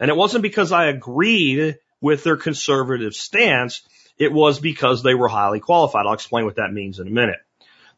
And 0.00 0.10
it 0.10 0.16
wasn't 0.16 0.42
because 0.42 0.72
I 0.72 0.86
agreed 0.86 1.78
with 2.00 2.24
their 2.24 2.36
conservative 2.36 3.14
stance. 3.14 3.82
It 4.18 4.32
was 4.32 4.58
because 4.58 5.02
they 5.02 5.14
were 5.14 5.28
highly 5.28 5.60
qualified. 5.60 6.06
I'll 6.06 6.14
explain 6.14 6.44
what 6.44 6.56
that 6.56 6.72
means 6.72 6.98
in 6.98 7.06
a 7.06 7.10
minute. 7.10 7.38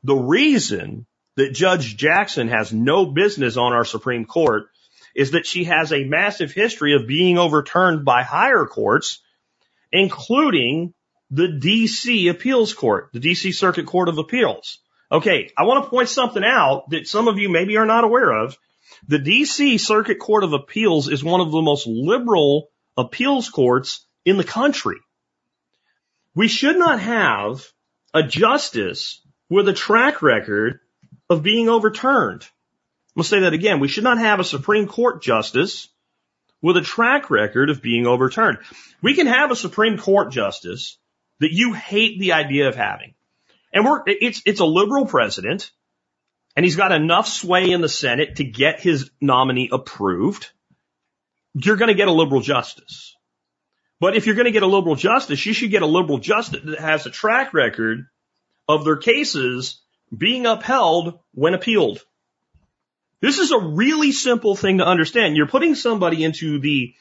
The 0.03 0.15
reason 0.15 1.07
that 1.37 1.55
Judge 1.55 1.97
Jackson 1.97 2.49
has 2.49 2.73
no 2.73 3.07
business 3.07 3.57
on 3.57 3.73
our 3.73 3.85
Supreme 3.85 4.25
Court 4.25 4.69
is 5.15 5.33
that 5.33 5.47
she 5.47 5.65
has 5.65 5.93
a 5.93 6.05
massive 6.05 6.53
history 6.53 6.95
of 6.95 7.07
being 7.07 7.39
overturned 7.39 8.05
by 8.05 8.23
higher 8.23 8.67
courts, 8.67 9.23
including 9.93 10.93
the 11.31 11.47
DC 11.47 12.31
appeals 12.31 12.75
court, 12.75 13.11
the 13.13 13.21
DC 13.21 13.55
Circuit 13.55 13.87
Court 13.87 14.09
of 14.09 14.19
Appeals. 14.19 14.79
Okay, 15.11 15.51
I 15.57 15.65
want 15.65 15.85
to 15.85 15.91
point 15.91 16.09
something 16.09 16.45
out 16.45 16.91
that 16.91 17.07
some 17.07 17.29
of 17.29 17.39
you 17.39 17.49
maybe 17.49 17.77
are 17.77 17.87
not 17.87 18.05
aware 18.05 18.31
of. 18.31 18.59
The 19.07 19.19
DC 19.19 19.79
Circuit 19.81 20.19
Court 20.19 20.45
of 20.45 20.55
Appeals 20.55 21.09
is 21.09 21.23
one 21.23 21.41
of 21.41 21.51
the 21.51 21.61
most 21.61 21.87
liberal 21.87 22.71
appeals 22.97 23.51
courts 23.51 24.07
in 24.25 24.39
the 24.39 24.45
country. 24.45 24.97
We 26.35 26.49
should 26.49 26.79
not 26.79 27.01
have 27.01 27.67
a 28.15 28.23
justice 28.23 29.21
with 29.51 29.69
a 29.69 29.75
track 29.75 30.23
record 30.23 30.81
of 31.29 31.43
being 31.43 31.69
overturned. 31.69 32.43
I'm 32.43 33.21
going 33.21 33.25
to 33.25 33.29
say 33.29 33.41
that 33.41 33.53
again. 33.53 33.79
We 33.79 33.89
should 33.89 34.05
not 34.05 34.19
have 34.19 34.41
a 34.41 34.45
Supreme 34.45 34.87
Court 34.87 35.23
justice 35.23 35.89
with 36.63 36.79
a 36.79 36.83
track 36.83 37.31
record 37.31 37.69
of 37.69 37.83
being 37.83 38.07
overturned. 38.07 38.59
We 39.03 39.15
can 39.15 39.27
have 39.27 39.51
a 39.51 39.57
Supreme 39.57 39.99
Court 39.99 40.33
justice 40.33 40.99
that 41.41 41.53
you 41.53 41.75
hate 41.75 42.19
the 42.19 42.33
idea 42.33 42.69
of 42.69 42.75
having. 42.75 43.15
And 43.73 43.85
we're, 43.85 44.03
it's, 44.07 44.41
it's 44.47 44.61
a 44.61 44.65
liberal 44.65 45.05
president 45.05 45.71
and 46.57 46.65
he's 46.65 46.77
got 46.77 46.93
enough 46.93 47.29
sway 47.29 47.71
in 47.71 47.81
the 47.81 47.89
Senate 47.89 48.37
to 48.37 48.45
get 48.45 48.81
his 48.81 49.11
nominee 49.21 49.69
approved. 49.73 50.51
You're 51.55 51.77
going 51.77 51.89
to 51.89 51.95
get 51.95 52.09
a 52.09 52.13
liberal 52.13 52.41
justice. 52.41 53.17
But 54.01 54.17
if 54.17 54.27
you're 54.27 54.35
going 54.35 54.47
to 54.47 54.53
get 54.53 54.63
a 54.63 54.69
liberal 54.69 54.97
justice, 54.97 55.45
you 55.47 55.53
should 55.53 55.71
get 55.71 55.83
a 55.83 55.87
liberal 55.87 56.19
justice 56.19 56.63
that 56.65 56.79
has 56.79 57.07
a 57.07 57.11
track 57.11 57.55
record 57.55 58.07
of 58.69 58.85
their 58.85 58.97
cases 58.97 59.81
being 60.17 60.47
upheld 60.47 61.19
when 61.33 61.55
appealed. 61.55 62.05
This 63.21 63.39
is 63.39 63.53
a 63.53 63.59
really 63.59 64.13
simple 64.13 64.55
thing 64.55 64.79
to 64.79 64.87
understand. 64.87 65.37
You're 65.37 65.47
putting 65.47 65.75
somebody 65.75 66.23
into 66.23 66.59
the 66.59 66.95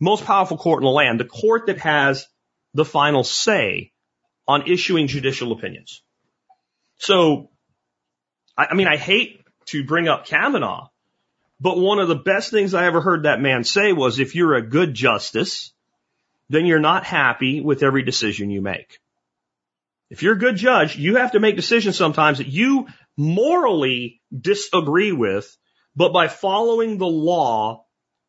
most 0.00 0.24
powerful 0.24 0.56
court 0.56 0.82
in 0.82 0.86
the 0.86 0.90
land, 0.90 1.20
the 1.20 1.24
court 1.24 1.66
that 1.66 1.78
has 1.78 2.26
the 2.74 2.84
final 2.84 3.24
say 3.24 3.92
on 4.46 4.66
issuing 4.66 5.06
judicial 5.06 5.52
opinions. 5.52 6.02
So, 6.96 7.50
I, 8.58 8.66
I 8.70 8.74
mean, 8.74 8.88
I 8.88 8.96
hate 8.96 9.40
to 9.66 9.84
bring 9.84 10.08
up 10.08 10.26
Kavanaugh, 10.26 10.88
but 11.60 11.78
one 11.78 12.00
of 12.00 12.08
the 12.08 12.16
best 12.16 12.50
things 12.50 12.74
I 12.74 12.86
ever 12.86 13.00
heard 13.00 13.22
that 13.22 13.40
man 13.40 13.64
say 13.64 13.92
was 13.92 14.18
if 14.18 14.34
you're 14.34 14.54
a 14.54 14.62
good 14.62 14.92
justice, 14.92 15.72
then 16.50 16.66
you're 16.66 16.80
not 16.80 17.04
happy 17.04 17.60
with 17.60 17.82
every 17.82 18.02
decision 18.02 18.50
you 18.50 18.60
make. 18.60 19.00
If 20.10 20.22
you're 20.22 20.34
a 20.34 20.38
good 20.38 20.56
judge, 20.56 20.96
you 20.96 21.16
have 21.16 21.32
to 21.32 21.40
make 21.40 21.56
decisions 21.56 21.96
sometimes 21.96 22.38
that 22.38 22.46
you 22.46 22.88
morally 23.16 24.20
disagree 24.36 25.12
with, 25.12 25.54
but 25.94 26.12
by 26.12 26.28
following 26.28 26.96
the 26.96 27.06
law 27.06 27.84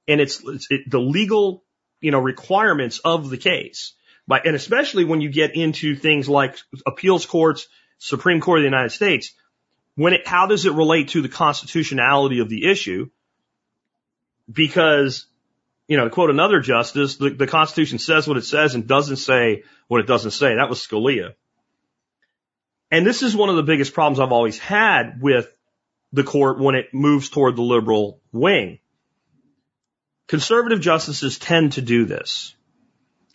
and 0.08 0.20
its, 0.20 0.42
it, 0.70 0.90
the 0.90 1.00
legal, 1.00 1.64
you 2.02 2.12
know, 2.12 2.20
requirements 2.20 3.00
of 3.00 3.30
the 3.30 3.38
case, 3.38 3.94
by, 4.28 4.42
and 4.44 4.56
especially 4.56 5.06
when 5.06 5.22
you 5.22 5.30
get 5.30 5.56
into 5.56 5.96
things 5.96 6.28
like 6.28 6.58
appeals 6.86 7.26
courts, 7.26 7.68
Supreme 8.00 8.42
Court 8.42 8.60
of 8.60 8.64
the 8.64 8.70
United 8.70 8.92
States, 8.92 9.34
when 10.00 10.14
it, 10.14 10.26
how 10.26 10.46
does 10.46 10.66
it 10.66 10.72
relate 10.72 11.10
to 11.10 11.22
the 11.22 11.28
constitutionality 11.28 12.40
of 12.40 12.48
the 12.48 12.72
issue? 12.72 13.10
Because, 14.50 15.26
you 15.90 15.98
know, 15.98 16.06
to 16.06 16.10
quote 16.10 16.30
another 16.30 16.62
justice, 16.62 17.18
the, 17.18 17.32
the 17.32 17.48
Constitution 17.48 18.00
says 18.00 18.26
what 18.26 18.38
it 18.38 18.46
says 18.46 18.76
and 18.76 18.88
doesn't 18.88 19.18
say 19.18 19.64
what 19.90 20.00
it 20.00 20.08
doesn't 20.08 20.32
say. 20.32 20.56
That 20.56 20.70
was 20.70 20.80
Scalia. 20.80 21.34
And 22.90 23.06
this 23.06 23.24
is 23.24 23.36
one 23.36 23.50
of 23.50 23.58
the 23.58 23.64
biggest 23.64 23.94
problems 23.94 24.22
I've 24.22 24.32
always 24.32 24.58
had 24.58 25.22
with 25.22 25.54
the 26.14 26.24
court 26.24 26.60
when 26.62 26.76
it 26.76 26.94
moves 26.94 27.30
toward 27.30 27.58
the 27.58 27.62
liberal 27.62 28.22
wing. 28.32 28.80
Conservative 30.30 30.80
justices 30.80 31.38
tend 31.38 31.74
to 31.74 31.82
do 31.82 32.06
this. 32.06 32.56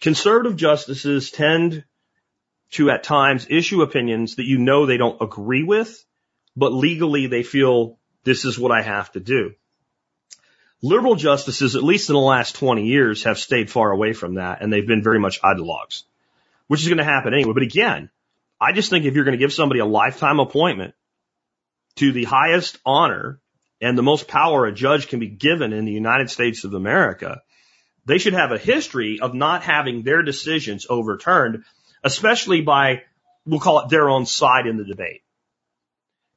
Conservative 0.01 0.57
justices 0.57 1.31
tend 1.31 1.85
to 2.71 2.89
at 2.89 3.05
times 3.05 3.49
issue 3.51 3.83
opinions 3.83 4.37
that 4.37 4.47
you 4.47 4.57
know 4.57 4.87
they 4.87 4.97
don't 4.97 5.21
agree 5.21 5.62
with, 5.62 6.03
but 6.57 6.73
legally 6.73 7.27
they 7.27 7.43
feel 7.43 7.99
this 8.25 8.45
is 8.45 8.59
what 8.59 8.73
I 8.73 8.83
have 8.83 9.13
to 9.13 9.21
do. 9.21 9.53
Liberal 10.83 11.15
justices, 11.15 11.77
at 11.77 11.83
least 11.83 12.11
in 12.11 12.15
the 12.15 12.21
last 12.21 12.57
20 12.57 12.87
years, 12.87 13.25
have 13.25 13.39
stayed 13.39 13.71
far 13.71 13.91
away 13.91 14.13
from 14.13 14.35
that 14.35 14.63
and 14.63 14.73
they've 14.73 14.87
been 14.87 15.03
very 15.03 15.19
much 15.19 15.41
ideologues, 15.41 16.03
which 16.67 16.83
is 16.83 16.89
going 16.89 16.99
to 16.99 17.05
happen 17.05 17.33
anyway. 17.33 17.55
But 17.55 17.63
again, 17.63 18.11
I 18.61 18.73
just 18.73 18.91
think 18.91 19.05
if 19.05 19.15
you're 19.15 19.25
going 19.25 19.39
to 19.39 19.43
give 19.45 19.53
somebody 19.53 19.81
a 19.81 19.87
lifetime 19.87 20.41
appointment 20.41 20.95
to 21.97 22.13
the 22.13 22.25
highest 22.25 22.79
honor 22.85 23.41
and 23.81 23.97
the 23.97 24.03
most 24.03 24.29
power 24.29 24.67
a 24.67 24.73
judge 24.73 25.09
can 25.09 25.21
be 25.21 25.29
given 25.29 25.73
in 25.73 25.85
the 25.85 25.93
United 25.93 26.31
States 26.31 26.65
of 26.65 26.75
America, 26.75 27.43
they 28.07 28.19
should 28.19 28.35
have 28.35 28.53
a 28.53 28.59
history 28.59 29.21
of 29.21 29.35
not 29.35 29.63
having 29.63 30.03
their 30.03 30.23
decisions 30.23 30.87
overturned, 30.89 31.65
especially 32.03 32.61
by, 32.61 33.03
we'll 33.47 33.61
call 33.61 33.81
it 33.81 33.89
their 33.89 34.09
own 34.09 34.27
side 34.27 34.67
in 34.67 34.77
the 34.77 34.85
debate. 34.85 35.24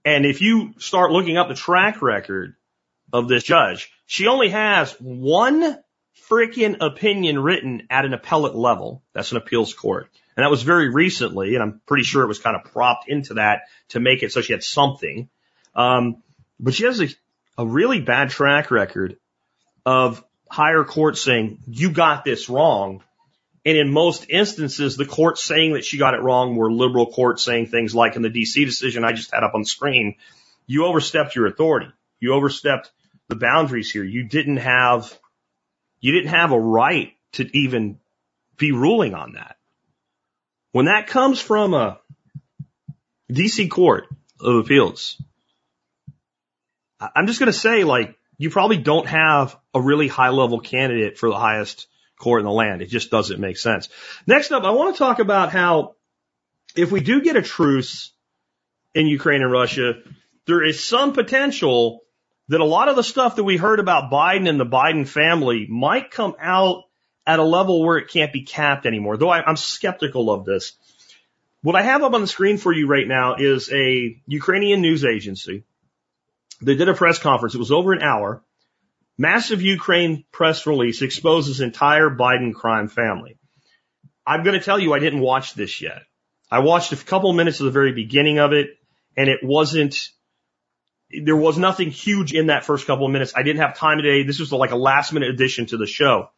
And 0.07 0.25
if 0.25 0.39
you 0.39 0.73
start 0.77 1.11
looking 1.11 1.35
up 1.35 1.49
the 1.49 1.53
track 1.53 2.01
record 2.01 2.55
of 3.11 3.27
this 3.27 3.43
judge, 3.43 3.91
she 4.05 4.27
only 4.27 4.47
has 4.47 4.93
one 5.01 5.77
freaking 6.29 6.77
opinion 6.79 7.37
written 7.39 7.87
at 7.89 8.05
an 8.05 8.13
appellate 8.13 8.55
level. 8.55 9.03
That's 9.11 9.31
an 9.31 9.37
appeals 9.37 9.73
court. 9.73 10.09
And 10.37 10.45
that 10.45 10.49
was 10.49 10.63
very 10.63 10.87
recently, 10.87 11.55
and 11.55 11.61
I'm 11.61 11.81
pretty 11.85 12.05
sure 12.05 12.23
it 12.23 12.27
was 12.27 12.39
kind 12.39 12.55
of 12.55 12.71
propped 12.71 13.09
into 13.09 13.33
that 13.33 13.63
to 13.89 13.99
make 13.99 14.23
it 14.23 14.31
so 14.31 14.39
she 14.39 14.53
had 14.53 14.63
something. 14.63 15.27
Um, 15.75 16.23
but 16.57 16.73
she 16.73 16.85
has 16.85 17.01
a, 17.01 17.09
a 17.57 17.65
really 17.65 17.99
bad 17.99 18.29
track 18.29 18.71
record 18.71 19.17
of 19.85 20.23
higher 20.49 20.85
courts 20.85 21.21
saying, 21.21 21.59
you 21.67 21.91
got 21.91 22.23
this 22.23 22.47
wrong. 22.47 23.03
And 23.67 23.77
in 23.77 23.91
most 23.91 24.27
instances, 24.29 24.95
the 24.95 25.05
courts 25.05 25.43
saying 25.43 25.73
that 25.73 25.83
she 25.83 25.97
got 25.97 26.13
it 26.13 26.21
wrong 26.21 26.55
were 26.55 26.71
liberal 26.71 27.11
courts 27.11 27.43
saying 27.43 27.65
things 27.65 27.93
like 27.93 28.15
in 28.15 28.21
the 28.21 28.29
DC 28.29 28.65
decision 28.65 29.03
I 29.03 29.11
just 29.11 29.33
had 29.33 29.43
up 29.43 29.55
on 29.55 29.63
the 29.63 29.67
screen, 29.67 30.15
you 30.67 30.85
overstepped 30.85 31.35
your 31.35 31.47
authority. 31.47 31.91
You 32.21 32.33
overstepped 32.33 32.89
the 33.27 33.35
boundaries 33.35 33.91
here. 33.91 34.05
You 34.05 34.23
didn't 34.23 34.55
have, 34.55 35.13
you 35.99 36.13
didn't 36.13 36.29
have 36.29 36.53
a 36.53 36.59
right 36.59 37.11
to 37.33 37.57
even 37.57 37.99
be 38.55 38.71
ruling 38.71 39.13
on 39.13 39.33
that. 39.33 39.57
When 40.71 40.85
that 40.85 41.07
comes 41.07 41.41
from 41.41 41.73
a 41.73 41.99
DC 43.29 43.69
court 43.69 44.07
of 44.39 44.55
appeals, 44.63 45.21
I'm 47.01 47.27
just 47.27 47.39
going 47.39 47.51
to 47.51 47.59
say 47.59 47.83
like, 47.83 48.17
you 48.37 48.49
probably 48.49 48.77
don't 48.77 49.07
have 49.07 49.57
a 49.73 49.81
really 49.81 50.07
high 50.07 50.29
level 50.29 50.61
candidate 50.61 51.17
for 51.17 51.27
the 51.27 51.37
highest 51.37 51.87
court 52.17 52.41
in 52.41 52.45
the 52.45 52.51
land. 52.51 52.81
It 52.81 52.87
just 52.87 53.11
doesn't 53.11 53.39
make 53.39 53.57
sense. 53.57 53.89
Next 54.25 54.51
up, 54.51 54.63
I 54.63 54.71
want 54.71 54.95
to 54.95 54.99
talk 54.99 55.19
about 55.19 55.51
how 55.51 55.95
if 56.75 56.91
we 56.91 56.99
do 56.99 57.21
get 57.21 57.35
a 57.35 57.41
truce 57.41 58.11
in 58.93 59.07
Ukraine 59.07 59.41
and 59.41 59.51
Russia, 59.51 59.93
there 60.45 60.63
is 60.63 60.83
some 60.83 61.13
potential 61.13 62.01
that 62.49 62.61
a 62.61 62.65
lot 62.65 62.87
of 62.89 62.95
the 62.95 63.03
stuff 63.03 63.35
that 63.35 63.43
we 63.43 63.57
heard 63.57 63.79
about 63.79 64.11
Biden 64.11 64.47
and 64.47 64.59
the 64.59 64.65
Biden 64.65 65.07
family 65.07 65.67
might 65.69 66.11
come 66.11 66.35
out 66.39 66.83
at 67.25 67.39
a 67.39 67.43
level 67.43 67.83
where 67.83 67.97
it 67.97 68.09
can't 68.09 68.31
be 68.31 68.43
capped 68.43 68.85
anymore, 68.85 69.17
though 69.17 69.29
I, 69.29 69.43
I'm 69.43 69.57
skeptical 69.57 70.31
of 70.31 70.45
this. 70.45 70.73
What 71.61 71.75
I 71.75 71.81
have 71.81 72.03
up 72.03 72.13
on 72.13 72.21
the 72.21 72.27
screen 72.27 72.57
for 72.57 72.71
you 72.71 72.87
right 72.87 73.07
now 73.07 73.35
is 73.35 73.71
a 73.71 74.21
Ukrainian 74.25 74.81
news 74.81 75.03
agency. 75.03 75.63
They 76.61 76.75
did 76.75 76.87
a 76.87 76.93
press 76.93 77.19
conference. 77.19 77.53
It 77.53 77.59
was 77.59 77.71
over 77.71 77.91
an 77.91 78.01
hour. 78.01 78.41
Massive 79.17 79.61
Ukraine 79.61 80.25
press 80.31 80.67
release 80.67 81.01
exposes 81.01 81.59
entire 81.59 82.09
Biden 82.09 82.53
crime 82.53 82.87
family. 82.87 83.37
I'm 84.25 84.43
going 84.43 84.59
to 84.59 84.63
tell 84.63 84.79
you, 84.79 84.93
I 84.93 84.99
didn't 84.99 85.21
watch 85.21 85.53
this 85.53 85.81
yet. 85.81 86.03
I 86.51 86.59
watched 86.59 86.91
a 86.91 86.97
couple 86.97 87.33
minutes 87.33 87.59
of 87.59 87.65
the 87.65 87.71
very 87.71 87.93
beginning 87.93 88.39
of 88.39 88.53
it 88.53 88.69
and 89.15 89.29
it 89.29 89.39
wasn't, 89.41 89.97
there 91.09 91.35
was 91.35 91.57
nothing 91.57 91.89
huge 91.89 92.33
in 92.33 92.47
that 92.47 92.63
first 92.63 92.85
couple 92.85 93.05
of 93.05 93.11
minutes. 93.11 93.33
I 93.35 93.43
didn't 93.43 93.61
have 93.61 93.77
time 93.77 93.97
today. 93.97 94.23
This 94.23 94.39
was 94.39 94.51
like 94.51 94.71
a 94.71 94.75
last 94.75 95.13
minute 95.13 95.29
addition 95.29 95.65
to 95.67 95.77
the 95.77 95.87
show. 95.87 96.29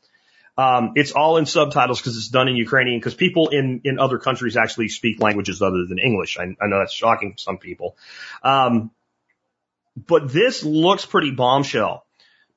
Um, 0.58 0.94
it's 0.96 1.12
all 1.12 1.38
in 1.38 1.46
subtitles 1.46 2.00
because 2.00 2.18
it's 2.18 2.28
done 2.28 2.48
in 2.48 2.56
Ukrainian 2.56 3.00
because 3.00 3.16
people 3.16 3.50
in, 3.50 3.82
in 3.84 4.00
other 4.00 4.20
countries 4.20 4.58
actually 4.58 4.90
speak 4.90 5.22
languages 5.22 5.62
other 5.62 5.86
than 5.88 6.00
English. 6.00 6.38
I, 6.38 6.44
I 6.62 6.68
know 6.68 6.80
that's 6.80 6.94
shocking 6.94 7.36
to 7.36 7.42
some 7.42 7.58
people. 7.58 7.98
Um, 8.44 8.92
but 9.96 10.32
this 10.32 10.64
looks 10.64 11.06
pretty 11.06 11.32
bombshell. 11.32 12.06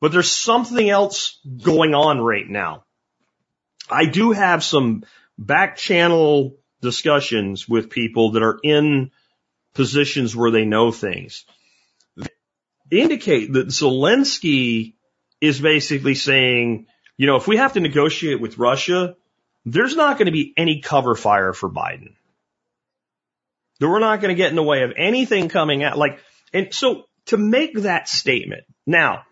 But 0.02 0.10
there's 0.10 0.32
something 0.32 0.90
else 0.90 1.38
going 1.62 1.94
on 1.94 2.20
right 2.20 2.48
now. 2.48 2.82
I 3.88 4.06
do 4.06 4.32
have 4.32 4.64
some 4.64 5.04
back 5.38 5.76
channel 5.76 6.56
discussions 6.80 7.68
with 7.68 7.88
people 7.88 8.32
that 8.32 8.42
are 8.42 8.58
in 8.64 9.12
positions 9.74 10.34
where 10.34 10.50
they 10.50 10.64
know 10.64 10.90
things. 10.90 11.44
They 12.16 13.00
indicate 13.00 13.52
that 13.52 13.68
Zelensky 13.68 14.94
is 15.40 15.60
basically 15.60 16.16
saying, 16.16 16.88
you 17.16 17.28
know, 17.28 17.36
if 17.36 17.46
we 17.46 17.58
have 17.58 17.74
to 17.74 17.80
negotiate 17.80 18.40
with 18.40 18.58
Russia, 18.58 19.14
there's 19.64 19.94
not 19.94 20.18
going 20.18 20.26
to 20.26 20.32
be 20.32 20.52
any 20.56 20.80
cover 20.80 21.14
fire 21.14 21.52
for 21.52 21.70
Biden. 21.70 22.16
That 23.78 23.88
we're 23.88 24.00
not 24.00 24.20
going 24.20 24.34
to 24.34 24.42
get 24.42 24.50
in 24.50 24.56
the 24.56 24.64
way 24.64 24.82
of 24.82 24.94
anything 24.96 25.48
coming 25.48 25.84
out. 25.84 25.96
Like, 25.96 26.18
and 26.52 26.74
so 26.74 27.04
to 27.26 27.36
make 27.36 27.74
that 27.82 28.08
statement, 28.08 28.64
now, 28.84 29.22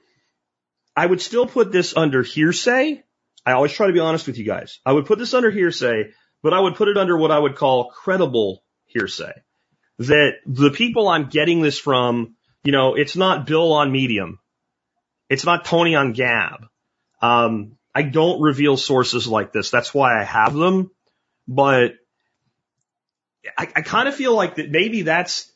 I 0.96 1.06
would 1.06 1.20
still 1.20 1.46
put 1.46 1.72
this 1.72 1.96
under 1.96 2.22
hearsay. 2.22 3.02
I 3.46 3.52
always 3.52 3.72
try 3.72 3.86
to 3.86 3.92
be 3.92 4.00
honest 4.00 4.26
with 4.26 4.38
you 4.38 4.44
guys. 4.44 4.80
I 4.84 4.92
would 4.92 5.06
put 5.06 5.18
this 5.18 5.34
under 5.34 5.50
hearsay, 5.50 6.10
but 6.42 6.52
I 6.52 6.60
would 6.60 6.74
put 6.74 6.88
it 6.88 6.98
under 6.98 7.16
what 7.16 7.30
I 7.30 7.38
would 7.38 7.56
call 7.56 7.90
credible 7.90 8.62
hearsay. 8.86 9.32
That 9.98 10.32
the 10.46 10.70
people 10.70 11.08
I'm 11.08 11.28
getting 11.28 11.60
this 11.60 11.78
from, 11.78 12.36
you 12.64 12.72
know, 12.72 12.94
it's 12.94 13.16
not 13.16 13.46
Bill 13.46 13.72
on 13.72 13.92
Medium. 13.92 14.38
It's 15.28 15.44
not 15.44 15.64
Tony 15.64 15.94
on 15.94 16.12
Gab. 16.12 16.66
Um, 17.22 17.76
I 17.94 18.02
don't 18.02 18.40
reveal 18.40 18.76
sources 18.76 19.26
like 19.26 19.52
this. 19.52 19.70
That's 19.70 19.94
why 19.94 20.20
I 20.20 20.24
have 20.24 20.54
them. 20.54 20.90
But 21.46 21.94
I, 23.58 23.68
I 23.76 23.82
kind 23.82 24.08
of 24.08 24.14
feel 24.14 24.34
like 24.34 24.56
that 24.56 24.70
maybe 24.70 25.02
that's 25.02 25.50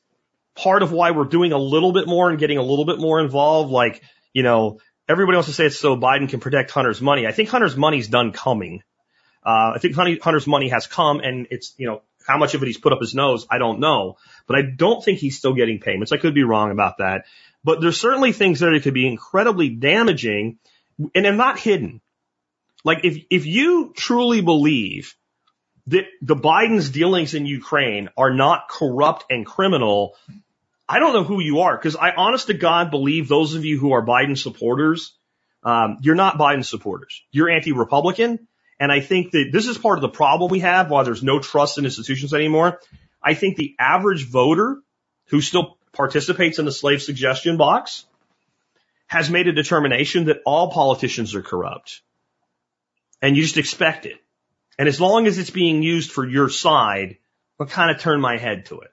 part 0.54 0.82
of 0.82 0.92
why 0.92 1.10
we're 1.10 1.24
doing 1.24 1.52
a 1.52 1.58
little 1.58 1.92
bit 1.92 2.06
more 2.06 2.30
and 2.30 2.38
getting 2.38 2.58
a 2.58 2.62
little 2.62 2.84
bit 2.84 2.98
more 2.98 3.20
involved. 3.20 3.70
Like, 3.70 4.02
you 4.32 4.42
know, 4.42 4.78
everybody 5.08 5.36
wants 5.36 5.48
to 5.48 5.54
say 5.54 5.66
it's 5.66 5.78
so 5.78 5.96
Biden 5.96 6.28
can 6.28 6.40
protect 6.40 6.70
Hunter's 6.70 7.00
money. 7.00 7.26
I 7.26 7.32
think 7.32 7.48
Hunter's 7.48 7.76
money's 7.76 8.08
done 8.08 8.32
coming. 8.32 8.82
Uh, 9.44 9.72
I 9.74 9.78
think 9.78 9.94
Hunter's 9.94 10.46
money 10.46 10.68
has 10.70 10.86
come 10.86 11.20
and 11.20 11.46
it's, 11.50 11.74
you 11.76 11.86
know, 11.86 12.02
how 12.26 12.38
much 12.38 12.54
of 12.54 12.62
it 12.62 12.66
he's 12.66 12.78
put 12.78 12.92
up 12.92 13.00
his 13.00 13.14
nose, 13.14 13.46
I 13.50 13.58
don't 13.58 13.80
know. 13.80 14.16
But 14.46 14.56
I 14.56 14.62
don't 14.62 15.04
think 15.04 15.18
he's 15.18 15.36
still 15.36 15.52
getting 15.52 15.80
payments. 15.80 16.12
I 16.12 16.16
could 16.16 16.34
be 16.34 16.44
wrong 16.44 16.70
about 16.70 16.98
that. 16.98 17.26
But 17.62 17.80
there's 17.80 18.00
certainly 18.00 18.32
things 18.32 18.60
there 18.60 18.72
that 18.72 18.82
could 18.82 18.94
be 18.94 19.06
incredibly 19.06 19.68
damaging 19.68 20.58
and 20.98 21.24
they're 21.24 21.32
not 21.32 21.58
hidden. 21.58 22.00
Like 22.84 23.04
if, 23.04 23.24
if 23.30 23.46
you 23.46 23.92
truly 23.94 24.40
believe 24.40 25.14
that 25.88 26.04
the 26.22 26.36
Biden's 26.36 26.88
dealings 26.90 27.34
in 27.34 27.46
Ukraine 27.46 28.08
are 28.16 28.32
not 28.32 28.68
corrupt 28.68 29.24
and 29.30 29.44
criminal, 29.44 30.16
I 30.88 30.98
don't 30.98 31.14
know 31.14 31.24
who 31.24 31.40
you 31.40 31.60
are 31.60 31.76
because 31.76 31.96
I 31.96 32.12
honest 32.12 32.48
to 32.48 32.54
God 32.54 32.90
believe 32.90 33.28
those 33.28 33.54
of 33.54 33.64
you 33.64 33.78
who 33.78 33.92
are 33.92 34.04
Biden 34.04 34.36
supporters, 34.36 35.16
um, 35.62 35.98
you're 36.02 36.14
not 36.14 36.38
Biden 36.38 36.64
supporters. 36.64 37.22
You're 37.30 37.48
anti-Republican. 37.48 38.46
And 38.78 38.92
I 38.92 39.00
think 39.00 39.32
that 39.32 39.50
this 39.52 39.66
is 39.66 39.78
part 39.78 39.98
of 39.98 40.02
the 40.02 40.08
problem 40.08 40.50
we 40.50 40.60
have 40.60 40.90
why 40.90 41.04
there's 41.04 41.22
no 41.22 41.38
trust 41.38 41.78
in 41.78 41.84
institutions 41.84 42.34
anymore. 42.34 42.80
I 43.22 43.34
think 43.34 43.56
the 43.56 43.74
average 43.78 44.28
voter 44.28 44.78
who 45.28 45.40
still 45.40 45.78
participates 45.92 46.58
in 46.58 46.64
the 46.64 46.72
slave 46.72 47.00
suggestion 47.00 47.56
box 47.56 48.04
has 49.06 49.30
made 49.30 49.48
a 49.48 49.52
determination 49.52 50.24
that 50.26 50.42
all 50.44 50.70
politicians 50.70 51.34
are 51.34 51.42
corrupt. 51.42 52.02
And 53.22 53.36
you 53.36 53.42
just 53.42 53.56
expect 53.56 54.06
it. 54.06 54.18
And 54.78 54.88
as 54.88 55.00
long 55.00 55.26
as 55.26 55.38
it's 55.38 55.50
being 55.50 55.82
used 55.82 56.10
for 56.10 56.26
your 56.26 56.48
side, 56.48 57.18
I'll 57.58 57.66
kind 57.66 57.90
of 57.90 58.00
turn 58.00 58.20
my 58.20 58.36
head 58.36 58.66
to 58.66 58.80
it. 58.80 58.90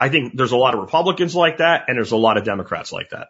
I 0.00 0.08
think 0.08 0.36
there's 0.36 0.52
a 0.52 0.56
lot 0.56 0.74
of 0.74 0.80
Republicans 0.80 1.34
like 1.34 1.58
that 1.58 1.84
and 1.88 1.96
there's 1.96 2.12
a 2.12 2.16
lot 2.16 2.36
of 2.36 2.44
Democrats 2.44 2.92
like 2.92 3.10
that. 3.10 3.28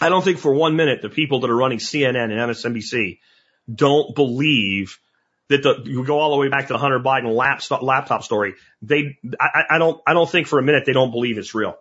I 0.00 0.08
don't 0.08 0.24
think 0.24 0.38
for 0.38 0.52
one 0.52 0.76
minute 0.76 1.02
the 1.02 1.08
people 1.08 1.40
that 1.40 1.50
are 1.50 1.56
running 1.56 1.78
CNN 1.78 2.30
and 2.30 2.32
MSNBC 2.32 3.18
don't 3.72 4.14
believe 4.14 4.98
that 5.48 5.62
the, 5.62 5.82
you 5.84 6.04
go 6.04 6.18
all 6.18 6.30
the 6.30 6.36
way 6.38 6.48
back 6.48 6.68
to 6.68 6.72
the 6.72 6.78
Hunter 6.78 7.00
Biden 7.00 7.34
laptop, 7.34 7.82
laptop 7.82 8.22
story. 8.22 8.54
They, 8.82 9.18
I, 9.38 9.64
I 9.70 9.78
don't, 9.78 10.00
I 10.06 10.14
don't 10.14 10.28
think 10.28 10.46
for 10.46 10.58
a 10.58 10.62
minute 10.62 10.84
they 10.86 10.92
don't 10.92 11.10
believe 11.10 11.38
it's 11.38 11.54
real. 11.54 11.76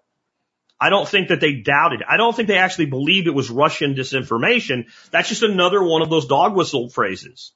I 0.79 0.89
don't 0.89 1.07
think 1.07 1.29
that 1.29 1.39
they 1.39 1.53
doubted. 1.53 2.03
I 2.07 2.17
don't 2.17 2.35
think 2.35 2.49
they 2.49 2.57
actually 2.57 2.87
believed 2.87 3.27
it 3.27 3.33
was 3.33 3.49
Russian 3.49 3.95
disinformation. 3.95 4.87
That's 5.11 5.29
just 5.29 5.43
another 5.43 5.81
one 5.81 6.01
of 6.01 6.09
those 6.09 6.27
dog 6.27 6.55
whistle 6.55 6.89
phrases. 6.89 7.53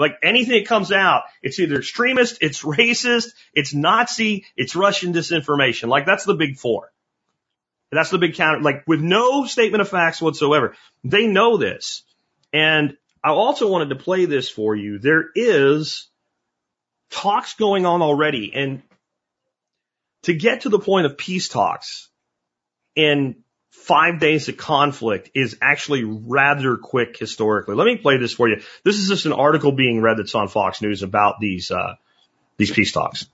Like 0.00 0.16
anything 0.22 0.54
that 0.54 0.66
comes 0.66 0.90
out, 0.90 1.24
it's 1.42 1.60
either 1.60 1.76
extremist, 1.76 2.38
it's 2.40 2.62
racist, 2.62 3.28
it's 3.52 3.74
Nazi, 3.74 4.46
it's 4.56 4.74
Russian 4.74 5.12
disinformation. 5.12 5.88
Like 5.88 6.06
that's 6.06 6.24
the 6.24 6.34
big 6.34 6.56
four. 6.56 6.90
That's 7.92 8.10
the 8.10 8.18
big 8.18 8.34
counter, 8.34 8.62
like 8.62 8.84
with 8.86 9.00
no 9.00 9.44
statement 9.44 9.82
of 9.82 9.88
facts 9.88 10.22
whatsoever. 10.22 10.74
They 11.04 11.26
know 11.26 11.56
this. 11.56 12.02
And 12.52 12.96
I 13.22 13.30
also 13.30 13.68
wanted 13.68 13.90
to 13.90 13.96
play 13.96 14.24
this 14.24 14.48
for 14.48 14.74
you. 14.74 14.98
There 14.98 15.26
is 15.34 16.08
talks 17.10 17.54
going 17.54 17.84
on 17.84 18.00
already. 18.00 18.52
And 18.54 18.82
to 20.22 20.34
get 20.34 20.62
to 20.62 20.70
the 20.70 20.78
point 20.78 21.06
of 21.06 21.18
peace 21.18 21.48
talks 21.48 22.08
in 22.96 23.36
five 23.70 24.20
days 24.20 24.48
of 24.48 24.56
conflict 24.56 25.30
is 25.34 25.56
actually 25.62 26.04
rather 26.04 26.76
quick 26.76 27.16
historically. 27.16 27.74
Let 27.74 27.86
me 27.86 27.96
play 27.96 28.18
this 28.18 28.32
for 28.32 28.48
you. 28.48 28.62
This 28.84 28.98
is 28.98 29.08
just 29.08 29.26
an 29.26 29.32
article 29.32 29.72
being 29.72 30.00
read 30.00 30.18
that's 30.18 30.34
on 30.34 30.48
Fox 30.48 30.82
News 30.82 31.02
about 31.02 31.40
these, 31.40 31.70
uh, 31.70 31.94
these 32.56 32.70
peace 32.70 32.92
talks. 32.92 33.26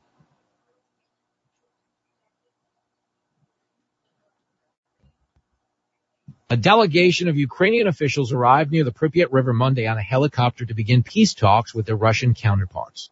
A 6.49 6.57
delegation 6.57 7.27
of 7.27 7.37
Ukrainian 7.37 7.89
officials 7.89 8.33
arrived 8.33 8.71
near 8.71 8.85
the 8.85 8.93
Pripyat 8.93 9.33
River 9.33 9.53
Monday 9.53 9.89
on 9.89 9.99
a 9.99 10.03
helicopter 10.03 10.65
to 10.65 10.75
begin 10.75 11.03
peace 11.03 11.35
talks 11.35 11.75
with 11.75 11.87
their 11.87 11.97
Russian 11.97 12.35
counterparts. 12.35 13.11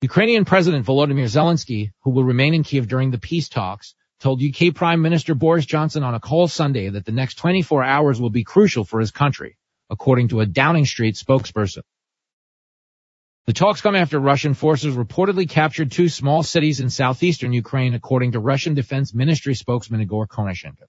Ukrainian 0.00 0.44
President 0.44 0.86
Volodymyr 0.86 1.24
Zelensky, 1.24 1.92
who 2.02 2.10
will 2.10 2.22
remain 2.22 2.54
in 2.54 2.62
Kiev 2.62 2.86
during 2.86 3.10
the 3.10 3.18
peace 3.18 3.48
talks, 3.48 3.94
told 4.24 4.42
UK 4.42 4.74
Prime 4.74 5.02
Minister 5.02 5.34
Boris 5.34 5.66
Johnson 5.66 6.02
on 6.02 6.14
a 6.14 6.18
call 6.18 6.48
Sunday 6.48 6.88
that 6.88 7.04
the 7.04 7.12
next 7.12 7.34
24 7.34 7.84
hours 7.84 8.18
will 8.18 8.30
be 8.30 8.42
crucial 8.42 8.82
for 8.82 8.98
his 8.98 9.10
country, 9.10 9.58
according 9.90 10.28
to 10.28 10.40
a 10.40 10.46
Downing 10.46 10.86
Street 10.86 11.16
spokesperson. 11.16 11.82
The 13.44 13.52
talks 13.52 13.82
come 13.82 13.94
after 13.94 14.18
Russian 14.18 14.54
forces 14.54 14.94
reportedly 14.96 15.46
captured 15.46 15.92
two 15.92 16.08
small 16.08 16.42
cities 16.42 16.80
in 16.80 16.88
southeastern 16.88 17.52
Ukraine, 17.52 17.92
according 17.92 18.32
to 18.32 18.40
Russian 18.40 18.72
Defense 18.72 19.12
Ministry 19.12 19.54
spokesman 19.54 20.00
Igor 20.00 20.26
Konashenkov. 20.26 20.88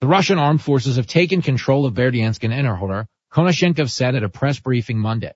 The 0.00 0.08
Russian 0.08 0.40
armed 0.40 0.62
forces 0.62 0.96
have 0.96 1.06
taken 1.06 1.40
control 1.40 1.86
of 1.86 1.94
Berdyansk 1.94 2.42
and 2.42 2.52
Enerhodar, 2.52 3.06
Konashenkov 3.32 3.90
said 3.90 4.16
at 4.16 4.24
a 4.24 4.28
press 4.28 4.58
briefing 4.58 4.98
Monday. 4.98 5.34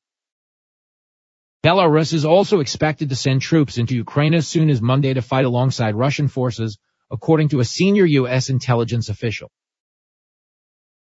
Belarus 1.64 2.12
is 2.12 2.26
also 2.26 2.60
expected 2.60 3.08
to 3.08 3.16
send 3.16 3.40
troops 3.40 3.78
into 3.78 3.94
Ukraine 3.94 4.34
as 4.34 4.46
soon 4.46 4.68
as 4.68 4.82
Monday 4.82 5.14
to 5.14 5.22
fight 5.22 5.46
alongside 5.46 5.94
Russian 5.94 6.28
forces, 6.28 6.76
according 7.10 7.48
to 7.48 7.60
a 7.60 7.64
senior 7.64 8.04
U.S. 8.04 8.50
intelligence 8.50 9.08
official. 9.08 9.50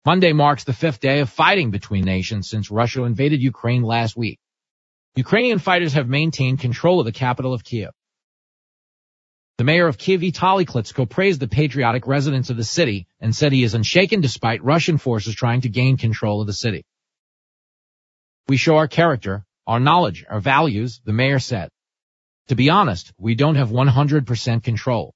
Monday 0.07 0.33
marks 0.33 0.63
the 0.63 0.73
fifth 0.73 1.01
day 1.01 1.19
of 1.19 1.29
fighting 1.29 1.73
between 1.73 2.05
nations 2.05 2.49
since 2.49 2.71
Russia 2.71 3.03
invaded 3.03 3.43
Ukraine 3.43 3.83
last 3.83 4.17
week. 4.17 4.39
Ukrainian 5.17 5.59
fighters 5.59 5.95
have 5.95 6.09
maintained 6.09 6.61
control 6.61 7.01
of 7.01 7.07
the 7.07 7.11
capital 7.11 7.53
of 7.53 7.65
Kiev. 7.65 7.91
The 9.59 9.65
mayor 9.65 9.89
of 9.89 9.99
Kiev, 9.99 10.21
Vitaly 10.21 10.65
Klitschko, 10.65 11.11
praised 11.11 11.41
the 11.41 11.49
patriotic 11.49 12.07
residents 12.07 12.51
of 12.51 12.57
the 12.57 12.63
city 12.79 13.09
and 13.19 13.35
said 13.35 13.51
he 13.51 13.65
is 13.65 13.75
unshaken 13.75 14.21
despite 14.21 14.63
Russian 14.63 14.99
forces 14.99 15.35
trying 15.35 15.63
to 15.63 15.69
gain 15.69 15.97
control 15.97 16.41
of 16.41 16.47
the 16.47 16.53
city. 16.53 16.85
We 18.47 18.57
show 18.57 18.77
our 18.77 18.89
character, 18.89 19.45
our 19.67 19.81
knowledge, 19.81 20.25
our 20.29 20.41
values, 20.41 21.01
the 21.05 21.13
mayor 21.13 21.39
said. 21.39 21.71
To 22.49 22.55
be 22.55 22.71
honest, 22.71 23.13
we 23.19 23.35
don't 23.35 23.55
have 23.55 23.71
100% 23.71 24.63
control. 24.63 25.15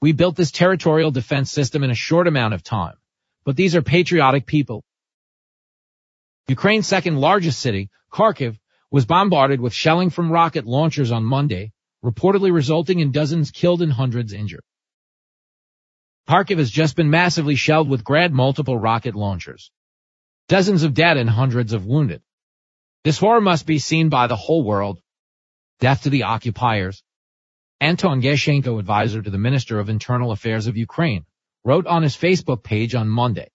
We 0.00 0.12
built 0.12 0.36
this 0.36 0.52
territorial 0.52 1.10
defense 1.10 1.50
system 1.50 1.82
in 1.82 1.90
a 1.90 1.94
short 1.94 2.28
amount 2.28 2.54
of 2.54 2.62
time, 2.62 2.96
but 3.44 3.56
these 3.56 3.74
are 3.74 3.82
patriotic 3.82 4.46
people. 4.46 4.84
Ukraine's 6.46 6.86
second 6.86 7.16
largest 7.18 7.58
city, 7.60 7.90
Kharkiv, 8.12 8.58
was 8.90 9.06
bombarded 9.06 9.60
with 9.60 9.72
shelling 9.72 10.10
from 10.10 10.30
rocket 10.30 10.66
launchers 10.66 11.10
on 11.10 11.24
Monday, 11.24 11.72
reportedly 12.04 12.52
resulting 12.52 13.00
in 13.00 13.10
dozens 13.10 13.50
killed 13.50 13.82
and 13.82 13.92
hundreds 13.92 14.32
injured. 14.32 14.62
Kharkiv 16.28 16.58
has 16.58 16.70
just 16.70 16.96
been 16.96 17.10
massively 17.10 17.54
shelled 17.54 17.88
with 17.88 18.04
Grad 18.04 18.32
multiple 18.32 18.78
rocket 18.78 19.14
launchers. 19.14 19.70
Dozens 20.48 20.82
of 20.82 20.94
dead 20.94 21.16
and 21.16 21.28
hundreds 21.28 21.72
of 21.72 21.86
wounded. 21.86 22.22
This 23.04 23.18
horror 23.18 23.42
must 23.42 23.66
be 23.66 23.78
seen 23.78 24.08
by 24.08 24.28
the 24.28 24.36
whole 24.36 24.64
world. 24.64 24.98
Death 25.78 26.04
to 26.04 26.10
the 26.10 26.22
occupiers. 26.22 27.02
Anton 27.78 28.22
Gerashchenko, 28.22 28.78
advisor 28.78 29.20
to 29.20 29.28
the 29.28 29.36
Minister 29.36 29.78
of 29.78 29.90
Internal 29.90 30.32
Affairs 30.32 30.66
of 30.66 30.78
Ukraine, 30.78 31.26
wrote 31.64 31.86
on 31.86 32.02
his 32.02 32.16
Facebook 32.16 32.62
page 32.62 32.94
on 32.94 33.06
Monday. 33.10 33.48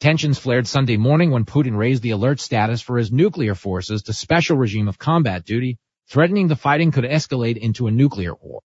Tensions 0.00 0.38
flared 0.38 0.66
Sunday 0.66 0.98
morning 0.98 1.30
when 1.30 1.46
Putin 1.46 1.78
raised 1.78 2.02
the 2.02 2.10
alert 2.10 2.40
status 2.40 2.82
for 2.82 2.98
his 2.98 3.10
nuclear 3.10 3.54
forces 3.54 4.02
to 4.02 4.12
special 4.12 4.58
regime 4.58 4.88
of 4.88 4.98
combat 4.98 5.46
duty 5.46 5.78
threatening 6.10 6.48
the 6.48 6.56
fighting 6.56 6.90
could 6.90 7.04
escalate 7.04 7.56
into 7.56 7.86
a 7.86 7.90
nuclear 7.90 8.34
war. 8.34 8.60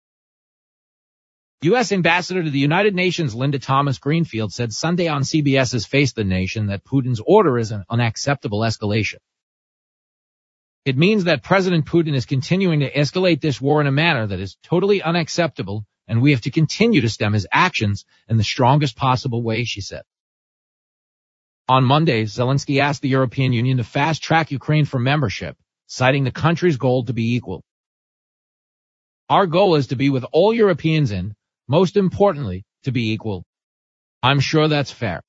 U.S. 1.64 1.94
Ambassador 1.94 2.44
to 2.44 2.50
the 2.50 2.60
United 2.60 2.94
Nations 2.94 3.34
Linda 3.34 3.58
Thomas 3.58 3.98
Greenfield 3.98 4.52
said 4.52 4.74
Sunday 4.74 5.08
on 5.08 5.22
CBS's 5.22 5.86
Face 5.86 6.12
the 6.12 6.26
Nation 6.26 6.68
that 6.68 6.84
Putin's 6.84 7.22
order 7.26 7.58
is 7.58 7.72
an 7.72 7.86
unacceptable 7.90 8.60
escalation. 8.60 9.20
It 10.84 10.98
means 10.98 11.24
that 11.24 11.44
President 11.44 11.86
Putin 11.86 12.16
is 12.16 12.26
continuing 12.26 12.82
to 12.82 12.92
escalate 12.92 13.40
this 13.40 13.62
war 13.62 13.80
in 13.80 13.88
a 13.88 13.92
manner 13.92 14.28
that 14.28 14.42
is 14.42 14.58
totally 14.64 15.02
unacceptable 15.02 15.86
and 16.06 16.22
we 16.22 16.32
have 16.32 16.42
to 16.42 16.52
continue 16.52 17.00
to 17.00 17.10
stem 17.10 17.32
his 17.32 17.48
actions 17.50 18.04
in 18.28 18.36
the 18.36 18.44
strongest 18.44 18.98
possible 18.98 19.42
way, 19.42 19.64
she 19.64 19.80
said. 19.80 20.04
On 21.70 21.86
Monday, 21.86 22.26
Zelensky 22.26 22.82
asked 22.82 23.02
the 23.02 23.08
European 23.08 23.54
Union 23.54 23.78
to 23.78 23.86
fast 23.86 24.22
track 24.22 24.52
Ukraine 24.52 24.84
for 24.84 25.00
membership, 25.00 25.56
citing 25.88 26.26
the 26.26 26.32
country's 26.32 26.76
goal 26.76 27.06
to 27.06 27.14
be 27.14 27.36
equal. 27.36 27.64
Our 29.30 29.48
goal 29.48 29.76
is 29.76 29.88
to 29.88 29.96
be 29.96 30.10
with 30.10 30.26
all 30.34 30.54
Europeans 30.54 31.12
in, 31.12 31.34
most 31.68 31.98
importantly, 31.98 32.66
to 32.84 32.92
be 32.92 33.12
equal. 33.12 33.46
I'm 34.22 34.40
sure 34.40 34.68
that's 34.68 34.92
fair. 34.92 35.22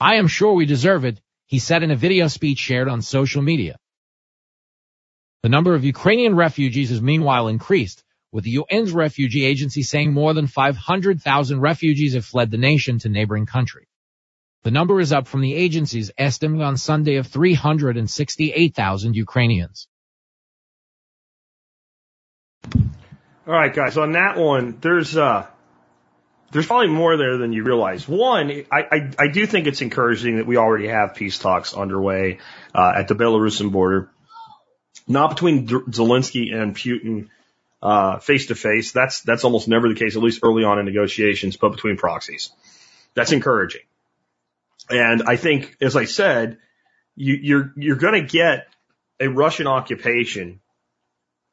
I 0.00 0.16
am 0.16 0.26
sure 0.26 0.52
we 0.52 0.66
deserve 0.66 1.04
it, 1.04 1.20
he 1.46 1.58
said 1.58 1.82
in 1.82 1.90
a 1.90 1.96
video 1.96 2.28
speech 2.28 2.58
shared 2.58 2.88
on 2.88 3.02
social 3.02 3.42
media. 3.42 3.76
The 5.42 5.48
number 5.48 5.74
of 5.74 5.84
Ukrainian 5.84 6.36
refugees 6.36 6.90
has 6.90 7.02
meanwhile 7.02 7.48
increased, 7.48 8.04
with 8.30 8.44
the 8.44 8.58
UN's 8.58 8.92
refugee 8.92 9.44
agency 9.44 9.82
saying 9.82 10.12
more 10.12 10.34
than 10.34 10.46
500,000 10.46 11.60
refugees 11.60 12.14
have 12.14 12.24
fled 12.24 12.50
the 12.50 12.58
nation 12.58 12.98
to 13.00 13.08
neighboring 13.08 13.46
countries. 13.46 13.88
The 14.62 14.70
number 14.70 15.00
is 15.00 15.12
up 15.12 15.26
from 15.26 15.40
the 15.40 15.54
agency's 15.54 16.12
estimate 16.16 16.62
on 16.62 16.76
Sunday 16.76 17.16
of 17.16 17.26
368,000 17.26 19.14
Ukrainians. 19.14 19.88
All 23.44 23.52
right, 23.52 23.74
guys, 23.74 23.96
on 23.96 24.12
that 24.12 24.36
one, 24.38 24.78
there's 24.80 25.16
uh, 25.16 25.46
there's 26.52 26.66
probably 26.66 26.88
more 26.88 27.16
there 27.16 27.38
than 27.38 27.52
you 27.52 27.64
realize. 27.64 28.06
One, 28.06 28.64
I, 28.70 28.82
I, 28.82 29.10
I 29.18 29.28
do 29.28 29.46
think 29.46 29.66
it's 29.66 29.82
encouraging 29.82 30.36
that 30.36 30.46
we 30.46 30.56
already 30.56 30.86
have 30.86 31.16
peace 31.16 31.38
talks 31.38 31.74
underway 31.74 32.38
uh, 32.72 32.92
at 32.96 33.08
the 33.08 33.16
Belarusian 33.16 33.72
border, 33.72 34.10
not 35.08 35.30
between 35.30 35.66
Zelensky 35.66 36.54
and 36.54 36.76
Putin 36.76 37.30
face 38.22 38.46
to 38.46 38.54
face. 38.54 38.92
That's 38.92 39.22
that's 39.22 39.42
almost 39.42 39.66
never 39.66 39.88
the 39.88 39.96
case, 39.96 40.14
at 40.14 40.22
least 40.22 40.40
early 40.44 40.62
on 40.62 40.78
in 40.78 40.84
negotiations, 40.84 41.56
but 41.56 41.70
between 41.70 41.96
proxies. 41.96 42.52
That's 43.14 43.32
encouraging. 43.32 43.82
And 44.88 45.24
I 45.26 45.34
think, 45.34 45.76
as 45.80 45.96
I 45.96 46.04
said, 46.04 46.58
you, 47.16 47.34
you're 47.34 47.72
you're 47.76 47.96
going 47.96 48.22
to 48.22 48.28
get 48.28 48.68
a 49.18 49.26
Russian 49.26 49.66
occupation 49.66 50.60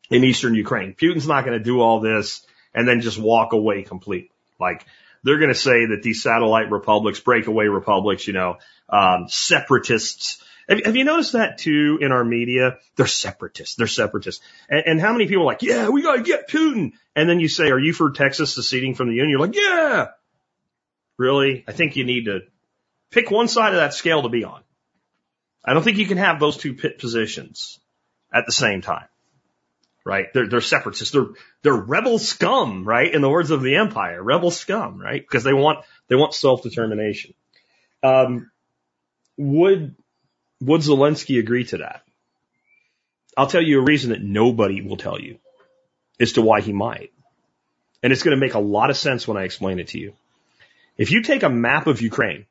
in 0.09 0.23
eastern 0.23 0.55
Ukraine. 0.55 0.93
Putin's 0.93 1.27
not 1.27 1.45
going 1.45 1.57
to 1.57 1.63
do 1.63 1.81
all 1.81 1.99
this 1.99 2.45
and 2.73 2.87
then 2.87 3.01
just 3.01 3.17
walk 3.17 3.53
away 3.53 3.83
completely. 3.83 4.31
Like 4.59 4.85
they're 5.23 5.37
going 5.37 5.49
to 5.49 5.55
say 5.55 5.87
that 5.87 6.01
these 6.01 6.23
satellite 6.23 6.71
republics, 6.71 7.19
breakaway 7.19 7.65
republics, 7.65 8.27
you 8.27 8.33
know, 8.33 8.57
um, 8.89 9.27
separatists. 9.27 10.43
Have, 10.67 10.85
have, 10.85 10.95
you 10.95 11.03
noticed 11.03 11.33
that 11.33 11.57
too 11.57 11.99
in 12.01 12.11
our 12.11 12.23
media? 12.23 12.77
They're 12.95 13.07
separatists. 13.07 13.75
They're 13.75 13.87
separatists. 13.87 14.43
And, 14.69 14.83
and 14.85 15.01
how 15.01 15.11
many 15.13 15.27
people 15.27 15.43
are 15.43 15.47
like, 15.47 15.61
yeah, 15.61 15.89
we 15.89 16.01
got 16.01 16.17
to 16.17 16.23
get 16.23 16.49
Putin. 16.49 16.93
And 17.15 17.29
then 17.29 17.39
you 17.39 17.47
say, 17.47 17.69
are 17.69 17.79
you 17.79 17.93
for 17.93 18.11
Texas 18.11 18.53
seceding 18.53 18.95
from 18.95 19.09
the 19.09 19.15
Union? 19.15 19.31
You're 19.31 19.39
like, 19.39 19.55
yeah. 19.55 20.07
Really? 21.17 21.65
I 21.67 21.71
think 21.71 21.95
you 21.95 22.05
need 22.05 22.25
to 22.25 22.41
pick 23.11 23.29
one 23.29 23.47
side 23.47 23.73
of 23.73 23.79
that 23.79 23.93
scale 23.93 24.23
to 24.23 24.29
be 24.29 24.43
on. 24.43 24.61
I 25.65 25.73
don't 25.73 25.83
think 25.83 25.97
you 25.97 26.05
can 26.05 26.17
have 26.17 26.39
those 26.39 26.55
two 26.55 26.73
pit 26.73 26.99
positions 26.99 27.79
at 28.33 28.45
the 28.45 28.51
same 28.51 28.81
time 28.81 29.07
right? 30.05 30.27
They're, 30.33 30.47
they're 30.47 30.61
separatists. 30.61 31.13
They're, 31.13 31.27
they're 31.61 31.73
rebel 31.73 32.19
scum, 32.19 32.83
right? 32.83 33.13
In 33.13 33.21
the 33.21 33.29
words 33.29 33.51
of 33.51 33.61
the 33.61 33.75
empire, 33.75 34.21
rebel 34.21 34.51
scum, 34.51 34.99
right? 34.99 35.21
Because 35.21 35.43
they 35.43 35.53
want, 35.53 35.79
they 36.07 36.15
want 36.15 36.33
self-determination. 36.33 37.33
Um, 38.01 38.51
would, 39.37 39.95
would 40.61 40.81
Zelensky 40.81 41.39
agree 41.39 41.65
to 41.65 41.77
that? 41.77 42.03
I'll 43.37 43.47
tell 43.47 43.61
you 43.61 43.79
a 43.79 43.83
reason 43.83 44.09
that 44.09 44.21
nobody 44.21 44.81
will 44.81 44.97
tell 44.97 45.19
you 45.19 45.39
as 46.19 46.33
to 46.33 46.41
why 46.41 46.61
he 46.61 46.73
might. 46.73 47.11
And 48.01 48.11
it's 48.11 48.23
going 48.23 48.35
to 48.35 48.39
make 48.39 48.53
a 48.53 48.59
lot 48.59 48.89
of 48.89 48.97
sense 48.97 49.27
when 49.27 49.37
I 49.37 49.43
explain 49.43 49.79
it 49.79 49.89
to 49.89 49.99
you. 49.99 50.13
If 50.97 51.11
you 51.11 51.23
take 51.23 51.43
a 51.43 51.49
map 51.49 51.87
of 51.87 52.01
Ukraine 52.01 52.45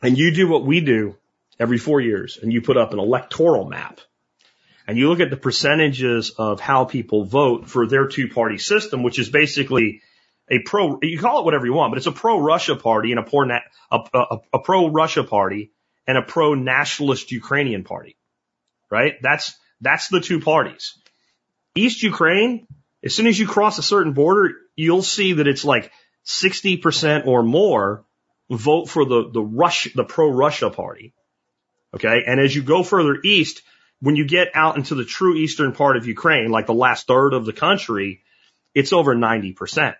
and 0.00 0.18
you 0.18 0.34
do 0.34 0.48
what 0.48 0.64
we 0.64 0.80
do 0.80 1.16
every 1.60 1.78
four 1.78 2.00
years 2.00 2.38
and 2.40 2.52
you 2.52 2.62
put 2.62 2.76
up 2.76 2.92
an 2.92 2.98
electoral 2.98 3.64
map, 3.64 4.00
and 4.86 4.98
you 4.98 5.08
look 5.08 5.20
at 5.20 5.30
the 5.30 5.36
percentages 5.36 6.30
of 6.36 6.60
how 6.60 6.84
people 6.84 7.24
vote 7.24 7.68
for 7.68 7.86
their 7.86 8.08
two 8.08 8.28
party 8.28 8.58
system, 8.58 9.02
which 9.02 9.18
is 9.18 9.28
basically 9.28 10.02
a 10.50 10.58
pro, 10.58 10.98
you 11.02 11.18
call 11.18 11.40
it 11.40 11.44
whatever 11.44 11.66
you 11.66 11.72
want, 11.72 11.92
but 11.92 11.98
it's 11.98 12.06
a 12.06 12.12
pro 12.12 12.38
Russia 12.40 12.76
party 12.76 13.12
and 13.12 13.20
a, 13.20 13.22
poor 13.22 13.48
a, 13.48 13.60
a, 13.90 14.38
a 14.52 14.58
pro 14.58 14.88
Russia 14.88 15.24
party 15.24 15.72
and 16.06 16.18
a 16.18 16.22
pro 16.22 16.54
nationalist 16.54 17.30
Ukrainian 17.30 17.84
party, 17.84 18.16
right? 18.90 19.14
That's, 19.22 19.54
that's 19.80 20.08
the 20.08 20.20
two 20.20 20.40
parties. 20.40 20.98
East 21.74 22.02
Ukraine, 22.02 22.66
as 23.04 23.14
soon 23.14 23.26
as 23.26 23.38
you 23.38 23.46
cross 23.46 23.78
a 23.78 23.82
certain 23.82 24.12
border, 24.12 24.54
you'll 24.76 25.02
see 25.02 25.34
that 25.34 25.46
it's 25.46 25.64
like 25.64 25.90
60% 26.26 27.26
or 27.26 27.42
more 27.42 28.04
vote 28.50 28.88
for 28.88 29.04
the, 29.04 29.30
the 29.32 29.42
Rush, 29.42 29.88
the 29.94 30.04
pro 30.04 30.28
Russia 30.28 30.70
party. 30.70 31.14
Okay. 31.94 32.22
And 32.26 32.40
as 32.40 32.54
you 32.54 32.62
go 32.62 32.82
further 32.82 33.18
east, 33.22 33.62
when 34.02 34.16
you 34.16 34.26
get 34.26 34.48
out 34.54 34.76
into 34.76 34.96
the 34.96 35.04
true 35.04 35.36
eastern 35.36 35.72
part 35.72 35.96
of 35.96 36.08
Ukraine, 36.08 36.50
like 36.50 36.66
the 36.66 36.74
last 36.74 37.06
third 37.06 37.34
of 37.34 37.46
the 37.46 37.52
country, 37.52 38.24
it's 38.74 38.92
over 38.92 39.14
90%. 39.14 39.94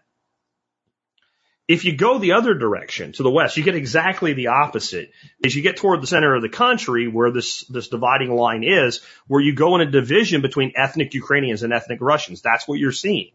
If 1.69 1.85
you 1.85 1.97
go 1.97 2.19
the 2.19 2.33
other 2.33 2.55
direction 2.55 3.13
to 3.13 3.23
the 3.23 3.31
west, 3.31 3.57
you 3.57 3.63
get 3.63 3.77
exactly 3.77 4.33
the 4.33 4.49
opposite. 4.49 5.13
As 5.45 5.55
you 5.55 5.63
get 5.63 5.77
toward 5.77 6.03
the 6.03 6.09
center 6.09 6.35
of 6.35 6.43
the 6.43 6.49
country 6.49 7.07
where 7.07 7.31
this, 7.31 7.61
this 7.69 7.87
dividing 7.87 8.35
line 8.35 8.65
is, 8.65 9.01
where 9.29 9.41
you 9.41 9.55
go 9.55 9.77
in 9.77 9.83
a 9.83 9.91
division 9.91 10.43
between 10.43 10.73
ethnic 10.75 11.15
Ukrainians 11.15 11.63
and 11.63 11.73
ethnic 11.73 12.01
Russians. 12.01 12.43
That's 12.43 12.67
what 12.67 12.81
you're 12.81 12.91
seeing. 12.91 13.31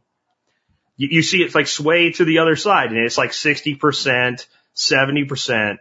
You, 0.97 1.07
you 1.09 1.21
see 1.23 1.37
it's 1.43 1.55
like 1.55 1.67
sway 1.67 2.11
to 2.11 2.25
the 2.25 2.39
other 2.39 2.57
side 2.57 2.91
and 2.91 2.99
it's 2.99 3.17
like 3.17 3.31
60%, 3.31 4.45
70% 4.75 5.77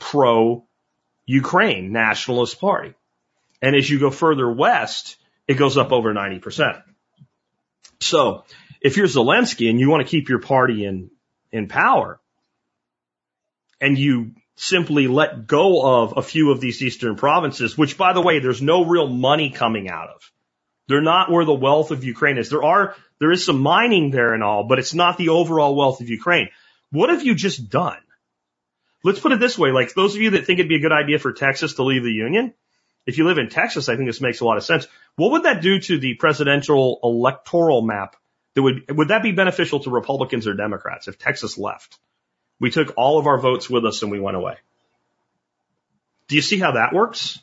pro 0.00 0.66
Ukraine 1.26 1.92
nationalist 1.92 2.58
party. 2.58 2.94
And 3.62 3.76
as 3.76 3.88
you 3.88 4.00
go 4.00 4.10
further 4.10 4.50
west, 4.50 5.16
it 5.46 5.54
goes 5.54 5.78
up 5.78 5.92
over 5.92 6.12
90%. 6.12 6.82
So 8.00 8.44
if 8.80 8.96
you're 8.96 9.06
Zelensky 9.06 9.70
and 9.70 9.78
you 9.78 9.88
want 9.88 10.04
to 10.04 10.10
keep 10.10 10.28
your 10.28 10.40
party 10.40 10.84
in, 10.84 11.10
in 11.52 11.68
power 11.68 12.20
and 13.80 13.96
you 13.96 14.32
simply 14.56 15.06
let 15.06 15.46
go 15.46 16.02
of 16.02 16.14
a 16.16 16.22
few 16.22 16.50
of 16.50 16.60
these 16.60 16.82
eastern 16.82 17.16
provinces, 17.16 17.78
which 17.78 17.96
by 17.96 18.12
the 18.12 18.20
way, 18.20 18.40
there's 18.40 18.60
no 18.60 18.84
real 18.84 19.08
money 19.08 19.50
coming 19.50 19.88
out 19.88 20.08
of. 20.08 20.32
They're 20.88 21.00
not 21.00 21.30
where 21.30 21.44
the 21.44 21.54
wealth 21.54 21.92
of 21.92 22.04
Ukraine 22.04 22.38
is. 22.38 22.50
There 22.50 22.64
are, 22.64 22.96
there 23.20 23.30
is 23.30 23.44
some 23.46 23.60
mining 23.60 24.10
there 24.10 24.34
and 24.34 24.42
all, 24.42 24.64
but 24.64 24.80
it's 24.80 24.94
not 24.94 25.16
the 25.16 25.30
overall 25.30 25.76
wealth 25.76 26.00
of 26.00 26.10
Ukraine. 26.10 26.48
What 26.90 27.10
have 27.10 27.22
you 27.22 27.34
just 27.34 27.70
done? 27.70 27.98
Let's 29.04 29.20
put 29.20 29.32
it 29.32 29.40
this 29.40 29.56
way. 29.56 29.70
Like 29.70 29.94
those 29.94 30.14
of 30.14 30.20
you 30.20 30.30
that 30.30 30.44
think 30.44 30.58
it'd 30.58 30.68
be 30.68 30.76
a 30.76 30.80
good 30.80 30.92
idea 30.92 31.18
for 31.18 31.32
Texas 31.32 31.74
to 31.74 31.84
leave 31.84 32.02
the 32.02 32.10
Union, 32.10 32.52
if 33.06 33.18
you 33.18 33.24
live 33.24 33.38
in 33.38 33.48
Texas, 33.48 33.88
I 33.88 33.96
think 33.96 34.08
this 34.08 34.20
makes 34.20 34.40
a 34.40 34.44
lot 34.44 34.56
of 34.56 34.64
sense. 34.64 34.86
What 35.16 35.32
would 35.32 35.42
that 35.44 35.62
do 35.62 35.80
to 35.80 35.98
the 35.98 36.14
presidential 36.14 37.00
electoral 37.02 37.82
map? 37.82 38.16
That 38.54 38.62
would, 38.62 38.96
would 38.96 39.08
that 39.08 39.22
be 39.22 39.32
beneficial 39.32 39.80
to 39.80 39.90
Republicans 39.90 40.46
or 40.46 40.54
Democrats 40.54 41.08
if 41.08 41.18
Texas 41.18 41.58
left? 41.58 41.98
We 42.60 42.70
took 42.70 42.94
all 42.96 43.18
of 43.18 43.26
our 43.26 43.38
votes 43.38 43.68
with 43.68 43.84
us 43.84 44.02
and 44.02 44.12
we 44.12 44.20
went 44.20 44.36
away. 44.36 44.56
Do 46.28 46.36
you 46.36 46.42
see 46.42 46.58
how 46.58 46.72
that 46.72 46.92
works? 46.92 47.40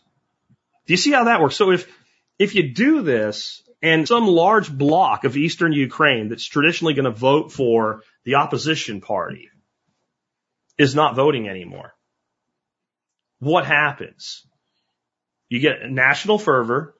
Do 0.85 0.93
you 0.93 0.97
see 0.97 1.11
how 1.11 1.25
that 1.25 1.41
works? 1.41 1.55
So 1.55 1.71
if, 1.71 1.91
if 2.37 2.55
you 2.55 2.71
do 2.71 3.01
this 3.01 3.61
and 3.81 4.07
some 4.07 4.27
large 4.27 4.71
block 4.71 5.25
of 5.25 5.35
Eastern 5.35 5.73
Ukraine 5.73 6.29
that's 6.29 6.45
traditionally 6.45 6.93
going 6.93 7.05
to 7.05 7.11
vote 7.11 7.51
for 7.51 8.03
the 8.23 8.35
opposition 8.35 9.01
party 9.01 9.49
is 10.77 10.95
not 10.95 11.15
voting 11.15 11.49
anymore, 11.49 11.93
what 13.39 13.65
happens? 13.65 14.45
You 15.49 15.59
get 15.59 15.89
national 15.89 16.37
fervor, 16.37 16.95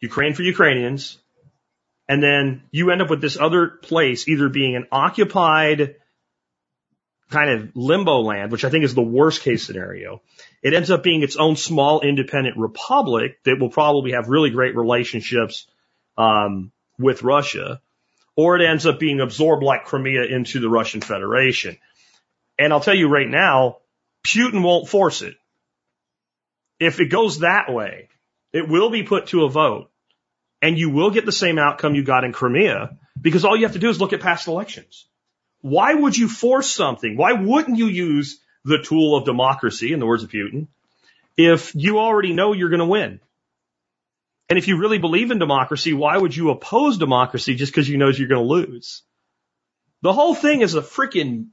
Ukraine 0.00 0.34
for 0.34 0.42
Ukrainians, 0.42 1.18
and 2.08 2.22
then 2.22 2.62
you 2.70 2.90
end 2.90 3.02
up 3.02 3.10
with 3.10 3.20
this 3.20 3.38
other 3.38 3.68
place 3.68 4.28
either 4.28 4.48
being 4.48 4.76
an 4.76 4.86
occupied 4.92 5.96
kind 7.30 7.50
of 7.50 7.74
limbo 7.74 8.20
land, 8.20 8.52
which 8.52 8.64
I 8.64 8.70
think 8.70 8.84
is 8.84 8.94
the 8.94 9.02
worst 9.02 9.42
case 9.42 9.64
scenario. 9.64 10.22
It 10.62 10.74
ends 10.74 10.90
up 10.90 11.02
being 11.02 11.22
its 11.22 11.36
own 11.36 11.56
small 11.56 12.00
independent 12.00 12.56
republic 12.56 13.38
that 13.44 13.58
will 13.58 13.70
probably 13.70 14.12
have 14.12 14.28
really 14.28 14.50
great 14.50 14.76
relationships 14.76 15.66
um, 16.16 16.70
with 16.98 17.22
Russia, 17.22 17.80
or 18.36 18.56
it 18.56 18.64
ends 18.64 18.86
up 18.86 18.98
being 18.98 19.20
absorbed 19.20 19.62
like 19.62 19.84
Crimea 19.84 20.24
into 20.24 20.60
the 20.60 20.68
Russian 20.68 21.00
Federation. 21.00 21.78
And 22.58 22.72
I'll 22.72 22.80
tell 22.80 22.94
you 22.94 23.08
right 23.08 23.28
now, 23.28 23.78
Putin 24.24 24.62
won't 24.62 24.88
force 24.88 25.22
it. 25.22 25.36
If 26.78 27.00
it 27.00 27.06
goes 27.06 27.40
that 27.40 27.72
way, 27.72 28.08
it 28.52 28.68
will 28.68 28.90
be 28.90 29.02
put 29.02 29.28
to 29.28 29.44
a 29.44 29.50
vote 29.50 29.90
and 30.62 30.78
you 30.78 30.90
will 30.90 31.10
get 31.10 31.26
the 31.26 31.32
same 31.32 31.58
outcome 31.58 31.94
you 31.94 32.02
got 32.02 32.24
in 32.24 32.32
Crimea 32.32 32.96
because 33.20 33.44
all 33.44 33.56
you 33.56 33.64
have 33.64 33.74
to 33.74 33.78
do 33.78 33.88
is 33.88 34.00
look 34.00 34.12
at 34.12 34.20
past 34.20 34.48
elections. 34.48 35.06
Why 35.60 35.94
would 35.94 36.16
you 36.16 36.28
force 36.28 36.70
something? 36.70 37.16
Why 37.16 37.32
wouldn't 37.32 37.78
you 37.78 37.86
use 37.86 38.40
the 38.64 38.82
tool 38.82 39.16
of 39.16 39.24
democracy, 39.24 39.92
in 39.92 40.00
the 40.00 40.06
words 40.06 40.22
of 40.22 40.30
Putin, 40.30 40.68
if 41.36 41.74
you 41.74 41.98
already 41.98 42.32
know 42.32 42.52
you're 42.52 42.68
going 42.68 42.80
to 42.80 42.86
win? 42.86 43.20
And 44.48 44.58
if 44.58 44.68
you 44.68 44.78
really 44.78 44.98
believe 44.98 45.30
in 45.30 45.38
democracy, 45.38 45.92
why 45.92 46.16
would 46.16 46.36
you 46.36 46.50
oppose 46.50 46.98
democracy 46.98 47.56
just 47.56 47.72
because 47.72 47.88
you 47.88 47.98
know 47.98 48.08
you're 48.08 48.28
going 48.28 48.46
to 48.46 48.48
lose? 48.48 49.02
The 50.02 50.12
whole 50.12 50.34
thing 50.34 50.60
is 50.60 50.74
a 50.74 50.82
freaking, 50.82 51.48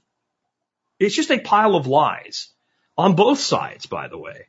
it's 0.99 1.15
just 1.15 1.31
a 1.31 1.39
pile 1.39 1.75
of 1.75 1.87
lies 1.87 2.49
on 2.97 3.15
both 3.15 3.39
sides, 3.39 3.87
by 3.87 4.09
the 4.09 4.17
way. 4.17 4.47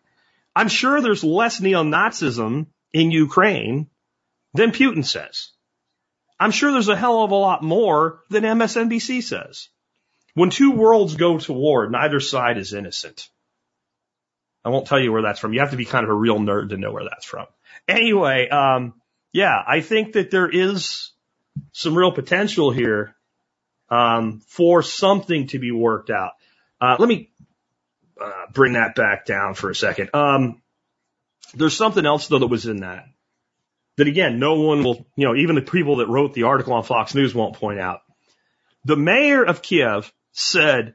I'm 0.56 0.68
sure 0.68 1.00
there's 1.00 1.24
less 1.24 1.60
neo-Nazism 1.60 2.66
in 2.92 3.10
Ukraine 3.10 3.88
than 4.54 4.70
Putin 4.70 5.04
says. 5.04 5.50
I'm 6.38 6.50
sure 6.50 6.72
there's 6.72 6.88
a 6.88 6.96
hell 6.96 7.22
of 7.22 7.30
a 7.30 7.36
lot 7.36 7.62
more 7.62 8.20
than 8.30 8.44
MSNBC 8.44 9.22
says. 9.22 9.68
When 10.34 10.50
two 10.50 10.72
worlds 10.72 11.16
go 11.16 11.38
to 11.38 11.52
war, 11.52 11.88
neither 11.88 12.20
side 12.20 12.58
is 12.58 12.72
innocent. 12.72 13.28
I 14.64 14.70
won't 14.70 14.86
tell 14.86 14.98
you 14.98 15.12
where 15.12 15.22
that's 15.22 15.38
from. 15.38 15.52
You 15.52 15.60
have 15.60 15.70
to 15.70 15.76
be 15.76 15.84
kind 15.84 16.04
of 16.04 16.10
a 16.10 16.14
real 16.14 16.38
nerd 16.38 16.70
to 16.70 16.76
know 16.76 16.92
where 16.92 17.04
that's 17.04 17.26
from. 17.26 17.46
Anyway, 17.86 18.48
um, 18.48 18.94
yeah, 19.32 19.56
I 19.66 19.80
think 19.80 20.14
that 20.14 20.30
there 20.30 20.48
is 20.48 21.12
some 21.72 21.96
real 21.96 22.12
potential 22.12 22.70
here 22.70 23.14
um, 23.90 24.40
for 24.48 24.82
something 24.82 25.48
to 25.48 25.58
be 25.58 25.70
worked 25.70 26.10
out. 26.10 26.32
Uh, 26.80 26.96
let 26.98 27.08
me 27.08 27.30
uh, 28.20 28.46
bring 28.52 28.74
that 28.74 28.94
back 28.94 29.26
down 29.26 29.54
for 29.54 29.70
a 29.70 29.74
second. 29.74 30.10
Um, 30.14 30.62
there's 31.54 31.76
something 31.76 32.04
else 32.04 32.28
though 32.28 32.38
that 32.38 32.46
was 32.46 32.66
in 32.66 32.78
that. 32.80 33.06
That 33.96 34.08
again, 34.08 34.40
no 34.40 34.60
one 34.60 34.82
will, 34.82 35.06
you 35.16 35.26
know, 35.26 35.36
even 35.36 35.54
the 35.54 35.62
people 35.62 35.96
that 35.96 36.08
wrote 36.08 36.34
the 36.34 36.44
article 36.44 36.72
on 36.72 36.82
Fox 36.82 37.14
News 37.14 37.34
won't 37.34 37.56
point 37.56 37.78
out. 37.78 38.00
The 38.84 38.96
mayor 38.96 39.44
of 39.44 39.62
Kiev 39.62 40.12
said, 40.32 40.94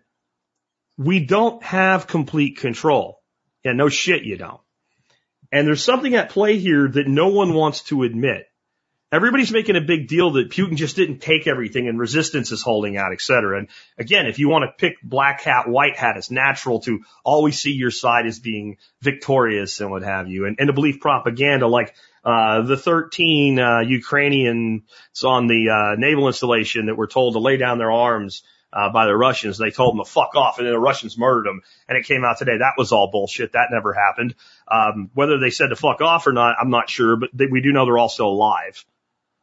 we 0.98 1.26
don't 1.26 1.64
have 1.64 2.08
complete 2.08 2.58
control. 2.58 3.22
Yeah, 3.64 3.72
no 3.72 3.88
shit 3.88 4.24
you 4.24 4.36
don't. 4.36 4.60
And 5.52 5.66
there's 5.66 5.84
something 5.84 6.14
at 6.16 6.30
play 6.30 6.58
here 6.58 6.90
that 6.90 7.08
no 7.08 7.30
one 7.30 7.54
wants 7.54 7.84
to 7.84 8.04
admit. 8.04 8.46
Everybody's 9.12 9.52
making 9.52 9.76
a 9.76 9.82
big 9.82 10.08
deal 10.08 10.34
that 10.34 10.52
Putin 10.52 10.76
just 10.76 10.96
didn't 10.96 11.20
take 11.20 11.48
everything 11.48 11.88
and 11.88 11.98
resistance 11.98 12.52
is 12.52 12.62
holding 12.62 12.96
out, 12.96 13.12
et 13.12 13.22
cetera. 13.22 13.58
And 13.58 13.68
again, 13.98 14.28
if 14.28 14.38
you 14.38 14.50
want 14.50 14.66
to 14.66 14.72
pick 14.78 15.02
black 15.02 15.42
hat, 15.42 15.68
white 15.68 15.98
hat, 15.98 16.16
it's 16.16 16.30
natural 16.30 16.80
to 16.82 17.00
always 17.24 17.60
see 17.60 17.72
your 17.72 17.90
side 17.90 18.28
as 18.28 18.38
being 18.38 18.78
victorious 19.02 19.80
and 19.80 19.90
what 19.90 20.04
have 20.04 20.28
you. 20.28 20.46
And, 20.46 20.58
and 20.60 20.68
to 20.68 20.74
believe 20.74 21.00
propaganda 21.00 21.66
like, 21.66 21.96
uh, 22.24 22.62
the 22.62 22.78
13, 22.78 23.58
uh, 23.58 23.80
Ukrainians 23.80 24.84
on 25.24 25.48
the, 25.48 25.70
uh, 25.70 25.96
naval 26.00 26.28
installation 26.28 26.86
that 26.86 26.96
were 26.96 27.08
told 27.08 27.34
to 27.34 27.40
lay 27.40 27.58
down 27.58 27.80
their 27.80 27.92
arms 27.92 28.44
uh, 28.72 28.92
by 28.92 29.08
the 29.08 29.16
Russians. 29.16 29.58
They 29.58 29.72
told 29.72 29.96
them 29.96 30.06
to 30.06 30.12
fuck 30.12 30.36
off, 30.36 30.60
and 30.60 30.68
then 30.68 30.74
the 30.74 30.80
Russians 30.80 31.18
murdered 31.18 31.48
them. 31.48 31.62
And 31.88 31.98
it 31.98 32.06
came 32.06 32.24
out 32.24 32.38
today 32.38 32.58
that 32.60 32.74
was 32.78 32.92
all 32.92 33.10
bullshit. 33.12 33.54
That 33.54 33.70
never 33.72 33.94
happened. 33.94 34.36
Um, 34.68 35.10
whether 35.16 35.40
they 35.40 35.50
said 35.50 35.68
to 35.68 35.76
fuck 35.76 36.02
off 36.02 36.28
or 36.28 36.34
not, 36.34 36.58
I'm 36.62 36.70
not 36.70 36.92
sure, 36.92 37.18
but 37.18 37.30
they, 37.34 37.48
we 37.48 37.62
do 37.62 37.72
know 37.72 37.86
they're 37.86 37.98
all 37.98 38.10
still 38.10 38.28
alive. 38.28 38.86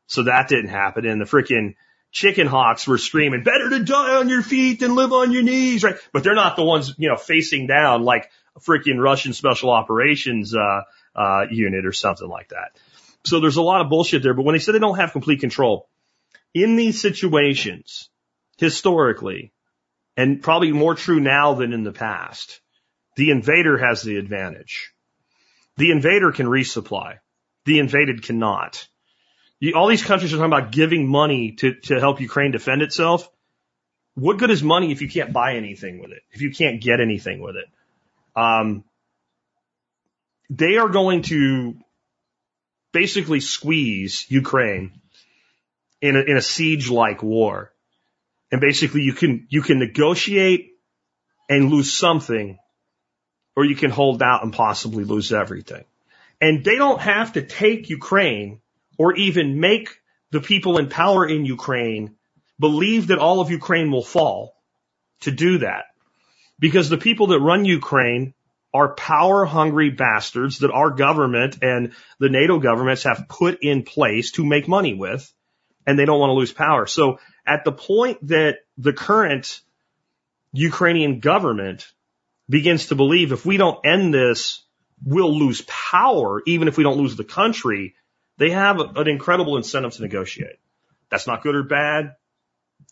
So 0.06 0.24
that 0.24 0.48
didn't 0.48 0.70
happen. 0.70 1.06
And 1.06 1.20
the 1.20 1.24
freaking 1.24 1.74
chicken 2.12 2.46
hawks 2.46 2.86
were 2.86 2.98
screaming, 2.98 3.42
better 3.42 3.68
to 3.70 3.84
die 3.84 4.16
on 4.16 4.28
your 4.28 4.42
feet 4.42 4.80
than 4.80 4.94
live 4.94 5.12
on 5.12 5.32
your 5.32 5.42
knees, 5.42 5.82
right? 5.82 5.96
But 6.12 6.24
they're 6.24 6.34
not 6.34 6.56
the 6.56 6.64
ones, 6.64 6.94
you 6.96 7.08
know, 7.08 7.16
facing 7.16 7.66
down 7.66 8.02
like 8.02 8.30
a 8.56 8.60
freaking 8.60 8.98
Russian 8.98 9.32
special 9.32 9.70
operations, 9.70 10.54
uh, 10.54 10.82
uh, 11.14 11.46
unit 11.50 11.84
or 11.84 11.92
something 11.92 12.28
like 12.28 12.48
that. 12.48 12.78
So 13.24 13.40
there's 13.40 13.56
a 13.56 13.62
lot 13.62 13.80
of 13.80 13.90
bullshit 13.90 14.22
there. 14.22 14.34
But 14.34 14.44
when 14.44 14.54
they 14.54 14.60
said 14.60 14.74
they 14.74 14.78
don't 14.78 14.98
have 14.98 15.12
complete 15.12 15.40
control 15.40 15.88
in 16.54 16.76
these 16.76 17.00
situations, 17.00 18.08
historically, 18.56 19.52
and 20.16 20.42
probably 20.42 20.72
more 20.72 20.94
true 20.94 21.20
now 21.20 21.54
than 21.54 21.72
in 21.72 21.84
the 21.84 21.92
past, 21.92 22.60
the 23.16 23.30
invader 23.30 23.76
has 23.76 24.02
the 24.02 24.16
advantage. 24.16 24.92
The 25.76 25.90
invader 25.90 26.32
can 26.32 26.46
resupply. 26.46 27.18
The 27.66 27.78
invaded 27.78 28.22
cannot. 28.22 28.88
You, 29.60 29.72
all 29.74 29.88
these 29.88 30.04
countries 30.04 30.32
are 30.32 30.36
talking 30.36 30.52
about 30.52 30.72
giving 30.72 31.08
money 31.08 31.52
to, 31.52 31.74
to 31.74 31.98
help 31.98 32.20
Ukraine 32.20 32.50
defend 32.50 32.82
itself. 32.82 33.28
What 34.14 34.38
good 34.38 34.50
is 34.50 34.62
money 34.62 34.92
if 34.92 35.02
you 35.02 35.08
can't 35.08 35.32
buy 35.32 35.56
anything 35.56 36.00
with 36.00 36.10
it? 36.10 36.22
If 36.32 36.40
you 36.40 36.50
can't 36.50 36.80
get 36.80 37.00
anything 37.00 37.40
with 37.40 37.56
it? 37.56 37.66
Um, 38.34 38.84
they 40.50 40.76
are 40.76 40.88
going 40.88 41.22
to 41.22 41.76
basically 42.92 43.40
squeeze 43.40 44.26
Ukraine 44.28 45.00
in 46.00 46.16
a, 46.16 46.20
in 46.20 46.36
a 46.36 46.42
siege 46.42 46.88
like 46.90 47.22
war. 47.22 47.72
And 48.52 48.60
basically 48.60 49.02
you 49.02 49.12
can, 49.12 49.46
you 49.50 49.62
can 49.62 49.78
negotiate 49.78 50.72
and 51.48 51.70
lose 51.70 51.92
something 51.92 52.58
or 53.54 53.64
you 53.64 53.74
can 53.74 53.90
hold 53.90 54.22
out 54.22 54.44
and 54.44 54.52
possibly 54.52 55.04
lose 55.04 55.32
everything. 55.32 55.84
And 56.40 56.64
they 56.64 56.76
don't 56.76 57.00
have 57.00 57.32
to 57.32 57.42
take 57.42 57.88
Ukraine 57.88 58.60
or 58.98 59.14
even 59.14 59.60
make 59.60 60.00
the 60.30 60.40
people 60.40 60.78
in 60.78 60.88
power 60.88 61.26
in 61.26 61.44
Ukraine 61.44 62.16
believe 62.58 63.08
that 63.08 63.18
all 63.18 63.40
of 63.40 63.50
Ukraine 63.50 63.90
will 63.90 64.04
fall 64.04 64.54
to 65.20 65.30
do 65.30 65.58
that. 65.58 65.84
Because 66.58 66.88
the 66.88 66.98
people 66.98 67.28
that 67.28 67.40
run 67.40 67.64
Ukraine 67.64 68.34
are 68.72 68.94
power 68.94 69.44
hungry 69.44 69.90
bastards 69.90 70.58
that 70.58 70.70
our 70.70 70.90
government 70.90 71.58
and 71.62 71.92
the 72.18 72.28
NATO 72.28 72.58
governments 72.58 73.04
have 73.04 73.26
put 73.28 73.62
in 73.62 73.82
place 73.82 74.32
to 74.32 74.44
make 74.44 74.68
money 74.68 74.94
with, 74.94 75.32
and 75.86 75.98
they 75.98 76.04
don't 76.04 76.20
want 76.20 76.30
to 76.30 76.34
lose 76.34 76.52
power. 76.52 76.86
So 76.86 77.18
at 77.46 77.64
the 77.64 77.72
point 77.72 78.26
that 78.28 78.58
the 78.76 78.92
current 78.92 79.60
Ukrainian 80.52 81.20
government 81.20 81.90
begins 82.48 82.86
to 82.88 82.94
believe 82.94 83.32
if 83.32 83.46
we 83.46 83.56
don't 83.56 83.84
end 83.84 84.12
this, 84.12 84.62
we'll 85.04 85.38
lose 85.38 85.62
power, 85.62 86.42
even 86.46 86.68
if 86.68 86.76
we 86.76 86.84
don't 86.84 86.98
lose 86.98 87.16
the 87.16 87.24
country, 87.24 87.94
they 88.38 88.50
have 88.50 88.96
an 88.96 89.08
incredible 89.08 89.56
incentive 89.56 89.94
to 89.94 90.02
negotiate. 90.02 90.58
That's 91.10 91.26
not 91.26 91.42
good 91.42 91.54
or 91.54 91.62
bad. 91.62 92.16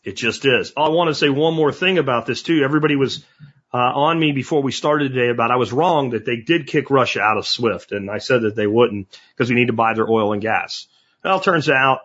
It 0.03 0.17
just 0.17 0.45
is. 0.45 0.73
I 0.77 0.89
want 0.89 1.09
to 1.09 1.15
say 1.15 1.29
one 1.29 1.55
more 1.55 1.73
thing 1.73 1.99
about 1.99 2.27
this 2.27 2.43
too. 2.43 2.63
Everybody 2.63 2.97
was 2.97 3.25
uh, 3.73 3.77
on 3.77 4.19
me 4.19 4.33
before 4.33 4.63
we 4.63 4.73
started 4.73 5.13
today 5.13 5.31
about 5.31 5.51
I 5.51 5.57
was 5.57 5.73
wrong 5.73 6.11
that 6.11 6.25
they 6.25 6.37
did 6.37 6.67
kick 6.67 6.91
Russia 6.91 7.21
out 7.21 7.39
of 7.39 7.47
SWIFT, 7.47 7.93
and 7.93 8.11
I 8.11 8.19
said 8.19 8.43
that 8.43 8.55
they 8.55 8.67
wouldn't 8.67 9.19
because 9.31 9.49
we 9.51 9.57
need 9.57 9.67
to 9.67 9.73
buy 9.73 9.95
their 9.95 10.09
oil 10.09 10.33
and 10.33 10.43
gas. 10.43 10.87
Well, 11.25 11.41
turns 11.41 11.69
out 11.69 12.01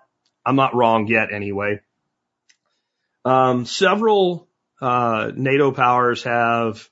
I'm 0.45 0.55
not 0.55 0.75
wrong 0.75 1.07
yet 1.07 1.31
anyway. 1.31 1.81
Um, 3.25 3.65
several 3.65 4.47
uh, 4.81 5.31
NATO 5.35 5.71
powers 5.71 6.23
have 6.23 6.89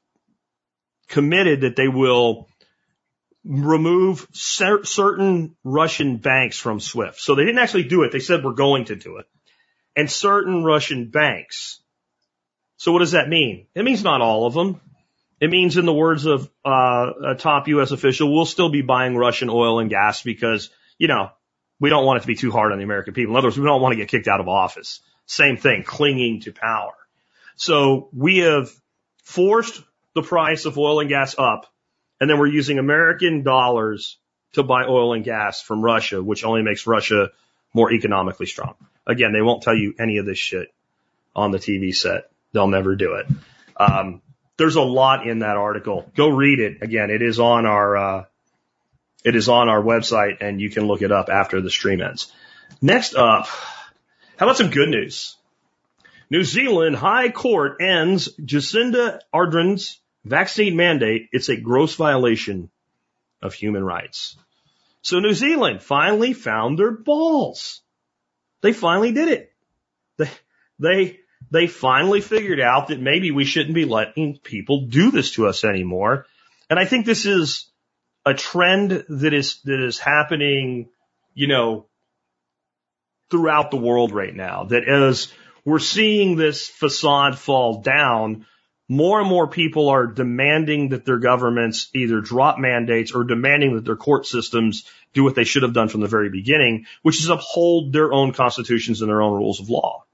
committed 1.08 1.62
that 1.62 1.76
they 1.76 1.88
will 1.88 2.50
remove 3.48 4.28
cer- 4.34 4.84
certain 4.84 5.56
Russian 5.64 6.18
banks 6.18 6.58
from 6.58 6.80
SWIFT. 6.80 7.20
So 7.20 7.36
they 7.36 7.46
didn't 7.46 7.60
actually 7.60 7.84
do 7.84 8.04
it. 8.04 8.12
They 8.12 8.20
said 8.20 8.44
we're 8.44 8.54
going 8.54 8.86
to 8.86 8.96
do 8.96 9.18
it. 9.18 9.26
And 9.96 10.12
certain 10.12 10.64
Russian 10.64 11.10
banks. 11.10 11.80
So 12.76 12.92
what 12.92 13.00
does 13.00 13.14
that 13.14 13.30
mean? 13.30 13.68
It 13.74 13.84
means 13.84 14.04
not 14.04 14.22
all 14.22 14.46
of 14.46 14.54
them. 14.54 14.82
It 15.40 15.50
means 15.50 15.78
in 15.78 15.86
the 15.86 15.94
words 15.94 16.26
of 16.26 16.50
uh, 16.66 17.12
a 17.30 17.36
top 17.36 17.68
U.S. 17.68 17.92
official, 17.92 18.34
we'll 18.34 18.46
still 18.46 18.70
be 18.70 18.82
buying 18.82 19.16
Russian 19.16 19.50
oil 19.50 19.80
and 19.80 19.90
gas 19.90 20.24
because, 20.24 20.70
you 20.98 21.08
know, 21.08 21.32
we 21.80 21.90
don't 21.90 22.06
want 22.06 22.18
it 22.18 22.22
to 22.22 22.28
be 22.28 22.36
too 22.36 22.52
hard 22.52 22.72
on 22.72 22.80
the 22.80 22.84
American 22.84 23.14
people. 23.14 23.34
In 23.34 23.38
other 23.38 23.48
words, 23.48 23.58
we 23.58 23.66
don't 23.66 23.82
want 23.82 23.94
to 23.94 23.98
get 23.98 24.10
kicked 24.10 24.28
out 24.28 24.40
of 24.40 24.48
office. 24.48 25.00
Same 25.26 25.58
thing, 25.58 25.84
clinging 25.84 26.42
to 26.42 26.52
power. 26.52 26.94
So 27.56 28.10
we 28.14 28.40
have 28.40 28.70
forced 29.24 29.82
the 30.16 30.24
price 30.24 30.66
of 30.66 30.78
oil 30.78 31.00
and 31.00 31.10
gas 31.10 31.36
up, 31.38 31.68
and 32.20 32.30
then 32.30 32.40
we're 32.40 32.48
using 32.48 32.80
American 32.80 33.44
dollars 33.44 34.18
to 34.54 34.64
buy 34.64 34.86
oil 34.86 35.14
and 35.14 35.24
gas 35.24 35.62
from 35.62 35.84
Russia, 35.84 36.22
which 36.22 36.44
only 36.44 36.64
makes 36.64 36.88
Russia 36.88 37.32
more 37.74 37.92
economically 37.92 38.46
strong. 38.46 38.76
Again, 39.06 39.34
they 39.34 39.42
won't 39.42 39.62
tell 39.62 39.76
you 39.76 39.94
any 40.00 40.18
of 40.18 40.26
this 40.26 40.38
shit 40.38 40.74
on 41.36 41.52
the 41.52 41.60
TV 41.60 41.96
set. 41.96 42.30
They'll 42.54 42.68
never 42.68 42.96
do 42.96 43.16
it. 43.16 43.28
Um, 43.78 44.22
there's 44.58 44.76
a 44.76 44.82
lot 44.82 45.28
in 45.28 45.40
that 45.40 45.58
article. 45.58 46.10
Go 46.16 46.30
read 46.30 46.60
it. 46.60 46.82
Again, 46.82 47.12
it 47.12 47.22
is 47.22 47.40
on 47.40 47.66
our, 47.66 47.98
uh, 47.98 48.26
it 49.24 49.36
is 49.36 49.50
on 49.50 49.70
our 49.70 49.82
website 49.82 50.38
and 50.42 50.60
you 50.60 50.70
can 50.70 50.88
look 50.88 51.02
it 51.02 51.12
up 51.12 51.30
after 51.30 51.62
the 51.62 51.70
stream 51.70 52.02
ends. 52.02 52.32
Next 52.82 53.16
up, 53.16 53.48
how 54.38 54.46
about 54.46 54.58
some 54.58 54.72
good 54.72 54.90
news? 54.90 55.36
New 56.30 56.44
Zealand 56.44 56.96
High 56.96 57.30
Court 57.30 57.78
ends 57.82 58.30
Jacinda 58.40 59.20
Ardern's 59.32 60.00
vaccine 60.28 60.76
mandate. 60.76 61.30
It's 61.32 61.50
a 61.50 61.58
gross 61.58 61.96
violation 61.96 62.70
of 63.42 63.54
human 63.54 63.84
rights. 63.84 64.38
So 65.02 65.20
New 65.20 65.34
Zealand 65.34 65.82
finally 65.82 66.34
found 66.34 66.78
their 66.78 66.92
balls. 66.92 67.82
They 68.62 68.74
finally 68.74 69.12
did 69.12 69.30
it. 69.30 69.52
They, 70.18 70.30
they, 70.80 71.20
they 71.52 71.68
finally 71.68 72.22
figured 72.22 72.60
out 72.60 72.88
that 72.88 73.00
maybe 73.00 73.32
we 73.32 73.46
shouldn't 73.46 73.76
be 73.76 73.86
letting 73.86 74.38
people 74.40 74.88
do 74.88 75.12
this 75.12 75.32
to 75.32 75.48
us 75.48 75.64
anymore. 75.64 76.26
And 76.70 76.78
I 76.80 76.86
think 76.86 77.06
this 77.06 77.26
is 77.26 77.70
a 78.26 78.34
trend 78.34 79.06
that 79.08 79.34
is, 79.34 79.62
that 79.64 79.80
is 79.80 80.00
happening, 80.00 80.90
you 81.34 81.48
know, 81.48 81.86
throughout 83.30 83.72
the 83.72 83.78
world 83.78 84.12
right 84.12 84.36
now. 84.36 84.66
That 84.66 84.88
as 84.88 85.32
we're 85.64 85.80
seeing 85.80 86.36
this 86.36 86.68
facade 86.68 87.38
fall 87.38 87.82
down, 87.82 88.46
more 88.90 89.20
and 89.20 89.28
more 89.28 89.48
people 89.48 89.90
are 89.90 90.08
demanding 90.08 90.90
that 90.90 91.06
their 91.06 91.20
governments 91.20 91.90
either 91.94 92.22
drop 92.22 92.58
mandates 92.58 93.12
or 93.12 93.24
demanding 93.24 93.76
that 93.76 93.84
their 93.84 93.98
court 93.98 94.26
systems 94.26 94.86
do 95.14 95.24
what 95.24 95.36
they 95.36 95.44
should 95.44 95.64
have 95.64 95.74
done 95.74 95.90
from 95.90 96.02
the 96.02 96.08
very 96.08 96.30
beginning, 96.30 96.86
which 97.02 97.20
is 97.20 97.30
uphold 97.30 97.92
their 97.92 98.14
own 98.14 98.32
constitutions 98.32 99.02
and 99.02 99.10
their 99.10 99.22
own 99.22 99.34
rules 99.34 99.60
of 99.60 99.70
law. 99.70 100.06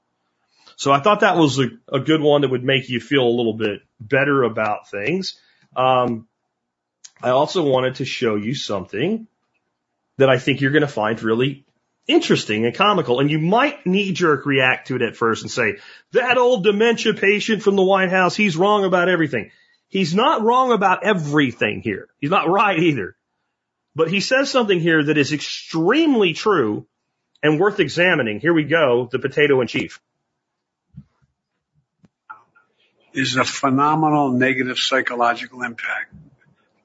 So 0.75 0.91
I 0.91 0.99
thought 0.99 1.19
that 1.19 1.37
was 1.37 1.59
a, 1.59 1.69
a 1.91 1.99
good 1.99 2.21
one 2.21 2.41
that 2.41 2.49
would 2.49 2.63
make 2.63 2.89
you 2.89 2.99
feel 2.99 3.23
a 3.23 3.37
little 3.37 3.53
bit 3.53 3.81
better 3.99 4.41
about 4.43 4.89
things. 4.89 5.39
Um, 5.75 6.27
I 7.21 7.29
also 7.29 7.63
wanted 7.63 7.95
to 7.95 8.05
show 8.05 8.35
you 8.35 8.55
something 8.55 9.27
that 10.17 10.29
I 10.29 10.39
think 10.39 10.61
you're 10.61 10.71
going 10.71 10.81
to 10.81 10.87
find 10.87 11.21
really 11.21 11.65
interesting 12.07 12.65
and 12.65 12.75
comical. 12.75 13.19
And 13.19 13.29
you 13.29 13.39
might 13.39 13.85
knee 13.85 14.11
jerk 14.11 14.45
react 14.45 14.87
to 14.87 14.95
it 14.95 15.01
at 15.01 15.15
first 15.15 15.43
and 15.43 15.51
say, 15.51 15.77
that 16.11 16.37
old 16.37 16.63
dementia 16.63 17.13
patient 17.13 17.63
from 17.63 17.75
the 17.75 17.83
White 17.83 18.09
House, 18.09 18.35
he's 18.35 18.57
wrong 18.57 18.85
about 18.85 19.09
everything. 19.09 19.51
He's 19.87 20.15
not 20.15 20.41
wrong 20.41 20.71
about 20.71 21.03
everything 21.03 21.81
here. 21.81 22.07
He's 22.19 22.31
not 22.31 22.49
right 22.49 22.79
either. 22.79 23.15
But 23.95 24.09
he 24.09 24.21
says 24.21 24.49
something 24.49 24.79
here 24.79 25.03
that 25.03 25.17
is 25.17 25.33
extremely 25.33 26.33
true 26.33 26.87
and 27.43 27.59
worth 27.59 27.79
examining. 27.79 28.39
Here 28.39 28.53
we 28.53 28.63
go, 28.63 29.07
the 29.11 29.19
potato 29.19 29.61
in 29.61 29.67
chief. 29.67 30.01
Is 33.13 33.35
a 33.35 33.43
phenomenal 33.43 34.31
negative 34.31 34.79
psychological 34.79 35.61
impact 35.61 36.15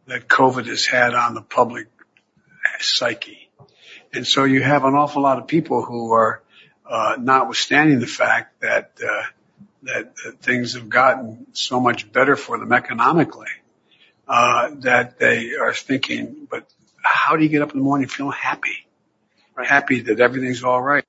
that 0.07 0.29
COVID 0.29 0.67
has 0.67 0.85
had 0.85 1.15
on 1.15 1.33
the 1.33 1.41
public 1.41 1.87
psyche. 2.81 3.48
And 4.13 4.27
so 4.27 4.45
you 4.45 4.63
have 4.63 4.85
an 4.85 4.95
awful 4.95 5.23
lot 5.23 5.39
of 5.39 5.47
people 5.47 5.83
who 5.83 6.13
are, 6.13 6.43
uh, 6.89 7.17
notwithstanding 7.21 8.01
the 8.01 8.07
fact 8.07 8.61
that, 8.63 8.93
uh, 9.03 9.23
that, 9.83 10.17
that 10.17 10.41
things 10.41 10.75
have 10.75 10.89
gotten 10.89 11.47
so 11.53 11.81
much 11.81 12.11
better 12.11 12.37
for 12.37 12.59
them 12.59 12.73
economically, 12.73 13.49
uh, 14.27 14.71
that 14.81 15.19
they 15.19 15.55
are 15.55 15.75
thinking, 15.75 16.47
but 16.51 16.67
how 17.03 17.37
do 17.37 17.43
you 17.43 17.49
get 17.49 17.63
up 17.63 17.73
in 17.73 17.79
the 17.79 17.85
morning 17.85 18.09
feeling 18.09 18.33
happy? 18.33 18.87
Happy 19.57 20.01
that 20.03 20.21
everything's 20.21 20.63
all 20.63 20.81
right. 20.81 21.05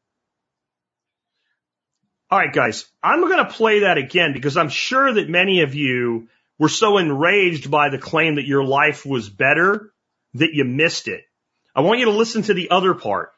All 2.32 2.40
right, 2.40 2.54
guys, 2.54 2.86
I'm 3.02 3.22
going 3.22 3.44
to 3.44 3.52
play 3.52 3.82
that 3.82 3.98
again 3.98 4.34
because 4.34 4.58
I'm 4.58 4.70
sure 4.70 5.14
that 5.14 5.30
many 5.30 5.62
of 5.62 5.76
you 5.76 6.28
were 6.58 6.70
so 6.70 6.98
enraged 6.98 7.72
by 7.72 7.90
the 7.90 7.98
claim 7.98 8.36
that 8.36 8.46
your 8.46 8.64
life 8.64 9.06
was 9.06 9.30
better 9.30 9.92
that 10.36 10.54
you 10.54 10.64
missed 10.64 11.08
it. 11.08 11.24
I 11.80 11.82
want 11.82 12.00
you 12.00 12.08
to 12.08 12.12
listen 12.12 12.42
to 12.42 12.54
the 12.54 12.72
other 12.72 12.94
part. 12.94 13.32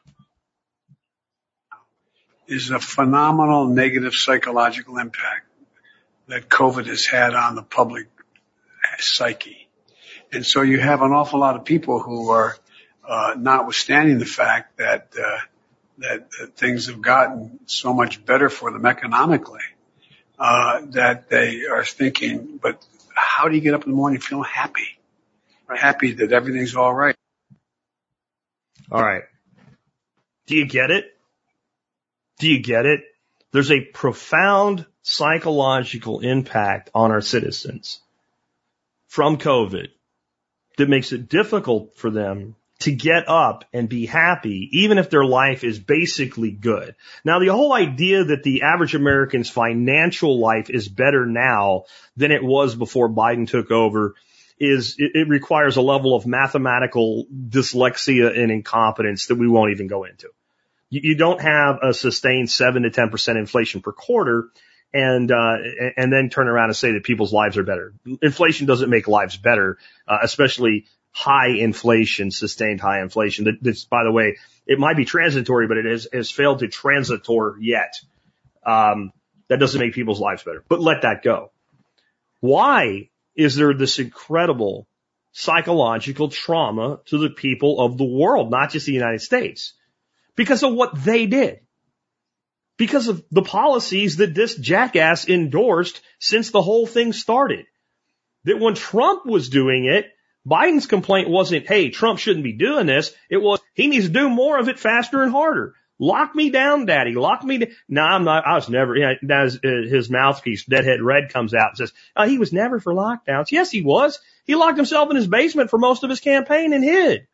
Is 2.48 2.72
a 2.72 2.80
phenomenal 2.80 3.66
negative 3.68 4.16
psychological 4.16 4.98
impact 4.98 5.46
that 6.26 6.48
COVID 6.48 6.86
has 6.86 7.06
had 7.06 7.34
on 7.34 7.54
the 7.54 7.62
public 7.62 8.08
psyche. 8.98 9.68
And 10.32 10.44
so 10.44 10.62
you 10.62 10.80
have 10.80 11.02
an 11.02 11.12
awful 11.12 11.38
lot 11.38 11.54
of 11.54 11.64
people 11.64 12.00
who 12.00 12.30
are, 12.30 12.56
uh, 13.08 13.36
notwithstanding 13.38 14.18
the 14.18 14.26
fact 14.26 14.78
that, 14.78 15.12
uh, 15.16 15.38
that, 15.98 16.28
that 16.32 16.56
things 16.56 16.88
have 16.88 17.00
gotten 17.00 17.60
so 17.66 17.94
much 17.94 18.24
better 18.24 18.50
for 18.50 18.72
them 18.72 18.86
economically, 18.86 19.60
uh, 20.40 20.80
that 20.86 21.28
they 21.28 21.66
are 21.66 21.84
thinking, 21.84 22.58
but 22.60 22.84
how 23.14 23.46
do 23.48 23.54
you 23.54 23.60
get 23.60 23.74
up 23.74 23.84
in 23.84 23.92
the 23.92 23.96
morning 23.96 24.18
feeling 24.18 24.50
happy? 24.52 24.98
Happy 25.72 26.14
that 26.14 26.32
everything's 26.32 26.74
all 26.74 26.92
right. 26.92 27.14
All 28.92 29.02
right. 29.02 29.22
Do 30.46 30.54
you 30.54 30.66
get 30.66 30.90
it? 30.90 31.06
Do 32.38 32.46
you 32.46 32.62
get 32.62 32.84
it? 32.84 33.00
There's 33.50 33.70
a 33.70 33.80
profound 33.80 34.84
psychological 35.00 36.20
impact 36.20 36.90
on 36.94 37.10
our 37.10 37.22
citizens 37.22 38.00
from 39.06 39.38
COVID 39.38 39.88
that 40.76 40.90
makes 40.90 41.12
it 41.12 41.30
difficult 41.30 41.96
for 41.96 42.10
them 42.10 42.54
to 42.80 42.92
get 42.92 43.28
up 43.28 43.64
and 43.72 43.88
be 43.88 44.04
happy, 44.04 44.68
even 44.72 44.98
if 44.98 45.08
their 45.08 45.24
life 45.24 45.64
is 45.64 45.78
basically 45.78 46.50
good. 46.50 46.94
Now, 47.24 47.38
the 47.38 47.52
whole 47.52 47.72
idea 47.72 48.24
that 48.24 48.42
the 48.42 48.62
average 48.62 48.94
American's 48.94 49.48
financial 49.48 50.38
life 50.38 50.68
is 50.68 50.88
better 50.88 51.24
now 51.24 51.84
than 52.16 52.30
it 52.30 52.44
was 52.44 52.74
before 52.74 53.08
Biden 53.08 53.48
took 53.48 53.70
over 53.70 54.16
is 54.58 54.96
it, 54.98 55.12
it 55.14 55.28
requires 55.28 55.76
a 55.76 55.82
level 55.82 56.14
of 56.14 56.26
mathematical 56.26 57.26
dyslexia 57.30 58.38
and 58.38 58.50
incompetence 58.50 59.26
that 59.26 59.36
we 59.36 59.48
won't 59.48 59.72
even 59.72 59.86
go 59.86 60.04
into. 60.04 60.28
You, 60.90 61.00
you 61.04 61.14
don't 61.16 61.40
have 61.40 61.78
a 61.82 61.94
sustained 61.94 62.50
seven 62.50 62.82
to 62.82 62.90
10% 62.90 63.36
inflation 63.36 63.80
per 63.80 63.92
quarter 63.92 64.50
and 64.94 65.32
uh, 65.32 65.56
and 65.96 66.12
then 66.12 66.28
turn 66.28 66.48
around 66.48 66.66
and 66.66 66.76
say 66.76 66.92
that 66.92 67.04
people's 67.04 67.32
lives 67.32 67.56
are 67.56 67.62
better. 67.62 67.94
Inflation 68.20 68.66
doesn't 68.66 68.90
make 68.90 69.08
lives 69.08 69.36
better, 69.36 69.78
uh, 70.06 70.18
especially 70.22 70.86
high 71.12 71.48
inflation, 71.48 72.30
sustained 72.30 72.80
high 72.80 73.00
inflation. 73.02 73.44
That, 73.44 73.58
that's 73.62 73.84
by 73.84 74.04
the 74.04 74.12
way, 74.12 74.38
it 74.66 74.78
might 74.78 74.96
be 74.96 75.04
transitory, 75.04 75.66
but 75.66 75.76
it 75.76 75.84
has, 75.84 76.08
has 76.12 76.30
failed 76.30 76.60
to 76.60 76.68
transitor 76.68 77.56
yet. 77.60 78.00
Um, 78.64 79.12
that 79.48 79.58
doesn't 79.58 79.80
make 79.80 79.94
people's 79.94 80.20
lives 80.20 80.42
better. 80.42 80.64
But 80.68 80.80
let 80.80 81.02
that 81.02 81.22
go. 81.22 81.52
Why 82.40 83.10
is 83.34 83.56
there 83.56 83.74
this 83.74 83.98
incredible 83.98 84.86
psychological 85.32 86.28
trauma 86.28 87.00
to 87.06 87.18
the 87.18 87.30
people 87.30 87.80
of 87.80 87.96
the 87.96 88.04
world, 88.04 88.50
not 88.50 88.70
just 88.70 88.86
the 88.86 88.92
United 88.92 89.20
States? 89.20 89.74
Because 90.36 90.62
of 90.62 90.74
what 90.74 91.04
they 91.04 91.26
did 91.26 91.60
because 92.82 93.06
of 93.06 93.24
the 93.30 93.42
policies 93.42 94.16
that 94.16 94.34
this 94.34 94.56
jackass 94.56 95.28
endorsed 95.28 96.00
since 96.18 96.50
the 96.50 96.60
whole 96.60 96.84
thing 96.84 97.12
started. 97.12 97.66
That 98.42 98.58
when 98.58 98.74
Trump 98.74 99.24
was 99.24 99.50
doing 99.50 99.84
it, 99.84 100.06
Biden's 100.44 100.86
complaint 100.86 101.28
wasn't, 101.28 101.68
hey, 101.68 101.90
Trump 101.90 102.18
shouldn't 102.18 102.42
be 102.42 102.54
doing 102.54 102.86
this. 102.86 103.14
It 103.30 103.36
was, 103.36 103.60
he 103.74 103.86
needs 103.86 104.06
to 104.06 104.12
do 104.12 104.28
more 104.28 104.58
of 104.58 104.68
it 104.68 104.80
faster 104.80 105.22
and 105.22 105.30
harder. 105.30 105.74
Lock 106.02 106.34
me 106.34 106.50
down, 106.50 106.86
daddy. 106.86 107.14
Lock 107.14 107.44
me 107.44 107.58
down. 107.58 107.68
No, 107.88 108.02
I'm 108.02 108.24
not, 108.24 108.44
I 108.44 108.56
was 108.56 108.68
never, 108.68 108.96
you 108.96 109.02
know, 109.02 109.14
now 109.22 109.44
his, 109.44 109.60
uh, 109.64 109.88
his 109.88 110.10
mouthpiece, 110.10 110.64
Deadhead 110.64 111.00
Red 111.00 111.32
comes 111.32 111.54
out 111.54 111.68
and 111.68 111.78
says, 111.78 111.92
oh, 112.16 112.26
he 112.26 112.38
was 112.38 112.52
never 112.52 112.80
for 112.80 112.92
lockdowns. 112.92 113.52
Yes, 113.52 113.70
he 113.70 113.82
was. 113.82 114.18
He 114.44 114.56
locked 114.56 114.78
himself 114.78 115.10
in 115.10 115.16
his 115.16 115.28
basement 115.28 115.70
for 115.70 115.78
most 115.78 116.02
of 116.02 116.10
his 116.10 116.18
campaign 116.18 116.72
and 116.72 116.82
hid. 116.82 117.28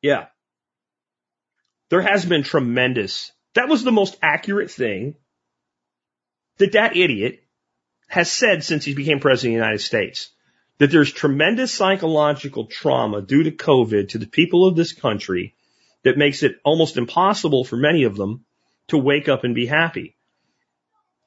Yeah. 0.00 0.26
There 1.90 2.02
has 2.02 2.24
been 2.24 2.44
tremendous 2.44 3.32
that 3.54 3.68
was 3.68 3.82
the 3.82 3.90
most 3.90 4.16
accurate 4.22 4.70
thing 4.70 5.16
that 6.58 6.72
that 6.72 6.96
idiot 6.96 7.42
has 8.06 8.30
said 8.30 8.62
since 8.62 8.84
he 8.84 8.94
became 8.94 9.18
president 9.18 9.56
of 9.56 9.58
the 9.58 9.64
United 9.64 9.82
States. 9.82 10.30
That 10.78 10.92
there's 10.92 11.12
tremendous 11.12 11.72
psychological 11.72 12.66
trauma 12.66 13.22
due 13.22 13.42
to 13.42 13.50
COVID 13.50 14.10
to 14.10 14.18
the 14.18 14.26
people 14.26 14.66
of 14.66 14.76
this 14.76 14.92
country 14.92 15.54
that 16.04 16.18
makes 16.18 16.42
it 16.42 16.56
almost 16.64 16.96
impossible 16.96 17.64
for 17.64 17.76
many 17.76 18.04
of 18.04 18.16
them 18.16 18.44
to 18.88 18.98
wake 18.98 19.28
up 19.28 19.44
and 19.44 19.54
be 19.54 19.66
happy. 19.66 20.16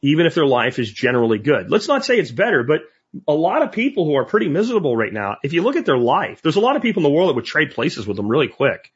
Even 0.02 0.26
if 0.26 0.36
their 0.36 0.46
life 0.46 0.78
is 0.78 0.92
generally 0.92 1.40
good. 1.40 1.72
Let's 1.72 1.88
not 1.88 2.06
say 2.06 2.18
it's 2.18 2.32
better, 2.32 2.64
but 2.64 2.82
a 3.28 3.34
lot 3.34 3.62
of 3.62 3.72
people 3.72 4.06
who 4.06 4.16
are 4.16 4.26
pretty 4.26 4.50
miserable 4.50 4.96
right 4.96 5.14
now, 5.14 5.38
if 5.44 5.54
you 5.54 5.64
look 5.64 5.78
at 5.78 5.86
their 5.86 5.98
life, 5.98 6.42
there's 6.42 6.58
a 6.58 6.62
lot 6.62 6.76
of 6.76 6.82
people 6.82 7.06
in 7.06 7.12
the 7.12 7.16
world 7.16 7.30
that 7.30 7.36
would 7.36 7.46
trade 7.46 7.72
places 7.72 8.06
with 8.06 8.18
them 8.18 8.28
really 8.28 8.50
quick. 8.50 8.92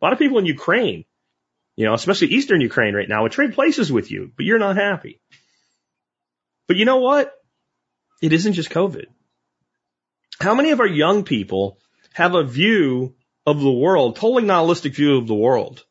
A 0.00 0.04
lot 0.04 0.12
of 0.12 0.18
people 0.18 0.38
in 0.38 0.46
Ukraine 0.46 1.04
you 1.78 1.84
know, 1.84 1.94
especially 1.94 2.26
Eastern 2.28 2.60
Ukraine 2.60 2.92
right 2.92 3.08
now 3.08 3.22
would 3.22 3.30
trade 3.30 3.54
places 3.54 3.92
with 3.92 4.10
you, 4.10 4.32
but 4.36 4.44
you're 4.44 4.58
not 4.58 4.74
happy. 4.74 5.20
But 6.66 6.76
you 6.76 6.84
know 6.84 6.96
what? 6.96 7.32
It 8.20 8.32
isn't 8.32 8.54
just 8.54 8.70
COVID. 8.70 9.04
How 10.40 10.56
many 10.56 10.72
of 10.72 10.80
our 10.80 10.88
young 10.88 11.22
people 11.22 11.78
have 12.14 12.34
a 12.34 12.42
view 12.42 13.14
of 13.48 13.60
the 13.60 13.72
world, 13.72 14.16
totally 14.16 14.44
nihilistic 14.44 14.94
view 14.94 15.16
of 15.16 15.26
the 15.26 15.34
world, 15.34 15.84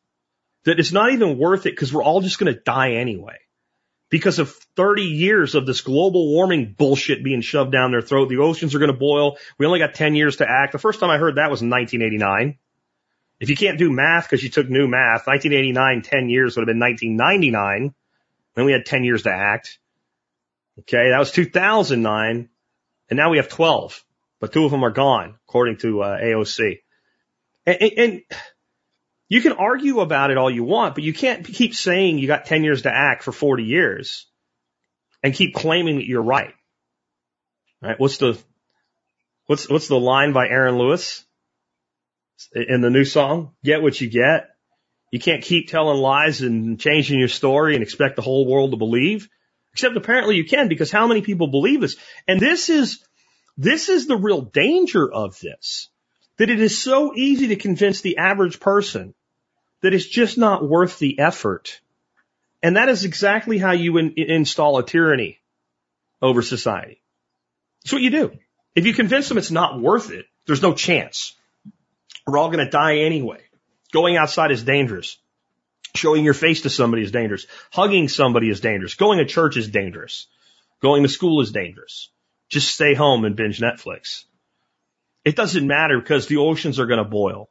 that 0.64 0.78
it's 0.78 0.92
not 0.92 1.12
even 1.12 1.38
worth 1.38 1.66
it 1.66 1.72
because 1.72 1.92
we're 1.92 2.04
all 2.04 2.20
just 2.20 2.38
going 2.38 2.52
to 2.54 2.60
die 2.60 2.92
anyway? 2.92 3.36
Because 4.10 4.38
of 4.38 4.54
30 4.76 5.02
years 5.02 5.54
of 5.56 5.66
this 5.66 5.80
global 5.80 6.32
warming 6.32 6.74
bullshit 6.78 7.24
being 7.24 7.40
shoved 7.40 7.72
down 7.72 7.90
their 7.90 8.00
throat, 8.00 8.28
the 8.28 8.38
oceans 8.38 8.74
are 8.74 8.78
going 8.78 8.92
to 8.92 8.96
boil. 8.96 9.38
We 9.58 9.66
only 9.66 9.80
got 9.80 9.94
10 9.94 10.14
years 10.14 10.36
to 10.36 10.48
act. 10.48 10.72
The 10.72 10.78
first 10.78 11.00
time 11.00 11.10
I 11.10 11.18
heard 11.18 11.34
that 11.34 11.50
was 11.50 11.62
in 11.62 11.68
1989. 11.68 12.58
If 13.40 13.50
you 13.50 13.56
can't 13.56 13.78
do 13.78 13.90
math 13.90 14.24
because 14.24 14.42
you 14.42 14.50
took 14.50 14.70
new 14.70 14.86
math, 14.86 15.26
1989, 15.26 16.02
10 16.02 16.28
years 16.28 16.56
would 16.56 16.62
have 16.62 16.72
been 16.72 16.80
1999. 16.80 17.94
Then 18.54 18.64
we 18.64 18.72
had 18.72 18.86
10 18.86 19.04
years 19.04 19.24
to 19.24 19.30
act. 19.30 19.78
Okay. 20.80 21.10
That 21.10 21.18
was 21.18 21.32
2009. 21.32 22.48
And 23.10 23.16
now 23.16 23.30
we 23.30 23.38
have 23.38 23.48
12, 23.48 24.04
but 24.40 24.52
two 24.52 24.64
of 24.64 24.70
them 24.70 24.84
are 24.84 24.90
gone 24.90 25.38
according 25.48 25.78
to 25.78 26.02
uh, 26.02 26.18
AOC. 26.18 26.78
And, 27.68 27.92
and, 27.96 28.22
you 29.30 29.42
can 29.42 29.52
argue 29.52 30.00
about 30.00 30.30
it 30.30 30.38
all 30.38 30.50
you 30.50 30.64
want, 30.64 30.94
but 30.94 31.04
you 31.04 31.12
can't 31.12 31.44
keep 31.44 31.74
saying 31.74 32.18
you 32.18 32.26
got 32.26 32.46
10 32.46 32.64
years 32.64 32.82
to 32.82 32.90
act 32.90 33.22
for 33.22 33.30
40 33.30 33.62
years 33.62 34.26
and 35.22 35.34
keep 35.34 35.54
claiming 35.54 35.96
that 35.96 36.06
you're 36.06 36.22
right. 36.22 36.54
Right? 37.82 38.00
What's 38.00 38.16
the, 38.16 38.38
what's, 39.44 39.68
what's 39.68 39.88
the 39.88 40.00
line 40.00 40.32
by 40.32 40.48
Aaron 40.48 40.78
Lewis? 40.78 41.26
in 42.54 42.80
the 42.80 42.90
new 42.90 43.04
song, 43.04 43.52
get 43.64 43.82
what 43.82 44.00
you 44.00 44.08
get. 44.08 44.50
You 45.10 45.18
can't 45.18 45.42
keep 45.42 45.68
telling 45.68 45.98
lies 45.98 46.42
and 46.42 46.78
changing 46.78 47.18
your 47.18 47.28
story 47.28 47.74
and 47.74 47.82
expect 47.82 48.16
the 48.16 48.22
whole 48.22 48.46
world 48.46 48.72
to 48.72 48.76
believe. 48.76 49.28
Except 49.72 49.96
apparently 49.96 50.36
you 50.36 50.44
can 50.44 50.68
because 50.68 50.90
how 50.90 51.06
many 51.06 51.22
people 51.22 51.48
believe 51.48 51.80
this? 51.80 51.96
And 52.26 52.40
this 52.40 52.68
is, 52.68 53.04
this 53.56 53.88
is 53.88 54.06
the 54.06 54.16
real 54.16 54.42
danger 54.42 55.10
of 55.10 55.38
this. 55.40 55.88
That 56.38 56.50
it 56.50 56.60
is 56.60 56.80
so 56.82 57.14
easy 57.14 57.48
to 57.48 57.56
convince 57.56 58.00
the 58.00 58.18
average 58.18 58.60
person 58.60 59.14
that 59.82 59.94
it's 59.94 60.06
just 60.06 60.38
not 60.38 60.68
worth 60.68 60.98
the 60.98 61.18
effort 61.20 61.80
And 62.62 62.76
that 62.76 62.88
is 62.88 63.04
exactly 63.04 63.58
how 63.58 63.72
you 63.72 63.98
in, 63.98 64.14
install 64.16 64.78
a 64.78 64.84
tyranny 64.86 65.40
over 66.22 66.42
society. 66.42 67.02
That's 67.84 67.92
what 67.92 68.02
you 68.02 68.10
do. 68.10 68.32
If 68.74 68.86
you 68.86 68.94
convince 68.94 69.28
them 69.28 69.38
it's 69.38 69.50
not 69.50 69.80
worth 69.80 70.10
it, 70.10 70.26
there's 70.46 70.62
no 70.62 70.74
chance. 70.74 71.36
We're 72.26 72.38
all 72.38 72.50
going 72.50 72.64
to 72.64 72.70
die 72.70 72.98
anyway. 72.98 73.40
Going 73.92 74.16
outside 74.16 74.50
is 74.52 74.64
dangerous. 74.64 75.18
Showing 75.94 76.24
your 76.24 76.34
face 76.34 76.62
to 76.62 76.70
somebody 76.70 77.02
is 77.02 77.12
dangerous. 77.12 77.46
Hugging 77.72 78.08
somebody 78.08 78.50
is 78.50 78.60
dangerous. 78.60 78.94
Going 78.94 79.18
to 79.18 79.26
church 79.26 79.56
is 79.56 79.68
dangerous. 79.68 80.26
Going 80.82 81.02
to 81.04 81.08
school 81.08 81.40
is 81.40 81.52
dangerous. 81.52 82.10
Just 82.50 82.74
stay 82.74 82.94
home 82.94 83.24
and 83.24 83.36
binge 83.36 83.60
Netflix. 83.60 84.24
It 85.28 85.36
doesn't 85.36 85.66
matter 85.66 86.00
because 86.00 86.26
the 86.26 86.38
oceans 86.38 86.80
are 86.80 86.86
going 86.86 87.04
to 87.04 87.04
boil. 87.04 87.50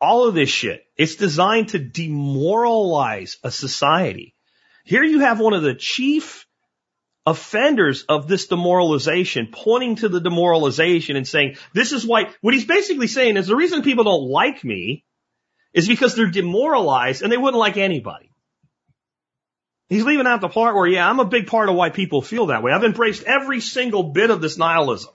All 0.00 0.28
of 0.28 0.36
this 0.36 0.48
shit, 0.48 0.84
it's 0.96 1.16
designed 1.16 1.70
to 1.70 1.80
demoralize 1.80 3.38
a 3.42 3.50
society. 3.50 4.36
Here 4.84 5.02
you 5.02 5.18
have 5.18 5.40
one 5.40 5.52
of 5.52 5.62
the 5.62 5.74
chief 5.74 6.46
offenders 7.26 8.04
of 8.04 8.28
this 8.28 8.46
demoralization 8.46 9.48
pointing 9.50 9.96
to 9.96 10.08
the 10.08 10.20
demoralization 10.20 11.16
and 11.16 11.26
saying, 11.26 11.56
this 11.74 11.90
is 11.90 12.06
why, 12.06 12.30
what 12.40 12.54
he's 12.54 12.66
basically 12.66 13.08
saying 13.08 13.36
is 13.36 13.48
the 13.48 13.56
reason 13.56 13.82
people 13.82 14.04
don't 14.04 14.30
like 14.30 14.62
me 14.62 15.04
is 15.72 15.88
because 15.88 16.14
they're 16.14 16.30
demoralized 16.30 17.22
and 17.22 17.32
they 17.32 17.36
wouldn't 17.36 17.58
like 17.58 17.78
anybody. 17.78 18.30
He's 19.88 20.04
leaving 20.04 20.28
out 20.28 20.40
the 20.40 20.48
part 20.48 20.76
where, 20.76 20.86
yeah, 20.86 21.10
I'm 21.10 21.18
a 21.18 21.24
big 21.24 21.48
part 21.48 21.68
of 21.68 21.74
why 21.74 21.90
people 21.90 22.22
feel 22.22 22.46
that 22.46 22.62
way. 22.62 22.70
I've 22.70 22.84
embraced 22.84 23.24
every 23.24 23.60
single 23.60 24.04
bit 24.12 24.30
of 24.30 24.40
this 24.40 24.56
nihilism. 24.56 25.10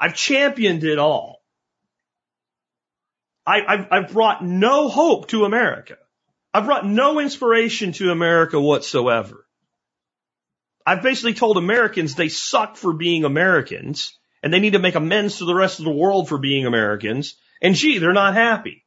I've 0.00 0.14
championed 0.14 0.82
it 0.82 0.98
all. 0.98 1.42
I, 3.46 3.76
have 3.76 3.88
I've 3.90 4.12
brought 4.12 4.42
no 4.42 4.88
hope 4.88 5.28
to 5.28 5.44
America. 5.44 5.98
I've 6.54 6.64
brought 6.64 6.86
no 6.86 7.20
inspiration 7.20 7.92
to 7.92 8.10
America 8.10 8.58
whatsoever. 8.58 9.46
I've 10.86 11.02
basically 11.02 11.34
told 11.34 11.58
Americans 11.58 12.14
they 12.14 12.28
suck 12.28 12.76
for 12.76 12.94
being 12.94 13.24
Americans 13.24 14.18
and 14.42 14.52
they 14.52 14.60
need 14.60 14.72
to 14.72 14.78
make 14.78 14.94
amends 14.94 15.38
to 15.38 15.44
the 15.44 15.54
rest 15.54 15.78
of 15.78 15.84
the 15.84 15.90
world 15.90 16.28
for 16.28 16.38
being 16.38 16.64
Americans. 16.64 17.36
And 17.60 17.74
gee, 17.74 17.98
they're 17.98 18.14
not 18.14 18.34
happy. 18.34 18.86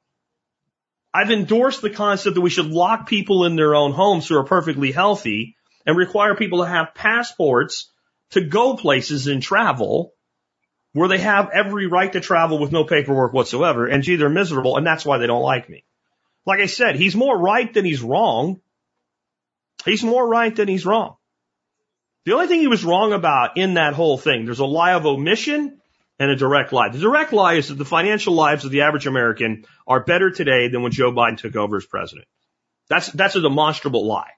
I've 1.13 1.29
endorsed 1.29 1.83
the 1.83 1.91
concept 1.91 2.35
that 2.35 2.41
we 2.41 2.49
should 2.49 2.71
lock 2.71 3.07
people 3.07 3.45
in 3.45 3.55
their 3.55 3.75
own 3.75 3.91
homes 3.91 4.27
who 4.27 4.37
are 4.37 4.43
perfectly 4.43 4.91
healthy 4.91 5.55
and 5.85 5.95
require 5.95 6.35
people 6.35 6.59
to 6.59 6.67
have 6.67 6.95
passports 6.95 7.91
to 8.31 8.41
go 8.41 8.75
places 8.75 9.27
and 9.27 9.43
travel 9.43 10.13
where 10.93 11.09
they 11.09 11.17
have 11.17 11.49
every 11.51 11.87
right 11.87 12.11
to 12.13 12.21
travel 12.21 12.59
with 12.59 12.71
no 12.71 12.85
paperwork 12.85 13.33
whatsoever. 13.33 13.87
And 13.87 14.03
gee, 14.03 14.15
they're 14.15 14.29
miserable 14.29 14.77
and 14.77 14.85
that's 14.85 15.05
why 15.05 15.17
they 15.17 15.27
don't 15.27 15.41
like 15.41 15.67
me. 15.67 15.83
Like 16.45 16.59
I 16.59 16.67
said, 16.67 16.95
he's 16.95 17.15
more 17.15 17.37
right 17.37 17.71
than 17.73 17.85
he's 17.85 18.01
wrong. 18.01 18.61
He's 19.85 20.03
more 20.03 20.27
right 20.27 20.55
than 20.55 20.67
he's 20.67 20.85
wrong. 20.85 21.17
The 22.25 22.33
only 22.33 22.47
thing 22.47 22.61
he 22.61 22.67
was 22.67 22.85
wrong 22.85 23.11
about 23.11 23.57
in 23.57 23.73
that 23.73 23.95
whole 23.95 24.17
thing, 24.17 24.45
there's 24.45 24.59
a 24.59 24.65
lie 24.65 24.93
of 24.93 25.05
omission 25.05 25.81
and 26.19 26.31
a 26.31 26.35
direct 26.35 26.71
lie. 26.71 26.89
The 26.89 26.99
direct 26.99 27.33
lie 27.33 27.55
is 27.55 27.67
that 27.67 27.75
the 27.75 27.85
financial 27.85 28.33
lives 28.33 28.63
of 28.63 28.71
the 28.71 28.81
average 28.81 29.07
American 29.07 29.65
are 29.87 30.03
better 30.03 30.31
today 30.31 30.69
than 30.69 30.83
when 30.83 30.91
Joe 30.91 31.11
Biden 31.11 31.37
took 31.37 31.55
over 31.55 31.77
as 31.77 31.85
president. 31.85 32.27
That's, 32.87 33.07
that's 33.07 33.35
a 33.35 33.41
demonstrable 33.41 34.05
lie. 34.05 34.31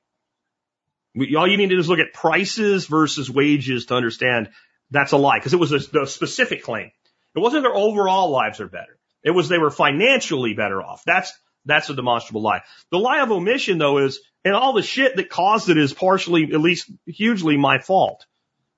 All 1.38 1.48
you 1.48 1.58
need 1.58 1.70
to 1.70 1.76
do 1.76 1.80
is 1.80 1.90
look 1.90 2.00
at 2.00 2.14
prices 2.14 2.88
versus 2.88 3.30
wages 3.30 3.86
to 3.88 3.96
understand 3.96 4.50
that's 4.92 5.12
a 5.12 5.18
lie 5.18 5.40
because 5.40 5.54
it 5.54 5.60
was 5.60 5.72
a, 5.72 6.02
a 6.02 6.08
specific 6.08 6.64
claim. 6.64 6.92
It 7.36 7.40
wasn't 7.40 7.64
their 7.64 7.76
overall 7.76 8.30
lives 8.30 8.60
are 8.60 8.68
better. 8.68 8.98
It 9.24 9.32
was 9.32 9.50
they 9.50 9.58
were 9.58 9.72
financially 9.72 10.54
better 10.54 10.82
off. 10.82 11.04
That's, 11.06 11.34
that's 11.66 11.90
a 11.90 11.96
demonstrable 11.96 12.42
lie. 12.42 12.62
The 12.92 13.00
lie 13.00 13.22
of 13.22 13.32
omission 13.32 13.78
though 13.78 13.98
is, 13.98 14.20
and 14.44 14.54
all 14.54 14.74
the 14.74 14.84
shit 14.84 15.16
that 15.16 15.30
caused 15.30 15.70
it 15.70 15.78
is 15.78 15.94
partially, 15.94 16.44
at 16.54 16.62
least 16.62 16.90
hugely 17.08 17.58
my 17.58 17.80
fault. 17.80 18.26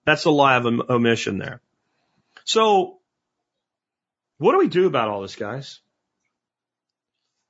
That's 0.05 0.23
a 0.25 0.31
lie 0.31 0.55
of 0.55 0.65
omission 0.65 1.37
there. 1.37 1.61
So 2.45 2.99
what 4.37 4.53
do 4.53 4.59
we 4.59 4.69
do 4.69 4.87
about 4.87 5.09
all 5.09 5.21
this, 5.21 5.35
guys? 5.35 5.81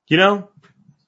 You 0.08 0.16
know, 0.16 0.50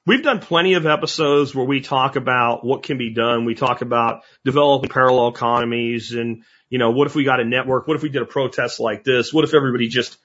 we've 0.06 0.22
done 0.22 0.40
plenty 0.40 0.74
of 0.74 0.86
episodes 0.86 1.54
where 1.54 1.64
we 1.64 1.80
talk 1.80 2.16
about 2.16 2.64
what 2.64 2.82
can 2.82 2.98
be 2.98 3.12
done. 3.12 3.44
We 3.44 3.54
talk 3.54 3.82
about 3.82 4.22
developing 4.44 4.90
parallel 4.90 5.28
economies 5.28 6.12
and, 6.12 6.44
you 6.68 6.78
know, 6.78 6.90
what 6.90 7.06
if 7.06 7.14
we 7.14 7.24
got 7.24 7.40
a 7.40 7.44
network? 7.44 7.86
What 7.86 7.96
if 7.96 8.02
we 8.02 8.08
did 8.08 8.22
a 8.22 8.26
protest 8.26 8.80
like 8.80 9.04
this? 9.04 9.32
What 9.32 9.44
if 9.44 9.54
everybody 9.54 9.88
just 9.88 10.18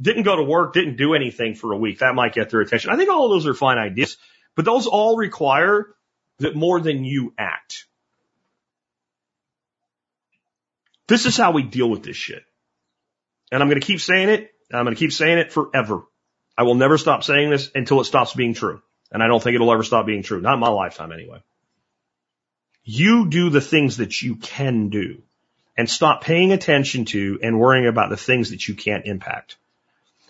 didn't 0.00 0.22
go 0.24 0.36
to 0.36 0.42
work, 0.42 0.72
didn't 0.72 0.96
do 0.96 1.14
anything 1.14 1.54
for 1.54 1.72
a 1.72 1.76
week? 1.76 1.98
That 1.98 2.14
might 2.14 2.34
get 2.34 2.50
their 2.50 2.60
attention. 2.60 2.90
I 2.90 2.96
think 2.96 3.10
all 3.10 3.26
of 3.26 3.30
those 3.30 3.46
are 3.46 3.54
fine 3.54 3.78
ideas, 3.78 4.16
but 4.56 4.64
those 4.64 4.86
all 4.86 5.16
require 5.16 5.94
that 6.38 6.56
more 6.56 6.80
than 6.80 7.04
you 7.04 7.34
act. 7.38 7.86
This 11.08 11.26
is 11.26 11.36
how 11.36 11.52
we 11.52 11.62
deal 11.62 11.90
with 11.90 12.02
this 12.02 12.16
shit. 12.16 12.42
And 13.50 13.62
I'm 13.62 13.68
going 13.68 13.80
to 13.80 13.86
keep 13.86 14.00
saying 14.00 14.30
it. 14.30 14.50
I'm 14.72 14.84
going 14.84 14.94
to 14.94 14.98
keep 14.98 15.12
saying 15.12 15.38
it 15.38 15.52
forever. 15.52 16.02
I 16.56 16.62
will 16.62 16.74
never 16.74 16.96
stop 16.96 17.22
saying 17.22 17.50
this 17.50 17.70
until 17.74 18.00
it 18.00 18.04
stops 18.04 18.34
being 18.34 18.54
true. 18.54 18.80
And 19.12 19.22
I 19.22 19.26
don't 19.26 19.42
think 19.42 19.54
it'll 19.54 19.72
ever 19.72 19.82
stop 19.82 20.06
being 20.06 20.22
true. 20.22 20.40
Not 20.40 20.54
in 20.54 20.60
my 20.60 20.70
lifetime 20.70 21.12
anyway. 21.12 21.42
You 22.82 23.28
do 23.28 23.50
the 23.50 23.60
things 23.60 23.98
that 23.98 24.22
you 24.22 24.36
can 24.36 24.88
do 24.88 25.22
and 25.76 25.88
stop 25.88 26.22
paying 26.22 26.52
attention 26.52 27.04
to 27.06 27.38
and 27.42 27.60
worrying 27.60 27.86
about 27.86 28.10
the 28.10 28.16
things 28.16 28.50
that 28.50 28.66
you 28.66 28.74
can't 28.74 29.06
impact. 29.06 29.56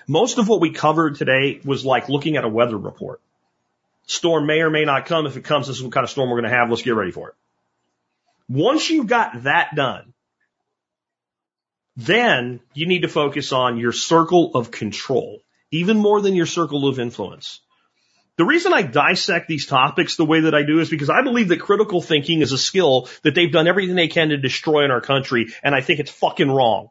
Most 0.07 0.39
of 0.39 0.49
what 0.49 0.61
we 0.61 0.71
covered 0.71 1.15
today 1.15 1.61
was 1.65 1.85
like 1.85 2.09
looking 2.09 2.37
at 2.37 2.45
a 2.45 2.49
weather 2.49 2.77
report. 2.77 3.21
Storm 4.07 4.47
may 4.47 4.61
or 4.61 4.71
may 4.71 4.85
not 4.85 5.07
come. 5.07 5.27
If 5.27 5.37
it 5.37 5.45
comes, 5.45 5.69
this 5.69 5.77
is 5.77 5.83
what 5.83 5.93
kind 5.93 6.05
of 6.05 6.11
storm 6.11 6.29
we're 6.29 6.41
going 6.41 6.51
to 6.51 6.57
have. 6.57 6.69
Let's 6.69 6.83
get 6.83 6.97
ready 6.97 7.13
for 7.13 7.31
it. 7.31 7.35
Once 8.49 8.91
you've 8.91 9.07
got 9.07 9.45
that 9.45 9.75
done, 9.75 10.13
then 11.97 12.61
you 12.75 12.87
need 12.87 13.03
to 13.03 13.09
focus 13.09 13.53
on 13.53 13.79
your 13.79 13.93
circle 13.93 14.51
of 14.55 14.71
control, 14.71 15.41
even 15.71 15.97
more 15.97 16.21
than 16.21 16.35
your 16.35 16.47
circle 16.47 16.89
of 16.89 16.99
influence. 16.99 17.61
The 18.39 18.45
reason 18.45 18.73
I 18.73 18.83
dissect 18.83 19.47
these 19.47 19.67
topics 19.67 20.17
the 20.17 20.25
way 20.25 20.41
that 20.41 20.55
I 20.55 20.63
do 20.63 20.81
is 20.81 20.89
because 20.89 21.11
I 21.11 21.23
believe 21.23 21.49
that 21.49 21.61
critical 21.61 22.01
thinking 22.01 22.41
is 22.41 22.53
a 22.53 22.59
skill 22.59 23.09
that 23.23 23.35
they've 23.35 23.53
done 23.53 23.69
everything 23.69 23.95
they 23.95 24.09
can 24.09 24.31
to 24.31 24.39
destroy 24.39 24.85
in 24.85 24.91
our 24.91 25.03
country, 25.03 25.53
and 25.63 25.75
I 25.75 25.83
think 25.83 26.01
it's 26.01 26.11
fucking 26.11 26.51
wrong. 26.51 26.89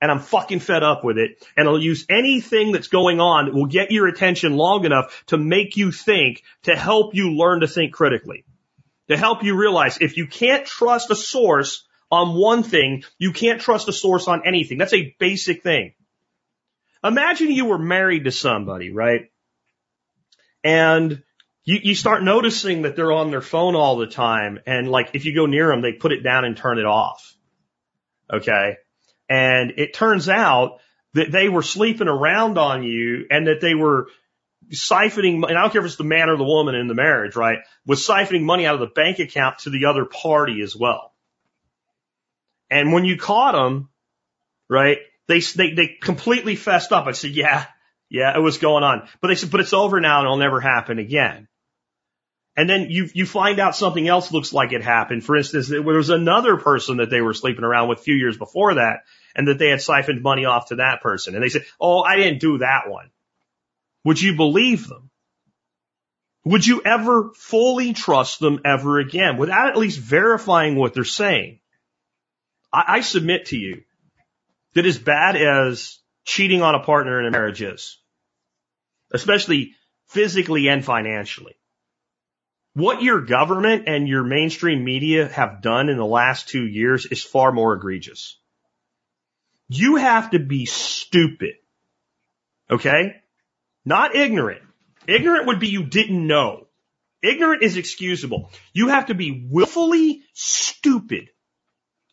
And 0.00 0.10
I'm 0.10 0.18
fucking 0.18 0.60
fed 0.60 0.82
up 0.82 1.04
with 1.04 1.16
it. 1.16 1.42
And 1.56 1.66
I'll 1.66 1.80
use 1.80 2.04
anything 2.10 2.72
that's 2.72 2.88
going 2.88 3.20
on 3.20 3.46
that 3.46 3.54
will 3.54 3.66
get 3.66 3.90
your 3.90 4.06
attention 4.06 4.54
long 4.56 4.84
enough 4.84 5.24
to 5.28 5.38
make 5.38 5.76
you 5.76 5.92
think, 5.92 6.42
to 6.64 6.76
help 6.76 7.14
you 7.14 7.36
learn 7.36 7.60
to 7.60 7.68
think 7.68 7.94
critically. 7.94 8.44
To 9.08 9.16
help 9.16 9.44
you 9.44 9.56
realize 9.56 9.98
if 10.00 10.16
you 10.16 10.26
can't 10.26 10.66
trust 10.66 11.10
a 11.10 11.16
source, 11.16 11.86
on 12.14 12.34
one 12.34 12.62
thing, 12.62 13.02
you 13.18 13.32
can't 13.32 13.60
trust 13.60 13.88
a 13.88 13.92
source 13.92 14.28
on 14.28 14.42
anything. 14.46 14.78
That's 14.78 14.92
a 14.92 15.14
basic 15.18 15.62
thing. 15.62 15.94
Imagine 17.02 17.50
you 17.50 17.66
were 17.66 17.78
married 17.78 18.24
to 18.24 18.30
somebody, 18.30 18.90
right? 18.90 19.30
And 20.64 21.22
you, 21.64 21.78
you 21.82 21.94
start 21.94 22.24
noticing 22.24 22.82
that 22.82 22.96
they're 22.96 23.12
on 23.12 23.30
their 23.30 23.42
phone 23.42 23.76
all 23.76 23.96
the 23.98 24.06
time. 24.06 24.58
And 24.66 24.88
like, 24.88 25.10
if 25.12 25.26
you 25.26 25.34
go 25.34 25.46
near 25.46 25.68
them, 25.68 25.82
they 25.82 25.92
put 25.92 26.12
it 26.12 26.22
down 26.22 26.44
and 26.44 26.56
turn 26.56 26.78
it 26.78 26.86
off. 26.86 27.36
Okay. 28.32 28.78
And 29.28 29.74
it 29.76 29.94
turns 29.94 30.28
out 30.28 30.80
that 31.12 31.30
they 31.30 31.48
were 31.48 31.62
sleeping 31.62 32.08
around 32.08 32.58
on 32.58 32.82
you 32.82 33.26
and 33.30 33.46
that 33.46 33.60
they 33.60 33.74
were 33.74 34.08
siphoning, 34.72 35.46
and 35.46 35.56
I 35.58 35.62
don't 35.62 35.70
care 35.70 35.82
if 35.82 35.86
it's 35.86 35.96
the 35.96 36.04
man 36.04 36.30
or 36.30 36.36
the 36.36 36.44
woman 36.44 36.74
in 36.74 36.88
the 36.88 36.94
marriage, 36.94 37.36
right? 37.36 37.58
Was 37.86 38.06
siphoning 38.06 38.42
money 38.42 38.66
out 38.66 38.74
of 38.74 38.80
the 38.80 38.86
bank 38.86 39.18
account 39.18 39.58
to 39.60 39.70
the 39.70 39.86
other 39.86 40.06
party 40.06 40.62
as 40.62 40.74
well. 40.74 41.12
And 42.70 42.92
when 42.92 43.04
you 43.04 43.16
caught 43.16 43.52
them, 43.52 43.90
right, 44.68 44.98
they, 45.28 45.40
they, 45.40 45.72
they 45.72 45.98
completely 46.00 46.56
fessed 46.56 46.92
up. 46.92 47.06
I 47.06 47.12
said, 47.12 47.30
yeah, 47.32 47.66
yeah, 48.08 48.36
it 48.36 48.40
was 48.40 48.58
going 48.58 48.84
on. 48.84 49.08
But 49.20 49.28
they 49.28 49.34
said, 49.34 49.50
but 49.50 49.60
it's 49.60 49.72
over 49.72 50.00
now 50.00 50.20
and 50.20 50.26
it'll 50.26 50.38
never 50.38 50.60
happen 50.60 50.98
again. 50.98 51.48
And 52.56 52.70
then 52.70 52.86
you, 52.88 53.08
you 53.12 53.26
find 53.26 53.58
out 53.58 53.74
something 53.74 54.06
else 54.06 54.30
looks 54.30 54.52
like 54.52 54.72
it 54.72 54.82
happened. 54.82 55.24
For 55.24 55.36
instance, 55.36 55.68
there 55.68 55.82
was 55.82 56.10
another 56.10 56.56
person 56.56 56.98
that 56.98 57.10
they 57.10 57.20
were 57.20 57.34
sleeping 57.34 57.64
around 57.64 57.88
with 57.88 57.98
a 57.98 58.02
few 58.02 58.14
years 58.14 58.36
before 58.36 58.74
that 58.74 59.00
and 59.34 59.48
that 59.48 59.58
they 59.58 59.70
had 59.70 59.82
siphoned 59.82 60.22
money 60.22 60.44
off 60.44 60.68
to 60.68 60.76
that 60.76 61.02
person. 61.02 61.34
And 61.34 61.42
they 61.42 61.48
said, 61.48 61.64
Oh, 61.80 62.02
I 62.02 62.16
didn't 62.16 62.40
do 62.40 62.58
that 62.58 62.88
one. 62.88 63.10
Would 64.04 64.20
you 64.20 64.36
believe 64.36 64.86
them? 64.86 65.10
Would 66.44 66.66
you 66.66 66.82
ever 66.84 67.32
fully 67.34 67.94
trust 67.94 68.38
them 68.38 68.60
ever 68.64 68.98
again 68.98 69.38
without 69.38 69.68
at 69.68 69.78
least 69.78 69.98
verifying 69.98 70.76
what 70.76 70.94
they're 70.94 71.04
saying? 71.04 71.58
I, 72.72 72.84
I 72.88 73.00
submit 73.00 73.46
to 73.46 73.56
you 73.56 73.82
that 74.74 74.84
as 74.84 74.98
bad 74.98 75.36
as 75.36 75.98
cheating 76.24 76.62
on 76.62 76.74
a 76.74 76.80
partner 76.80 77.20
in 77.20 77.26
a 77.26 77.30
marriage 77.30 77.62
is, 77.62 77.98
especially 79.12 79.72
physically 80.08 80.68
and 80.68 80.84
financially, 80.84 81.54
what 82.74 83.02
your 83.02 83.20
government 83.20 83.84
and 83.86 84.08
your 84.08 84.24
mainstream 84.24 84.84
media 84.84 85.28
have 85.28 85.62
done 85.62 85.88
in 85.88 85.96
the 85.96 86.04
last 86.04 86.48
two 86.48 86.66
years 86.66 87.06
is 87.06 87.22
far 87.22 87.52
more 87.52 87.74
egregious. 87.74 88.36
You 89.68 89.96
have 89.96 90.30
to 90.30 90.38
be 90.38 90.66
stupid. 90.66 91.54
Okay? 92.70 93.14
Not 93.84 94.16
ignorant. 94.16 94.62
Ignorant 95.06 95.46
would 95.46 95.60
be 95.60 95.68
you 95.68 95.84
didn't 95.84 96.26
know. 96.26 96.66
Ignorant 97.22 97.62
is 97.62 97.76
excusable. 97.76 98.50
You 98.72 98.88
have 98.88 99.06
to 99.06 99.14
be 99.14 99.46
willfully 99.50 100.22
stupid 100.34 101.30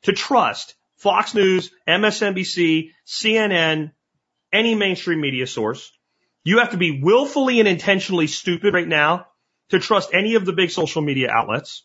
to 0.03 0.13
trust 0.13 0.75
Fox 0.97 1.33
News, 1.33 1.71
MSNBC, 1.87 2.91
CNN, 3.07 3.91
any 4.51 4.75
mainstream 4.75 5.21
media 5.21 5.47
source. 5.47 5.91
You 6.43 6.59
have 6.59 6.71
to 6.71 6.77
be 6.77 7.01
willfully 7.01 7.59
and 7.59 7.67
intentionally 7.67 8.27
stupid 8.27 8.73
right 8.73 8.87
now 8.87 9.27
to 9.69 9.79
trust 9.79 10.09
any 10.13 10.35
of 10.35 10.45
the 10.45 10.53
big 10.53 10.71
social 10.71 11.01
media 11.01 11.29
outlets. 11.31 11.83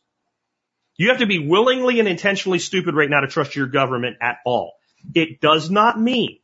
You 0.97 1.11
have 1.11 1.19
to 1.19 1.27
be 1.27 1.47
willingly 1.47 2.01
and 2.01 2.09
intentionally 2.09 2.59
stupid 2.59 2.95
right 2.95 3.11
now 3.11 3.21
to 3.21 3.29
trust 3.29 3.55
your 3.55 3.67
government 3.67 4.17
at 4.21 4.39
all. 4.47 4.73
It 5.15 5.41
does 5.41 5.71
not 5.71 6.01
mean, 6.01 6.39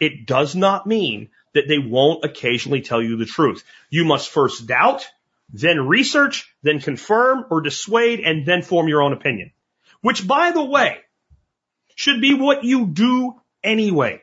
it 0.00 0.26
does 0.26 0.54
not 0.54 0.86
mean 0.86 1.30
that 1.54 1.68
they 1.68 1.78
won't 1.78 2.24
occasionally 2.24 2.80
tell 2.80 3.02
you 3.02 3.16
the 3.16 3.26
truth. 3.26 3.64
You 3.90 4.04
must 4.04 4.30
first 4.30 4.66
doubt, 4.66 5.06
then 5.52 5.88
research, 5.88 6.54
then 6.62 6.80
confirm 6.80 7.44
or 7.50 7.60
dissuade, 7.60 8.20
and 8.20 8.46
then 8.46 8.62
form 8.62 8.88
your 8.88 9.02
own 9.02 9.12
opinion. 9.12 9.50
Which, 10.00 10.26
by 10.26 10.52
the 10.52 10.64
way, 10.64 10.98
should 11.96 12.20
be 12.20 12.34
what 12.34 12.64
you 12.64 12.86
do 12.86 13.40
anyway. 13.62 14.22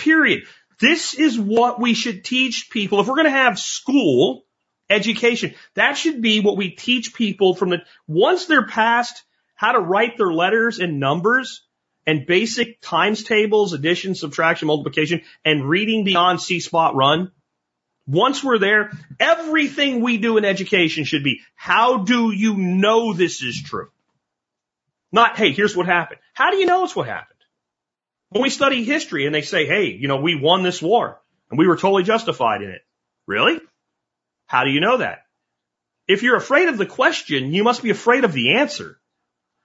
Period. 0.00 0.44
This 0.80 1.14
is 1.14 1.38
what 1.38 1.78
we 1.78 1.94
should 1.94 2.24
teach 2.24 2.70
people. 2.70 3.00
If 3.00 3.06
we're 3.06 3.16
going 3.16 3.26
to 3.26 3.30
have 3.30 3.58
school, 3.58 4.44
education, 4.88 5.54
that 5.74 5.96
should 5.96 6.20
be 6.20 6.40
what 6.40 6.56
we 6.56 6.70
teach 6.70 7.14
people 7.14 7.54
from 7.54 7.70
the, 7.70 7.78
once 8.08 8.46
they're 8.46 8.66
past 8.66 9.22
how 9.54 9.72
to 9.72 9.78
write 9.78 10.16
their 10.16 10.32
letters 10.32 10.78
and 10.78 10.98
numbers 10.98 11.62
and 12.06 12.26
basic 12.26 12.80
times 12.80 13.22
tables, 13.22 13.74
addition, 13.74 14.14
subtraction, 14.14 14.68
multiplication, 14.68 15.20
and 15.44 15.68
reading 15.68 16.02
beyond 16.02 16.40
C 16.40 16.60
spot 16.60 16.94
run, 16.94 17.30
once 18.06 18.42
we're 18.42 18.58
there, 18.58 18.90
everything 19.20 20.00
we 20.00 20.16
do 20.16 20.38
in 20.38 20.44
education 20.44 21.04
should 21.04 21.22
be, 21.22 21.40
how 21.54 21.98
do 21.98 22.32
you 22.32 22.56
know 22.56 23.12
this 23.12 23.42
is 23.42 23.62
true? 23.62 23.90
Not, 25.12 25.36
hey, 25.36 25.52
here's 25.52 25.76
what 25.76 25.86
happened. 25.86 26.20
How 26.32 26.50
do 26.50 26.56
you 26.56 26.66
know 26.66 26.84
it's 26.84 26.96
what 26.96 27.06
happened? 27.06 27.29
When 28.30 28.42
we 28.42 28.50
study 28.50 28.84
history 28.84 29.26
and 29.26 29.34
they 29.34 29.42
say, 29.42 29.66
hey, 29.66 29.86
you 29.90 30.08
know, 30.08 30.20
we 30.20 30.36
won 30.36 30.62
this 30.62 30.80
war 30.80 31.20
and 31.50 31.58
we 31.58 31.66
were 31.66 31.76
totally 31.76 32.04
justified 32.04 32.62
in 32.62 32.70
it. 32.70 32.82
Really? 33.26 33.60
How 34.46 34.64
do 34.64 34.70
you 34.70 34.80
know 34.80 34.98
that? 34.98 35.24
If 36.06 36.22
you're 36.22 36.36
afraid 36.36 36.68
of 36.68 36.78
the 36.78 36.86
question, 36.86 37.52
you 37.52 37.64
must 37.64 37.82
be 37.82 37.90
afraid 37.90 38.24
of 38.24 38.32
the 38.32 38.54
answer. 38.54 39.00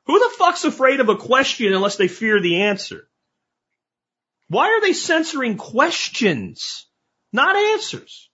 Who 0.06 0.20
the 0.20 0.36
fuck's 0.38 0.64
afraid 0.64 1.00
of 1.00 1.10
a 1.10 1.16
question 1.16 1.74
unless 1.74 1.96
they 1.96 2.08
fear 2.08 2.40
the 2.40 2.64
answer? 2.64 3.08
Why 4.48 4.70
are 4.70 4.82
they 4.82 4.94
censoring 4.94 5.58
questions, 5.58 6.86
not 7.34 7.56
answers? 7.56 8.30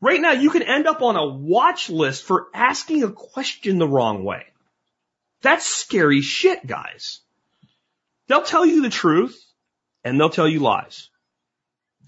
Right 0.00 0.20
now, 0.20 0.32
you 0.32 0.50
can 0.50 0.62
end 0.62 0.86
up 0.86 1.02
on 1.02 1.16
a 1.16 1.26
watch 1.26 1.90
list 1.90 2.24
for 2.24 2.46
asking 2.54 3.02
a 3.02 3.12
question 3.12 3.78
the 3.78 3.88
wrong 3.88 4.24
way. 4.24 4.44
That's 5.42 5.66
scary 5.66 6.20
shit, 6.20 6.66
guys. 6.66 7.20
They'll 8.30 8.42
tell 8.42 8.64
you 8.64 8.82
the 8.82 8.90
truth 8.90 9.44
and 10.04 10.18
they'll 10.18 10.30
tell 10.30 10.46
you 10.46 10.60
lies. 10.60 11.10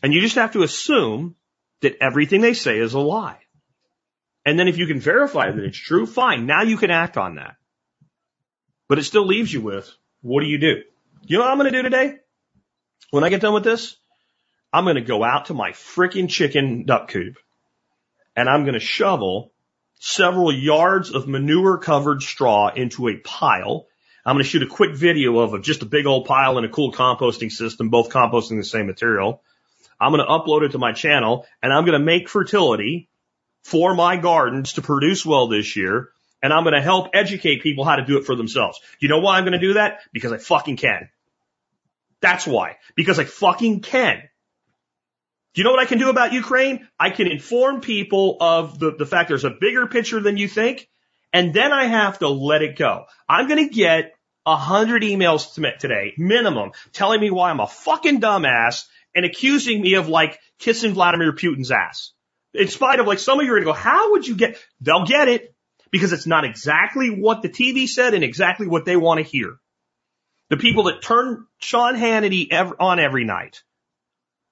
And 0.05 0.15
you 0.15 0.21
just 0.21 0.37
have 0.37 0.53
to 0.53 0.63
assume 0.63 1.35
that 1.81 1.97
everything 2.01 2.41
they 2.41 2.55
say 2.55 2.79
is 2.79 2.95
a 2.95 3.01
lie. 3.01 3.41
And 4.47 4.57
then 4.57 4.69
if 4.69 4.79
you 4.79 4.87
can 4.87 5.01
verify 5.01 5.51
that 5.51 5.65
it's 5.65 5.77
true, 5.77 6.07
fine. 6.07 6.47
Now 6.47 6.63
you 6.63 6.77
can 6.77 6.93
act 6.93 7.17
on 7.17 7.35
that. 7.35 7.57
But 8.89 9.01
it 9.01 9.03
still 9.03 9.27
leaves 9.27 9.53
you 9.53 9.63
with, 9.63 9.93
what 10.21 10.43
do 10.43 10.47
you 10.47 10.59
do? 10.59 10.83
You 11.23 11.39
know 11.39 11.45
what 11.45 11.51
I'm 11.51 11.59
going 11.59 11.73
to 11.73 11.79
do 11.79 11.83
today? 11.83 12.19
When 13.11 13.25
I 13.25 13.29
get 13.29 13.41
done 13.41 13.55
with 13.55 13.65
this, 13.65 13.97
I'm 14.73 14.85
going 14.85 14.95
to 14.95 15.03
go 15.03 15.25
out 15.25 15.47
to 15.47 15.55
my 15.55 15.73
freaking 15.73 16.29
chicken 16.29 16.85
duck 16.85 17.09
coop 17.09 17.37
and 18.37 18.49
I'm 18.49 18.63
going 18.63 18.75
to 18.75 18.81
shovel 18.81 19.53
several 19.99 20.53
yards 20.53 21.13
of 21.13 21.27
manure 21.27 21.79
covered 21.79 22.23
straw 22.23 22.69
into 22.73 23.09
a 23.09 23.17
pile. 23.17 23.89
I'm 24.25 24.37
going 24.37 24.45
to 24.45 24.49
shoot 24.49 24.63
a 24.63 24.67
quick 24.67 24.95
video 24.95 25.39
of, 25.39 25.61
just 25.63 25.83
a 25.83 25.87
big 25.87 26.07
old 26.07 26.27
pile 26.27 26.57
and 26.57 26.67
a 26.67 26.69
cool 26.69 26.93
composting 26.93 27.51
system, 27.51 27.89
both 27.89 28.11
composting 28.11 28.59
the 28.59 28.65
same 28.65 28.87
material. 28.87 29.43
I'm 30.01 30.13
going 30.13 30.25
to 30.25 30.31
upload 30.31 30.63
it 30.63 30.73
to 30.73 30.79
my 30.79 30.93
channel 30.93 31.47
and 31.63 31.73
I'm 31.73 31.85
going 31.85 31.99
to 31.99 32.05
make 32.05 32.29
fertility 32.29 33.09
for 33.63 33.95
my 33.95 34.17
gardens 34.17 34.75
to 34.75 34.83
produce 34.83 35.25
well 35.27 35.49
this 35.49 35.77
year. 35.77 36.11
And 36.43 36.53
I'm 36.53 36.65
going 36.65 36.75
to 36.75 36.83
help 36.83 37.11
educate 37.15 37.63
people 37.63 37.85
how 37.85 37.97
to 37.97 38.05
do 38.05 38.19
it 38.19 38.25
for 38.25 38.35
themselves. 38.35 38.81
You 38.99 39.09
know 39.09 39.21
why 39.21 39.39
I'm 39.39 39.45
going 39.45 39.53
to 39.53 39.61
do 39.61 39.75
that? 39.75 40.01
Because 40.13 40.33
I 40.33 40.39
fucking 40.39 40.77
can. 40.77 41.09
That's 42.21 42.47
why. 42.47 42.79
Because 42.97 43.21
I 43.21 43.25
fucking 43.25 43.81
can. 43.81 44.23
Do 45.55 45.61
you 45.61 45.65
know 45.65 45.71
what 45.71 45.81
I 45.81 45.85
can 45.85 45.99
do 45.99 46.09
about 46.09 46.33
Ukraine? 46.33 46.89
I 46.99 47.11
can 47.11 47.27
inform 47.27 47.81
people 47.81 48.39
of 48.41 48.79
the, 48.79 48.93
the 48.93 49.07
fact 49.07 49.29
there's 49.29 49.45
a 49.45 49.51
bigger 49.51 49.87
picture 49.87 50.19
than 50.19 50.37
you 50.37 50.49
think, 50.49 50.89
and 51.33 51.55
then 51.55 51.73
I 51.73 51.87
have 51.87 52.19
to 52.19 52.29
let 52.29 52.63
it 52.63 52.77
go. 52.77 53.07
I'm 53.29 53.49
going 53.49 53.69
to 53.69 53.75
get 53.75 54.15
a 54.45 54.57
hundred 54.57 55.03
emails 55.03 55.55
today, 55.79 56.15
minimum, 56.19 56.73
telling 56.93 57.21
me 57.21 57.31
why 57.31 57.51
I'm 57.51 57.61
a 57.61 57.67
fucking 57.67 58.21
dumbass 58.21 58.85
and 59.15 59.25
accusing 59.25 59.81
me 59.81 59.95
of 59.95 60.09
like 60.09 60.39
kissing 60.59 60.95
Vladimir 60.95 61.33
Putin's 61.33 61.71
ass. 61.71 62.13
In 62.55 62.69
spite 62.69 63.01
of 63.01 63.07
like 63.07 63.19
some 63.19 63.39
of 63.39 63.47
you 63.47 63.53
are 63.53 63.57
going 63.57 63.67
to 63.67 63.73
go, 63.73 63.79
how 63.79 64.13
would 64.13 64.27
you 64.27 64.37
get, 64.37 64.59
they'll 64.81 65.07
get 65.07 65.29
it 65.29 65.55
because 65.91 66.13
it's 66.13 66.27
not 66.27 66.45
exactly 66.45 67.11
what 67.11 67.43
the 67.43 67.49
TV 67.49 67.87
said 67.87 68.15
and 68.15 68.25
exactly 68.25 68.67
what 68.67 68.85
they 68.85 68.97
want 68.97 69.19
to 69.19 69.25
hear. 69.25 69.57
The 70.51 70.57
people 70.57 70.85
that 70.85 71.03
turn 71.03 71.47
Sean 71.59 71.95
Hannity 71.95 72.49
on 72.79 72.99
every 72.99 73.25
night 73.25 73.63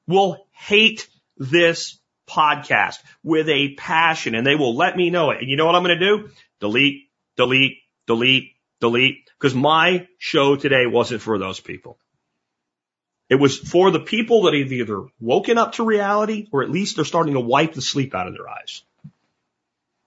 will 0.07 0.47
hate 0.53 1.09
this 1.37 1.99
podcast 2.29 2.99
with 3.23 3.49
a 3.49 3.75
passion 3.75 4.35
and 4.35 4.47
they 4.47 4.55
will 4.55 4.77
let 4.77 4.97
me 4.97 5.11
know 5.11 5.31
it. 5.31 5.39
And 5.41 5.49
you 5.49 5.57
know 5.57 5.67
what 5.67 5.75
I'm 5.75 5.83
going 5.83 5.99
to 5.99 6.07
do? 6.07 6.31
Delete, 6.61 7.09
delete, 7.37 7.79
delete, 8.07 8.53
delete. 8.81 9.29
Because 9.39 9.55
my 9.55 10.07
show 10.19 10.57
today 10.57 10.87
wasn't 10.87 11.23
for 11.23 11.39
those 11.39 11.61
people. 11.61 11.99
It 13.29 13.37
was 13.37 13.59
for 13.59 13.91
the 13.91 14.01
people 14.01 14.43
that 14.43 14.55
have 14.55 14.73
either 14.73 15.05
woken 15.21 15.57
up 15.57 15.73
to 15.73 15.85
reality 15.85 16.49
or 16.53 16.63
at 16.63 16.71
least 16.71 16.97
they're 16.97 17.05
starting 17.05 17.35
to 17.35 17.41
wipe 17.41 17.75
the 17.75 17.81
sleep 17.81 18.15
out 18.15 18.27
of 18.27 18.35
their 18.35 18.49
eyes. 18.49 18.83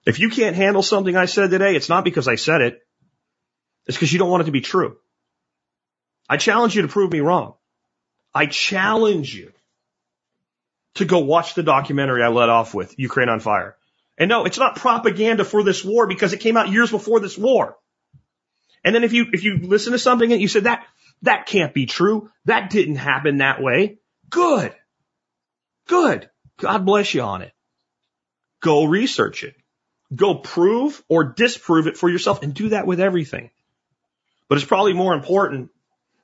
If 0.04 0.20
you 0.20 0.28
can't 0.28 0.54
handle 0.54 0.82
something 0.82 1.16
I 1.16 1.24
said 1.24 1.50
today, 1.50 1.74
it's 1.74 1.88
not 1.88 2.04
because 2.04 2.28
I 2.28 2.34
said 2.34 2.60
it. 2.60 2.86
It's 3.86 3.96
because 3.96 4.12
you 4.12 4.18
don't 4.18 4.30
want 4.30 4.42
it 4.42 4.46
to 4.46 4.52
be 4.52 4.60
true. 4.60 4.98
I 6.28 6.36
challenge 6.36 6.76
you 6.76 6.82
to 6.82 6.88
prove 6.88 7.10
me 7.10 7.20
wrong. 7.20 7.54
I 8.34 8.46
challenge 8.46 9.34
you 9.34 9.52
to 10.94 11.04
go 11.04 11.20
watch 11.20 11.54
the 11.54 11.62
documentary 11.62 12.22
I 12.22 12.28
let 12.28 12.48
off 12.48 12.74
with, 12.74 12.98
Ukraine 12.98 13.28
on 13.28 13.40
Fire. 13.40 13.76
And 14.16 14.28
no, 14.28 14.44
it's 14.44 14.58
not 14.58 14.76
propaganda 14.76 15.44
for 15.44 15.62
this 15.62 15.84
war 15.84 16.06
because 16.06 16.32
it 16.32 16.40
came 16.40 16.56
out 16.56 16.68
years 16.68 16.90
before 16.90 17.20
this 17.20 17.36
war. 17.36 17.76
And 18.84 18.94
then 18.94 19.02
if 19.02 19.12
you, 19.12 19.26
if 19.32 19.42
you 19.44 19.58
listen 19.58 19.92
to 19.92 19.98
something 19.98 20.30
and 20.30 20.40
you 20.40 20.48
said 20.48 20.64
that, 20.64 20.86
that 21.22 21.46
can't 21.46 21.74
be 21.74 21.86
true. 21.86 22.30
That 22.44 22.70
didn't 22.70 22.96
happen 22.96 23.38
that 23.38 23.62
way. 23.62 23.98
Good. 24.30 24.74
Good. 25.86 26.28
God 26.58 26.84
bless 26.84 27.14
you 27.14 27.22
on 27.22 27.42
it. 27.42 27.52
Go 28.60 28.84
research 28.84 29.42
it. 29.42 29.54
Go 30.14 30.36
prove 30.36 31.02
or 31.08 31.24
disprove 31.24 31.86
it 31.86 31.96
for 31.96 32.08
yourself 32.08 32.42
and 32.42 32.54
do 32.54 32.70
that 32.70 32.86
with 32.86 33.00
everything. 33.00 33.50
But 34.48 34.58
it's 34.58 34.66
probably 34.66 34.92
more 34.92 35.14
important 35.14 35.70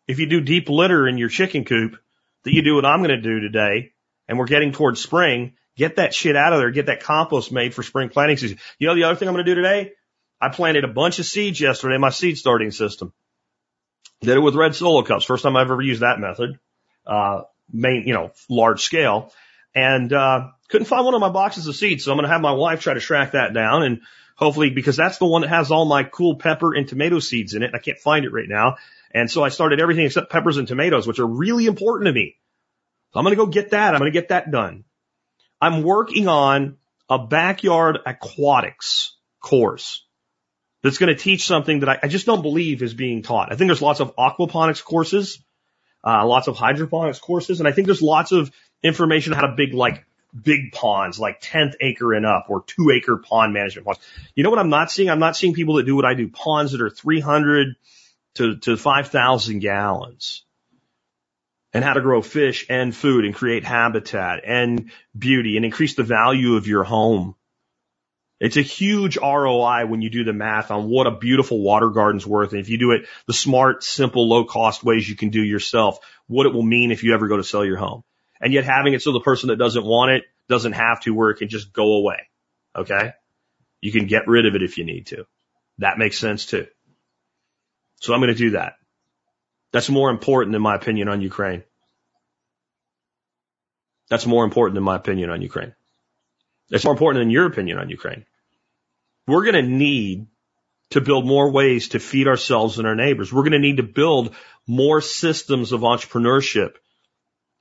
if 0.06 0.18
you 0.18 0.26
do 0.26 0.40
deep 0.40 0.68
litter 0.68 1.08
in 1.08 1.18
your 1.18 1.28
chicken 1.28 1.64
coop 1.64 1.96
that 2.44 2.52
you 2.52 2.62
do 2.62 2.74
what 2.74 2.84
I'm 2.84 3.00
going 3.00 3.10
to 3.10 3.20
do 3.20 3.40
today 3.40 3.92
and 4.28 4.38
we're 4.38 4.46
getting 4.46 4.72
towards 4.72 5.02
spring, 5.02 5.54
get 5.76 5.96
that 5.96 6.14
shit 6.14 6.36
out 6.36 6.52
of 6.52 6.58
there, 6.58 6.70
get 6.70 6.86
that 6.86 7.02
compost 7.02 7.52
made 7.52 7.74
for 7.74 7.82
spring 7.82 8.08
planting 8.08 8.36
season. 8.36 8.58
You 8.78 8.88
know 8.88 8.94
the 8.94 9.04
other 9.04 9.16
thing 9.16 9.28
I'm 9.28 9.34
going 9.34 9.44
to 9.44 9.50
do 9.50 9.60
today? 9.60 9.92
I 10.40 10.48
planted 10.48 10.84
a 10.84 10.88
bunch 10.88 11.18
of 11.18 11.26
seeds 11.26 11.60
yesterday 11.60 11.96
in 11.96 12.00
my 12.00 12.10
seed 12.10 12.38
starting 12.38 12.70
system. 12.70 13.12
Did 14.20 14.36
it 14.36 14.40
with 14.40 14.54
red 14.54 14.74
solo 14.74 15.02
cups. 15.02 15.24
First 15.24 15.42
time 15.42 15.56
I've 15.56 15.70
ever 15.70 15.82
used 15.82 16.02
that 16.02 16.18
method. 16.18 16.58
Uh, 17.06 17.42
main, 17.72 18.06
you 18.06 18.14
know, 18.14 18.32
large 18.48 18.82
scale. 18.82 19.32
And, 19.74 20.12
uh, 20.12 20.48
couldn't 20.68 20.86
find 20.86 21.04
one 21.04 21.14
of 21.14 21.20
my 21.20 21.30
boxes 21.30 21.66
of 21.66 21.76
seeds. 21.76 22.04
So 22.04 22.12
I'm 22.12 22.16
going 22.16 22.26
to 22.26 22.32
have 22.32 22.40
my 22.40 22.52
wife 22.52 22.80
try 22.80 22.94
to 22.94 23.00
track 23.00 23.32
that 23.32 23.52
down 23.52 23.82
and 23.82 24.00
hopefully 24.36 24.70
because 24.70 24.96
that's 24.96 25.18
the 25.18 25.26
one 25.26 25.42
that 25.42 25.48
has 25.48 25.70
all 25.70 25.84
my 25.84 26.04
cool 26.04 26.36
pepper 26.36 26.74
and 26.74 26.88
tomato 26.88 27.18
seeds 27.18 27.54
in 27.54 27.62
it. 27.62 27.72
I 27.74 27.78
can't 27.78 27.98
find 27.98 28.24
it 28.24 28.32
right 28.32 28.48
now. 28.48 28.76
And 29.12 29.30
so 29.30 29.42
I 29.42 29.48
started 29.48 29.80
everything 29.80 30.06
except 30.06 30.30
peppers 30.30 30.56
and 30.56 30.66
tomatoes, 30.66 31.06
which 31.06 31.18
are 31.18 31.26
really 31.26 31.66
important 31.66 32.06
to 32.06 32.12
me. 32.12 32.36
So 33.12 33.18
I'm 33.18 33.24
going 33.24 33.36
to 33.36 33.44
go 33.44 33.46
get 33.46 33.70
that. 33.70 33.94
I'm 33.94 34.00
going 34.00 34.12
to 34.12 34.18
get 34.18 34.28
that 34.28 34.50
done. 34.50 34.84
I'm 35.60 35.82
working 35.82 36.28
on 36.28 36.76
a 37.08 37.18
backyard 37.18 37.98
aquatics 38.06 39.16
course 39.40 40.04
that's 40.82 40.98
going 40.98 41.14
to 41.14 41.20
teach 41.20 41.44
something 41.46 41.80
that 41.80 41.88
I, 41.88 41.98
I, 42.04 42.08
just 42.08 42.24
don't 42.24 42.42
believe 42.42 42.82
is 42.82 42.94
being 42.94 43.22
taught. 43.22 43.52
I 43.52 43.56
think 43.56 43.68
there's 43.68 43.82
lots 43.82 44.00
of 44.00 44.16
aquaponics 44.16 44.82
courses, 44.82 45.38
uh, 46.06 46.26
lots 46.26 46.48
of 46.48 46.56
hydroponics 46.56 47.18
courses, 47.18 47.60
and 47.60 47.68
I 47.68 47.72
think 47.72 47.86
there's 47.86 48.00
lots 48.00 48.32
of 48.32 48.50
information 48.82 49.34
on 49.34 49.40
how 49.40 49.46
to 49.46 49.54
big 49.54 49.74
like 49.74 50.06
big 50.40 50.72
ponds, 50.72 51.18
like 51.18 51.42
10th 51.42 51.74
acre 51.80 52.14
and 52.14 52.24
up 52.24 52.46
or 52.48 52.62
two 52.62 52.90
acre 52.94 53.18
pond 53.18 53.52
management 53.52 53.86
ponds. 53.86 54.00
You 54.34 54.44
know 54.44 54.50
what 54.50 54.58
I'm 54.58 54.70
not 54.70 54.90
seeing? 54.90 55.10
I'm 55.10 55.18
not 55.18 55.36
seeing 55.36 55.52
people 55.52 55.74
that 55.74 55.86
do 55.86 55.96
what 55.96 56.04
I 56.04 56.14
do, 56.14 56.28
ponds 56.28 56.72
that 56.72 56.80
are 56.80 56.90
300 56.90 57.74
to, 58.36 58.56
to 58.58 58.76
5,000 58.76 59.58
gallons 59.58 60.44
and 61.72 61.84
how 61.84 61.92
to 61.92 62.00
grow 62.00 62.22
fish 62.22 62.66
and 62.68 62.94
food 62.94 63.24
and 63.24 63.34
create 63.34 63.64
habitat 63.64 64.42
and 64.44 64.90
beauty 65.16 65.56
and 65.56 65.64
increase 65.64 65.94
the 65.94 66.02
value 66.02 66.56
of 66.56 66.66
your 66.66 66.82
home. 66.82 67.34
It's 68.40 68.56
a 68.56 68.62
huge 68.62 69.18
ROI 69.18 69.84
when 69.86 70.00
you 70.00 70.08
do 70.08 70.24
the 70.24 70.32
math 70.32 70.70
on 70.70 70.88
what 70.88 71.06
a 71.06 71.10
beautiful 71.10 71.60
water 71.60 71.90
garden's 71.90 72.26
worth. 72.26 72.52
And 72.52 72.60
if 72.60 72.70
you 72.70 72.78
do 72.78 72.92
it 72.92 73.02
the 73.26 73.34
smart, 73.34 73.84
simple, 73.84 74.26
low 74.26 74.44
cost 74.44 74.82
ways 74.82 75.08
you 75.08 75.14
can 75.14 75.28
do 75.28 75.42
yourself, 75.42 75.98
what 76.26 76.46
it 76.46 76.54
will 76.54 76.62
mean 76.62 76.90
if 76.90 77.04
you 77.04 77.14
ever 77.14 77.28
go 77.28 77.36
to 77.36 77.44
sell 77.44 77.64
your 77.64 77.76
home. 77.76 78.02
And 78.40 78.52
yet 78.52 78.64
having 78.64 78.94
it 78.94 79.02
so 79.02 79.12
the 79.12 79.20
person 79.20 79.48
that 79.48 79.56
doesn't 79.56 79.84
want 79.84 80.12
it 80.12 80.24
doesn't 80.48 80.72
have 80.72 81.00
to 81.02 81.12
where 81.12 81.30
it 81.30 81.36
can 81.36 81.48
just 81.48 81.72
go 81.72 81.92
away. 81.92 82.28
Okay. 82.74 83.12
You 83.82 83.92
can 83.92 84.06
get 84.06 84.26
rid 84.26 84.46
of 84.46 84.54
it 84.54 84.62
if 84.62 84.78
you 84.78 84.84
need 84.84 85.06
to. 85.08 85.26
That 85.78 85.98
makes 85.98 86.18
sense 86.18 86.46
too. 86.46 86.66
So 88.00 88.14
I'm 88.14 88.20
going 88.20 88.34
to 88.34 88.38
do 88.38 88.50
that. 88.50 88.74
That's 89.72 89.88
more 89.88 90.10
important 90.10 90.56
in 90.56 90.62
my 90.62 90.74
opinion 90.74 91.08
on 91.08 91.20
Ukraine. 91.20 91.62
That's 94.08 94.26
more 94.26 94.44
important 94.44 94.76
in 94.76 94.82
my 94.84 94.96
opinion 94.96 95.30
on 95.30 95.40
Ukraine. 95.40 95.74
It's 96.70 96.84
more 96.84 96.92
important 96.92 97.22
than 97.22 97.30
your 97.30 97.46
opinion 97.46 97.78
on 97.78 97.88
Ukraine. 97.88 98.24
We're 99.26 99.44
going 99.44 99.64
to 99.64 99.70
need 99.70 100.26
to 100.90 101.00
build 101.00 101.24
more 101.24 101.50
ways 101.50 101.90
to 101.90 102.00
feed 102.00 102.26
ourselves 102.26 102.78
and 102.78 102.86
our 102.86 102.96
neighbors. 102.96 103.32
We're 103.32 103.42
going 103.42 103.52
to 103.52 103.58
need 103.60 103.76
to 103.76 103.84
build 103.84 104.34
more 104.66 105.00
systems 105.00 105.72
of 105.72 105.82
entrepreneurship 105.82 106.74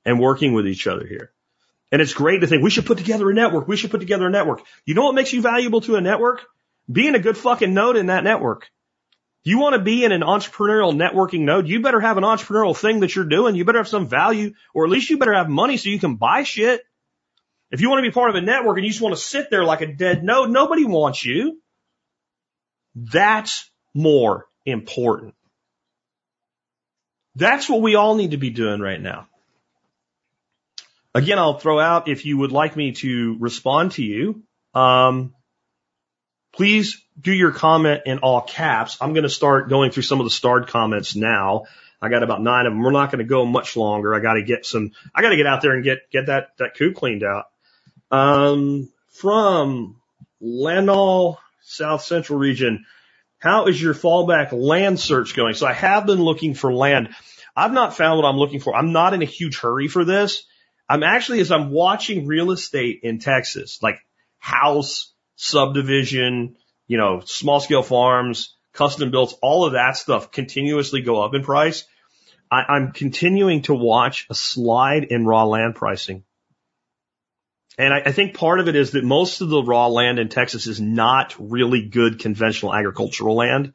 and 0.05 0.19
working 0.19 0.53
with 0.53 0.67
each 0.67 0.87
other 0.87 1.05
here. 1.05 1.31
And 1.91 2.01
it's 2.01 2.13
great 2.13 2.39
to 2.39 2.47
think 2.47 2.63
we 2.63 2.69
should 2.69 2.85
put 2.85 2.97
together 2.97 3.29
a 3.29 3.33
network. 3.33 3.67
We 3.67 3.77
should 3.77 3.91
put 3.91 3.99
together 3.99 4.27
a 4.27 4.31
network. 4.31 4.61
You 4.85 4.95
know 4.95 5.05
what 5.05 5.15
makes 5.15 5.33
you 5.33 5.41
valuable 5.41 5.81
to 5.81 5.95
a 5.95 6.01
network? 6.01 6.41
Being 6.91 7.15
a 7.15 7.19
good 7.19 7.37
fucking 7.37 7.73
node 7.73 7.97
in 7.97 8.07
that 8.07 8.23
network. 8.23 8.69
You 9.43 9.59
want 9.59 9.75
to 9.75 9.81
be 9.81 10.03
in 10.03 10.11
an 10.11 10.21
entrepreneurial 10.21 10.93
networking 10.93 11.41
node, 11.41 11.67
you 11.67 11.81
better 11.81 11.99
have 11.99 12.17
an 12.17 12.23
entrepreneurial 12.23 12.75
thing 12.75 12.99
that 12.99 13.15
you're 13.15 13.25
doing. 13.25 13.55
You 13.55 13.65
better 13.65 13.79
have 13.79 13.87
some 13.87 14.07
value, 14.07 14.53
or 14.73 14.85
at 14.85 14.91
least 14.91 15.09
you 15.09 15.17
better 15.17 15.33
have 15.33 15.49
money 15.49 15.77
so 15.77 15.89
you 15.89 15.99
can 15.99 16.15
buy 16.15 16.43
shit. 16.43 16.81
If 17.71 17.81
you 17.81 17.89
want 17.89 18.03
to 18.03 18.09
be 18.09 18.13
part 18.13 18.29
of 18.29 18.35
a 18.35 18.41
network 18.41 18.77
and 18.77 18.85
you 18.85 18.91
just 18.91 19.01
want 19.01 19.15
to 19.15 19.21
sit 19.21 19.49
there 19.49 19.63
like 19.63 19.81
a 19.81 19.93
dead 19.93 20.23
node, 20.23 20.49
nobody 20.49 20.85
wants 20.85 21.23
you. 21.23 21.61
That's 22.95 23.69
more 23.93 24.47
important. 24.65 25.35
That's 27.35 27.69
what 27.69 27.81
we 27.81 27.95
all 27.95 28.15
need 28.15 28.31
to 28.31 28.37
be 28.37 28.49
doing 28.49 28.81
right 28.81 28.99
now. 28.99 29.27
Again, 31.13 31.39
I'll 31.39 31.57
throw 31.57 31.79
out 31.79 32.07
if 32.07 32.25
you 32.25 32.37
would 32.37 32.51
like 32.51 32.75
me 32.75 32.91
to 32.93 33.37
respond 33.39 33.93
to 33.93 34.03
you. 34.03 34.43
Um, 34.73 35.33
please 36.53 37.03
do 37.19 37.31
your 37.31 37.51
comment 37.51 38.03
in 38.05 38.19
all 38.19 38.41
caps. 38.41 38.97
I'm 39.01 39.13
going 39.13 39.23
to 39.23 39.29
start 39.29 39.69
going 39.69 39.91
through 39.91 40.03
some 40.03 40.19
of 40.19 40.25
the 40.25 40.31
starred 40.31 40.67
comments 40.67 41.15
now. 41.15 41.65
I 42.01 42.09
got 42.09 42.23
about 42.23 42.41
nine 42.41 42.65
of 42.65 42.73
them. 42.73 42.81
We're 42.81 42.91
not 42.91 43.11
going 43.11 43.19
to 43.19 43.29
go 43.29 43.45
much 43.45 43.75
longer. 43.75 44.15
I 44.15 44.19
got 44.19 44.33
to 44.33 44.43
get 44.43 44.65
some, 44.65 44.91
I 45.13 45.21
got 45.21 45.29
to 45.29 45.35
get 45.35 45.47
out 45.47 45.61
there 45.61 45.73
and 45.73 45.83
get, 45.83 46.09
get 46.11 46.27
that, 46.27 46.57
that 46.57 46.75
coop 46.75 46.95
cleaned 46.95 47.23
out. 47.23 47.45
Um, 48.11 48.89
from 49.09 49.97
Lanall, 50.41 51.37
South 51.61 52.03
Central 52.03 52.39
region, 52.39 52.85
how 53.37 53.67
is 53.67 53.81
your 53.81 53.93
fallback 53.93 54.51
land 54.51 54.99
search 54.99 55.35
going? 55.35 55.53
So 55.53 55.67
I 55.67 55.73
have 55.73 56.05
been 56.05 56.21
looking 56.21 56.53
for 56.53 56.73
land. 56.73 57.09
I've 57.55 57.73
not 57.73 57.95
found 57.95 58.17
what 58.17 58.27
I'm 58.27 58.37
looking 58.37 58.59
for. 58.59 58.75
I'm 58.75 58.93
not 58.93 59.13
in 59.13 59.21
a 59.21 59.25
huge 59.25 59.59
hurry 59.59 59.87
for 59.87 60.05
this. 60.05 60.43
I'm 60.87 61.03
actually, 61.03 61.39
as 61.41 61.51
I'm 61.51 61.69
watching 61.69 62.25
real 62.25 62.51
estate 62.51 63.01
in 63.03 63.19
Texas, 63.19 63.79
like 63.81 63.99
house, 64.39 65.13
subdivision, 65.41 66.57
you 66.85 66.97
know, 66.97 67.21
small 67.23 67.61
scale 67.61 67.81
farms, 67.81 68.57
custom 68.73 69.09
built, 69.09 69.39
all 69.41 69.65
of 69.65 69.71
that 69.71 69.95
stuff 69.95 70.31
continuously 70.31 71.01
go 71.01 71.23
up 71.23 71.33
in 71.33 71.43
price. 71.43 71.85
I, 72.51 72.63
I'm 72.67 72.91
continuing 72.91 73.61
to 73.63 73.73
watch 73.73 74.27
a 74.29 74.35
slide 74.35 75.05
in 75.05 75.25
raw 75.25 75.45
land 75.45 75.75
pricing. 75.75 76.25
And 77.77 77.93
I, 77.93 78.01
I 78.07 78.11
think 78.11 78.35
part 78.35 78.59
of 78.59 78.67
it 78.67 78.75
is 78.75 78.91
that 78.91 79.05
most 79.05 79.39
of 79.39 79.47
the 79.47 79.63
raw 79.63 79.87
land 79.87 80.19
in 80.19 80.27
Texas 80.27 80.67
is 80.67 80.81
not 80.81 81.33
really 81.39 81.87
good 81.87 82.19
conventional 82.19 82.75
agricultural 82.75 83.35
land. 83.35 83.71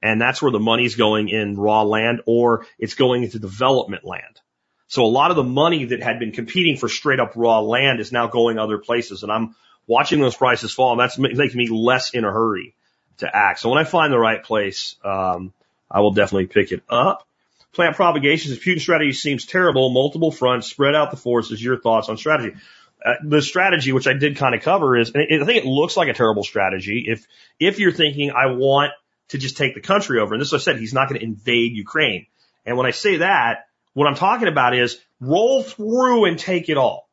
And 0.00 0.18
that's 0.18 0.40
where 0.40 0.50
the 0.50 0.58
money's 0.58 0.96
going 0.96 1.28
in 1.28 1.56
raw 1.56 1.82
land 1.82 2.22
or 2.26 2.64
it's 2.78 2.94
going 2.94 3.22
into 3.22 3.38
development 3.38 4.02
land. 4.02 4.40
So 4.88 5.04
a 5.04 5.06
lot 5.06 5.30
of 5.30 5.36
the 5.36 5.44
money 5.44 5.84
that 5.86 6.02
had 6.02 6.18
been 6.18 6.32
competing 6.32 6.78
for 6.78 6.88
straight 6.88 7.20
up 7.20 7.32
raw 7.36 7.60
land 7.60 8.00
is 8.00 8.12
now 8.12 8.28
going 8.28 8.58
other 8.58 8.78
places. 8.78 9.22
And 9.22 9.30
I'm 9.30 9.54
watching 9.86 10.20
those 10.20 10.36
prices 10.36 10.72
fall. 10.72 10.92
And 10.92 11.00
that's 11.00 11.18
making 11.18 11.56
me 11.56 11.68
less 11.68 12.10
in 12.14 12.24
a 12.24 12.32
hurry 12.32 12.74
to 13.18 13.30
act. 13.34 13.60
So 13.60 13.68
when 13.68 13.78
I 13.78 13.84
find 13.84 14.12
the 14.12 14.18
right 14.18 14.42
place, 14.42 14.96
um, 15.04 15.52
I 15.90 16.00
will 16.00 16.12
definitely 16.12 16.46
pick 16.46 16.72
it 16.72 16.82
up. 16.88 17.26
Plant 17.72 17.96
propagations, 17.96 18.58
Putin 18.58 18.80
strategy 18.80 19.12
seems 19.12 19.46
terrible. 19.46 19.90
Multiple 19.90 20.30
fronts, 20.30 20.66
spread 20.66 20.94
out 20.94 21.10
the 21.10 21.16
forces. 21.16 21.62
Your 21.62 21.78
thoughts 21.78 22.08
on 22.08 22.18
strategy? 22.18 22.56
Uh, 23.04 23.14
the 23.24 23.42
strategy, 23.42 23.92
which 23.92 24.06
I 24.06 24.12
did 24.12 24.36
kind 24.36 24.54
of 24.54 24.62
cover, 24.62 24.96
is 24.96 25.10
I 25.10 25.26
think 25.44 25.56
it 25.56 25.64
looks 25.64 25.96
like 25.96 26.08
a 26.08 26.12
terrible 26.12 26.44
strategy. 26.44 27.06
If 27.08 27.26
if 27.58 27.78
you're 27.78 27.92
thinking 27.92 28.30
I 28.30 28.52
want 28.52 28.92
to 29.28 29.38
just 29.38 29.56
take 29.56 29.74
the 29.74 29.80
country 29.80 30.20
over, 30.20 30.34
and 30.34 30.40
this 30.40 30.48
is 30.48 30.52
what 30.52 30.60
I 30.60 30.64
said, 30.64 30.78
he's 30.78 30.94
not 30.94 31.08
going 31.08 31.18
to 31.18 31.24
invade 31.24 31.72
Ukraine. 31.72 32.26
And 32.64 32.76
when 32.76 32.86
I 32.86 32.90
say 32.90 33.16
that, 33.16 33.66
what 33.94 34.06
I'm 34.06 34.14
talking 34.14 34.48
about 34.48 34.76
is 34.76 35.00
roll 35.20 35.62
through 35.62 36.26
and 36.26 36.38
take 36.38 36.68
it 36.68 36.76
all. 36.76 37.08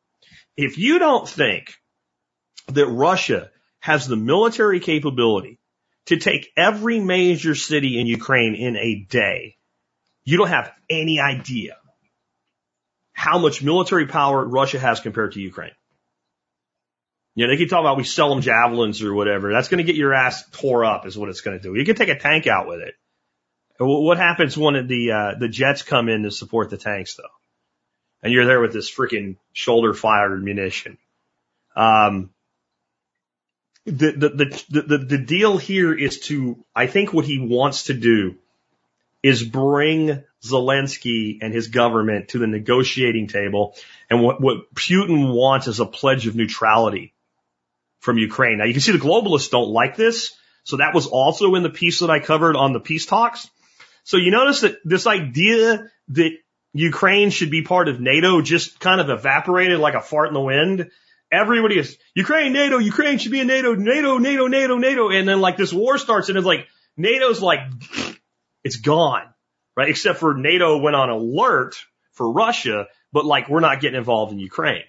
If 0.56 0.78
you 0.78 0.98
don't 0.98 1.28
think 1.28 1.79
that 2.74 2.86
Russia 2.86 3.50
has 3.80 4.06
the 4.06 4.16
military 4.16 4.80
capability 4.80 5.58
to 6.06 6.16
take 6.16 6.52
every 6.56 7.00
major 7.00 7.54
city 7.54 7.98
in 7.98 8.06
Ukraine 8.06 8.54
in 8.54 8.76
a 8.76 9.06
day, 9.08 9.56
you 10.24 10.38
don't 10.38 10.48
have 10.48 10.72
any 10.88 11.20
idea 11.20 11.76
how 13.12 13.38
much 13.38 13.62
military 13.62 14.06
power 14.06 14.44
Russia 14.44 14.78
has 14.78 15.00
compared 15.00 15.32
to 15.32 15.40
Ukraine. 15.40 15.72
You 17.34 17.46
know, 17.46 17.52
they 17.52 17.58
keep 17.58 17.70
talking 17.70 17.84
about 17.84 17.96
we 17.96 18.04
sell 18.04 18.30
them 18.30 18.40
javelins 18.40 19.02
or 19.02 19.14
whatever. 19.14 19.52
That's 19.52 19.68
going 19.68 19.78
to 19.78 19.84
get 19.84 19.96
your 19.96 20.14
ass 20.14 20.42
tore 20.52 20.84
up 20.84 21.06
is 21.06 21.16
what 21.16 21.28
it's 21.28 21.42
going 21.42 21.58
to 21.58 21.62
do. 21.62 21.78
You 21.78 21.84
can 21.84 21.96
take 21.96 22.08
a 22.08 22.18
tank 22.18 22.46
out 22.46 22.66
with 22.66 22.80
it. 22.80 22.94
What 23.78 24.18
happens 24.18 24.58
when 24.58 24.86
the, 24.86 25.12
uh, 25.12 25.38
the 25.38 25.48
jets 25.48 25.82
come 25.82 26.08
in 26.08 26.24
to 26.24 26.30
support 26.30 26.70
the 26.70 26.76
tanks 26.76 27.14
though? 27.14 27.22
And 28.22 28.32
you're 28.32 28.46
there 28.46 28.60
with 28.60 28.72
this 28.72 28.90
freaking 28.90 29.36
shoulder 29.52 29.94
fired 29.94 30.42
munition. 30.42 30.98
Um, 31.76 32.30
the, 33.86 34.12
the, 34.12 34.82
the, 34.82 34.98
the, 34.98 35.18
deal 35.18 35.56
here 35.56 35.96
is 35.96 36.20
to, 36.20 36.62
I 36.74 36.86
think 36.86 37.12
what 37.12 37.24
he 37.24 37.38
wants 37.38 37.84
to 37.84 37.94
do 37.94 38.36
is 39.22 39.42
bring 39.42 40.22
Zelensky 40.42 41.38
and 41.42 41.52
his 41.52 41.68
government 41.68 42.28
to 42.28 42.38
the 42.38 42.46
negotiating 42.46 43.26
table. 43.26 43.74
And 44.08 44.22
what, 44.22 44.40
what 44.40 44.74
Putin 44.74 45.32
wants 45.32 45.66
is 45.66 45.80
a 45.80 45.86
pledge 45.86 46.26
of 46.26 46.36
neutrality 46.36 47.14
from 48.00 48.18
Ukraine. 48.18 48.58
Now 48.58 48.64
you 48.64 48.72
can 48.72 48.80
see 48.80 48.92
the 48.92 48.98
globalists 48.98 49.50
don't 49.50 49.70
like 49.70 49.96
this. 49.96 50.34
So 50.64 50.76
that 50.76 50.94
was 50.94 51.06
also 51.06 51.54
in 51.54 51.62
the 51.62 51.70
piece 51.70 52.00
that 52.00 52.10
I 52.10 52.20
covered 52.20 52.56
on 52.56 52.72
the 52.72 52.80
peace 52.80 53.06
talks. 53.06 53.48
So 54.04 54.16
you 54.16 54.30
notice 54.30 54.62
that 54.62 54.76
this 54.84 55.06
idea 55.06 55.90
that 56.08 56.32
Ukraine 56.72 57.30
should 57.30 57.50
be 57.50 57.62
part 57.62 57.88
of 57.88 58.00
NATO 58.00 58.40
just 58.40 58.78
kind 58.78 59.00
of 59.00 59.10
evaporated 59.10 59.78
like 59.78 59.94
a 59.94 60.00
fart 60.00 60.28
in 60.28 60.34
the 60.34 60.40
wind. 60.40 60.90
Everybody 61.32 61.78
is 61.78 61.96
Ukraine, 62.14 62.52
NATO, 62.52 62.78
Ukraine 62.78 63.18
should 63.18 63.32
be 63.32 63.40
in 63.40 63.46
NATO, 63.46 63.74
NATO, 63.74 64.18
NATO, 64.18 64.48
NATO, 64.48 64.76
NATO. 64.78 65.10
And 65.10 65.28
then 65.28 65.40
like 65.40 65.56
this 65.56 65.72
war 65.72 65.96
starts 65.96 66.28
and 66.28 66.36
it's 66.36 66.46
like 66.46 66.66
NATO's 66.96 67.40
like, 67.40 67.60
it's 68.64 68.76
gone, 68.76 69.22
right? 69.76 69.88
Except 69.88 70.18
for 70.18 70.34
NATO 70.34 70.78
went 70.78 70.96
on 70.96 71.08
alert 71.08 71.76
for 72.12 72.32
Russia, 72.32 72.86
but 73.12 73.24
like 73.24 73.48
we're 73.48 73.60
not 73.60 73.80
getting 73.80 73.98
involved 73.98 74.32
in 74.32 74.40
Ukraine. 74.40 74.84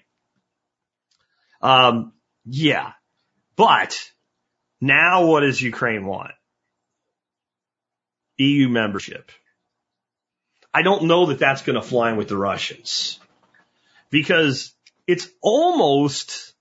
Um, 1.60 2.12
yeah, 2.44 2.92
but 3.54 3.98
now 4.80 5.26
what 5.26 5.40
does 5.40 5.62
Ukraine 5.62 6.04
want? 6.04 6.32
EU 8.38 8.68
membership. 8.68 9.30
I 10.74 10.82
don't 10.82 11.04
know 11.04 11.26
that 11.26 11.38
that's 11.38 11.62
going 11.62 11.80
to 11.80 11.86
fly 11.86 12.14
with 12.14 12.28
the 12.28 12.36
Russians 12.36 13.20
because 14.10 14.74
it's 15.06 15.28
almost 15.40 16.52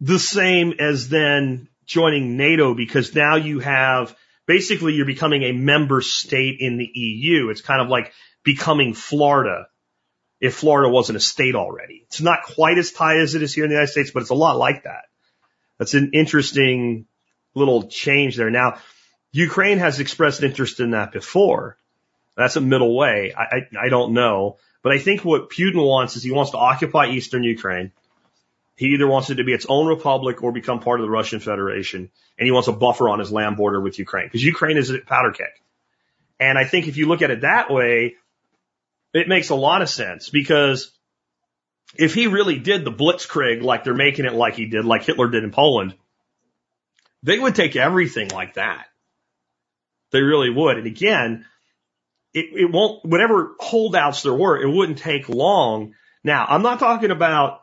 the 0.00 0.18
same 0.18 0.74
as 0.78 1.08
then 1.08 1.68
joining 1.86 2.36
NATO 2.36 2.74
because 2.74 3.14
now 3.14 3.36
you 3.36 3.60
have 3.60 4.14
basically 4.46 4.94
you're 4.94 5.06
becoming 5.06 5.42
a 5.42 5.52
member 5.52 6.00
state 6.00 6.56
in 6.60 6.78
the 6.78 6.90
EU. 6.92 7.50
It's 7.50 7.62
kind 7.62 7.80
of 7.80 7.88
like 7.88 8.12
becoming 8.44 8.94
Florida 8.94 9.68
if 10.40 10.54
Florida 10.54 10.88
wasn't 10.88 11.16
a 11.16 11.20
state 11.20 11.54
already. 11.54 12.04
It's 12.06 12.20
not 12.20 12.44
quite 12.44 12.78
as 12.78 12.92
tight 12.92 13.18
as 13.18 13.34
it 13.34 13.42
is 13.42 13.54
here 13.54 13.64
in 13.64 13.70
the 13.70 13.74
United 13.74 13.92
States, 13.92 14.10
but 14.12 14.20
it's 14.20 14.30
a 14.30 14.34
lot 14.34 14.56
like 14.56 14.84
that. 14.84 15.04
That's 15.78 15.94
an 15.94 16.10
interesting 16.12 17.06
little 17.54 17.88
change 17.88 18.36
there. 18.36 18.50
Now, 18.50 18.78
Ukraine 19.32 19.78
has 19.78 20.00
expressed 20.00 20.42
interest 20.42 20.80
in 20.80 20.92
that 20.92 21.12
before. 21.12 21.76
That's 22.36 22.56
a 22.56 22.60
middle 22.60 22.96
way. 22.96 23.34
I, 23.36 23.42
I, 23.42 23.86
I 23.86 23.88
don't 23.88 24.12
know. 24.12 24.58
But 24.82 24.92
I 24.92 24.98
think 24.98 25.24
what 25.24 25.50
Putin 25.50 25.84
wants 25.84 26.16
is 26.16 26.22
he 26.22 26.30
wants 26.30 26.52
to 26.52 26.58
occupy 26.58 27.08
eastern 27.08 27.42
Ukraine. 27.42 27.92
He 28.76 28.86
either 28.94 29.08
wants 29.08 29.28
it 29.28 29.36
to 29.36 29.44
be 29.44 29.52
its 29.52 29.66
own 29.68 29.88
republic 29.88 30.42
or 30.42 30.52
become 30.52 30.78
part 30.78 31.00
of 31.00 31.06
the 31.06 31.10
Russian 31.10 31.40
Federation. 31.40 32.10
And 32.38 32.46
he 32.46 32.52
wants 32.52 32.68
a 32.68 32.72
buffer 32.72 33.08
on 33.08 33.18
his 33.18 33.32
land 33.32 33.56
border 33.56 33.80
with 33.80 33.98
Ukraine 33.98 34.26
because 34.26 34.44
Ukraine 34.44 34.76
is 34.76 34.90
a 34.90 34.98
powder 34.98 35.32
keg. 35.32 35.46
And 36.38 36.56
I 36.56 36.64
think 36.64 36.86
if 36.86 36.96
you 36.96 37.06
look 37.06 37.22
at 37.22 37.32
it 37.32 37.40
that 37.40 37.70
way, 37.72 38.14
it 39.12 39.26
makes 39.26 39.50
a 39.50 39.56
lot 39.56 39.82
of 39.82 39.88
sense 39.88 40.28
because 40.28 40.92
if 41.96 42.14
he 42.14 42.28
really 42.28 42.58
did 42.58 42.84
the 42.84 42.92
blitzkrieg 42.92 43.62
like 43.62 43.82
they're 43.82 43.94
making 43.94 44.26
it 44.26 44.34
like 44.34 44.54
he 44.54 44.66
did, 44.66 44.84
like 44.84 45.02
Hitler 45.02 45.28
did 45.28 45.42
in 45.42 45.50
Poland, 45.50 45.94
They 47.22 47.38
would 47.38 47.54
take 47.54 47.74
everything 47.74 48.28
like 48.28 48.54
that. 48.54 48.86
They 50.12 50.22
really 50.22 50.50
would. 50.50 50.78
And 50.78 50.86
again, 50.86 51.46
it, 52.38 52.62
it 52.62 52.70
won't, 52.70 53.04
whatever 53.04 53.54
holdouts 53.58 54.22
there 54.22 54.34
were, 54.34 54.60
it 54.60 54.68
wouldn't 54.68 54.98
take 54.98 55.28
long. 55.28 55.94
Now, 56.24 56.46
I'm 56.48 56.62
not 56.62 56.78
talking 56.78 57.10
about 57.10 57.60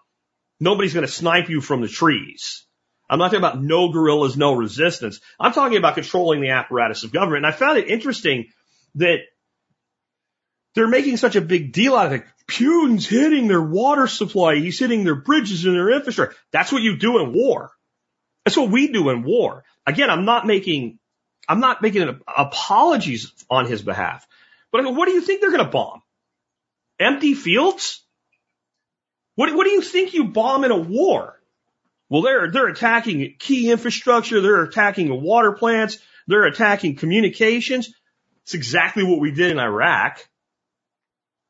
nobody's 0.60 0.94
going 0.94 1.06
to 1.06 1.12
snipe 1.12 1.50
you 1.50 1.62
from 1.62 1.82
the 1.82 1.88
trees. 1.88 2.66
I'm 3.10 3.20
not 3.20 3.28
talking 3.28 3.40
about 3.40 3.62
no 3.62 3.92
guerrillas, 3.92 4.36
no 4.36 4.54
resistance. 4.54 5.20
I'm 5.40 5.54
talking 5.54 5.78
about 5.78 5.96
controlling 5.96 6.42
the 6.42 6.50
apparatus 6.50 7.04
of 7.04 7.12
government. 7.12 7.46
And 7.46 7.54
I 7.54 7.56
found 7.56 7.78
it 7.78 7.88
interesting 7.88 8.48
that 8.96 9.20
they're 10.74 10.88
making 10.88 11.18
such 11.18 11.36
a 11.36 11.42
big 11.42 11.72
deal 11.72 11.96
out 11.96 12.08
of 12.08 12.14
it. 12.14 12.24
Putin's 12.48 13.08
hitting 13.08 13.48
their 13.48 13.62
water 13.62 14.08
supply. 14.08 14.56
He's 14.56 14.80
hitting 14.80 15.04
their 15.04 15.16
bridges 15.16 15.66
and 15.66 15.76
their 15.76 15.92
infrastructure. 15.92 16.36
That's 16.52 16.72
what 16.72 16.82
you 16.82 16.98
do 16.98 17.20
in 17.20 17.34
war. 17.34 17.72
That's 18.44 18.58
what 18.58 18.70
we 18.70 18.92
do 18.92 19.10
in 19.10 19.24
war. 19.24 19.64
Again, 19.86 20.10
I'm 20.10 20.26
not 20.26 20.46
making, 20.46 21.00
I'm 21.48 21.60
not 21.60 21.82
making 21.82 22.20
apologies 22.28 23.32
on 23.50 23.66
his 23.68 23.82
behalf. 23.82 24.28
But 24.76 24.94
what 24.94 25.06
do 25.06 25.14
you 25.14 25.22
think 25.22 25.40
they're 25.40 25.52
going 25.52 25.64
to 25.64 25.72
bomb? 25.72 26.02
Empty 27.00 27.34
fields? 27.34 28.04
What, 29.36 29.54
what 29.56 29.64
do 29.64 29.70
you 29.70 29.82
think 29.82 30.14
you 30.14 30.26
bomb 30.26 30.66
in 30.66 30.72
a 30.72 30.78
war? 30.78 31.42
Well, 32.10 32.22
they're, 32.22 32.52
they're 32.52 32.68
attacking 32.68 33.36
key 33.40 33.72
infrastructure. 33.72 34.42
They're 34.42 34.64
attacking 34.64 35.22
water 35.22 35.54
plants. 35.54 36.00
They're 36.28 36.46
attacking 36.46 36.98
communications. 36.98 37.94
It's 38.44 38.54
exactly 38.54 39.04
what 39.04 39.22
we 39.22 39.32
did 39.32 39.52
in 39.52 39.60
Iraq. 39.60 40.20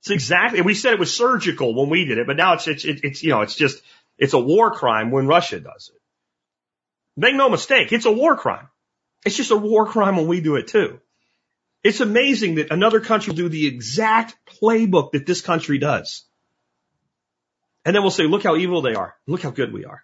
It's 0.02 0.12
exactly, 0.12 0.62
we 0.62 0.76
said 0.76 0.94
it 0.94 1.00
was 1.00 1.16
surgical 1.16 1.74
when 1.74 1.90
we 1.90 2.06
did 2.06 2.20
it, 2.20 2.28
but 2.28 2.38
now 2.38 2.54
it's, 2.54 2.68
it's, 2.68 2.86
it's, 2.86 3.24
you 3.24 3.32
know, 3.32 3.42
it's 3.42 3.56
just, 3.56 3.82
it's 4.20 4.34
a 4.34 4.40
war 4.40 4.70
crime 4.72 5.10
when 5.10 5.26
Russia 5.26 5.60
does 5.60 5.92
it. 5.94 6.02
Make 7.18 7.36
no 7.36 7.50
mistake, 7.50 7.92
it's 7.92 8.06
a 8.06 8.12
war 8.12 8.38
crime. 8.38 8.70
It's 9.26 9.36
just 9.36 9.50
a 9.50 9.58
war 9.58 9.88
crime 9.88 10.16
when 10.16 10.28
we 10.28 10.42
do 10.42 10.58
it 10.58 10.68
too. 10.68 11.00
It's 11.86 12.00
amazing 12.00 12.56
that 12.56 12.72
another 12.72 13.00
country 13.00 13.30
will 13.30 13.38
do 13.38 13.48
the 13.48 13.68
exact 13.68 14.36
playbook 14.60 15.12
that 15.12 15.28
this 15.28 15.42
country 15.42 15.78
does. 15.78 16.26
And 17.86 17.96
then 17.96 18.02
we'll 18.02 18.10
say, 18.10 18.24
look 18.24 18.42
how 18.42 18.56
evil 18.56 18.82
they 18.82 18.96
are. 18.96 19.14
Look 19.28 19.44
how 19.44 19.52
good 19.52 19.72
we 19.72 19.86
are. 19.86 20.02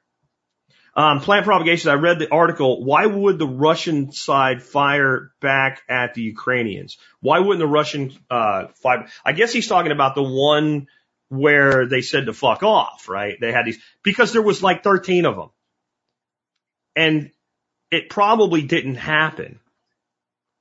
Um, 0.96 1.22
plant 1.22 1.44
propagation. 1.44 1.90
I 1.90 1.96
read 1.96 2.20
the 2.20 2.32
article. 2.32 2.86
Why 2.86 3.08
would 3.08 3.40
the 3.40 3.48
Russian 3.48 4.12
side 4.12 4.62
fire 4.62 5.32
back 5.42 5.82
at 5.90 6.14
the 6.14 6.22
Ukrainians? 6.22 7.00
Why 7.20 7.40
wouldn't 7.40 7.58
the 7.58 7.66
Russian 7.66 8.14
uh, 8.30 8.68
fire? 8.76 9.08
I 9.26 9.32
guess 9.32 9.52
he's 9.52 9.68
talking 9.68 9.92
about 9.92 10.14
the 10.14 10.22
one 10.22 10.86
where 11.30 11.88
they 11.88 12.04
said 12.04 12.28
to 12.28 12.34
fuck 12.34 12.62
off, 12.62 13.10
right? 13.10 13.38
They 13.42 13.52
had 13.52 13.66
these 13.66 13.80
because 14.04 14.34
there 14.34 14.44
was 14.44 14.62
like 14.62 14.84
13 14.84 15.26
of 15.26 15.36
them, 15.36 15.50
and 16.96 17.32
it 17.90 18.10
probably 18.10 18.62
didn't 18.62 18.98
happen, 18.98 19.61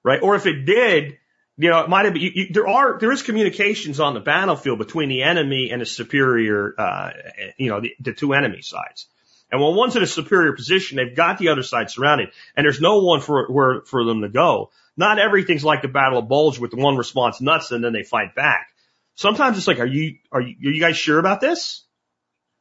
right? 0.05 0.23
Or 0.23 0.35
if 0.35 0.47
it 0.47 0.65
did, 0.65 1.19
you 1.57 1.71
know, 1.71 1.81
it 1.81 1.89
might 1.89 2.07
have 2.07 2.15
been. 2.15 2.23
You, 2.23 2.31
you, 2.35 2.47
there 2.53 2.69
are 2.69 2.99
there 2.99 3.13
is 3.13 3.23
communications 3.23 4.01
on 4.01 4.15
the 4.15 4.21
battlefield 4.21 4.79
between 4.79 5.09
the 5.09 5.23
enemy 5.23 5.71
and 5.71 5.83
the 5.83 5.87
superior, 5.87 6.75
uh, 6.79 7.11
you 7.59 7.69
know, 7.69 7.81
the, 7.81 7.95
the 8.01 8.13
two 8.13 8.33
enemy 8.33 8.63
sides. 8.63 9.07
And 9.53 9.61
when 9.61 9.75
one's 9.75 9.97
in 9.97 10.03
a 10.03 10.07
superior 10.07 10.53
position, 10.53 10.97
they've 10.97 11.15
got 11.15 11.39
the 11.39 11.49
other 11.49 11.63
side 11.63 11.91
surrounded, 11.91 12.31
and 12.57 12.65
there's 12.65 12.81
no 12.81 13.03
one 13.03 13.21
for 13.21 13.49
where 13.49 13.83
for 13.83 14.05
them 14.05 14.23
to 14.23 14.29
go. 14.29 14.71
Not 14.97 15.19
everything's 15.19 15.65
like 15.65 15.83
the 15.83 15.89
Battle 15.89 16.19
of 16.19 16.29
Bulge 16.29 16.59
with 16.59 16.75
one 16.75 16.97
response 16.97 17.41
nuts 17.41 17.71
and 17.71 17.83
then 17.83 17.93
they 17.93 18.03
fight 18.03 18.35
back. 18.35 18.69
Sometimes 19.15 19.59
it's 19.59 19.67
like, 19.67 19.81
are 19.81 19.87
you 19.87 20.17
are 20.33 20.41
you, 20.41 20.57
are 20.69 20.73
you 20.73 20.81
guys 20.81 20.97
sure 20.97 21.19
about 21.19 21.41
this? 21.41 21.85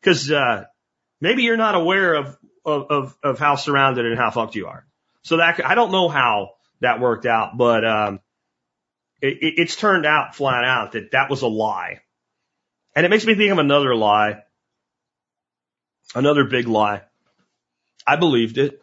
Because 0.02 0.32
uh, 0.32 0.66
maybe 1.22 1.44
you're 1.44 1.58
not 1.58 1.76
aware 1.76 2.16
of, 2.16 2.38
of 2.66 2.86
of 2.90 3.18
of 3.24 3.40
how 3.40 3.56
surrounded 3.56 4.06
and 4.06 4.18
how 4.18 4.32
fucked 4.32 4.56
you 4.56 4.68
are. 4.68 4.86
So 5.22 5.38
that 5.38 5.64
I 5.66 5.76
don't 5.76 5.92
know 5.92 6.10
how 6.10 6.52
that 6.82 7.00
worked 7.00 7.26
out, 7.26 7.58
but 7.58 7.86
um, 7.86 8.20
it, 9.22 9.38
it's 9.42 9.76
turned 9.76 10.06
out 10.06 10.36
flat 10.36 10.64
out 10.64 10.94
that 10.94 11.12
that 11.12 11.30
was 11.30 11.42
a 11.42 11.48
lie, 11.48 12.02
and 12.96 13.06
it 13.06 13.10
makes 13.10 13.26
me 13.26 13.36
think 13.36 13.52
of 13.52 13.58
another 13.58 13.96
lie 13.96 14.44
Another 16.16 16.44
big 16.44 16.68
lie. 16.68 17.04
I 18.06 18.16
believed 18.16 18.58
it. 18.58 18.82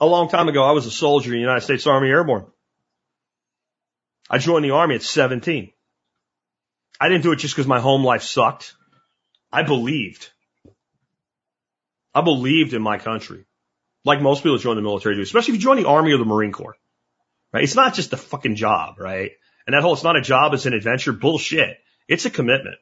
A 0.00 0.06
long 0.06 0.28
time 0.28 0.48
ago, 0.48 0.62
I 0.62 0.72
was 0.72 0.86
a 0.86 0.90
soldier 0.90 1.30
in 1.30 1.34
the 1.34 1.40
United 1.40 1.62
States 1.62 1.86
Army 1.86 2.08
Airborne. 2.08 2.46
I 4.30 4.38
joined 4.38 4.64
the 4.64 4.70
Army 4.70 4.94
at 4.94 5.02
17. 5.02 5.72
I 7.00 7.08
didn't 7.08 7.24
do 7.24 7.32
it 7.32 7.36
just 7.36 7.54
because 7.54 7.66
my 7.66 7.80
home 7.80 8.04
life 8.04 8.22
sucked. 8.22 8.74
I 9.52 9.62
believed. 9.62 10.30
I 12.14 12.20
believed 12.20 12.72
in 12.72 12.82
my 12.82 12.98
country. 12.98 13.44
Like 14.04 14.20
most 14.20 14.42
people 14.42 14.58
join 14.58 14.76
the 14.76 14.82
military 14.82 15.16
do, 15.16 15.22
especially 15.22 15.54
if 15.54 15.60
you 15.60 15.62
join 15.62 15.76
the 15.76 15.88
Army 15.88 16.12
or 16.12 16.18
the 16.18 16.24
Marine 16.24 16.52
Corps. 16.52 16.76
Right? 17.52 17.64
It's 17.64 17.74
not 17.74 17.94
just 17.94 18.12
a 18.12 18.16
fucking 18.16 18.54
job, 18.54 18.98
right? 18.98 19.32
And 19.66 19.74
that 19.74 19.82
whole, 19.82 19.92
it's 19.92 20.04
not 20.04 20.16
a 20.16 20.22
job, 20.22 20.54
it's 20.54 20.66
an 20.66 20.72
adventure. 20.72 21.12
Bullshit. 21.12 21.78
It's 22.08 22.24
a 22.24 22.30
commitment. 22.30 22.78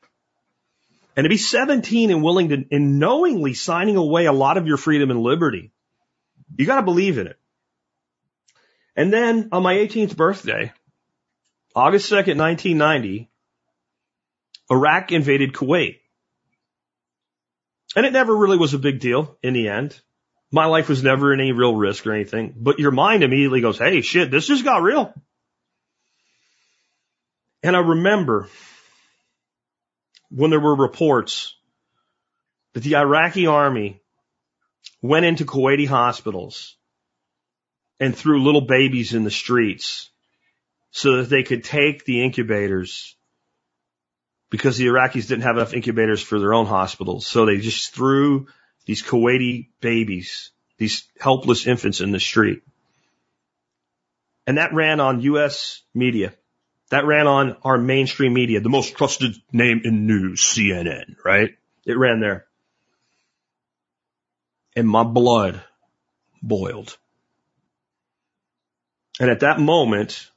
And 1.16 1.24
to 1.24 1.28
be 1.28 1.36
17 1.36 2.10
and 2.10 2.22
willing 2.22 2.48
to, 2.50 2.64
and 2.70 2.98
knowingly 2.98 3.54
signing 3.54 3.96
away 3.96 4.26
a 4.26 4.32
lot 4.32 4.56
of 4.56 4.66
your 4.66 4.76
freedom 4.76 5.10
and 5.10 5.20
liberty, 5.20 5.72
you 6.56 6.66
got 6.66 6.76
to 6.76 6.82
believe 6.82 7.18
in 7.18 7.26
it. 7.26 7.38
And 8.94 9.12
then 9.12 9.48
on 9.52 9.62
my 9.62 9.74
18th 9.74 10.16
birthday, 10.16 10.72
August 11.74 12.10
2nd, 12.10 12.36
1990, 12.38 13.30
Iraq 14.70 15.12
invaded 15.12 15.52
Kuwait. 15.52 16.00
And 17.96 18.06
it 18.06 18.12
never 18.12 18.36
really 18.36 18.58
was 18.58 18.74
a 18.74 18.78
big 18.78 19.00
deal 19.00 19.36
in 19.42 19.54
the 19.54 19.68
end. 19.68 20.00
My 20.50 20.66
life 20.66 20.88
was 20.88 21.02
never 21.02 21.32
in 21.32 21.40
any 21.40 21.52
real 21.52 21.74
risk 21.74 22.06
or 22.06 22.12
anything, 22.12 22.54
but 22.56 22.78
your 22.78 22.90
mind 22.90 23.22
immediately 23.22 23.60
goes, 23.60 23.78
Hey, 23.78 24.00
shit, 24.00 24.30
this 24.30 24.46
just 24.46 24.64
got 24.64 24.82
real. 24.82 25.12
And 27.62 27.76
I 27.76 27.80
remember 27.80 28.48
when 30.30 30.50
there 30.50 30.60
were 30.60 30.74
reports 30.74 31.54
that 32.72 32.82
the 32.82 32.96
Iraqi 32.96 33.46
army 33.46 34.00
went 35.02 35.26
into 35.26 35.44
Kuwaiti 35.44 35.86
hospitals 35.86 36.76
and 38.00 38.16
threw 38.16 38.42
little 38.42 38.60
babies 38.60 39.14
in 39.14 39.24
the 39.24 39.30
streets 39.30 40.10
so 40.90 41.18
that 41.18 41.28
they 41.28 41.42
could 41.42 41.64
take 41.64 42.04
the 42.04 42.22
incubators 42.24 43.16
because 44.50 44.76
the 44.76 44.86
Iraqis 44.86 45.28
didn't 45.28 45.42
have 45.42 45.56
enough 45.56 45.74
incubators 45.74 46.22
for 46.22 46.38
their 46.38 46.54
own 46.54 46.66
hospitals. 46.66 47.26
So 47.26 47.44
they 47.44 47.58
just 47.58 47.94
threw 47.94 48.46
these 48.88 49.02
Kuwaiti 49.02 49.68
babies, 49.82 50.50
these 50.78 51.04
helpless 51.20 51.66
infants 51.66 52.00
in 52.00 52.10
the 52.10 52.18
street. 52.18 52.62
And 54.46 54.56
that 54.56 54.72
ran 54.72 54.98
on 54.98 55.20
U.S. 55.20 55.82
media. 55.92 56.32
That 56.88 57.04
ran 57.04 57.26
on 57.26 57.58
our 57.64 57.76
mainstream 57.76 58.32
media, 58.32 58.60
the 58.60 58.70
most 58.70 58.96
trusted 58.96 59.36
name 59.52 59.82
in 59.84 60.06
news, 60.06 60.40
CNN, 60.40 61.16
right? 61.22 61.50
It 61.84 61.98
ran 61.98 62.20
there. 62.20 62.46
And 64.74 64.88
my 64.88 65.04
blood 65.04 65.62
boiled. 66.42 66.96
And 69.20 69.28
at 69.28 69.40
that 69.40 69.60
moment, 69.60 70.30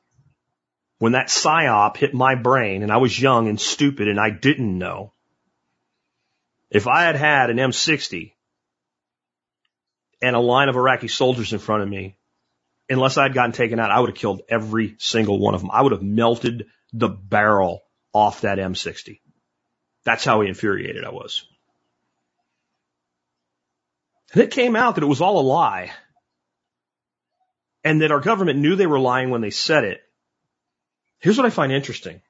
when 0.97 1.13
that 1.13 1.27
psyop 1.27 1.95
hit 1.95 2.13
my 2.13 2.35
brain 2.35 2.83
and 2.83 2.91
I 2.91 2.97
was 2.97 3.17
young 3.17 3.47
and 3.47 3.61
stupid 3.61 4.09
and 4.09 4.19
I 4.19 4.29
didn't 4.29 4.77
know, 4.77 5.13
if 6.69 6.85
I 6.85 7.03
had 7.03 7.15
had 7.15 7.49
an 7.49 7.55
M60 7.55 8.33
and 10.21 10.35
a 10.35 10.39
line 10.39 10.69
of 10.69 10.75
Iraqi 10.75 11.07
soldiers 11.07 11.53
in 11.53 11.59
front 11.59 11.83
of 11.83 11.89
me, 11.89 12.17
unless 12.89 13.17
I'd 13.17 13.33
gotten 13.33 13.53
taken 13.53 13.79
out, 13.79 13.91
I 13.91 13.99
would 13.99 14.09
have 14.09 14.17
killed 14.17 14.41
every 14.49 14.95
single 14.99 15.39
one 15.39 15.55
of 15.55 15.61
them. 15.61 15.71
I 15.71 15.81
would 15.81 15.91
have 15.91 16.03
melted 16.03 16.67
the 16.93 17.09
barrel 17.09 17.83
off 18.13 18.41
that 18.41 18.57
M60. 18.57 19.21
That's 20.03 20.25
how 20.25 20.41
infuriated 20.41 21.05
I 21.05 21.09
was. 21.09 21.45
And 24.33 24.41
it 24.41 24.51
came 24.51 24.75
out 24.75 24.95
that 24.95 25.03
it 25.03 25.07
was 25.07 25.21
all 25.21 25.39
a 25.39 25.41
lie. 25.41 25.91
And 27.83 28.01
that 28.01 28.11
our 28.11 28.19
government 28.19 28.59
knew 28.59 28.75
they 28.75 28.87
were 28.87 28.99
lying 28.99 29.29
when 29.29 29.41
they 29.41 29.49
said 29.49 29.83
it. 29.83 30.01
Here's 31.19 31.37
what 31.37 31.47
I 31.47 31.49
find 31.49 31.71
interesting. 31.71 32.21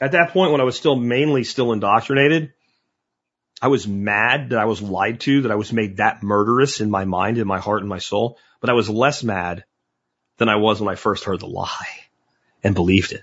At 0.00 0.12
that 0.12 0.30
point, 0.30 0.52
when 0.52 0.60
I 0.60 0.64
was 0.64 0.76
still 0.76 0.96
mainly 0.96 1.44
still 1.44 1.72
indoctrinated, 1.72 2.52
I 3.64 3.68
was 3.68 3.88
mad 3.88 4.50
that 4.50 4.58
I 4.58 4.66
was 4.66 4.82
lied 4.82 5.20
to, 5.20 5.40
that 5.40 5.50
I 5.50 5.54
was 5.54 5.72
made 5.72 5.96
that 5.96 6.22
murderous 6.22 6.82
in 6.82 6.90
my 6.90 7.06
mind, 7.06 7.38
in 7.38 7.46
my 7.46 7.60
heart, 7.60 7.80
in 7.80 7.88
my 7.88 7.98
soul. 7.98 8.36
But 8.60 8.68
I 8.68 8.74
was 8.74 8.90
less 8.90 9.24
mad 9.24 9.64
than 10.36 10.50
I 10.50 10.56
was 10.56 10.82
when 10.82 10.92
I 10.92 10.96
first 10.96 11.24
heard 11.24 11.40
the 11.40 11.46
lie 11.46 11.88
and 12.62 12.74
believed 12.74 13.12
it. 13.12 13.22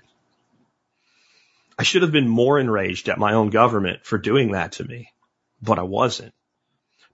I 1.78 1.84
should 1.84 2.02
have 2.02 2.10
been 2.10 2.26
more 2.26 2.58
enraged 2.58 3.08
at 3.08 3.20
my 3.20 3.34
own 3.34 3.50
government 3.50 4.04
for 4.04 4.18
doing 4.18 4.50
that 4.50 4.72
to 4.72 4.84
me, 4.84 5.10
but 5.62 5.78
I 5.78 5.84
wasn't. 5.84 6.34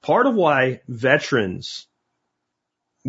Part 0.00 0.24
of 0.24 0.34
why 0.34 0.80
veterans 0.88 1.86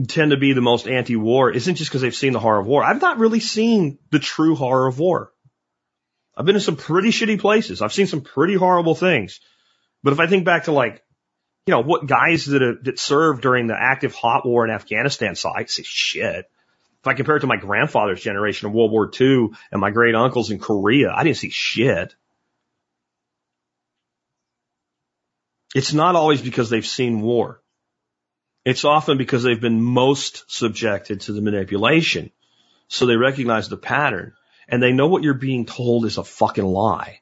tend 0.10 0.32
to 0.32 0.38
be 0.38 0.52
the 0.52 0.60
most 0.60 0.86
anti-war 0.86 1.50
isn't 1.50 1.76
just 1.76 1.90
because 1.90 2.02
they've 2.02 2.14
seen 2.14 2.34
the 2.34 2.40
horror 2.40 2.60
of 2.60 2.68
war. 2.68 2.84
I've 2.84 3.02
not 3.02 3.20
really 3.20 3.40
seen 3.40 4.00
the 4.12 4.20
true 4.20 4.56
horror 4.56 4.88
of 4.88 5.00
war. 5.00 5.32
I've 6.36 6.46
been 6.46 6.56
in 6.56 6.62
some 6.62 6.76
pretty 6.76 7.12
shitty 7.12 7.40
places. 7.40 7.82
I've 7.82 7.94
seen 7.94 8.08
some 8.08 8.20
pretty 8.20 8.56
horrible 8.56 8.96
things. 8.96 9.40
But 10.04 10.14
if 10.14 10.20
I 10.20 10.28
think 10.28 10.46
back 10.46 10.66
to 10.66 10.72
like, 10.72 11.04
you 11.66 11.74
know, 11.74 11.82
what 11.82 12.08
guys 12.08 12.46
that 12.46 12.62
have, 12.62 12.84
that 12.86 13.00
served 13.00 13.42
during 13.42 13.68
the 13.68 13.76
active 13.80 14.16
hot 14.16 14.46
war 14.46 14.66
in 14.66 14.72
Afghanistan 14.72 15.36
saw, 15.36 15.54
I 15.54 15.66
say 15.66 15.84
shit. 15.86 16.50
If 17.02 17.08
I 17.08 17.14
compare 17.14 17.38
it 17.38 17.42
to 17.42 17.48
my 17.48 17.58
grandfather's 17.58 18.22
generation 18.22 18.68
of 18.68 18.74
World 18.74 18.92
War 18.92 19.10
II 19.20 19.50
and 19.72 19.80
my 19.80 19.90
great 19.90 20.16
uncles 20.16 20.52
in 20.52 20.60
Korea, 20.60 21.12
I 21.12 21.24
didn't 21.24 21.38
see 21.38 21.50
shit. 21.50 22.14
It's 25.76 25.94
not 25.94 26.16
always 26.16 26.42
because 26.42 26.70
they've 26.70 26.86
seen 26.86 27.22
war. 27.22 27.62
It's 28.66 28.84
often 28.84 29.18
because 29.18 29.44
they've 29.44 29.62
been 29.62 29.82
most 29.82 30.44
subjected 30.48 31.22
to 31.22 31.34
the 31.34 31.42
manipulation. 31.42 32.32
So 32.88 33.06
they 33.06 33.16
recognize 33.16 33.70
the 33.70 33.78
pattern 33.78 34.34
and 34.68 34.82
they 34.82 34.92
know 34.92 35.08
what 35.08 35.24
you're 35.24 35.34
being 35.34 35.66
told 35.66 36.06
is 36.06 36.18
a 36.18 36.24
fucking 36.24 36.66
lie. 36.66 37.19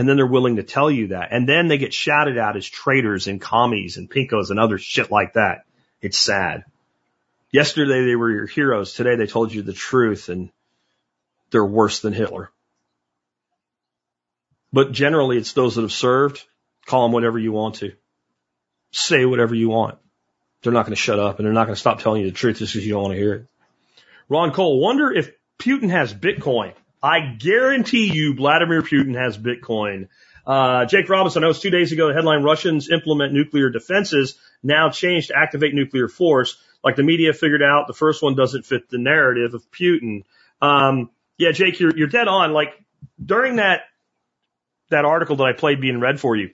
And 0.00 0.08
then 0.08 0.16
they're 0.16 0.26
willing 0.26 0.56
to 0.56 0.62
tell 0.62 0.90
you 0.90 1.08
that. 1.08 1.28
And 1.30 1.46
then 1.46 1.68
they 1.68 1.76
get 1.76 1.92
shouted 1.92 2.38
at 2.38 2.56
as 2.56 2.66
traitors 2.66 3.26
and 3.26 3.38
commies 3.38 3.98
and 3.98 4.10
pinkos 4.10 4.48
and 4.48 4.58
other 4.58 4.78
shit 4.78 5.10
like 5.10 5.34
that. 5.34 5.66
It's 6.00 6.18
sad. 6.18 6.64
Yesterday 7.52 8.06
they 8.06 8.16
were 8.16 8.30
your 8.30 8.46
heroes. 8.46 8.94
Today 8.94 9.16
they 9.16 9.26
told 9.26 9.52
you 9.52 9.60
the 9.60 9.74
truth 9.74 10.30
and 10.30 10.48
they're 11.50 11.62
worse 11.62 12.00
than 12.00 12.14
Hitler. 12.14 12.50
But 14.72 14.92
generally 14.92 15.36
it's 15.36 15.52
those 15.52 15.74
that 15.74 15.82
have 15.82 15.92
served. 15.92 16.42
Call 16.86 17.02
them 17.02 17.12
whatever 17.12 17.38
you 17.38 17.52
want 17.52 17.74
to. 17.80 17.92
Say 18.92 19.26
whatever 19.26 19.54
you 19.54 19.68
want. 19.68 19.98
They're 20.62 20.72
not 20.72 20.86
going 20.86 20.96
to 20.96 21.02
shut 21.02 21.18
up 21.18 21.38
and 21.38 21.44
they're 21.44 21.52
not 21.52 21.66
going 21.66 21.74
to 21.74 21.78
stop 21.78 22.00
telling 22.00 22.22
you 22.22 22.30
the 22.30 22.34
truth 22.34 22.56
just 22.56 22.72
because 22.72 22.86
you 22.86 22.94
don't 22.94 23.02
want 23.02 23.12
to 23.12 23.20
hear 23.20 23.34
it. 23.34 23.46
Ron 24.30 24.52
Cole, 24.52 24.80
wonder 24.80 25.12
if 25.12 25.30
Putin 25.58 25.90
has 25.90 26.14
Bitcoin. 26.14 26.72
I 27.02 27.20
guarantee 27.20 28.12
you 28.12 28.34
Vladimir 28.34 28.82
Putin 28.82 29.16
has 29.16 29.38
Bitcoin. 29.38 30.08
Uh, 30.46 30.84
Jake 30.86 31.08
Robinson, 31.08 31.44
I 31.44 31.46
was 31.46 31.60
two 31.60 31.70
days 31.70 31.92
ago, 31.92 32.08
the 32.08 32.14
headline 32.14 32.42
Russians 32.42 32.90
implement 32.90 33.32
nuclear 33.32 33.70
defenses, 33.70 34.38
now 34.62 34.90
changed 34.90 35.28
to 35.28 35.38
activate 35.38 35.74
nuclear 35.74 36.08
force. 36.08 36.56
Like 36.82 36.96
the 36.96 37.02
media 37.02 37.32
figured 37.32 37.62
out, 37.62 37.86
the 37.86 37.94
first 37.94 38.22
one 38.22 38.34
doesn't 38.34 38.66
fit 38.66 38.88
the 38.88 38.98
narrative 38.98 39.54
of 39.54 39.70
Putin. 39.70 40.24
Um, 40.60 41.10
yeah, 41.38 41.52
Jake, 41.52 41.78
you're, 41.80 41.96
you're 41.96 42.08
dead 42.08 42.28
on. 42.28 42.52
Like 42.52 42.68
during 43.22 43.56
that, 43.56 43.82
that 44.90 45.04
article 45.04 45.36
that 45.36 45.44
I 45.44 45.52
played 45.52 45.80
being 45.80 46.00
read 46.00 46.20
for 46.20 46.36
you, 46.36 46.50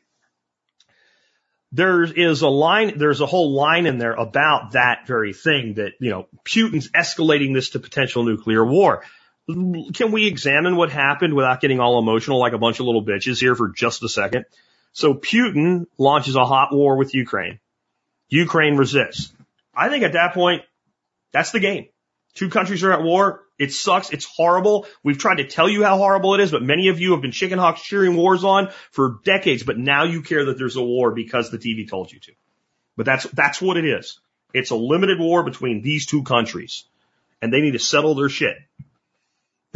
there 1.73 2.05
is 2.05 2.43
a 2.43 2.49
line, 2.49 2.99
there's 2.99 3.21
a 3.21 3.27
whole 3.27 3.53
line 3.53 3.87
in 3.87 3.99
there 3.99 4.13
about 4.13 4.73
that 4.73 5.07
very 5.07 5.33
thing 5.33 5.75
that, 5.75 5.93
you 6.01 6.11
know, 6.11 6.27
Putin's 6.45 6.91
escalating 6.91 7.55
this 7.55 7.71
to 7.71 7.81
potential 7.81 8.25
nuclear 8.25 8.65
war. 8.65 9.03
Can 9.49 10.11
we 10.11 10.27
examine 10.27 10.77
what 10.77 10.91
happened 10.91 11.35
without 11.35 11.61
getting 11.61 11.79
all 11.79 11.99
emotional 11.99 12.41
like 12.41 12.53
a 12.53 12.59
bunch 12.59 12.81
of 12.81 12.87
little 12.87 13.05
bitches 13.05 13.41
here 13.41 13.55
for 13.55 13.69
just 13.69 14.03
a 14.03 14.09
second? 14.09 14.45
So 14.93 15.15
Putin 15.15 15.87
launches 15.99 16.35
a 16.35 16.45
hot 16.45 16.73
war 16.73 16.97
with 16.97 17.15
Ukraine. 17.15 17.61
Ukraine 18.29 18.77
resists. 18.77 19.33
I 19.75 19.89
think 19.89 20.03
at 20.03 20.15
that 20.15 20.35
point, 20.35 20.63
that's 21.33 21.53
the 21.53 21.61
game. 21.61 21.87
Two 22.35 22.49
countries 22.49 22.83
are 22.83 22.93
at 22.93 23.03
war. 23.03 23.45
It 23.59 23.73
sucks. 23.73 24.11
It's 24.11 24.27
horrible. 24.27 24.87
We've 25.03 25.19
tried 25.19 25.37
to 25.37 25.47
tell 25.47 25.69
you 25.69 25.85
how 25.85 25.97
horrible 25.97 26.35
it 26.35 26.41
is, 26.41 26.51
but 26.51 26.63
many 26.63 26.89
of 26.89 26.99
you 26.99 27.13
have 27.13 27.23
been 27.23 27.31
chicken 27.31 27.59
hawks 27.59 27.83
cheering 27.83 28.17
wars 28.17 28.43
on 28.43 28.71
for 28.91 29.21
decades, 29.25 29.63
but 29.63 29.79
now 29.79 30.05
you 30.05 30.23
care 30.23 30.47
that 30.47 30.59
there's 30.59 30.77
a 30.77 30.83
war 30.83 31.13
because 31.13 31.51
the 31.51 31.59
TV 31.59 31.89
told 31.89 32.13
you 32.13 32.19
to. 32.21 32.33
But 32.97 33.07
that's, 33.07 33.25
that's 33.25 33.63
what 33.63 33.77
it 33.77 33.85
is. 33.85 34.19
It's 34.53 34.71
a 34.71 34.77
limited 34.77 35.21
war 35.21 35.45
between 35.45 35.83
these 35.83 36.07
two 36.07 36.25
countries 36.25 36.85
and 37.41 37.53
they 37.53 37.61
need 37.61 37.73
to 37.73 37.79
settle 37.79 38.15
their 38.15 38.29
shit. 38.29 38.57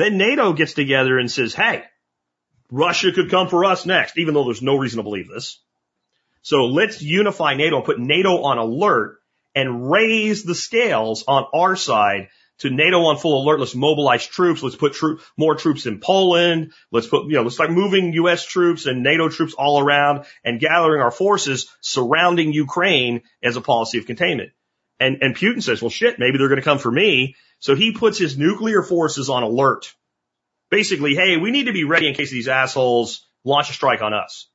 Then 0.00 0.16
NATO 0.16 0.54
gets 0.54 0.72
together 0.72 1.18
and 1.18 1.30
says, 1.30 1.54
Hey, 1.54 1.82
Russia 2.70 3.12
could 3.12 3.30
come 3.30 3.48
for 3.48 3.66
us 3.66 3.84
next, 3.84 4.16
even 4.16 4.32
though 4.32 4.44
there's 4.44 4.62
no 4.62 4.78
reason 4.78 4.96
to 4.96 5.02
believe 5.02 5.28
this. 5.28 5.60
So 6.40 6.64
let's 6.64 7.02
unify 7.02 7.52
NATO 7.52 7.82
put 7.82 8.00
NATO 8.00 8.42
on 8.44 8.56
alert 8.56 9.18
and 9.54 9.90
raise 9.90 10.42
the 10.42 10.54
scales 10.54 11.24
on 11.28 11.44
our 11.52 11.76
side 11.76 12.28
to 12.60 12.70
NATO 12.70 13.02
on 13.04 13.18
full 13.18 13.42
alert. 13.42 13.60
Let's 13.60 13.74
mobilize 13.74 14.26
troops. 14.26 14.62
Let's 14.62 14.74
put 14.74 14.94
tro- 14.94 15.18
more 15.36 15.54
troops 15.54 15.84
in 15.84 16.00
Poland. 16.00 16.72
Let's 16.90 17.06
put, 17.06 17.26
you 17.26 17.32
know, 17.32 17.42
let's 17.42 17.56
start 17.56 17.70
moving 17.70 18.14
U.S. 18.14 18.46
troops 18.46 18.86
and 18.86 19.02
NATO 19.02 19.28
troops 19.28 19.52
all 19.52 19.82
around 19.84 20.24
and 20.42 20.58
gathering 20.58 21.02
our 21.02 21.10
forces 21.10 21.68
surrounding 21.82 22.54
Ukraine 22.54 23.20
as 23.42 23.56
a 23.56 23.60
policy 23.60 23.98
of 23.98 24.06
containment. 24.06 24.52
And, 25.00 25.22
and 25.22 25.34
Putin 25.34 25.62
says, 25.62 25.80
well, 25.80 25.90
shit, 25.90 26.18
maybe 26.18 26.36
they're 26.38 26.48
going 26.48 26.60
to 26.60 26.64
come 26.64 26.78
for 26.78 26.92
me. 26.92 27.34
So 27.58 27.74
he 27.74 27.92
puts 27.92 28.18
his 28.18 28.36
nuclear 28.36 28.82
forces 28.82 29.30
on 29.30 29.42
alert. 29.42 29.94
Basically, 30.70 31.14
hey, 31.14 31.38
we 31.38 31.50
need 31.50 31.66
to 31.66 31.72
be 31.72 31.84
ready 31.84 32.06
in 32.06 32.14
case 32.14 32.30
these 32.30 32.48
assholes 32.48 33.26
launch 33.42 33.70
a 33.70 33.72
strike 33.72 34.02
on 34.02 34.12
us. 34.12 34.46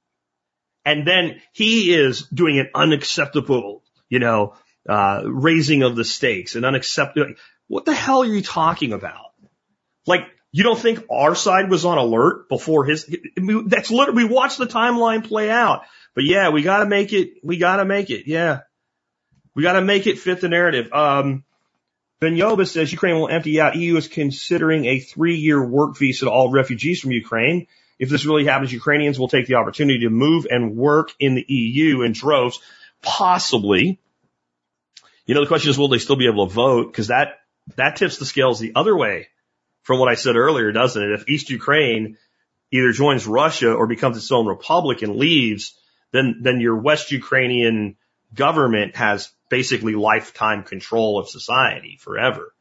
And 0.86 1.06
then 1.06 1.42
he 1.52 1.94
is 1.94 2.22
doing 2.28 2.60
an 2.60 2.70
unacceptable, 2.76 3.84
you 4.08 4.20
know, 4.20 4.54
uh, 4.88 5.24
raising 5.26 5.82
of 5.82 5.96
the 5.96 6.06
stakes 6.06 6.56
and 6.56 6.64
unacceptable. 6.64 7.34
What 7.68 7.86
the 7.86 7.96
hell 7.96 8.22
are 8.22 8.26
you 8.26 8.44
talking 8.44 8.94
about? 8.94 9.32
Like, 10.06 10.28
you 10.52 10.64
don't 10.64 10.80
think 10.80 11.04
our 11.12 11.34
side 11.34 11.72
was 11.72 11.86
on 11.86 11.98
alert 11.98 12.48
before 12.48 12.86
his, 12.86 13.12
that's 13.66 13.90
literally, 13.90 14.24
we 14.24 14.32
watched 14.32 14.60
the 14.60 14.68
timeline 14.68 15.28
play 15.28 15.50
out. 15.50 15.82
But 16.14 16.24
yeah, 16.24 16.50
we 16.50 16.62
gotta 16.62 16.86
make 16.86 17.12
it, 17.12 17.34
we 17.44 17.58
gotta 17.58 17.84
make 17.84 18.12
it, 18.12 18.28
yeah. 18.28 18.62
We 19.56 19.64
gotta 19.64 19.82
make 19.82 20.06
it 20.06 20.20
fit 20.20 20.42
the 20.42 20.50
narrative. 20.50 20.92
Um, 20.94 21.44
Benyoba 22.22 22.68
says 22.68 22.92
Ukraine 22.92 23.16
will 23.16 23.30
empty 23.30 23.60
out. 23.60 23.76
EU 23.76 23.98
is 23.98 24.08
considering 24.08 24.86
a 24.86 25.00
three-year 25.00 25.64
work 25.64 25.98
visa 25.98 26.26
to 26.26 26.32
all 26.32 26.52
refugees 26.52 27.02
from 27.02 27.12
Ukraine. 27.12 27.68
If 27.98 28.10
this 28.10 28.26
really 28.26 28.46
happens, 28.46 28.74
Ukrainians 28.74 29.18
will 29.18 29.28
take 29.28 29.48
the 29.48 29.56
opportunity 29.56 30.00
to 30.00 30.10
move 30.10 30.46
and 30.50 30.76
work 30.76 31.12
in 31.20 31.36
the 31.36 31.46
EU 31.48 32.02
in 32.02 32.12
droves. 32.12 32.60
Possibly. 33.02 34.00
You 35.26 35.36
know, 35.36 35.42
the 35.42 35.48
question 35.48 35.70
is, 35.70 35.78
will 35.78 35.88
they 35.88 35.98
still 36.00 36.16
be 36.16 36.28
able 36.28 36.48
to 36.48 36.54
vote? 36.54 36.92
Because 36.92 37.08
that 37.08 37.40
that 37.78 37.96
tips 37.96 38.18
the 38.18 38.26
scales 38.26 38.60
the 38.60 38.74
other 38.76 38.96
way 38.96 39.28
from 39.84 40.00
what 40.00 40.10
I 40.10 40.16
said 40.16 40.36
earlier, 40.36 40.72
doesn't 40.72 41.02
it? 41.02 41.12
If 41.12 41.30
East 41.30 41.50
Ukraine 41.50 42.18
either 42.72 42.92
joins 42.92 43.26
Russia 43.26 43.74
or 43.74 43.88
becomes 43.88 44.18
its 44.18 44.32
own 44.32 44.48
republic 44.48 45.02
and 45.02 45.16
leaves, 45.16 45.78
then, 46.12 46.40
then 46.42 46.60
your 46.60 46.76
West 46.76 47.12
Ukrainian 47.12 47.96
government 48.34 48.96
has 48.96 49.32
basically 49.50 49.96
lifetime 49.96 50.64
control 50.64 51.20
of 51.20 51.30
society 51.30 51.98
forever 52.00 52.54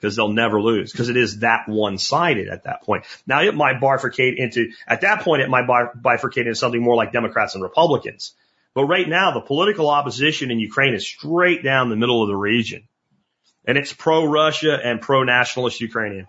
because 0.00 0.16
they'll 0.16 0.32
never 0.32 0.60
lose 0.60 0.92
because 0.92 1.08
it 1.08 1.16
is 1.16 1.40
that 1.40 1.68
one 1.68 1.98
sided 1.98 2.48
at 2.48 2.64
that 2.64 2.82
point. 2.82 3.04
Now 3.26 3.42
it 3.42 3.54
might 3.54 3.80
bifurcate 3.80 4.36
into, 4.36 4.70
at 4.86 5.02
that 5.02 5.22
point, 5.22 5.42
it 5.42 5.48
might 5.48 5.66
bifurcate 5.66 6.42
into 6.42 6.54
something 6.54 6.82
more 6.82 6.96
like 6.96 7.12
Democrats 7.12 7.54
and 7.54 7.62
Republicans. 7.62 8.34
But 8.74 8.86
right 8.86 9.08
now, 9.08 9.32
the 9.32 9.40
political 9.40 9.88
opposition 9.88 10.50
in 10.50 10.58
Ukraine 10.58 10.94
is 10.94 11.06
straight 11.06 11.62
down 11.62 11.90
the 11.90 11.96
middle 11.96 12.22
of 12.22 12.28
the 12.28 12.36
region 12.36 12.88
and 13.64 13.78
it's 13.78 13.92
pro 13.92 14.26
Russia 14.26 14.78
and 14.82 15.00
pro 15.00 15.24
nationalist 15.24 15.80
Ukrainian. 15.80 16.26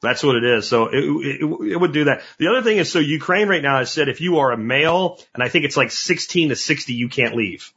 That's 0.00 0.22
what 0.22 0.36
it 0.36 0.44
is. 0.44 0.68
So 0.68 0.86
it, 0.86 0.98
it, 0.98 1.40
it, 1.72 1.80
would 1.80 1.92
do 1.92 2.04
that. 2.04 2.22
The 2.38 2.48
other 2.48 2.62
thing 2.62 2.78
is, 2.78 2.90
so 2.90 3.00
Ukraine 3.00 3.48
right 3.48 3.62
now 3.62 3.78
has 3.78 3.90
said 3.90 4.08
if 4.08 4.20
you 4.20 4.38
are 4.38 4.52
a 4.52 4.56
male, 4.56 5.18
and 5.34 5.42
I 5.42 5.48
think 5.48 5.64
it's 5.64 5.76
like 5.76 5.90
16 5.90 6.50
to 6.50 6.56
60, 6.56 6.92
you 6.92 7.08
can't 7.08 7.34
leave. 7.34 7.72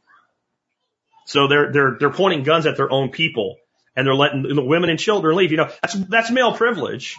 So 1.26 1.48
they're, 1.48 1.72
they're, 1.72 1.96
they're 1.98 2.10
pointing 2.10 2.42
guns 2.42 2.66
at 2.66 2.76
their 2.76 2.90
own 2.90 3.10
people 3.10 3.56
and 3.96 4.06
they're 4.06 4.14
letting 4.14 4.42
the 4.42 4.62
women 4.62 4.90
and 4.90 4.98
children 4.98 5.36
leave. 5.36 5.50
You 5.50 5.58
know, 5.58 5.70
that's, 5.82 5.94
that's 5.94 6.30
male 6.30 6.52
privilege. 6.52 7.16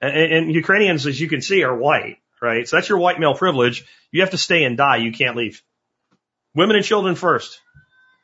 And, 0.00 0.32
and 0.32 0.52
Ukrainians, 0.52 1.06
as 1.06 1.20
you 1.20 1.28
can 1.28 1.40
see, 1.40 1.62
are 1.62 1.76
white, 1.76 2.18
right? 2.40 2.68
So 2.68 2.76
that's 2.76 2.88
your 2.88 2.98
white 2.98 3.20
male 3.20 3.34
privilege. 3.34 3.84
You 4.10 4.22
have 4.22 4.30
to 4.30 4.38
stay 4.38 4.64
and 4.64 4.76
die. 4.76 4.96
You 4.96 5.12
can't 5.12 5.36
leave. 5.36 5.62
Women 6.54 6.76
and 6.76 6.84
children 6.84 7.14
first. 7.14 7.60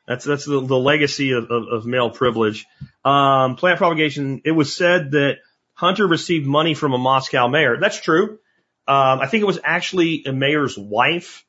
That's 0.07 0.25
that's 0.25 0.45
the, 0.45 0.59
the 0.59 0.77
legacy 0.77 1.31
of, 1.31 1.49
of, 1.49 1.67
of 1.71 1.85
male 1.85 2.09
privilege. 2.09 2.65
Um, 3.05 3.55
plant 3.55 3.77
propagation. 3.77 4.41
It 4.43 4.51
was 4.51 4.75
said 4.75 5.11
that 5.11 5.37
Hunter 5.75 6.05
received 6.05 6.45
money 6.45 6.73
from 6.73 6.93
a 6.93 6.97
Moscow 6.97 7.47
mayor. 7.47 7.77
That's 7.79 7.99
true. 7.99 8.39
Um, 8.85 9.21
I 9.21 9.27
think 9.27 9.43
it 9.43 9.47
was 9.47 9.59
actually 9.63 10.23
a 10.25 10.33
mayor's 10.33 10.77
wife, 10.77 11.45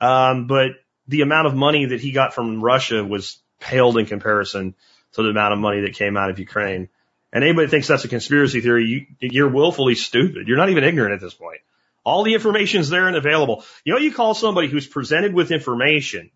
um, 0.00 0.46
but 0.46 0.72
the 1.08 1.22
amount 1.22 1.46
of 1.46 1.54
money 1.54 1.86
that 1.86 2.00
he 2.00 2.12
got 2.12 2.34
from 2.34 2.62
Russia 2.62 3.02
was 3.02 3.38
paled 3.60 3.98
in 3.98 4.06
comparison 4.06 4.74
to 5.12 5.22
the 5.22 5.30
amount 5.30 5.54
of 5.54 5.58
money 5.58 5.80
that 5.80 5.94
came 5.94 6.16
out 6.16 6.30
of 6.30 6.38
Ukraine. 6.38 6.88
And 7.32 7.44
anybody 7.44 7.68
thinks 7.68 7.88
that's 7.88 8.04
a 8.04 8.08
conspiracy 8.08 8.60
theory, 8.60 8.84
you, 8.84 9.06
you're 9.20 9.48
willfully 9.48 9.94
stupid. 9.94 10.48
You're 10.48 10.56
not 10.56 10.70
even 10.70 10.84
ignorant 10.84 11.14
at 11.14 11.20
this 11.20 11.34
point. 11.34 11.60
All 12.04 12.22
the 12.22 12.34
information's 12.34 12.88
there 12.88 13.06
and 13.06 13.16
available. 13.16 13.64
You 13.84 13.94
know, 13.94 13.98
you 13.98 14.12
call 14.12 14.34
somebody 14.34 14.68
who's 14.68 14.86
presented 14.86 15.34
with 15.34 15.50
information 15.50 16.30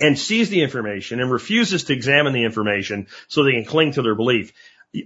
and 0.00 0.18
sees 0.18 0.50
the 0.50 0.62
information 0.62 1.20
and 1.20 1.30
refuses 1.30 1.84
to 1.84 1.92
examine 1.92 2.32
the 2.32 2.44
information 2.44 3.06
so 3.28 3.44
they 3.44 3.52
can 3.52 3.64
cling 3.64 3.92
to 3.92 4.02
their 4.02 4.14
belief. 4.14 4.52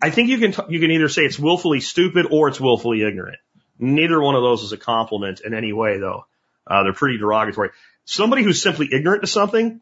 I 0.02 0.10
think 0.10 0.30
you 0.30 0.38
can, 0.38 0.52
t- 0.52 0.62
you 0.72 0.80
can 0.80 0.90
either 0.90 1.08
say 1.08 1.22
it's 1.22 1.38
willfully 1.38 1.80
stupid 1.80 2.26
or 2.30 2.48
it's 2.48 2.60
willfully 2.60 3.02
ignorant. 3.02 3.38
Neither 3.78 4.20
one 4.20 4.34
of 4.34 4.42
those 4.42 4.62
is 4.62 4.72
a 4.72 4.76
compliment 4.76 5.40
in 5.40 5.54
any 5.54 5.72
way 5.72 5.98
though. 5.98 6.26
Uh, 6.66 6.82
they're 6.82 6.92
pretty 6.94 7.18
derogatory. 7.18 7.70
Somebody 8.04 8.42
who's 8.42 8.62
simply 8.62 8.88
ignorant 8.92 9.22
to 9.22 9.26
something, 9.26 9.80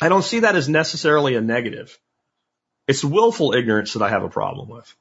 I 0.00 0.08
don't 0.08 0.22
see 0.22 0.40
that 0.40 0.56
as 0.56 0.68
necessarily 0.68 1.34
a 1.34 1.40
negative. 1.40 1.98
It's 2.86 3.04
willful 3.04 3.54
ignorance 3.54 3.94
that 3.94 4.02
I 4.02 4.10
have 4.10 4.24
a 4.24 4.28
problem 4.28 4.68
with. 4.68 4.94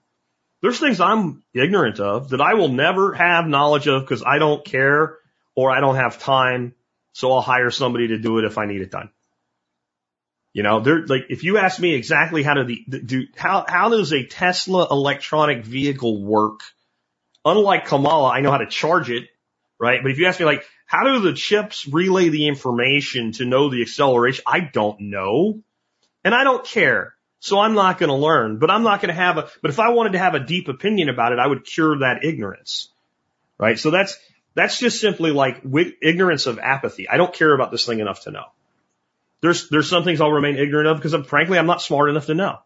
There's 0.62 0.80
things 0.80 1.02
I'm 1.02 1.44
ignorant 1.54 2.00
of 2.00 2.30
that 2.30 2.42
I 2.42 2.54
will 2.54 2.70
never 2.70 3.14
have 3.14 3.46
knowledge 3.48 3.88
of 3.88 4.02
because 4.04 4.24
I 4.26 4.40
don't 4.40 4.64
care 4.64 5.18
or 5.56 5.72
I 5.72 5.82
don't 5.82 5.98
have 5.98 6.20
time 6.20 6.74
So 7.14 7.32
I'll 7.32 7.42
hire 7.42 7.70
somebody 7.70 8.08
to 8.10 8.18
do 8.18 8.40
it 8.40 8.46
if 8.46 8.58
I 8.58 8.66
need 8.66 8.82
it 8.82 8.92
done. 8.92 9.10
You 10.52 10.64
know, 10.64 10.82
they're 10.82 11.06
like, 11.06 11.26
if 11.30 11.44
you 11.44 11.58
ask 11.58 11.80
me 11.80 11.96
exactly 11.96 12.44
how 12.44 12.56
do 12.56 12.64
the, 12.64 13.00
do, 13.00 13.28
how, 13.36 13.66
how 13.68 13.90
does 13.90 14.14
a 14.14 14.26
Tesla 14.26 14.88
electronic 14.90 15.64
vehicle 15.64 16.24
work? 16.24 16.62
Unlike 17.46 17.86
Kamala, 17.86 18.30
I 18.30 18.42
know 18.42 18.52
how 18.52 18.58
to 18.58 18.68
charge 18.68 19.10
it, 19.10 19.28
right? 19.80 20.00
But 20.02 20.12
if 20.12 20.18
you 20.18 20.28
ask 20.28 20.40
me 20.40 20.46
like, 20.46 20.64
how 20.94 21.06
do 21.06 21.22
the 21.22 21.34
chips 21.34 21.88
relay 21.88 22.30
the 22.30 22.48
information 22.48 23.32
to 23.32 23.46
know 23.46 23.72
the 23.72 23.82
acceleration? 23.82 24.44
I 24.46 24.60
don't 24.60 25.00
know. 25.00 25.60
And 26.24 26.36
I 26.36 26.44
don't 26.44 26.64
care. 26.64 27.16
So 27.40 27.60
I'm 27.60 27.74
not 27.74 27.98
going 27.98 28.12
to 28.12 28.16
learn, 28.16 28.60
but 28.60 28.70
I'm 28.70 28.84
not 28.84 29.02
going 29.02 29.08
to 29.08 29.20
have 29.20 29.40
a, 29.40 29.50
but 29.64 29.72
if 29.72 29.80
I 29.80 29.90
wanted 29.90 30.12
to 30.12 30.20
have 30.20 30.36
a 30.36 30.40
deep 30.40 30.68
opinion 30.68 31.10
about 31.10 31.32
it, 31.32 31.40
I 31.40 31.48
would 31.48 31.66
cure 31.66 31.98
that 31.98 32.24
ignorance. 32.24 32.90
Right? 33.58 33.80
So 33.80 33.90
that's, 33.90 34.20
that's 34.54 34.78
just 34.78 35.02
simply 35.02 35.32
like 35.32 35.64
ignorance 36.00 36.46
of 36.46 36.60
apathy. 36.60 37.10
I 37.10 37.18
don't 37.18 37.34
care 37.34 37.56
about 37.56 37.72
this 37.72 37.88
thing 37.88 38.00
enough 38.00 38.22
to 38.26 38.32
know. 38.32 38.46
There's, 39.42 39.70
there's 39.70 39.90
some 39.90 40.04
things 40.04 40.22
I'll 40.22 40.32
remain 40.32 40.58
ignorant 40.58 40.90
of 40.90 40.98
because 40.98 41.14
I'm, 41.14 41.24
frankly, 41.24 41.58
I'm 41.58 41.66
not 41.66 41.82
smart 41.82 42.12
enough 42.12 42.28
to 42.28 42.36
know. 42.36 42.60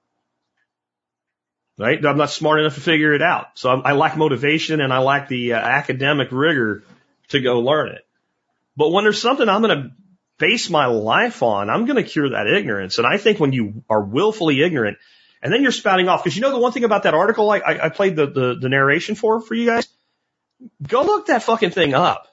Right? 1.77 2.05
I'm 2.05 2.17
not 2.17 2.29
smart 2.29 2.59
enough 2.59 2.75
to 2.75 2.81
figure 2.81 3.13
it 3.13 3.21
out. 3.21 3.51
So 3.53 3.69
I, 3.69 3.91
I 3.91 3.93
lack 3.93 4.17
motivation 4.17 4.81
and 4.81 4.91
I 4.91 4.97
lack 4.97 5.29
the 5.29 5.53
uh, 5.53 5.59
academic 5.59 6.27
rigor 6.33 6.83
to 7.29 7.39
go 7.39 7.61
learn 7.61 7.93
it. 7.93 8.03
But 8.77 8.91
when 8.91 9.03
there's 9.03 9.19
something 9.19 9.49
I'm 9.49 9.63
going 9.63 9.75
to 9.77 9.91
base 10.37 10.69
my 10.69 10.85
life 10.85 11.41
on, 11.41 11.69
I'm 11.69 11.85
going 11.85 12.01
to 12.01 12.09
cure 12.09 12.29
that 12.29 12.47
ignorance. 12.47 12.99
And 12.99 13.07
I 13.07 13.17
think 13.17 13.39
when 13.39 13.51
you 13.51 13.83
are 13.89 14.03
willfully 14.03 14.61
ignorant 14.61 14.99
and 15.41 15.51
then 15.51 15.63
you're 15.63 15.71
spouting 15.71 16.07
off, 16.07 16.23
because 16.23 16.35
you 16.35 16.43
know 16.43 16.51
the 16.51 16.59
one 16.59 16.71
thing 16.71 16.83
about 16.83 17.03
that 17.03 17.15
article 17.15 17.49
I, 17.49 17.57
I, 17.57 17.85
I 17.85 17.89
played 17.89 18.15
the, 18.15 18.27
the, 18.27 18.57
the 18.61 18.69
narration 18.69 19.15
for, 19.15 19.41
for 19.41 19.55
you 19.55 19.65
guys? 19.65 19.87
Go 20.87 21.01
look 21.01 21.27
that 21.27 21.43
fucking 21.43 21.71
thing 21.71 21.95
up 21.95 22.27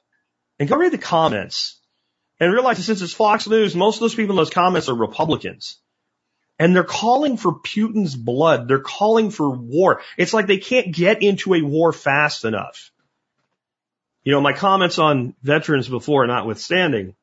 and 0.58 0.68
go 0.68 0.76
read 0.76 0.92
the 0.92 0.98
comments 0.98 1.80
and 2.38 2.52
realize 2.52 2.76
that 2.76 2.84
since 2.84 3.00
it's 3.00 3.12
Fox 3.12 3.48
News, 3.48 3.74
most 3.74 3.96
of 3.96 4.00
those 4.00 4.14
people 4.14 4.34
in 4.34 4.36
those 4.36 4.50
comments 4.50 4.88
are 4.88 4.94
Republicans. 4.94 5.78
And 6.58 6.74
they're 6.74 6.84
calling 6.84 7.36
for 7.36 7.60
Putin's 7.60 8.14
blood. 8.14 8.68
They're 8.68 8.78
calling 8.78 9.30
for 9.30 9.50
war. 9.50 10.02
It's 10.16 10.32
like 10.32 10.46
they 10.46 10.58
can't 10.58 10.94
get 10.94 11.22
into 11.22 11.54
a 11.54 11.62
war 11.62 11.92
fast 11.92 12.44
enough. 12.44 12.92
You 14.24 14.32
know, 14.32 14.40
my 14.40 14.54
comments 14.54 14.98
on 14.98 15.34
veterans 15.42 15.88
before 15.88 16.26
notwithstanding, 16.26 17.14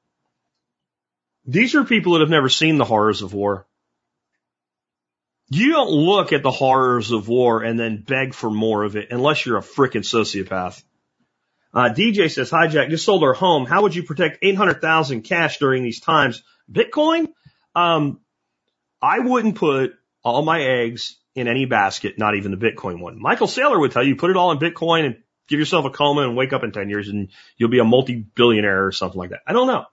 these 1.46 1.74
are 1.74 1.84
people 1.84 2.14
that 2.14 2.20
have 2.20 2.30
never 2.30 2.50
seen 2.50 2.78
the 2.78 2.86
horrors 2.86 3.24
of 3.24 3.34
war. 3.34 3.66
You 5.50 5.72
don't 5.72 5.90
look 5.90 6.32
at 6.32 6.44
the 6.44 6.52
horrors 6.52 7.12
of 7.12 7.28
war 7.28 7.64
and 7.64 7.78
then 7.78 8.04
beg 8.08 8.34
for 8.34 8.50
more 8.50 8.84
of 8.84 8.96
it 8.96 9.10
unless 9.12 9.46
you're 9.46 9.58
a 9.58 9.62
freaking 9.62 10.06
sociopath. 10.06 10.82
Uh, 11.74 11.90
DJ 11.90 12.30
says, 12.30 12.50
hi 12.50 12.68
Jack, 12.68 12.90
just 12.90 13.06
sold 13.06 13.24
our 13.24 13.34
home. 13.34 13.66
How 13.66 13.82
would 13.82 13.96
you 13.96 14.04
protect 14.04 14.40
800,000 14.44 15.24
cash 15.24 15.58
during 15.58 15.84
these 15.84 16.00
times? 16.00 16.44
Bitcoin? 16.72 17.30
Um, 17.76 18.22
I 19.02 19.20
wouldn't 19.20 19.56
put 19.56 19.94
all 20.24 20.44
my 20.44 20.62
eggs 20.62 21.18
in 21.34 21.48
any 21.48 21.66
basket, 21.66 22.20
not 22.20 22.36
even 22.36 22.52
the 22.52 22.58
Bitcoin 22.58 23.02
one. 23.02 23.20
Michael 23.20 23.48
Saylor 23.48 23.80
would 23.80 23.92
tell 23.92 24.06
you, 24.06 24.16
put 24.16 24.30
it 24.30 24.38
all 24.38 24.52
in 24.52 24.60
Bitcoin 24.60 25.06
and 25.06 25.16
give 25.52 25.60
yourself 25.60 25.86
a 25.86 25.90
coma 25.90 26.22
and 26.22 26.36
wake 26.36 26.54
up 26.54 26.64
in 26.64 26.72
10 26.72 26.90
years 26.90 27.10
and 27.10 27.30
you'll 27.58 27.70
be 27.70 27.80
a 27.80 27.84
multi-billionaire 27.84 28.86
or 28.86 28.92
something 28.92 29.20
like 29.20 29.32
that. 29.32 29.42
I 29.46 29.54
don't 29.54 29.68
know. 29.68 29.86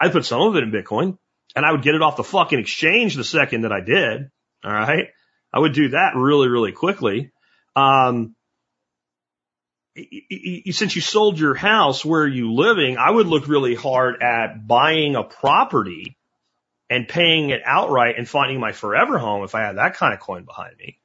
I'd 0.00 0.12
put 0.12 0.26
some 0.26 0.42
of 0.42 0.56
it 0.56 0.64
in 0.64 0.72
Bitcoin 0.72 1.16
and 1.54 1.64
I 1.64 1.70
would 1.70 1.82
get 1.82 1.94
it 1.94 2.02
off 2.02 2.16
the 2.16 2.24
fucking 2.24 2.58
exchange 2.58 3.14
the 3.14 3.24
second 3.24 3.62
that 3.62 3.72
I 3.72 3.80
did. 3.80 4.30
All 4.64 4.72
right. 4.72 5.08
I 5.52 5.60
would 5.60 5.72
do 5.72 5.90
that 5.90 6.16
really, 6.16 6.48
really 6.48 6.72
quickly. 6.72 7.30
Um, 7.76 8.34
since 9.96 10.96
you 10.96 11.00
sold 11.00 11.38
your 11.38 11.54
house, 11.54 12.04
where 12.04 12.22
are 12.22 12.28
you 12.28 12.52
living? 12.52 12.98
I 12.98 13.08
would 13.08 13.28
look 13.28 13.46
really 13.46 13.76
hard 13.76 14.20
at 14.22 14.66
buying 14.66 15.14
a 15.14 15.22
property 15.22 16.18
and 16.90 17.06
paying 17.06 17.50
it 17.50 17.62
outright 17.64 18.16
and 18.18 18.28
finding 18.28 18.58
my 18.58 18.72
forever 18.72 19.18
home 19.18 19.44
if 19.44 19.54
I 19.54 19.60
had 19.60 19.76
that 19.76 19.94
kind 19.94 20.12
of 20.12 20.18
coin 20.18 20.44
behind 20.44 20.76
me. 20.78 20.98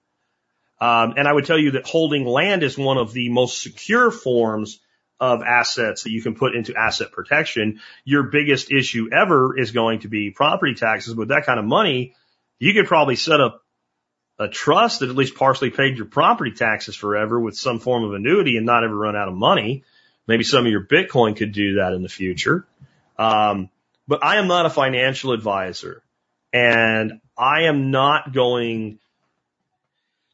Um, 0.82 1.16
and 1.18 1.28
I 1.28 1.34
would 1.34 1.46
tell 1.46 1.58
you 1.60 1.72
that 1.72 1.86
holding 1.86 2.26
land 2.26 2.64
is 2.64 2.78
one 2.78 2.98
of 2.98 3.12
the 3.12 3.30
most 3.30 3.62
secure 3.62 4.12
forms 4.12 4.80
of 5.20 5.42
assets 5.42 6.04
that 6.04 6.12
you 6.12 6.22
can 6.22 6.36
put 6.36 6.56
into 6.56 6.74
asset 6.76 7.12
protection. 7.12 7.82
Your 8.06 8.24
biggest 8.24 8.72
issue 8.72 9.10
ever 9.12 9.60
is 9.60 9.72
going 9.72 10.02
to 10.02 10.08
be 10.08 10.32
property 10.32 10.76
taxes. 10.76 11.16
With 11.16 11.30
that 11.30 11.46
kind 11.46 11.60
of 11.60 11.66
money, 11.66 12.16
you 12.60 12.74
could 12.74 12.88
probably 12.88 13.18
set 13.18 13.42
up 13.42 13.62
a 14.38 14.48
trust 14.48 15.02
that 15.02 15.10
at 15.10 15.16
least 15.16 15.36
partially 15.36 15.70
paid 15.70 15.98
your 15.98 16.06
property 16.06 16.52
taxes 16.52 16.96
forever 16.96 17.38
with 17.38 17.58
some 17.58 17.80
form 17.80 18.06
of 18.06 18.14
annuity 18.14 18.56
and 18.56 18.66
not 18.66 18.86
ever 18.86 18.96
run 18.96 19.18
out 19.18 19.28
of 19.28 19.34
money. 19.34 19.84
Maybe 20.28 20.46
some 20.46 20.66
of 20.66 20.72
your 20.72 20.86
Bitcoin 20.86 21.36
could 21.36 21.52
do 21.52 21.76
that 21.76 21.92
in 21.92 22.04
the 22.04 22.10
future. 22.10 22.66
Um, 23.18 23.70
but 24.08 24.24
I 24.24 24.38
am 24.38 24.48
not 24.48 24.66
a 24.66 24.70
financial 24.70 25.34
advisor 25.34 26.02
and 26.54 27.20
I 27.38 27.64
am 27.64 27.92
not 27.92 28.34
going 28.34 29.00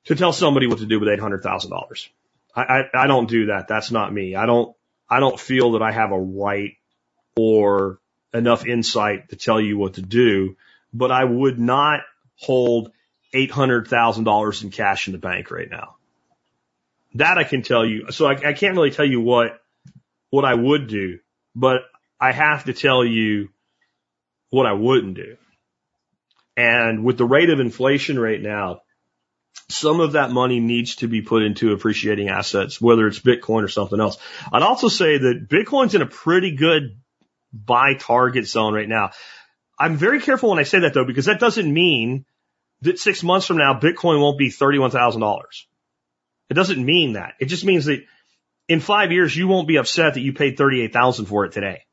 to 0.05 0.15
tell 0.15 0.33
somebody 0.33 0.67
what 0.67 0.79
to 0.79 0.85
do 0.85 0.99
with 0.99 1.09
$800,000. 1.09 2.09
I, 2.55 2.61
I, 2.61 3.03
I 3.03 3.07
don't 3.07 3.29
do 3.29 3.47
that. 3.47 3.67
That's 3.67 3.91
not 3.91 4.13
me. 4.13 4.35
I 4.35 4.45
don't, 4.45 4.75
I 5.09 5.19
don't 5.19 5.39
feel 5.39 5.73
that 5.73 5.81
I 5.81 5.91
have 5.91 6.11
a 6.11 6.19
right 6.19 6.77
or 7.35 7.99
enough 8.33 8.65
insight 8.65 9.29
to 9.29 9.35
tell 9.35 9.59
you 9.59 9.77
what 9.77 9.95
to 9.95 10.01
do, 10.01 10.55
but 10.93 11.11
I 11.11 11.23
would 11.23 11.59
not 11.59 12.01
hold 12.37 12.91
$800,000 13.33 14.63
in 14.63 14.71
cash 14.71 15.07
in 15.07 15.13
the 15.13 15.19
bank 15.19 15.51
right 15.51 15.69
now. 15.69 15.95
That 17.15 17.37
I 17.37 17.43
can 17.43 17.61
tell 17.61 17.85
you. 17.85 18.11
So 18.11 18.25
I, 18.25 18.33
I 18.33 18.53
can't 18.53 18.75
really 18.75 18.91
tell 18.91 19.05
you 19.05 19.21
what, 19.21 19.61
what 20.29 20.45
I 20.45 20.53
would 20.53 20.87
do, 20.87 21.19
but 21.55 21.81
I 22.19 22.31
have 22.31 22.65
to 22.65 22.73
tell 22.73 23.05
you 23.05 23.49
what 24.49 24.65
I 24.65 24.73
wouldn't 24.73 25.15
do. 25.15 25.37
And 26.57 27.03
with 27.03 27.17
the 27.17 27.25
rate 27.25 27.49
of 27.49 27.59
inflation 27.59 28.17
right 28.17 28.41
now, 28.41 28.81
some 29.69 29.99
of 29.99 30.13
that 30.13 30.31
money 30.31 30.59
needs 30.59 30.97
to 30.97 31.07
be 31.07 31.21
put 31.21 31.43
into 31.43 31.73
appreciating 31.73 32.29
assets, 32.29 32.79
whether 32.79 33.07
it's 33.07 33.19
Bitcoin 33.19 33.63
or 33.63 33.67
something 33.67 33.99
else. 33.99 34.17
I'd 34.51 34.61
also 34.61 34.87
say 34.87 35.17
that 35.17 35.47
Bitcoin's 35.49 35.95
in 35.95 36.01
a 36.01 36.07
pretty 36.07 36.51
good 36.51 36.97
buy 37.51 37.95
target 37.95 38.47
zone 38.47 38.73
right 38.73 38.87
now. 38.87 39.11
I'm 39.77 39.97
very 39.97 40.21
careful 40.21 40.49
when 40.49 40.59
I 40.59 40.63
say 40.63 40.79
that 40.79 40.93
though, 40.93 41.05
because 41.05 41.25
that 41.25 41.39
doesn't 41.39 41.71
mean 41.71 42.25
that 42.81 42.99
six 42.99 43.23
months 43.23 43.47
from 43.47 43.57
now, 43.57 43.79
Bitcoin 43.79 44.21
won't 44.21 44.37
be 44.37 44.49
$31,000. 44.49 45.41
It 46.49 46.53
doesn't 46.53 46.83
mean 46.83 47.13
that. 47.13 47.33
It 47.39 47.45
just 47.45 47.65
means 47.65 47.85
that 47.85 48.03
in 48.67 48.79
five 48.79 49.11
years, 49.11 49.35
you 49.35 49.47
won't 49.47 49.67
be 49.67 49.77
upset 49.77 50.13
that 50.13 50.21
you 50.21 50.33
paid 50.33 50.57
38,000 50.57 51.25
for 51.25 51.45
it 51.45 51.51
today. 51.51 51.83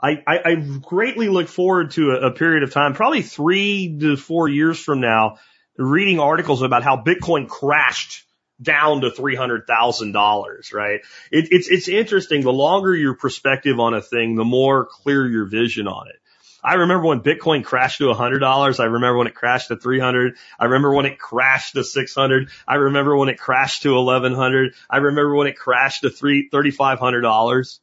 I, 0.00 0.22
I, 0.26 0.38
I 0.44 0.54
greatly 0.54 1.28
look 1.28 1.48
forward 1.48 1.92
to 1.92 2.12
a, 2.12 2.28
a 2.28 2.30
period 2.30 2.62
of 2.62 2.72
time, 2.72 2.94
probably 2.94 3.22
three 3.22 3.98
to 4.00 4.16
four 4.16 4.48
years 4.48 4.78
from 4.78 5.00
now, 5.00 5.38
reading 5.76 6.20
articles 6.20 6.62
about 6.62 6.82
how 6.82 6.96
Bitcoin 6.96 7.48
crashed 7.48 8.24
down 8.62 9.00
to 9.00 9.10
$300,000, 9.10 10.72
right? 10.72 11.00
It, 11.30 11.48
it's, 11.50 11.68
it's 11.68 11.88
interesting. 11.88 12.42
The 12.42 12.52
longer 12.52 12.94
your 12.94 13.14
perspective 13.14 13.80
on 13.80 13.94
a 13.94 14.00
thing, 14.00 14.36
the 14.36 14.44
more 14.44 14.86
clear 14.86 15.26
your 15.28 15.46
vision 15.46 15.88
on 15.88 16.08
it. 16.08 16.16
I 16.62 16.74
remember 16.74 17.08
when 17.08 17.20
Bitcoin 17.20 17.62
crashed 17.62 17.98
to 17.98 18.04
$100. 18.04 18.80
I 18.80 18.84
remember 18.84 19.18
when 19.18 19.26
it 19.26 19.34
crashed 19.34 19.68
to 19.68 19.76
300. 19.76 20.36
I 20.58 20.64
remember 20.64 20.94
when 20.94 21.04
it 21.04 21.18
crashed 21.18 21.74
to 21.74 21.84
600. 21.84 22.48
I 22.66 22.76
remember 22.76 23.14
when 23.16 23.28
it 23.28 23.38
crashed 23.38 23.82
to 23.82 23.92
1100. 23.92 24.72
I 24.88 24.96
remember 24.96 25.34
when 25.34 25.46
it 25.46 25.58
crashed 25.58 26.02
to 26.02 26.10
three, 26.10 26.48
$3,500. 26.48 27.80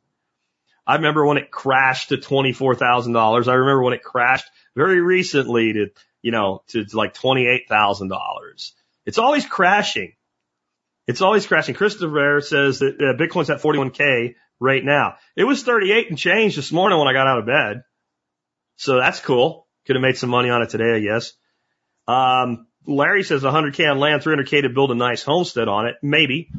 I 0.87 0.95
remember 0.95 1.25
when 1.25 1.37
it 1.37 1.51
crashed 1.51 2.09
to 2.09 2.17
$24,000. 2.17 3.47
I 3.47 3.53
remember 3.53 3.83
when 3.83 3.93
it 3.93 4.03
crashed 4.03 4.49
very 4.75 4.99
recently 4.99 5.73
to, 5.73 5.87
you 6.21 6.31
know, 6.31 6.63
to, 6.69 6.85
to 6.85 6.97
like 6.97 7.13
$28,000. 7.13 8.71
It's 9.05 9.17
always 9.17 9.45
crashing. 9.45 10.13
It's 11.07 11.21
always 11.21 11.45
crashing. 11.45 11.75
Christopher 11.75 12.41
says 12.41 12.79
that 12.79 12.95
uh, 12.95 13.21
Bitcoin's 13.21 13.49
at 13.49 13.61
41K 13.61 14.35
right 14.59 14.83
now. 14.83 15.15
It 15.35 15.43
was 15.43 15.63
38 15.63 16.09
and 16.09 16.17
change 16.17 16.55
this 16.55 16.71
morning 16.71 16.99
when 16.99 17.07
I 17.07 17.13
got 17.13 17.27
out 17.27 17.39
of 17.39 17.45
bed. 17.45 17.83
So 18.77 18.97
that's 18.97 19.19
cool. 19.19 19.67
Could 19.85 19.95
have 19.95 20.03
made 20.03 20.17
some 20.17 20.29
money 20.29 20.49
on 20.49 20.61
it 20.61 20.69
today, 20.69 20.95
I 20.95 20.99
guess. 20.99 21.33
Um, 22.07 22.67
Larry 22.85 23.23
says 23.23 23.43
100k 23.43 23.89
on 23.89 23.99
land, 23.99 24.21
300k 24.21 24.63
to 24.63 24.69
build 24.69 24.91
a 24.91 24.95
nice 24.95 25.23
homestead 25.23 25.67
on 25.67 25.87
it. 25.87 25.95
Maybe. 26.01 26.49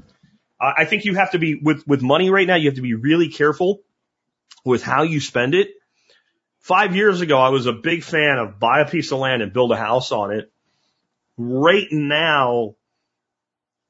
I 0.60 0.84
think 0.84 1.04
you 1.04 1.16
have 1.16 1.32
to 1.32 1.40
be 1.40 1.56
with 1.56 1.84
with 1.88 2.02
money 2.02 2.30
right 2.30 2.46
now. 2.46 2.54
You 2.54 2.68
have 2.68 2.76
to 2.76 2.82
be 2.82 2.94
really 2.94 3.28
careful 3.28 3.80
with 4.64 4.82
how 4.84 5.02
you 5.02 5.18
spend 5.18 5.54
it. 5.54 5.70
Five 6.62 6.94
years 6.94 7.20
ago, 7.20 7.38
I 7.38 7.48
was 7.48 7.66
a 7.66 7.72
big 7.72 8.04
fan 8.04 8.38
of 8.38 8.58
buy 8.58 8.80
a 8.80 8.88
piece 8.88 9.10
of 9.10 9.18
land 9.18 9.42
and 9.42 9.52
build 9.52 9.72
a 9.72 9.76
house 9.76 10.12
on 10.12 10.32
it. 10.32 10.52
Right 11.36 11.88
now, 11.90 12.76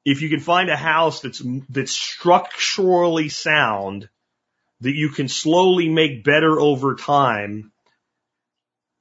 if 0.05 0.21
you 0.21 0.29
can 0.29 0.39
find 0.39 0.69
a 0.69 0.75
house 0.75 1.21
that's 1.21 1.41
that's 1.69 1.91
structurally 1.91 3.29
sound, 3.29 4.09
that 4.81 4.93
you 4.93 5.09
can 5.09 5.27
slowly 5.27 5.87
make 5.87 6.23
better 6.23 6.59
over 6.59 6.95
time, 6.95 7.71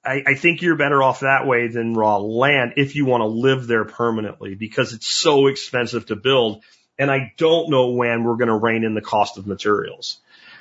I, 0.04 0.22
I 0.26 0.34
think 0.34 0.62
you're 0.62 0.76
better 0.76 1.02
off 1.02 1.20
that 1.20 1.46
way 1.46 1.68
than 1.68 1.94
raw 1.94 2.18
land 2.18 2.74
if 2.76 2.94
you 2.94 3.06
want 3.06 3.22
to 3.22 3.26
live 3.26 3.66
there 3.66 3.84
permanently 3.84 4.54
because 4.54 4.92
it's 4.92 5.08
so 5.08 5.46
expensive 5.46 6.06
to 6.06 6.16
build. 6.16 6.62
And 6.98 7.10
I 7.10 7.32
don't 7.38 7.70
know 7.70 7.90
when 7.90 8.24
we're 8.24 8.36
going 8.36 8.48
to 8.48 8.56
rein 8.56 8.84
in 8.84 8.94
the 8.94 9.00
cost 9.00 9.38
of 9.38 9.46
materials. 9.46 10.20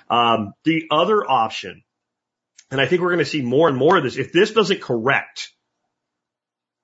Um, 0.09 0.53
the 0.63 0.87
other 0.91 1.29
option, 1.29 1.83
and 2.71 2.79
I 2.79 2.85
think 2.87 3.01
we're 3.01 3.09
going 3.09 3.19
to 3.19 3.25
see 3.25 3.41
more 3.41 3.67
and 3.67 3.77
more 3.77 3.97
of 3.97 4.03
this, 4.03 4.17
if 4.17 4.31
this 4.31 4.51
doesn't 4.51 4.81
correct 4.81 5.49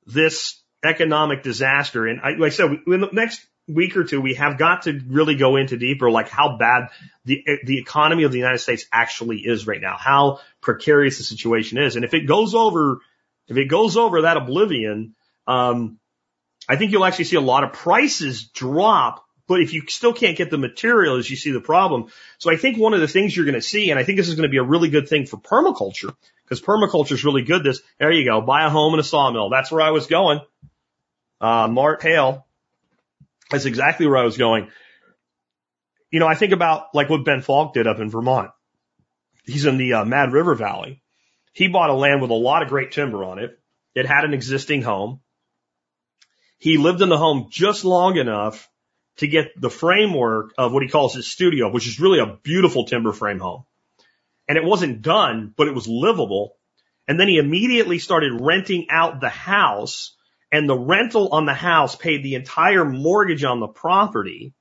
this 0.05 0.61
economic 0.83 1.43
disaster, 1.43 2.05
and 2.05 2.19
I, 2.21 2.31
like 2.31 2.51
I 2.51 2.55
said, 2.55 2.71
in 2.85 3.01
the 3.01 3.09
next 3.13 3.45
week 3.67 3.97
or 3.97 4.03
two, 4.03 4.21
we 4.21 4.35
have 4.35 4.57
got 4.57 4.83
to 4.83 4.99
really 5.07 5.35
go 5.35 5.55
into 5.55 5.77
deeper, 5.77 6.11
like 6.11 6.29
how 6.29 6.57
bad 6.57 6.89
the 7.25 7.43
the 7.63 7.79
economy 7.79 8.23
of 8.23 8.31
the 8.31 8.37
United 8.37 8.59
States 8.59 8.85
actually 8.91 9.39
is 9.39 9.65
right 9.65 9.81
now, 9.81 9.97
how 9.97 10.39
precarious 10.61 11.17
the 11.17 11.23
situation 11.23 11.77
is, 11.77 11.95
and 11.95 12.05
if 12.05 12.13
it 12.13 12.27
goes 12.27 12.53
over, 12.53 12.99
if 13.47 13.57
it 13.57 13.65
goes 13.65 13.97
over 13.97 14.23
that 14.23 14.37
oblivion, 14.37 15.15
um, 15.47 15.99
I 16.67 16.75
think 16.75 16.91
you'll 16.91 17.05
actually 17.05 17.25
see 17.25 17.37
a 17.37 17.41
lot 17.41 17.63
of 17.63 17.73
prices 17.73 18.43
drop. 18.49 19.23
But 19.47 19.61
if 19.61 19.73
you 19.73 19.83
still 19.87 20.13
can't 20.13 20.37
get 20.37 20.51
the 20.51 20.57
materials, 20.57 21.29
you 21.29 21.37
see 21.37 21.51
the 21.51 21.61
problem. 21.61 22.07
So 22.37 22.51
I 22.51 22.57
think 22.57 22.77
one 22.77 22.93
of 22.93 22.99
the 22.99 23.07
things 23.07 23.35
you're 23.35 23.45
going 23.45 23.55
to 23.55 23.61
see, 23.61 23.91
and 23.91 23.99
I 23.99 24.03
think 24.03 24.17
this 24.17 24.27
is 24.27 24.35
going 24.35 24.47
to 24.47 24.51
be 24.51 24.57
a 24.57 24.63
really 24.63 24.89
good 24.89 25.07
thing 25.07 25.25
for 25.25 25.37
permaculture, 25.37 26.13
because 26.43 26.61
permaculture 26.61 27.13
is 27.13 27.23
really 27.23 27.43
good. 27.43 27.63
This, 27.63 27.81
there 27.97 28.11
you 28.11 28.25
go, 28.25 28.41
buy 28.41 28.65
a 28.65 28.69
home 28.69 28.93
and 28.93 28.99
a 28.99 29.05
sawmill. 29.05 29.49
That's 29.49 29.71
where 29.71 29.81
I 29.81 29.91
was 29.91 30.07
going. 30.07 30.41
Uh, 31.39 31.67
Mart 31.67 32.01
Hale 32.01 32.47
that's 33.49 33.65
exactly 33.65 34.07
where 34.07 34.17
I 34.17 34.25
was 34.25 34.37
going. 34.37 34.69
You 36.11 36.19
know, 36.19 36.27
I 36.27 36.35
think 36.35 36.53
about 36.53 36.93
like 36.93 37.09
what 37.09 37.25
Ben 37.25 37.41
Falk 37.41 37.73
did 37.73 37.87
up 37.87 37.99
in 37.99 38.09
Vermont. 38.09 38.51
He's 39.45 39.65
in 39.65 39.77
the 39.77 39.93
uh, 39.93 40.05
Mad 40.05 40.33
River 40.33 40.55
Valley. 40.55 41.01
He 41.53 41.67
bought 41.67 41.89
a 41.89 41.93
land 41.93 42.21
with 42.21 42.31
a 42.31 42.35
lot 42.35 42.61
of 42.61 42.69
great 42.69 42.91
timber 42.91 43.23
on 43.23 43.39
it. 43.39 43.57
It 43.95 44.05
had 44.05 44.25
an 44.25 44.33
existing 44.33 44.81
home. 44.81 45.21
He 46.59 46.77
lived 46.77 47.01
in 47.01 47.09
the 47.09 47.17
home 47.17 47.47
just 47.49 47.85
long 47.85 48.17
enough 48.17 48.69
to 49.17 49.27
get 49.27 49.59
the 49.59 49.69
framework 49.69 50.53
of 50.57 50.71
what 50.71 50.83
he 50.83 50.89
calls 50.89 51.13
his 51.13 51.27
studio, 51.27 51.69
which 51.69 51.87
is 51.87 51.99
really 51.99 52.19
a 52.19 52.37
beautiful 52.43 52.85
timber 52.85 53.13
frame 53.13 53.39
home. 53.39 53.63
And 54.47 54.57
it 54.57 54.63
wasn't 54.63 55.01
done, 55.01 55.53
but 55.55 55.67
it 55.67 55.75
was 55.75 55.87
livable. 55.87 56.55
And 57.07 57.19
then 57.19 57.27
he 57.27 57.37
immediately 57.37 57.99
started 57.99 58.39
renting 58.41 58.87
out 58.89 59.19
the 59.19 59.29
house 59.29 60.15
and 60.51 60.69
the 60.69 60.77
rental 60.77 61.29
on 61.33 61.45
the 61.45 61.53
house 61.53 61.95
paid 61.95 62.23
the 62.23 62.35
entire 62.35 62.85
mortgage 62.85 63.43
on 63.43 63.59
the 63.59 63.67
property. 63.67 64.53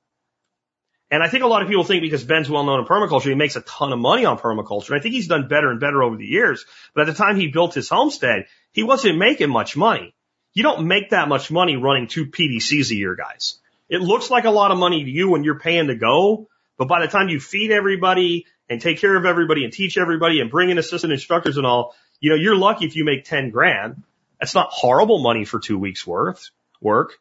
And 1.11 1.23
I 1.23 1.28
think 1.28 1.45
a 1.45 1.47
lot 1.47 1.62
of 1.62 1.69
people 1.69 1.85
think 1.85 2.03
because 2.03 2.24
Ben's 2.24 2.51
well 2.51 2.65
known 2.65 2.81
in 2.81 2.87
permaculture, 2.87 3.28
he 3.28 3.35
makes 3.35 3.55
a 3.55 3.61
ton 3.61 3.93
of 3.93 3.99
money 3.99 4.24
on 4.24 4.39
permaculture. 4.39 4.91
And 4.91 4.99
I 4.99 5.03
think 5.03 5.15
he's 5.15 5.28
done 5.28 5.47
better 5.49 5.70
and 5.70 5.78
better 5.78 6.03
over 6.03 6.16
the 6.16 6.27
years. 6.27 6.65
But 6.95 7.03
at 7.03 7.07
the 7.12 7.23
time 7.23 7.37
he 7.37 7.49
built 7.49 7.74
his 7.74 7.89
homestead, 7.89 8.47
he 8.73 8.83
wasn't 8.83 9.19
making 9.19 9.51
much 9.51 9.77
money. 9.77 10.15
You 10.53 10.65
don't 10.65 10.89
make 10.89 11.11
that 11.11 11.28
much 11.28 11.51
money 11.51 11.77
running 11.77 12.09
two 12.09 12.27
PDCs 12.27 12.91
a 12.91 12.97
year, 12.97 13.15
guys. 13.15 13.61
It 13.89 14.01
looks 14.01 14.31
like 14.31 14.45
a 14.45 14.51
lot 14.51 14.71
of 14.71 14.79
money 14.79 15.05
to 15.05 15.11
you 15.11 15.31
when 15.31 15.45
you're 15.45 15.59
paying 15.59 15.89
to 15.89 15.95
go, 15.95 16.49
but 16.77 16.89
by 16.89 17.01
the 17.01 17.09
time 17.09 17.29
you 17.29 17.41
feed 17.41 17.71
everybody 17.71 18.47
and 18.69 18.81
take 18.81 19.01
care 19.01 19.17
of 19.17 19.25
everybody 19.25 19.65
and 19.65 19.73
teach 19.73 19.97
everybody 19.97 20.41
and 20.41 20.51
bring 20.51 20.71
in 20.71 20.79
assistant 20.79 21.13
instructors 21.13 21.57
and 21.57 21.67
all, 21.67 21.95
you 22.21 22.31
know, 22.31 22.37
you're 22.37 22.57
lucky 22.57 22.87
if 22.87 22.97
you 22.97 23.05
make 23.05 23.25
10 23.25 23.51
grand. 23.51 24.03
That's 24.41 24.55
not 24.55 24.69
horrible 24.71 25.23
money 25.23 25.45
for 25.45 25.61
two 25.61 25.79
weeks 25.79 26.07
worth 26.07 26.51
work. 26.81 27.15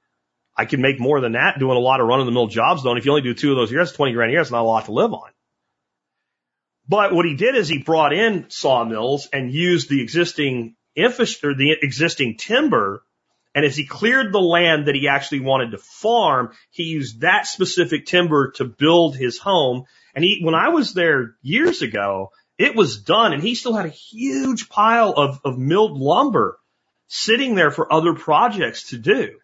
I 0.58 0.66
can 0.66 0.82
make 0.82 1.00
more 1.00 1.20
than 1.22 1.34
that 1.34 1.60
doing 1.60 1.78
a 1.78 1.82
lot 1.82 2.02
of 2.02 2.08
run 2.08 2.20
of 2.20 2.26
the 2.26 2.32
mill 2.32 2.48
jobs 2.48 2.84
though. 2.84 2.92
And 2.92 3.00
if 3.00 3.06
you 3.06 3.12
only 3.12 3.22
do 3.22 3.34
two 3.34 3.52
of 3.52 3.58
those 3.58 3.72
years, 3.72 3.92
20 3.92 4.14
grand 4.14 4.30
a 4.30 4.34
year, 4.34 4.42
it's 4.42 4.52
not 4.52 4.62
a 4.62 4.64
lot 4.64 4.86
to 4.86 4.92
live 4.92 5.14
on. 5.14 5.30
But 6.88 7.14
what 7.14 7.26
he 7.26 7.36
did 7.36 7.56
is 7.56 7.68
he 7.68 7.80
brought 7.80 8.14
in 8.14 8.46
sawmills 8.50 9.28
and 9.34 9.52
used 9.52 9.90
the 9.90 10.02
existing 10.02 10.76
infrastructure, 10.96 11.58
the 11.58 11.76
existing 11.82 12.38
timber. 12.38 13.04
And 13.56 13.64
as 13.64 13.78
he 13.78 13.86
cleared 13.86 14.34
the 14.34 14.42
land 14.42 14.88
that 14.88 14.96
he 14.96 15.08
actually 15.08 15.40
wanted 15.40 15.72
to 15.72 15.78
farm, 15.78 16.52
he 16.72 16.84
used 16.84 17.22
that 17.22 17.48
specific 17.48 18.06
timber 18.06 18.52
to 18.58 18.66
build 18.66 19.16
his 19.16 19.40
home. 19.40 19.86
And 20.14 20.26
he, 20.26 20.42
when 20.44 20.54
I 20.54 20.70
was 20.70 20.94
there 20.94 21.36
years 21.42 21.82
ago, 21.82 22.32
it 22.58 22.76
was 22.76 23.02
done 23.02 23.32
and 23.32 23.42
he 23.42 23.56
still 23.56 23.74
had 23.74 23.86
a 23.86 23.90
huge 23.90 24.68
pile 24.68 25.12
of, 25.12 25.40
of 25.46 25.58
milled 25.58 25.98
lumber 25.98 26.58
sitting 27.08 27.56
there 27.56 27.72
for 27.72 27.92
other 27.92 28.14
projects 28.14 28.90
to 28.90 28.98
do. 28.98 29.38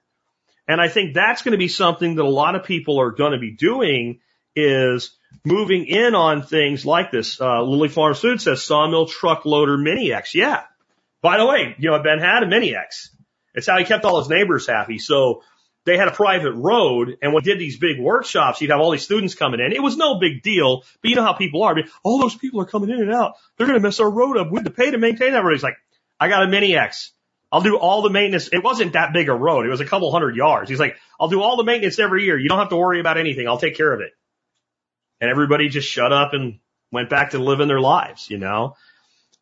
And 0.67 0.81
I 0.81 0.89
think 0.89 1.13
that's 1.13 1.41
going 1.41 1.53
to 1.53 1.57
be 1.57 1.67
something 1.69 2.15
that 2.15 2.23
a 2.23 2.29
lot 2.29 2.55
of 2.55 2.65
people 2.65 2.99
are 2.99 3.11
going 3.11 3.31
to 3.31 3.39
be 3.39 3.51
doing 3.51 4.19
is 4.55 5.15
moving 5.45 5.85
in 5.85 6.15
on 6.15 6.43
things 6.43 6.85
like 6.85 7.11
this. 7.11 7.39
Uh, 7.39 7.61
Lily 7.63 7.89
Farm 7.89 8.13
Food 8.13 8.41
says 8.41 8.61
sawmill 8.63 9.05
truck 9.05 9.45
loader 9.45 9.77
mini 9.77 10.13
X. 10.13 10.35
Yeah. 10.35 10.63
By 11.21 11.37
the 11.37 11.45
way, 11.45 11.75
you 11.79 11.91
know, 11.91 12.01
Ben 12.03 12.19
had 12.19 12.43
a 12.43 12.47
mini 12.47 12.75
X. 12.75 13.09
It's 13.53 13.67
how 13.67 13.77
he 13.77 13.85
kept 13.85 14.05
all 14.05 14.19
his 14.19 14.29
neighbors 14.29 14.67
happy. 14.67 14.97
So 14.99 15.43
they 15.85 15.97
had 15.97 16.07
a 16.07 16.11
private 16.11 16.53
road 16.53 17.17
and 17.21 17.33
when 17.33 17.43
did 17.43 17.59
these 17.59 17.77
big 17.77 17.99
workshops, 17.99 18.61
you'd 18.61 18.71
have 18.71 18.79
all 18.79 18.91
these 18.91 19.03
students 19.03 19.35
coming 19.35 19.59
in. 19.59 19.71
It 19.71 19.81
was 19.81 19.97
no 19.97 20.19
big 20.19 20.43
deal, 20.43 20.83
but 21.01 21.09
you 21.09 21.15
know 21.15 21.23
how 21.23 21.33
people 21.33 21.63
are. 21.63 21.71
I 21.71 21.75
mean, 21.75 21.89
all 22.03 22.19
those 22.19 22.35
people 22.35 22.61
are 22.61 22.65
coming 22.65 22.89
in 22.89 23.01
and 23.01 23.11
out. 23.11 23.33
They're 23.57 23.67
going 23.67 23.79
to 23.79 23.83
mess 23.83 23.99
our 23.99 24.09
road 24.09 24.37
up. 24.37 24.51
We 24.51 24.57
have 24.57 24.65
to 24.65 24.71
pay 24.71 24.91
to 24.91 24.97
maintain 24.97 25.33
that 25.33 25.43
road. 25.43 25.53
He's 25.53 25.63
like, 25.63 25.77
I 26.19 26.29
got 26.29 26.43
a 26.43 26.47
mini 26.47 26.75
X. 26.75 27.13
I'll 27.51 27.61
do 27.61 27.77
all 27.77 28.01
the 28.01 28.09
maintenance. 28.09 28.47
It 28.51 28.63
wasn't 28.63 28.93
that 28.93 29.11
big 29.11 29.27
a 29.27 29.33
road. 29.33 29.65
It 29.65 29.69
was 29.69 29.81
a 29.81 29.85
couple 29.85 30.11
hundred 30.11 30.35
yards. 30.35 30.69
He's 30.69 30.79
like, 30.79 30.95
I'll 31.19 31.27
do 31.27 31.41
all 31.41 31.57
the 31.57 31.63
maintenance 31.63 31.99
every 31.99 32.23
year. 32.23 32.39
You 32.39 32.47
don't 32.47 32.59
have 32.59 32.69
to 32.69 32.77
worry 32.77 32.99
about 32.99 33.17
anything. 33.17 33.47
I'll 33.47 33.57
take 33.57 33.75
care 33.75 33.91
of 33.91 33.99
it. 33.99 34.11
And 35.19 35.29
everybody 35.29 35.67
just 35.67 35.89
shut 35.89 36.13
up 36.13 36.33
and 36.33 36.59
went 36.91 37.09
back 37.09 37.31
to 37.31 37.39
living 37.39 37.67
their 37.67 37.81
lives, 37.81 38.29
you 38.29 38.37
know? 38.37 38.75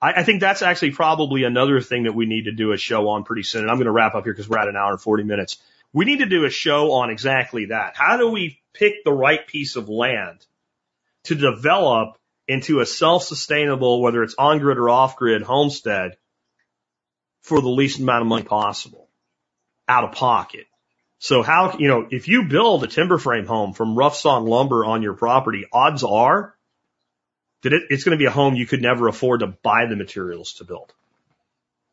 I, 0.02 0.14
I 0.14 0.24
think 0.24 0.42
that's 0.42 0.62
actually 0.62 0.92
probably 0.92 1.44
another 1.44 1.82
thing 1.82 2.04
that 2.04 2.16
we 2.16 2.26
need 2.26 2.46
to 2.46 2.52
do 2.52 2.72
a 2.72 2.78
show 2.78 3.10
on 3.10 3.24
pretty 3.24 3.44
soon. 3.44 3.62
And 3.62 3.72
I'm 3.72 3.78
going 3.78 3.86
to 3.86 3.92
wrap 3.92 4.16
up 4.16 4.24
here 4.24 4.34
because 4.34 4.50
we're 4.50 4.60
at 4.60 4.68
an 4.68 4.76
hour 4.76 4.92
and 4.92 5.02
40 5.02 5.24
minutes. 5.24 5.58
We 5.94 6.06
need 6.06 6.20
to 6.20 6.26
do 6.26 6.46
a 6.46 6.50
show 6.50 6.92
on 6.94 7.10
exactly 7.10 7.66
that. 7.66 7.96
How 7.96 8.18
do 8.18 8.30
we 8.30 8.62
pick 8.74 9.04
the 9.04 9.14
right 9.14 9.46
piece 9.46 9.76
of 9.76 9.90
land 9.90 10.46
to 11.26 11.36
develop 11.36 12.18
into 12.48 12.80
a 12.80 12.86
self-sustainable, 12.86 14.02
whether 14.02 14.24
it's 14.24 14.36
on 14.38 14.60
grid 14.60 14.78
or 14.78 14.90
off 14.90 15.16
grid 15.16 15.44
homestead 15.44 16.18
for 17.42 17.62
the 17.62 17.70
least 17.70 18.00
amount 18.00 18.22
of 18.22 18.28
money 18.28 18.44
possible 18.44 19.08
out 19.88 20.04
of 20.04 20.12
pocket. 20.14 20.66
So 21.20 21.44
how, 21.44 21.78
you 21.78 21.88
know, 21.88 22.08
if 22.10 22.28
you 22.28 22.46
build 22.46 22.84
a 22.84 22.88
timber 22.88 23.18
frame 23.18 23.46
home 23.46 23.74
from 23.74 23.98
rough 23.98 24.16
sawn 24.16 24.46
lumber 24.46 24.86
on 24.86 25.02
your 25.02 25.14
property, 25.14 25.66
odds 25.72 26.04
are 26.04 26.56
that 27.64 27.74
it, 27.74 27.84
it's 27.90 28.04
going 28.04 28.18
to 28.18 28.22
be 28.22 28.26
a 28.26 28.32
home 28.32 28.56
you 28.56 28.66
could 28.66 28.82
never 28.82 29.08
afford 29.08 29.42
to 29.42 29.48
buy 29.48 29.86
the 29.88 29.96
materials 29.96 30.54
to 30.54 30.64
build. 30.64 30.94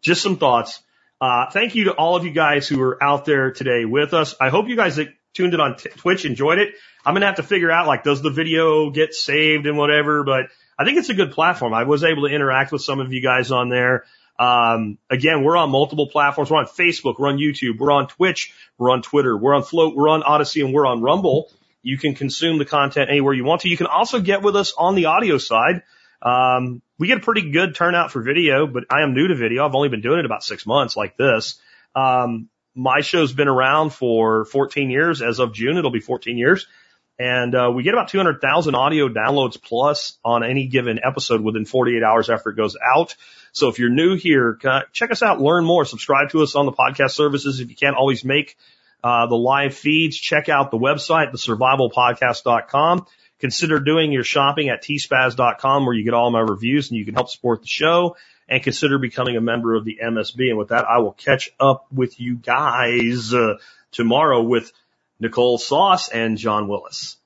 Just 0.02 0.22
some 0.22 0.36
thoughts. 0.36 0.82
Uh, 1.20 1.50
thank 1.50 1.74
you 1.74 1.84
to 1.84 1.92
all 1.92 2.16
of 2.16 2.24
you 2.24 2.30
guys 2.30 2.68
who 2.68 2.80
are 2.82 3.02
out 3.02 3.24
there 3.24 3.50
today 3.50 3.84
with 3.84 4.14
us. 4.14 4.34
I 4.40 4.50
hope 4.50 4.68
you 4.68 4.76
guys 4.76 4.96
that 4.96 5.08
tuned 5.34 5.54
in 5.54 5.60
on 5.60 5.76
t- 5.76 5.88
Twitch 5.90 6.24
enjoyed 6.24 6.58
it. 6.58 6.74
I'm 7.04 7.14
going 7.14 7.22
to 7.22 7.26
have 7.26 7.36
to 7.36 7.42
figure 7.42 7.70
out 7.70 7.86
like, 7.86 8.04
does 8.04 8.22
the 8.22 8.30
video 8.30 8.90
get 8.90 9.14
saved 9.14 9.66
and 9.66 9.76
whatever, 9.78 10.24
but 10.24 10.46
I 10.78 10.84
think 10.84 10.98
it's 10.98 11.08
a 11.08 11.14
good 11.14 11.32
platform. 11.32 11.72
I 11.72 11.84
was 11.84 12.04
able 12.04 12.28
to 12.28 12.34
interact 12.34 12.72
with 12.72 12.82
some 12.82 13.00
of 13.00 13.12
you 13.12 13.22
guys 13.22 13.50
on 13.50 13.68
there. 13.68 14.04
Um, 14.38 14.98
again, 15.08 15.42
we're 15.42 15.56
on 15.56 15.70
multiple 15.70 16.08
platforms. 16.08 16.50
We're 16.50 16.58
on 16.58 16.66
Facebook, 16.66 17.18
we're 17.18 17.28
on 17.28 17.38
YouTube, 17.38 17.78
we're 17.78 17.92
on 17.92 18.08
Twitch, 18.08 18.52
we're 18.76 18.90
on 18.90 19.00
Twitter, 19.00 19.36
we're 19.36 19.54
on 19.54 19.62
Flote, 19.62 19.94
we're 19.94 20.08
on 20.08 20.22
Odysee, 20.22 20.62
and 20.62 20.74
we're 20.74 20.86
on 20.86 21.00
Rumble. 21.00 21.50
You 21.86 21.98
can 21.98 22.16
consume 22.16 22.58
the 22.58 22.64
content 22.64 23.10
anywhere 23.10 23.32
you 23.32 23.44
want 23.44 23.60
to. 23.60 23.68
You 23.68 23.76
can 23.76 23.86
also 23.86 24.20
get 24.20 24.42
with 24.42 24.56
us 24.56 24.74
on 24.76 24.96
the 24.96 25.04
audio 25.04 25.38
side. 25.38 25.84
Um, 26.20 26.82
we 26.98 27.06
get 27.06 27.18
a 27.18 27.20
pretty 27.20 27.52
good 27.52 27.76
turnout 27.76 28.10
for 28.10 28.22
video, 28.22 28.66
but 28.66 28.86
I 28.90 29.02
am 29.02 29.14
new 29.14 29.28
to 29.28 29.36
video. 29.36 29.64
I've 29.64 29.74
only 29.76 29.88
been 29.88 30.00
doing 30.00 30.18
it 30.18 30.24
about 30.24 30.42
six 30.42 30.66
months 30.66 30.96
like 30.96 31.16
this. 31.16 31.60
Um, 31.94 32.48
my 32.74 33.02
show's 33.02 33.32
been 33.32 33.46
around 33.46 33.90
for 33.90 34.46
14 34.46 34.90
years. 34.90 35.22
As 35.22 35.38
of 35.38 35.54
June, 35.54 35.76
it'll 35.76 35.92
be 35.92 36.00
14 36.00 36.36
years. 36.36 36.66
And 37.20 37.54
uh, 37.54 37.70
we 37.72 37.84
get 37.84 37.94
about 37.94 38.08
200,000 38.08 38.74
audio 38.74 39.08
downloads 39.08 39.62
plus 39.62 40.18
on 40.24 40.42
any 40.42 40.66
given 40.66 40.98
episode 41.04 41.40
within 41.40 41.66
48 41.66 42.02
hours 42.02 42.28
after 42.28 42.50
it 42.50 42.56
goes 42.56 42.76
out. 42.96 43.14
So 43.52 43.68
if 43.68 43.78
you're 43.78 43.90
new 43.90 44.16
here, 44.16 44.58
check 44.92 45.12
us 45.12 45.22
out, 45.22 45.40
learn 45.40 45.64
more, 45.64 45.84
subscribe 45.84 46.30
to 46.30 46.42
us 46.42 46.56
on 46.56 46.66
the 46.66 46.72
podcast 46.72 47.12
services. 47.12 47.60
If 47.60 47.70
you 47.70 47.76
can't 47.76 47.96
always 47.96 48.24
make 48.24 48.56
uh, 49.02 49.26
the 49.26 49.36
live 49.36 49.74
feeds, 49.74 50.16
check 50.16 50.48
out 50.48 50.70
the 50.70 50.78
website, 50.78 51.32
thesurvivalpodcast.com. 51.32 53.06
Consider 53.38 53.80
doing 53.80 54.12
your 54.12 54.24
shopping 54.24 54.70
at 54.70 54.82
tspaz.com 54.82 55.84
where 55.84 55.94
you 55.94 56.04
get 56.04 56.14
all 56.14 56.30
my 56.30 56.40
reviews 56.40 56.90
and 56.90 56.98
you 56.98 57.04
can 57.04 57.14
help 57.14 57.28
support 57.28 57.62
the 57.62 57.68
show 57.68 58.16
and 58.48 58.62
consider 58.62 58.98
becoming 58.98 59.36
a 59.36 59.40
member 59.40 59.74
of 59.74 59.84
the 59.84 59.98
MSB. 60.02 60.48
And 60.48 60.58
with 60.58 60.68
that, 60.68 60.86
I 60.86 60.98
will 60.98 61.12
catch 61.12 61.50
up 61.60 61.86
with 61.92 62.18
you 62.18 62.36
guys 62.36 63.34
uh, 63.34 63.54
tomorrow 63.92 64.42
with 64.42 64.72
Nicole 65.20 65.58
Sauce 65.58 66.08
and 66.08 66.38
John 66.38 66.68
Willis. 66.68 67.16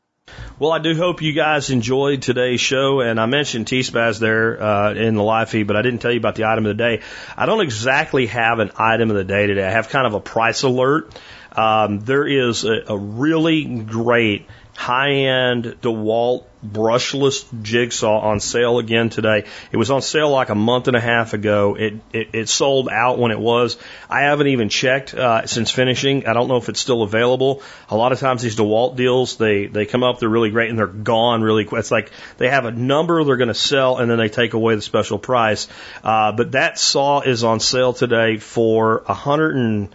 Well, 0.59 0.73
I 0.73 0.79
do 0.79 0.95
hope 0.95 1.23
you 1.23 1.33
guys 1.33 1.71
enjoyed 1.71 2.23
today's 2.23 2.61
show, 2.61 3.01
and 3.01 3.19
I 3.19 3.27
mentioned 3.27 3.67
T-Spaz 3.67 4.21
there 4.21 4.63
uh, 4.63 4.95
in 4.95 5.15
the 5.15 5.23
live 5.23 5.51
feed, 5.51 5.67
but 5.67 5.77
I 5.77 5.83
didn't 5.83 6.01
tell 6.01 6.13
you 6.13 6.19
about 6.19 6.35
the 6.35 6.45
item 6.45 6.67
of 6.67 6.77
the 6.77 6.83
day. 6.83 7.03
I 7.37 7.47
don't 7.47 7.63
exactly 7.63 8.27
have 8.27 8.59
an 8.59 8.71
item 8.77 9.11
of 9.11 9.17
the 9.17 9.25
day 9.25 9.47
today. 9.47 9.67
I 9.67 9.71
have 9.71 9.89
kind 9.89 10.07
of 10.07 10.15
a 10.15 10.21
price 10.21 10.63
alert. 10.63 11.15
Um, 11.57 12.01
there 12.01 12.27
is 12.27 12.65
a, 12.65 12.83
a 12.89 12.97
really 12.97 13.65
great 13.65 14.47
high-end 14.81 15.77
DeWalt 15.83 16.45
brushless 16.67 17.45
jigsaw 17.63 18.21
on 18.21 18.41
sale 18.41 18.79
again 18.79 19.11
today. 19.11 19.45
It 19.73 19.77
was 19.77 19.91
on 19.91 20.01
sale 20.01 20.31
like 20.31 20.49
a 20.49 20.55
month 20.55 20.89
and 20.89 20.97
a 20.97 21.01
half 21.01 21.35
ago. 21.35 21.75
It 21.75 21.95
it, 22.13 22.29
it 22.33 22.49
sold 22.49 22.89
out 22.89 23.19
when 23.19 23.31
it 23.31 23.39
was. 23.39 23.77
I 24.09 24.23
haven't 24.23 24.47
even 24.47 24.71
checked 24.71 25.13
uh, 25.13 25.47
since 25.47 25.71
finishing. 25.71 26.27
I 26.27 26.33
don't 26.33 26.49
know 26.49 26.57
if 26.57 26.71
it's 26.71 26.81
still 26.81 27.03
available. 27.03 27.63
A 27.91 27.97
lot 27.97 28.13
of 28.13 28.21
times 28.21 28.41
these 28.41 28.57
DeWalt 28.57 28.97
deals 28.97 29.37
they 29.37 29.67
they 29.67 29.85
come 29.85 30.03
up, 30.03 30.19
they're 30.19 30.31
really 30.31 30.51
great, 30.51 30.71
and 30.71 30.79
they're 30.79 30.87
gone 30.87 31.43
really 31.43 31.67
quick. 31.67 31.81
It's 31.81 31.91
like 31.91 32.11
they 32.39 32.49
have 32.49 32.65
a 32.65 32.73
number 32.73 33.23
they're 33.23 33.37
going 33.37 33.49
to 33.49 33.55
sell, 33.55 33.99
and 33.99 34.11
then 34.11 34.17
they 34.17 34.31
take 34.31 34.55
away 34.55 34.77
the 34.77 34.83
special 34.83 35.19
price. 35.19 35.69
Uh, 36.03 36.33
but 36.33 36.53
that 36.53 36.79
saw 36.79 37.21
is 37.21 37.45
on 37.45 37.61
sale 37.61 37.93
today 37.93 38.39
for 38.39 39.03
a 39.07 39.15
hundred 39.15 39.57
and 39.57 39.95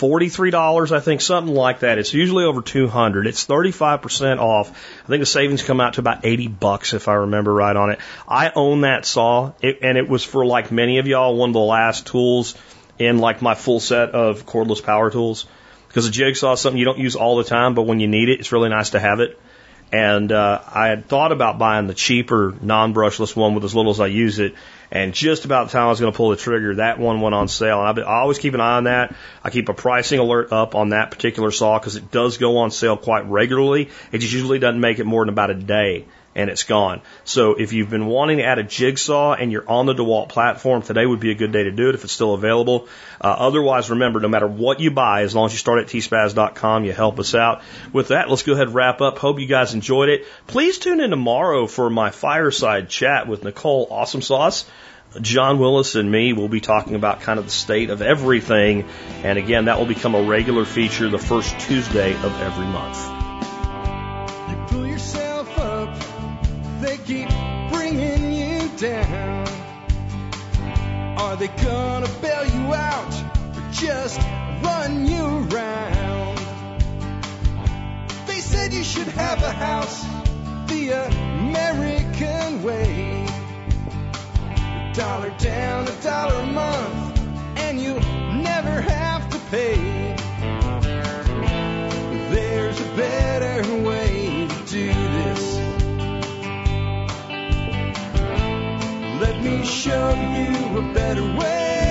$43, 0.00 0.92
I 0.92 1.00
think, 1.00 1.20
something 1.20 1.54
like 1.54 1.80
that. 1.80 1.98
It's 1.98 2.14
usually 2.14 2.44
over 2.44 2.62
200. 2.62 3.26
It's 3.26 3.46
35% 3.46 4.38
off. 4.38 4.70
I 5.04 5.06
think 5.06 5.20
the 5.20 5.26
savings 5.26 5.62
come 5.62 5.80
out 5.80 5.94
to 5.94 6.00
about 6.00 6.24
80 6.24 6.48
bucks 6.48 6.94
if 6.94 7.06
I 7.06 7.14
remember 7.14 7.52
right 7.52 7.76
on 7.76 7.90
it. 7.90 7.98
I 8.26 8.50
own 8.54 8.82
that 8.82 9.04
saw 9.04 9.52
it, 9.60 9.78
and 9.82 9.98
it 9.98 10.08
was 10.08 10.24
for 10.24 10.46
like 10.46 10.72
many 10.72 10.98
of 10.98 11.06
y'all 11.06 11.36
one 11.36 11.50
of 11.50 11.54
the 11.54 11.60
last 11.60 12.06
tools 12.06 12.56
in 12.98 13.18
like 13.18 13.42
my 13.42 13.54
full 13.54 13.80
set 13.80 14.10
of 14.10 14.46
cordless 14.46 14.82
power 14.82 15.10
tools 15.10 15.46
because 15.88 16.06
a 16.06 16.10
jigsaw 16.10 16.52
is 16.52 16.60
something 16.60 16.78
you 16.78 16.84
don't 16.84 16.98
use 16.98 17.16
all 17.16 17.36
the 17.36 17.44
time, 17.44 17.74
but 17.74 17.82
when 17.82 18.00
you 18.00 18.06
need 18.06 18.28
it, 18.28 18.40
it's 18.40 18.52
really 18.52 18.68
nice 18.68 18.90
to 18.90 19.00
have 19.00 19.20
it. 19.20 19.38
And 19.92 20.30
uh, 20.30 20.60
I 20.72 20.86
had 20.86 21.06
thought 21.06 21.32
about 21.32 21.58
buying 21.58 21.88
the 21.88 21.94
cheaper 21.94 22.54
non-brushless 22.60 23.34
one 23.34 23.54
with 23.54 23.64
as 23.64 23.74
little 23.74 23.90
as 23.90 23.98
I 23.98 24.06
use 24.06 24.38
it, 24.38 24.54
and 24.90 25.14
just 25.14 25.44
about 25.44 25.68
the 25.68 25.72
time 25.72 25.86
I 25.86 25.88
was 25.90 26.00
going 26.00 26.12
to 26.12 26.16
pull 26.16 26.30
the 26.30 26.36
trigger, 26.36 26.76
that 26.76 26.98
one 26.98 27.20
went 27.20 27.34
on 27.34 27.48
sale. 27.48 27.84
And 27.84 28.00
I, 28.00 28.02
I 28.02 28.20
always 28.20 28.38
keep 28.38 28.54
an 28.54 28.60
eye 28.60 28.76
on 28.76 28.84
that. 28.84 29.14
I 29.44 29.50
keep 29.50 29.68
a 29.68 29.74
pricing 29.74 30.18
alert 30.18 30.52
up 30.52 30.74
on 30.74 30.90
that 30.90 31.10
particular 31.10 31.50
saw 31.50 31.78
because 31.78 31.96
it 31.96 32.10
does 32.10 32.38
go 32.38 32.58
on 32.58 32.70
sale 32.70 32.96
quite 32.96 33.26
regularly. 33.26 33.90
It 34.10 34.18
just 34.18 34.32
usually 34.32 34.58
doesn't 34.58 34.80
make 34.80 34.98
it 34.98 35.04
more 35.04 35.24
than 35.24 35.28
about 35.28 35.50
a 35.50 35.54
day 35.54 36.06
and 36.34 36.48
it's 36.48 36.62
gone. 36.62 37.02
So 37.24 37.54
if 37.54 37.72
you've 37.72 37.90
been 37.90 38.06
wanting 38.06 38.38
to 38.38 38.44
add 38.44 38.58
a 38.58 38.62
jigsaw 38.62 39.34
and 39.34 39.50
you're 39.50 39.68
on 39.68 39.86
the 39.86 39.94
DeWalt 39.94 40.28
platform, 40.28 40.82
today 40.82 41.04
would 41.04 41.20
be 41.20 41.30
a 41.30 41.34
good 41.34 41.52
day 41.52 41.64
to 41.64 41.70
do 41.70 41.88
it 41.88 41.94
if 41.94 42.04
it's 42.04 42.12
still 42.12 42.34
available. 42.34 42.88
Uh, 43.20 43.28
otherwise, 43.28 43.90
remember, 43.90 44.20
no 44.20 44.28
matter 44.28 44.46
what 44.46 44.80
you 44.80 44.90
buy, 44.90 45.22
as 45.22 45.34
long 45.34 45.46
as 45.46 45.52
you 45.52 45.58
start 45.58 45.80
at 45.80 45.88
tspaz.com, 45.88 46.84
you 46.84 46.92
help 46.92 47.18
us 47.18 47.34
out. 47.34 47.62
With 47.92 48.08
that, 48.08 48.30
let's 48.30 48.42
go 48.42 48.52
ahead 48.52 48.68
and 48.68 48.74
wrap 48.74 49.00
up. 49.00 49.18
Hope 49.18 49.40
you 49.40 49.46
guys 49.46 49.74
enjoyed 49.74 50.08
it. 50.08 50.26
Please 50.46 50.78
tune 50.78 51.00
in 51.00 51.10
tomorrow 51.10 51.66
for 51.66 51.90
my 51.90 52.10
fireside 52.10 52.88
chat 52.88 53.26
with 53.26 53.42
Nicole 53.42 53.88
Awesome 53.90 54.22
Sauce. 54.22 54.64
John 55.20 55.58
Willis 55.58 55.96
and 55.96 56.10
me 56.10 56.32
will 56.32 56.48
be 56.48 56.60
talking 56.60 56.94
about 56.94 57.22
kind 57.22 57.40
of 57.40 57.44
the 57.44 57.50
state 57.50 57.90
of 57.90 58.00
everything. 58.00 58.88
And 59.24 59.38
again, 59.38 59.64
that 59.64 59.78
will 59.78 59.86
become 59.86 60.14
a 60.14 60.22
regular 60.22 60.64
feature 60.64 61.08
the 61.08 61.18
first 61.18 61.58
Tuesday 61.58 62.14
of 62.14 62.40
every 62.40 62.66
month. 62.66 63.19
Keep 67.10 67.28
bringing 67.72 68.32
you 68.32 68.68
down. 68.76 69.44
Are 71.18 71.34
they 71.34 71.48
gonna 71.48 72.08
bail 72.22 72.46
you 72.46 72.72
out 72.72 73.12
or 73.56 73.64
just 73.72 74.20
run 74.62 75.08
you 75.08 75.24
around? 75.50 76.38
They 78.28 78.40
said 78.40 78.72
you 78.72 78.84
should 78.84 79.08
have 79.08 79.42
a 79.42 79.50
house 79.50 80.04
the 80.68 80.90
American 80.92 82.62
way. 82.62 83.26
A 84.54 84.92
dollar 84.94 85.30
down, 85.30 85.88
a 85.88 86.02
dollar 86.02 86.36
a 86.36 86.46
month, 86.46 87.18
and 87.56 87.80
you'll 87.80 88.06
never 88.50 88.80
have 88.82 89.28
to 89.30 89.38
pay. 89.50 90.14
There's 92.30 92.80
a 92.80 92.90
better 92.94 93.82
way 93.82 94.46
to 94.48 94.64
do 94.66 95.09
me 99.42 99.64
show 99.64 100.10
you 100.10 100.78
a 100.78 100.92
better 100.92 101.24
way. 101.38 101.89